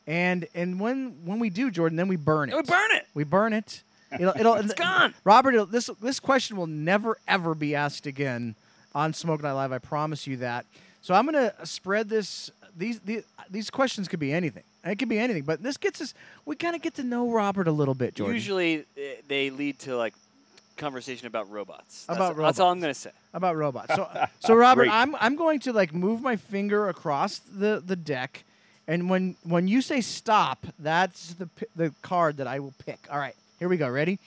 and 0.08 0.48
and 0.56 0.80
when 0.80 1.24
when 1.24 1.38
we 1.38 1.52
do, 1.52 1.70
Jordan, 1.70 1.96
then 1.96 2.08
we 2.08 2.16
burn 2.16 2.50
it. 2.50 2.56
We 2.56 2.64
burn 2.64 2.92
it. 2.94 3.08
We 3.14 3.24
burn 3.24 3.54
it. 3.54 3.84
It'll, 4.12 4.34
it'll, 4.36 4.56
It's 4.56 4.74
gone. 4.74 5.14
Robert, 5.24 5.54
it'll, 5.54 5.68
this 5.68 5.92
this 6.02 6.20
question 6.20 6.58
will 6.58 6.68
never 6.68 7.20
ever 7.28 7.54
be 7.54 7.76
asked 7.76 8.08
again 8.08 8.56
on 8.96 9.14
Smoke 9.14 9.44
Night 9.44 9.52
Live. 9.52 9.72
I 9.72 9.78
promise 9.78 10.26
you 10.26 10.38
that. 10.38 10.66
So 11.04 11.14
I'm 11.14 11.26
gonna 11.26 11.54
spread 11.64 12.10
this. 12.10 12.50
These 12.76 13.02
these, 13.02 13.24
these 13.52 13.70
questions 13.70 14.08
could 14.08 14.20
be 14.20 14.34
anything. 14.34 14.64
It 14.86 14.98
could 15.00 15.08
be 15.10 15.18
anything, 15.20 15.44
but 15.44 15.64
this 15.64 15.78
gets 15.78 16.02
us. 16.02 16.14
We 16.46 16.56
kind 16.58 16.76
of 16.76 16.82
get 16.82 16.96
to 16.96 17.04
know 17.04 17.30
Robert 17.32 17.68
a 17.68 17.72
little 17.72 17.94
bit, 17.94 18.16
Jordan. 18.16 18.36
Usually 18.36 18.80
uh, 18.82 19.02
they 19.28 19.50
lead 19.50 19.80
to 19.80 19.96
like 19.96 20.14
conversation 20.76 21.28
about 21.28 21.50
robots. 21.50 22.06
That's, 22.06 22.18
About 22.18 22.36
That's 22.36 22.60
all 22.60 22.72
I'm 22.72 22.82
gonna 22.82 22.94
say. 22.94 23.12
about 23.34 23.56
robots. 23.56 23.96
So, 23.96 24.10
so 24.40 24.54
Robert, 24.56 24.84
Great. 24.84 24.92
I'm 24.92 25.16
I'm 25.16 25.36
going 25.38 25.60
to 25.62 25.74
like 25.74 25.94
move 25.94 26.22
my 26.22 26.36
finger 26.36 26.90
across 26.90 27.40
the 27.40 27.82
the 27.86 27.96
deck, 27.96 28.44
and 28.88 29.10
when 29.10 29.36
when 29.44 29.68
you 29.70 29.82
say 29.82 30.02
stop, 30.02 30.66
that's 30.80 31.34
the 31.36 31.48
the 31.76 31.94
card 32.02 32.38
that 32.38 32.48
I 32.48 32.60
will 32.60 32.74
pick. 32.86 33.00
All 33.10 33.20
right, 33.20 33.36
here 33.60 33.70
we 33.70 33.78
go. 33.78 33.88
Ready? 33.90 34.20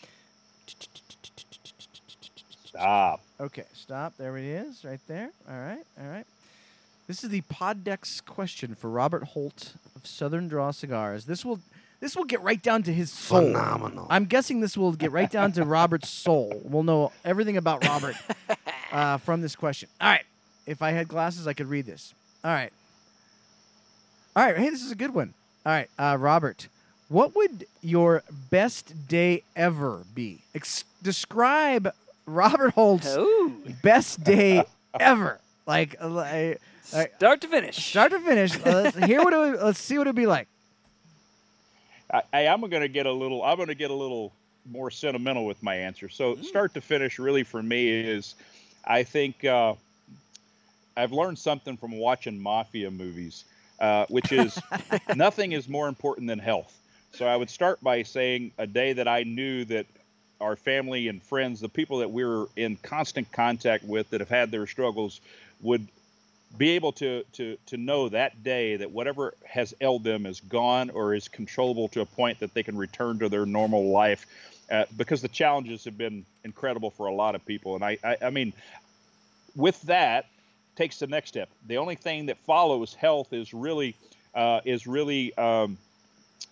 Stop. 2.64 3.20
Okay, 3.40 3.64
stop. 3.74 4.14
There 4.18 4.36
it 4.36 4.44
is, 4.44 4.84
right 4.84 5.00
there. 5.06 5.30
All 5.48 5.58
right, 5.58 5.84
all 6.00 6.08
right. 6.08 6.26
This 7.06 7.22
is 7.22 7.30
the 7.30 7.42
Poddex 7.42 8.24
question 8.24 8.74
for 8.74 8.90
Robert 8.90 9.22
Holt 9.24 9.74
of 9.94 9.95
Southern 10.06 10.48
Draw 10.48 10.70
Cigars. 10.72 11.24
This 11.24 11.44
will 11.44 11.60
this 12.00 12.14
will 12.14 12.24
get 12.24 12.42
right 12.42 12.62
down 12.62 12.82
to 12.84 12.92
his 12.92 13.10
soul. 13.10 13.40
Phenomenal. 13.40 14.06
I'm 14.10 14.26
guessing 14.26 14.60
this 14.60 14.76
will 14.76 14.92
get 14.92 15.12
right 15.12 15.30
down 15.30 15.52
to 15.52 15.64
Robert's 15.76 16.08
soul. 16.10 16.60
We'll 16.64 16.82
know 16.82 17.10
everything 17.24 17.56
about 17.56 17.84
Robert 17.86 18.16
uh, 18.92 19.16
from 19.18 19.40
this 19.40 19.56
question. 19.56 19.88
All 20.00 20.08
right. 20.08 20.24
If 20.66 20.82
I 20.82 20.90
had 20.90 21.08
glasses, 21.08 21.46
I 21.46 21.52
could 21.54 21.68
read 21.68 21.86
this. 21.86 22.12
All 22.44 22.50
right. 22.52 22.72
All 24.34 24.44
right. 24.44 24.56
Hey, 24.58 24.68
this 24.70 24.82
is 24.82 24.90
a 24.90 24.96
good 24.96 25.14
one. 25.14 25.32
All 25.64 25.72
right, 25.72 25.88
uh, 25.98 26.16
Robert. 26.20 26.68
What 27.08 27.34
would 27.34 27.66
your 27.82 28.22
best 28.50 29.08
day 29.08 29.42
ever 29.54 30.02
be? 30.14 30.40
Ex- 30.54 30.84
describe 31.02 31.92
Robert 32.26 32.70
Holt's 32.74 33.06
Oh, 33.08 33.52
best 33.82 34.22
day 34.22 34.64
ever. 35.00 35.40
Like, 35.66 35.96
uh, 36.00 36.54
I- 36.92 37.02
I- 37.02 37.08
start 37.16 37.40
to 37.42 37.48
finish. 37.48 37.76
start 37.90 38.12
to 38.12 38.20
finish. 38.20 38.54
Uh, 38.56 38.82
let's 38.82 38.96
hear 39.06 39.22
what 39.22 39.32
it 39.32 39.36
would, 39.36 39.60
let's 39.62 39.80
see 39.80 39.98
what 39.98 40.06
it'd 40.06 40.16
be 40.16 40.26
like. 40.26 40.48
I, 42.12 42.22
I 42.32 42.40
am 42.42 42.60
going 42.60 42.82
to 42.82 42.88
get 42.88 43.06
a 43.06 43.12
little. 43.12 43.42
I'm 43.42 43.56
going 43.56 43.68
to 43.68 43.74
get 43.74 43.90
a 43.90 43.94
little 43.94 44.32
more 44.70 44.90
sentimental 44.90 45.46
with 45.46 45.62
my 45.62 45.74
answer. 45.76 46.08
So 46.08 46.36
start 46.36 46.74
to 46.74 46.80
finish, 46.80 47.18
really 47.18 47.44
for 47.44 47.62
me 47.62 47.88
is, 47.88 48.34
I 48.84 49.02
think 49.04 49.44
uh, 49.44 49.74
I've 50.96 51.12
learned 51.12 51.38
something 51.38 51.76
from 51.76 51.92
watching 51.92 52.38
mafia 52.40 52.90
movies, 52.90 53.44
uh, 53.80 54.06
which 54.08 54.32
is 54.32 54.58
nothing 55.16 55.52
is 55.52 55.68
more 55.68 55.88
important 55.88 56.26
than 56.26 56.38
health. 56.38 56.72
So 57.12 57.26
I 57.26 57.36
would 57.36 57.48
start 57.50 57.80
by 57.82 58.02
saying 58.02 58.52
a 58.58 58.66
day 58.66 58.92
that 58.94 59.08
I 59.08 59.22
knew 59.22 59.64
that 59.66 59.86
our 60.40 60.56
family 60.56 61.08
and 61.08 61.22
friends, 61.22 61.60
the 61.60 61.68
people 61.68 61.98
that 61.98 62.10
we 62.10 62.24
were 62.24 62.46
in 62.56 62.76
constant 62.82 63.30
contact 63.32 63.84
with 63.84 64.10
that 64.10 64.20
have 64.20 64.28
had 64.28 64.50
their 64.50 64.66
struggles, 64.66 65.20
would 65.62 65.86
be 66.56 66.70
able 66.70 66.92
to 66.92 67.22
to 67.32 67.56
to 67.66 67.76
know 67.76 68.08
that 68.08 68.42
day 68.42 68.76
that 68.76 68.90
whatever 68.90 69.34
has 69.44 69.74
ailed 69.80 70.04
them 70.04 70.26
is 70.26 70.40
gone 70.40 70.90
or 70.90 71.14
is 71.14 71.28
controllable 71.28 71.88
to 71.88 72.00
a 72.00 72.06
point 72.06 72.40
that 72.40 72.54
they 72.54 72.62
can 72.62 72.76
return 72.76 73.18
to 73.18 73.28
their 73.28 73.46
normal 73.46 73.90
life 73.90 74.26
uh, 74.70 74.84
because 74.96 75.22
the 75.22 75.28
challenges 75.28 75.84
have 75.84 75.98
been 75.98 76.24
incredible 76.44 76.90
for 76.90 77.06
a 77.06 77.12
lot 77.14 77.34
of 77.34 77.44
people. 77.44 77.74
And 77.74 77.84
I, 77.84 77.98
I 78.02 78.16
i 78.22 78.30
mean 78.30 78.52
with 79.54 79.80
that 79.82 80.26
takes 80.76 80.98
the 80.98 81.06
next 81.06 81.30
step. 81.30 81.48
The 81.66 81.78
only 81.78 81.94
thing 81.94 82.26
that 82.26 82.36
follows 82.38 82.94
health 82.94 83.32
is 83.32 83.52
really 83.54 83.94
uh, 84.34 84.60
is 84.64 84.86
really 84.86 85.36
um, 85.38 85.78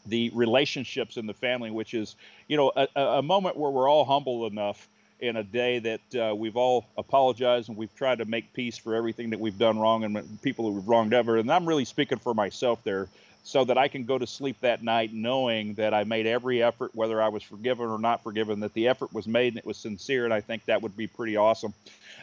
the 0.06 0.30
relationships 0.34 1.16
in 1.16 1.26
the 1.26 1.34
family 1.34 1.70
which 1.70 1.94
is 1.94 2.16
you 2.48 2.56
know 2.56 2.72
a, 2.76 2.88
a 2.96 3.02
a 3.18 3.22
moment 3.22 3.56
where 3.56 3.70
we're 3.70 3.88
all 3.88 4.04
humble 4.04 4.46
enough 4.46 4.88
in 5.24 5.36
a 5.36 5.42
day 5.42 5.78
that 5.78 6.14
uh, 6.14 6.34
we've 6.34 6.56
all 6.56 6.86
apologized 6.98 7.68
and 7.68 7.78
we've 7.78 7.94
tried 7.96 8.18
to 8.18 8.24
make 8.24 8.52
peace 8.52 8.76
for 8.76 8.94
everything 8.94 9.30
that 9.30 9.40
we've 9.40 9.58
done 9.58 9.78
wrong 9.78 10.04
and 10.04 10.42
people 10.42 10.66
that 10.66 10.72
we've 10.72 10.88
wronged 10.88 11.14
ever. 11.14 11.38
And 11.38 11.50
I'm 11.50 11.66
really 11.66 11.84
speaking 11.84 12.18
for 12.18 12.34
myself 12.34 12.82
there, 12.84 13.08
so 13.46 13.62
that 13.62 13.76
I 13.76 13.88
can 13.88 14.04
go 14.04 14.16
to 14.16 14.26
sleep 14.26 14.56
that 14.60 14.82
night 14.82 15.12
knowing 15.12 15.74
that 15.74 15.92
I 15.92 16.04
made 16.04 16.26
every 16.26 16.62
effort, 16.62 16.94
whether 16.94 17.20
I 17.20 17.28
was 17.28 17.42
forgiven 17.42 17.88
or 17.88 17.98
not 17.98 18.22
forgiven, 18.22 18.60
that 18.60 18.72
the 18.72 18.88
effort 18.88 19.12
was 19.12 19.26
made 19.26 19.48
and 19.48 19.58
it 19.58 19.66
was 19.66 19.76
sincere. 19.76 20.24
And 20.24 20.32
I 20.32 20.40
think 20.40 20.64
that 20.64 20.80
would 20.80 20.96
be 20.96 21.06
pretty 21.06 21.36
awesome. 21.36 21.74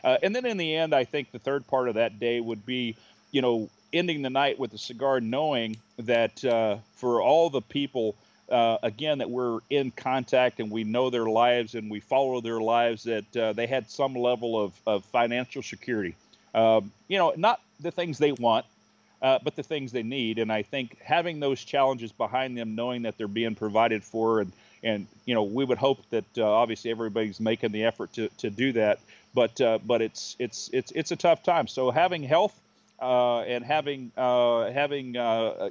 Uh, 0.03 0.17
and 0.23 0.35
then 0.35 0.47
in 0.47 0.57
the 0.57 0.75
end, 0.75 0.95
I 0.95 1.03
think 1.03 1.31
the 1.31 1.37
third 1.37 1.67
part 1.67 1.89
of 1.89 1.95
that 1.95 2.19
day 2.19 2.39
would 2.39 2.65
be, 2.65 2.95
you 3.31 3.41
know, 3.43 3.69
ending 3.93 4.23
the 4.23 4.31
night 4.31 4.57
with 4.57 4.73
a 4.73 4.79
cigar, 4.79 5.21
knowing 5.21 5.77
that 5.97 6.43
uh, 6.43 6.77
for 6.95 7.21
all 7.21 7.51
the 7.51 7.61
people 7.61 8.15
uh, 8.51 8.77
again 8.83 9.19
that 9.19 9.29
we're 9.29 9.59
in 9.69 9.91
contact 9.91 10.59
and 10.59 10.69
we 10.69 10.83
know 10.83 11.09
their 11.09 11.25
lives 11.25 11.75
and 11.75 11.89
we 11.89 11.99
follow 11.99 12.41
their 12.41 12.59
lives 12.59 13.03
that 13.03 13.37
uh, 13.37 13.53
they 13.53 13.67
had 13.67 13.89
some 13.89 14.13
level 14.13 14.61
of, 14.61 14.73
of 14.85 15.05
financial 15.05 15.63
security. 15.63 16.15
Um, 16.53 16.91
you 17.07 17.17
know 17.17 17.33
not 17.37 17.61
the 17.79 17.91
things 17.91 18.17
they 18.17 18.33
want 18.33 18.65
uh, 19.21 19.39
but 19.43 19.55
the 19.55 19.63
things 19.63 19.91
they 19.91 20.03
need. 20.03 20.37
And 20.37 20.51
i 20.51 20.61
think 20.61 20.97
having 21.01 21.39
those 21.39 21.63
challenges 21.63 22.11
behind 22.11 22.57
them 22.57 22.75
knowing 22.75 23.03
that 23.03 23.17
they're 23.17 23.27
being 23.27 23.55
provided 23.55 24.03
for 24.03 24.41
and 24.41 24.51
and 24.83 25.07
you 25.25 25.33
know 25.33 25.43
we 25.43 25.63
would 25.63 25.77
hope 25.77 25.99
that 26.09 26.25
uh, 26.37 26.49
obviously 26.49 26.91
everybody's 26.91 27.39
making 27.39 27.71
the 27.71 27.83
effort 27.85 28.13
to, 28.13 28.29
to 28.37 28.49
do 28.49 28.71
that. 28.73 28.99
But 29.33 29.59
uh, 29.61 29.79
but 29.85 30.01
it's 30.01 30.35
it's 30.39 30.69
it's 30.73 30.91
it's 30.91 31.11
a 31.11 31.15
tough 31.15 31.43
time. 31.43 31.67
So 31.67 31.91
having 31.91 32.23
health 32.23 32.59
uh, 33.01 33.41
and 33.41 33.63
having 33.63 34.11
uh, 34.17 34.71
having 34.71 35.15
uh, 35.17 35.69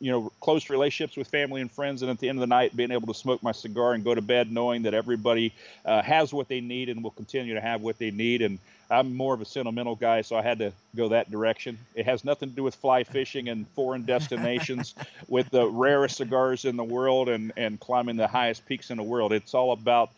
you 0.00 0.10
know 0.10 0.32
close 0.40 0.70
relationships 0.70 1.16
with 1.16 1.28
family 1.28 1.60
and 1.60 1.70
friends 1.70 2.02
and 2.02 2.10
at 2.10 2.18
the 2.18 2.28
end 2.28 2.38
of 2.38 2.40
the 2.40 2.46
night 2.46 2.76
being 2.76 2.90
able 2.90 3.06
to 3.06 3.18
smoke 3.18 3.42
my 3.42 3.52
cigar 3.52 3.94
and 3.94 4.04
go 4.04 4.14
to 4.14 4.22
bed 4.22 4.50
knowing 4.52 4.82
that 4.82 4.94
everybody 4.94 5.52
uh, 5.84 6.02
has 6.02 6.32
what 6.32 6.48
they 6.48 6.60
need 6.60 6.88
and 6.88 7.02
will 7.02 7.10
continue 7.10 7.54
to 7.54 7.60
have 7.60 7.80
what 7.82 7.98
they 7.98 8.10
need. 8.10 8.42
And 8.42 8.58
i'm 8.90 9.14
more 9.14 9.34
of 9.34 9.42
a 9.42 9.44
sentimental 9.44 9.94
guy 9.94 10.22
so 10.22 10.34
i 10.36 10.42
had 10.42 10.58
to 10.58 10.72
go 10.96 11.08
that 11.08 11.30
direction. 11.30 11.78
It 11.94 12.04
has 12.06 12.24
nothing 12.24 12.50
to 12.50 12.56
do 12.56 12.62
with 12.62 12.74
fly 12.74 13.04
fishing 13.04 13.48
and 13.48 13.66
foreign 13.68 14.04
destinations 14.04 14.94
with 15.28 15.48
the 15.50 15.66
rarest 15.66 16.16
cigars 16.16 16.64
in 16.64 16.76
the 16.76 16.84
world 16.84 17.28
and 17.28 17.52
and 17.56 17.80
climbing 17.80 18.16
the 18.16 18.26
highest 18.26 18.66
peaks 18.66 18.90
in 18.90 18.96
the 18.96 19.02
world. 19.02 19.32
It's 19.32 19.54
all 19.54 19.72
about 19.72 20.10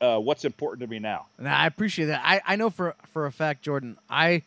uh, 0.00 0.18
what's 0.18 0.44
important 0.44 0.80
to 0.82 0.86
me 0.86 0.98
now. 0.98 1.26
And 1.38 1.48
I 1.48 1.66
appreciate 1.66 2.06
that. 2.06 2.22
I, 2.24 2.40
I 2.46 2.56
know 2.56 2.70
for 2.70 2.94
for 3.12 3.26
a 3.26 3.32
fact, 3.32 3.62
Jordan, 3.62 3.98
I 4.08 4.42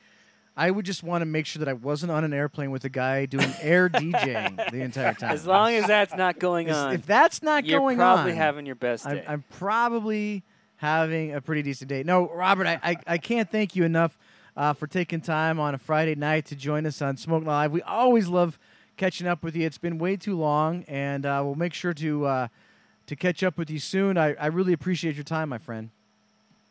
I 0.56 0.70
would 0.70 0.86
just 0.86 1.02
want 1.02 1.22
to 1.22 1.26
make 1.26 1.46
sure 1.46 1.62
that 1.62 1.70
I 1.70 1.74
wasn't 1.74 2.12
on 2.12 2.24
an 2.24 2.34
airplane 2.34 2.72
with 2.72 2.84
a 2.84 2.90
guy 2.90 3.26
doing 3.26 3.54
air 3.62 3.90
DJing 3.90 4.72
the 4.72 4.82
entire 4.82 5.14
time. 5.14 5.32
As 5.32 5.46
long 5.46 5.74
as 5.74 5.88
that's 5.88 6.14
not 6.16 6.40
going 6.40 6.70
As- 6.70 6.78
on, 6.78 6.94
if 6.94 7.06
that's 7.06 7.42
not 7.42 7.64
going 7.64 7.66
on. 7.66 7.70
you're 7.70 7.80
going 7.80 7.98
probably 7.98 8.36
having 8.36 8.66
your 8.66 8.76
best 8.76 9.06
I'm, 9.06 9.16
day. 9.16 9.26
I'm 9.28 9.44
probably 9.52 10.44
having 10.76 11.34
a 11.34 11.42
pretty 11.42 11.62
decent 11.62 11.90
day. 11.90 12.04
No, 12.04 12.30
Robert, 12.34 12.68
I, 12.68 12.80
I, 12.84 12.96
I 13.08 13.18
can't 13.18 13.50
thank 13.50 13.76
you 13.76 13.84
enough 13.84 14.18
uh, 14.58 14.74
for 14.74 14.88
taking 14.88 15.22
time 15.22 15.60
on 15.60 15.74
a 15.74 15.78
Friday 15.78 16.16
night 16.16 16.46
to 16.48 16.56
join 16.56 16.86
us 16.86 17.02
on 17.02 17.18
Smoke 17.18 17.46
Live. 17.46 17.72
We 17.72 17.82
always 17.84 18.28
love 18.28 18.60
catching 18.98 19.28
up 19.28 19.44
with 19.44 19.56
you. 19.56 19.66
It's 19.66 19.78
been 19.78 19.98
way 19.98 20.18
too 20.18 20.38
long, 20.38 20.84
and 20.88 21.26
uh, 21.26 21.42
we'll 21.46 21.56
make 21.56 21.74
sure 21.74 21.94
to 21.94 22.26
uh, 22.26 22.48
to 23.08 23.16
catch 23.16 23.44
up 23.44 23.58
with 23.58 23.70
you 23.70 23.80
soon. 23.80 24.18
I, 24.18 24.34
I 24.34 24.48
really 24.48 24.74
appreciate 24.74 25.16
your 25.16 25.24
time, 25.24 25.50
my 25.50 25.58
friend. 25.58 25.90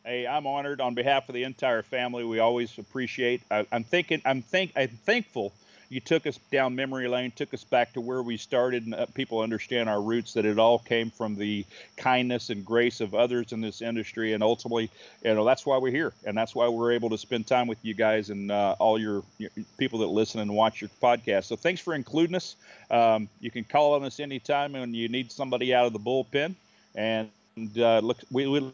Hey, 0.05 0.27
I'm 0.27 0.47
honored 0.47 0.81
on 0.81 0.95
behalf 0.95 1.29
of 1.29 1.35
the 1.35 1.45
entire 1.45 1.83
family. 1.83 2.25
We 2.25 2.39
always 2.39 2.79
appreciate. 2.79 3.43
I, 3.51 3.67
I'm 3.71 3.85
thinking. 3.85 4.23
I'm 4.25 4.41
think. 4.41 4.73
I'm 4.75 4.89
thankful 4.89 5.53
you 5.91 6.01
took 6.01 6.25
us 6.27 6.39
down 6.53 6.75
memory 6.75 7.09
lane, 7.09 7.33
took 7.33 7.53
us 7.53 7.65
back 7.65 7.93
to 7.93 8.01
where 8.01 8.23
we 8.23 8.37
started, 8.37 8.87
and 8.87 8.95
uh, 8.95 9.07
people 9.07 9.41
understand 9.41 9.91
our 9.91 10.01
roots. 10.01 10.33
That 10.33 10.47
it 10.47 10.59
all 10.59 10.79
came 10.79 11.11
from 11.11 11.35
the 11.35 11.67
kindness 11.97 12.49
and 12.49 12.65
grace 12.65 13.01
of 13.01 13.15
others 13.15 13.53
in 13.53 13.61
this 13.61 13.83
industry, 13.83 14.33
and 14.33 14.43
ultimately, 14.43 14.89
you 15.23 15.35
know, 15.35 15.45
that's 15.45 15.67
why 15.67 15.77
we're 15.77 15.91
here, 15.91 16.15
and 16.25 16.35
that's 16.35 16.55
why 16.55 16.67
we're 16.69 16.93
able 16.93 17.11
to 17.11 17.19
spend 17.19 17.47
time 17.47 17.67
with 17.67 17.79
you 17.83 17.93
guys 17.93 18.31
and 18.31 18.51
uh, 18.51 18.77
all 18.79 18.99
your, 18.99 19.23
your, 19.37 19.51
people 19.77 19.99
that 19.99 20.07
listen 20.07 20.41
and 20.41 20.55
watch 20.55 20.81
your 20.81 20.91
podcast. 21.03 21.45
So 21.45 21.57
thanks 21.57 21.81
for 21.81 21.95
including 21.95 22.37
us. 22.37 22.57
Um, 22.91 23.29
you 23.41 23.51
can 23.51 23.65
call 23.65 23.95
on 23.95 24.05
us 24.05 24.19
anytime 24.19 24.73
when 24.73 24.95
you 24.95 25.09
need 25.09 25.31
somebody 25.31 25.75
out 25.75 25.87
of 25.87 25.93
the 25.93 25.99
bullpen, 25.99 26.55
and 26.95 27.29
uh, 27.77 27.99
look, 27.99 28.19
we, 28.31 28.47
we 28.47 28.73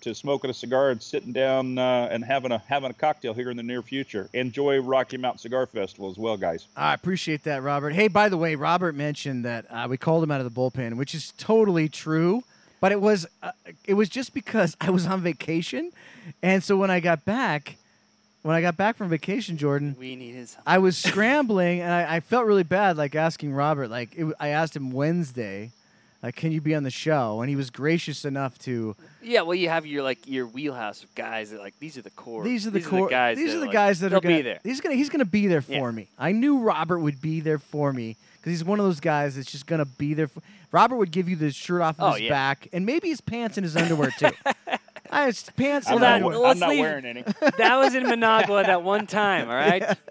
to 0.00 0.14
smoking 0.14 0.50
a 0.50 0.54
cigar 0.54 0.90
and 0.90 1.02
sitting 1.02 1.32
down 1.32 1.78
uh, 1.78 2.08
and 2.10 2.24
having 2.24 2.52
a 2.52 2.58
having 2.66 2.90
a 2.90 2.94
cocktail 2.94 3.34
here 3.34 3.50
in 3.50 3.56
the 3.56 3.62
near 3.62 3.82
future. 3.82 4.28
Enjoy 4.32 4.78
Rocky 4.80 5.16
Mountain 5.16 5.38
Cigar 5.38 5.66
Festival 5.66 6.10
as 6.10 6.16
well, 6.16 6.36
guys. 6.36 6.66
I 6.76 6.94
appreciate 6.94 7.44
that, 7.44 7.62
Robert. 7.62 7.90
Hey, 7.90 8.08
by 8.08 8.28
the 8.28 8.36
way, 8.36 8.54
Robert 8.54 8.94
mentioned 8.94 9.44
that 9.44 9.66
uh, 9.70 9.86
we 9.88 9.96
called 9.96 10.22
him 10.22 10.30
out 10.30 10.40
of 10.40 10.52
the 10.52 10.60
bullpen, 10.60 10.96
which 10.96 11.14
is 11.14 11.32
totally 11.38 11.88
true. 11.88 12.42
But 12.80 12.92
it 12.92 13.00
was 13.00 13.26
uh, 13.42 13.52
it 13.84 13.94
was 13.94 14.08
just 14.08 14.34
because 14.34 14.76
I 14.80 14.90
was 14.90 15.06
on 15.06 15.20
vacation, 15.20 15.90
and 16.42 16.62
so 16.62 16.76
when 16.76 16.90
I 16.90 17.00
got 17.00 17.24
back, 17.24 17.76
when 18.42 18.54
I 18.54 18.60
got 18.60 18.76
back 18.76 18.96
from 18.96 19.08
vacation, 19.08 19.56
Jordan, 19.56 19.96
We 19.98 20.14
needed 20.16 20.48
some. 20.48 20.62
I 20.66 20.78
was 20.78 20.96
scrambling, 21.10 21.80
and 21.80 21.92
I, 21.92 22.16
I 22.16 22.20
felt 22.20 22.46
really 22.46 22.62
bad, 22.62 22.96
like 22.96 23.14
asking 23.14 23.52
Robert. 23.52 23.88
Like 23.88 24.14
it, 24.16 24.32
I 24.38 24.48
asked 24.48 24.76
him 24.76 24.92
Wednesday, 24.92 25.72
like, 26.22 26.36
"Can 26.36 26.52
you 26.52 26.60
be 26.60 26.74
on 26.74 26.82
the 26.82 26.90
show?" 26.90 27.40
And 27.40 27.48
he 27.48 27.56
was 27.56 27.70
gracious 27.70 28.24
enough 28.24 28.58
to. 28.60 28.94
Yeah, 29.22 29.42
well, 29.42 29.54
you 29.54 29.68
have 29.68 29.86
your 29.86 30.02
like 30.02 30.18
your 30.26 30.46
wheelhouse 30.46 31.02
of 31.04 31.14
guys 31.14 31.50
that 31.50 31.60
like 31.60 31.74
these 31.78 31.96
are 31.98 32.02
the 32.02 32.10
core. 32.10 32.44
These 32.44 32.66
are 32.66 32.70
the 32.70 32.78
these 32.80 32.88
core. 32.88 33.08
guys. 33.08 33.36
these 33.36 33.50
that, 33.52 33.56
are 33.56 33.60
the 33.60 33.66
like, 33.66 33.72
guys 33.72 34.00
that 34.00 34.12
are 34.12 34.20
gonna 34.20 34.36
be 34.36 34.42
there. 34.42 34.60
He's 34.64 34.80
gonna 34.80 34.94
he's 34.94 35.08
gonna 35.10 35.24
be 35.24 35.46
there 35.46 35.62
for 35.62 35.72
Yeah. 35.72 35.90
me. 35.90 36.08
I 36.18 36.32
knew 36.32 36.58
Robert 36.58 36.98
would 37.00 37.20
be 37.20 37.40
there 37.40 37.58
for 37.58 37.92
me 37.92 38.16
because 38.36 38.50
he's 38.50 38.64
one 38.64 38.78
of 38.80 38.86
those 38.86 39.00
guys 39.00 39.36
that's 39.36 39.50
just 39.50 39.66
gonna 39.66 39.84
be 39.84 40.14
there. 40.14 40.28
For, 40.28 40.40
Robert 40.72 40.96
would 40.96 41.10
give 41.10 41.28
you 41.28 41.36
the 41.36 41.50
shirt 41.50 41.80
off 41.80 41.98
of 41.98 42.12
Oh, 42.12 42.12
his 42.14 42.22
yeah. 42.22 42.30
back 42.30 42.68
and 42.72 42.84
maybe 42.84 43.08
his 43.08 43.20
pants 43.20 43.56
and 43.56 43.64
his 43.64 43.76
underwear 43.76 44.10
too. 44.18 44.30
I, 45.10 45.26
his 45.26 45.42
pants 45.56 45.86
I'm 45.88 45.94
and 45.94 46.02
that- 46.02 46.20
not, 46.20 46.26
underwear. 46.32 46.36
I'm 46.36 46.42
let's 46.42 46.60
not 46.60 46.68
wearing 46.70 47.04
any. 47.04 47.22
that 47.58 47.76
was 47.76 47.94
in 47.94 48.04
Managua 48.04 48.64
that 48.64 48.82
one 48.82 49.06
time. 49.06 49.48
All 49.48 49.54
right. 49.56 49.96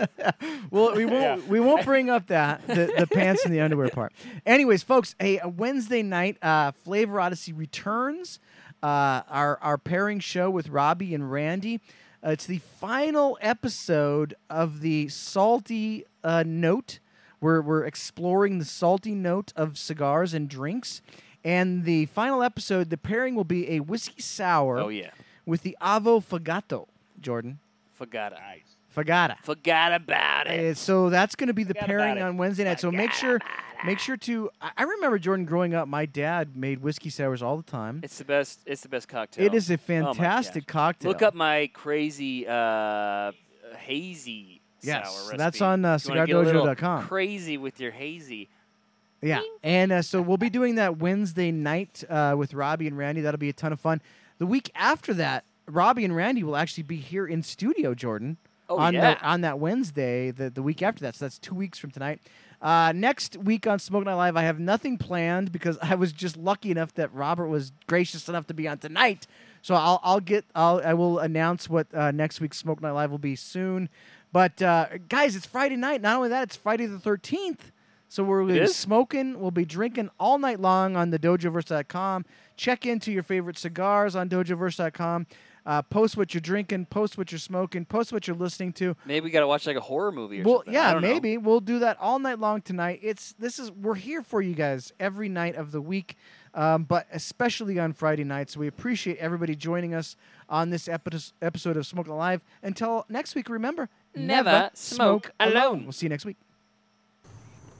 Well, 0.69 0.95
we 0.95 1.05
won't 1.05 1.41
Yeah. 1.43 1.49
we 1.49 1.59
won't 1.61 1.85
bring 1.85 2.09
up 2.09 2.27
that 2.27 2.65
the, 2.67 2.93
the 2.97 3.07
pants 3.07 3.45
and 3.45 3.53
the 3.53 3.61
underwear 3.61 3.89
part. 3.89 4.11
Anyways, 4.45 4.83
folks, 4.83 5.15
hey, 5.19 5.39
a 5.41 5.47
Wednesday 5.47 6.03
night, 6.03 6.37
uh, 6.41 6.71
Flavor 6.71 7.19
Odyssey 7.21 7.53
returns. 7.53 8.39
Uh, 8.83 9.21
our 9.29 9.57
our 9.61 9.77
pairing 9.77 10.19
show 10.19 10.49
with 10.49 10.67
Robbie 10.69 11.15
and 11.15 11.31
Randy. 11.31 11.79
Uh, 12.25 12.31
it's 12.31 12.45
the 12.45 12.59
final 12.59 13.37
episode 13.41 14.35
of 14.49 14.81
the 14.81 15.07
salty 15.07 16.03
uh, 16.23 16.43
note. 16.45 16.99
We're 17.39 17.61
we're 17.61 17.85
exploring 17.85 18.59
the 18.59 18.65
salty 18.65 19.15
note 19.15 19.53
of 19.55 19.77
cigars 19.77 20.33
and 20.33 20.49
drinks. 20.49 21.01
And 21.43 21.85
the 21.85 22.07
final 22.07 22.43
episode, 22.43 22.89
the 22.89 22.97
pairing 22.97 23.35
will 23.35 23.43
be 23.45 23.69
a 23.71 23.79
whiskey 23.79 24.21
sour 24.21 24.79
Oh 24.79 24.89
yeah. 24.89 25.11
with 25.45 25.61
the 25.63 25.77
Avo 25.81 26.23
Fogata, 26.23 26.85
Jordan. 27.21 27.59
Forgot 27.93 28.33
it. 28.33 28.39
Nice. 28.39 28.75
Fogata. 28.95 29.37
Forgot 29.43 29.93
about 29.93 30.47
it. 30.47 30.71
Uh, 30.71 30.73
so 30.73 31.09
that's 31.09 31.35
going 31.35 31.47
to 31.47 31.53
be 31.53 31.63
the 31.63 31.73
Forgot 31.75 31.87
pairing 31.87 32.21
on 32.21 32.37
Wednesday 32.37 32.63
night. 32.63 32.79
So 32.79 32.91
make 32.91 33.11
sure, 33.11 33.39
make 33.85 33.99
sure 33.99 34.17
to. 34.17 34.49
I 34.61 34.71
I 34.77 34.83
remember 34.83 35.19
Jordan 35.19 35.45
growing 35.45 35.73
up. 35.75 35.87
My 35.87 36.05
dad 36.07 36.55
made 36.57 36.81
whiskey 36.81 37.09
sours 37.11 37.41
all 37.43 37.57
the 37.57 37.63
time. 37.63 37.99
It's 38.03 38.17
the 38.17 38.25
best. 38.25 38.59
It's 38.65 38.81
the 38.81 38.89
best 38.89 39.07
cocktail. 39.07 39.45
It 39.45 39.53
is 39.53 39.69
a 39.69 39.75
Oh 39.75 39.77
fantastic 39.77 40.65
gosh. 40.65 40.73
cocktail. 40.73 41.11
Look 41.11 41.21
up 41.21 41.35
my 41.35 41.69
crazy 41.73 42.45
uh, 42.47 43.31
hazy 43.77 44.61
Yes, 44.81 45.07
sour 45.07 45.19
recipe. 45.21 45.37
that's 45.37 45.61
on, 45.61 45.85
uh, 45.85 45.95
If 45.95 46.05
you 46.05 46.11
wanna 46.11 46.27
get 46.27 46.35
a 46.35 46.39
little 46.39 46.65
cigardojo.com. 46.65 47.07
Crazy 47.07 47.57
with 47.57 47.79
your 47.79 47.91
hazy. 47.91 48.49
Yeah, 49.21 49.41
and 49.63 49.91
uh, 49.91 50.01
so 50.01 50.21
we'll 50.21 50.37
be 50.37 50.49
doing 50.49 50.75
that 50.75 50.97
Wednesday 50.97 51.51
night 51.51 52.03
uh, 52.09 52.35
with 52.37 52.53
Robbie 52.53 52.87
and 52.87 52.97
Randy. 52.97 53.21
That'll 53.21 53.39
be 53.39 53.49
a 53.49 53.53
ton 53.53 53.73
of 53.73 53.79
fun. 53.79 54.01
The 54.37 54.45
week 54.45 54.69
after 54.75 55.13
that, 55.15 55.43
Robbie 55.65 56.05
and 56.05 56.15
Randy 56.15 56.43
will 56.43 56.55
actually 56.55 56.83
be 56.83 56.97
here 56.97 57.25
in 57.25 57.41
studio, 57.41 57.95
Jordan. 57.95 58.37
Oh, 58.69 58.77
on 58.77 58.93
yeah. 58.93 59.13
the, 59.13 59.25
on 59.25 59.41
that 59.41 59.59
Wednesday, 59.59 60.31
the 60.31 60.49
the 60.49 60.61
week 60.61 60.81
after 60.81 61.01
that. 61.01 61.15
So 61.15 61.25
that's 61.25 61.39
two 61.39 61.55
weeks 61.55 61.79
from 61.79 61.91
tonight. 61.91 62.19
Uh, 62.61 62.91
next 62.93 63.37
week 63.37 63.67
on 63.67 63.79
Smoke 63.79 64.05
Night 64.05 64.15
Live, 64.15 64.35
I 64.35 64.43
have 64.43 64.59
nothing 64.59 64.97
planned 64.97 65.51
because 65.51 65.77
I 65.81 65.95
was 65.95 66.11
just 66.11 66.37
lucky 66.37 66.71
enough 66.71 66.93
that 66.95 67.13
Robert 67.13 67.47
was 67.47 67.71
gracious 67.85 68.27
enough 68.27 68.47
to 68.47 68.53
be 68.53 68.67
on 68.67 68.77
tonight. 68.79 69.27
So 69.61 69.75
I'll 69.75 69.99
I'll 70.03 70.19
get 70.19 70.45
I'll 70.53 70.81
I 70.83 70.93
will 70.93 71.19
announce 71.19 71.69
what 71.69 71.87
uh, 71.93 72.11
next 72.11 72.41
week's 72.41 72.57
Smoke 72.57 72.81
Night 72.81 72.91
Live 72.91 73.11
will 73.11 73.17
be 73.17 73.35
soon. 73.35 73.89
But 74.33 74.61
uh, 74.61 74.87
guys, 75.07 75.35
it's 75.35 75.45
Friday 75.45 75.77
night. 75.77 76.01
Not 76.01 76.17
only 76.17 76.29
that, 76.29 76.43
it's 76.43 76.55
Friday 76.55 76.85
the 76.87 76.99
thirteenth. 76.99 77.71
So 78.09 78.23
we're 78.23 78.47
to 78.47 78.53
be 78.61 78.67
smoking. 78.67 79.39
We'll 79.39 79.51
be 79.51 79.65
drinking 79.65 80.09
all 80.19 80.39
night 80.39 80.59
long 80.59 80.95
on 80.95 81.09
the 81.09 81.19
dojoverse.com. 81.19 82.25
Check 82.55 82.85
into 82.85 83.11
your 83.11 83.23
favorite 83.23 83.57
cigars 83.57 84.15
on 84.15 84.29
dojoverse.com. 84.29 85.27
Uh, 85.65 85.81
post 85.81 86.15
what 86.15 86.33
you're 86.33 86.39
drinking, 86.39 86.85
post 86.85 87.17
what 87.17 87.29
you're 87.33 87.39
smoking, 87.39 87.83
post 87.83 88.13
what 88.13 88.25
you're 88.25 88.37
listening 88.37 88.71
to. 88.71 88.95
Maybe 89.05 89.25
we 89.25 89.31
got 89.31 89.41
to 89.41 89.47
watch 89.47 89.67
like 89.67 89.75
a 89.75 89.81
horror 89.81 90.13
movie 90.13 90.39
or 90.39 90.43
Well, 90.45 90.55
something. 90.59 90.73
Yeah, 90.73 90.93
don't 90.93 91.01
know. 91.01 91.09
maybe 91.09 91.37
we'll 91.37 91.59
do 91.59 91.79
that 91.79 91.97
all 91.99 92.19
night 92.19 92.39
long 92.39 92.61
tonight. 92.61 93.01
It's 93.03 93.33
this 93.33 93.59
is 93.59 93.69
we're 93.71 93.95
here 93.95 94.21
for 94.21 94.41
you 94.41 94.53
guys 94.53 94.93
every 94.97 95.27
night 95.27 95.57
of 95.57 95.73
the 95.73 95.81
week, 95.81 96.15
um, 96.53 96.85
but 96.85 97.05
especially 97.11 97.77
on 97.79 97.91
Friday 97.91 98.23
nights. 98.23 98.55
We 98.55 98.67
appreciate 98.67 99.17
everybody 99.17 99.57
joining 99.57 99.93
us 99.93 100.15
on 100.47 100.69
this 100.69 100.87
epi- 100.87 101.17
episode 101.41 101.75
of 101.75 101.85
Smoke 101.85 102.07
Alive. 102.07 102.39
Until 102.63 103.05
next 103.09 103.35
week, 103.35 103.49
remember 103.49 103.89
Never 104.15 104.69
smoke 104.73 105.31
alone. 105.37 105.83
We'll 105.83 105.91
see 105.91 106.05
you 106.05 106.09
next 106.09 106.23
week. 106.23 106.37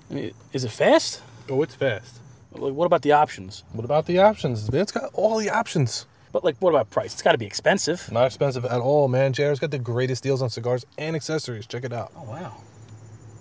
I 0.10 0.14
mean, 0.14 0.32
Is 0.54 0.64
it 0.64 0.72
fast? 0.72 1.22
Oh, 1.50 1.62
it's 1.62 1.76
fast. 1.76 2.20
Like, 2.52 2.74
What 2.74 2.86
about 2.86 3.02
the 3.02 3.12
options? 3.12 3.64
What 3.74 3.86
about 3.86 4.06
the 4.06 4.20
options? 4.20 4.70
It's 4.70 4.92
got 4.92 5.12
all 5.14 5.38
the 5.38 5.50
options. 5.50 6.06
But 6.32 6.44
like, 6.44 6.58
what 6.60 6.70
about 6.72 6.90
price? 6.90 7.14
It's 7.14 7.22
got 7.22 7.32
to 7.32 7.38
be 7.38 7.46
expensive. 7.46 8.12
Not 8.12 8.26
expensive 8.26 8.66
at 8.66 8.80
all, 8.80 9.08
man. 9.08 9.34
JR's 9.34 9.60
got 9.60 9.72
the 9.72 9.80
greatest 9.80 10.24
deals 10.24 10.42
on 10.42 10.50
cigars 10.50 10.86
and 10.98 11.16
accessories. 11.16 11.66
Check 11.66 11.84
it 11.84 11.94
out. 11.94 12.12
Oh 12.16 12.24
wow! 12.24 12.54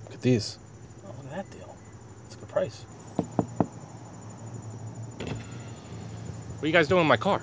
Look 0.05 0.15
at 0.15 0.23
these. 0.23 0.59
Oh, 1.05 1.09
look 1.23 1.33
at 1.33 1.37
that 1.47 1.51
deal. 1.51 1.77
It's 2.25 2.37
a 2.37 2.39
good 2.39 2.49
price. 2.49 2.85
What 5.19 6.63
are 6.63 6.67
you 6.67 6.73
guys 6.73 6.89
doing 6.89 7.03
in 7.03 7.07
my 7.07 7.17
car? 7.17 7.43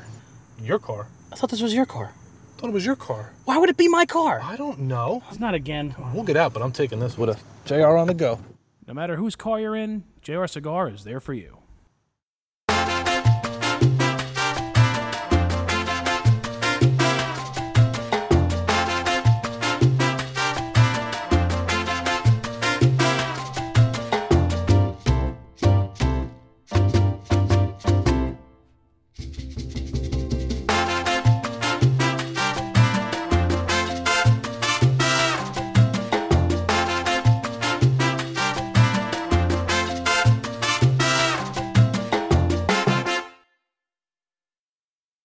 Your 0.62 0.80
car? 0.80 1.08
I 1.32 1.36
thought 1.36 1.50
this 1.50 1.62
was 1.62 1.74
your 1.74 1.86
car. 1.86 2.14
I 2.14 2.60
thought 2.60 2.70
it 2.70 2.74
was 2.74 2.86
your 2.86 2.96
car. 2.96 3.32
Why 3.46 3.58
would 3.58 3.70
it 3.70 3.78
be 3.78 3.88
my 3.88 4.06
car? 4.06 4.40
I 4.42 4.56
don't 4.56 4.80
know. 4.80 5.22
It's 5.30 5.40
not 5.40 5.54
again. 5.54 5.94
We'll 6.14 6.24
get 6.24 6.38
out, 6.38 6.54
but 6.54 6.64
I'm 6.64 6.72
taking 6.72 7.00
this 7.00 7.18
with 7.18 7.30
us. 7.30 7.44
JR 7.66 7.98
on 7.98 8.08
the 8.08 8.14
go. 8.14 8.40
No 8.88 8.94
matter 8.94 9.16
whose 9.16 9.36
car 9.36 9.60
you're 9.60 9.76
in, 9.76 10.04
JR 10.22 10.46
Cigar 10.46 10.90
is 10.90 11.04
there 11.04 11.20
for 11.20 11.34
you. 11.34 11.63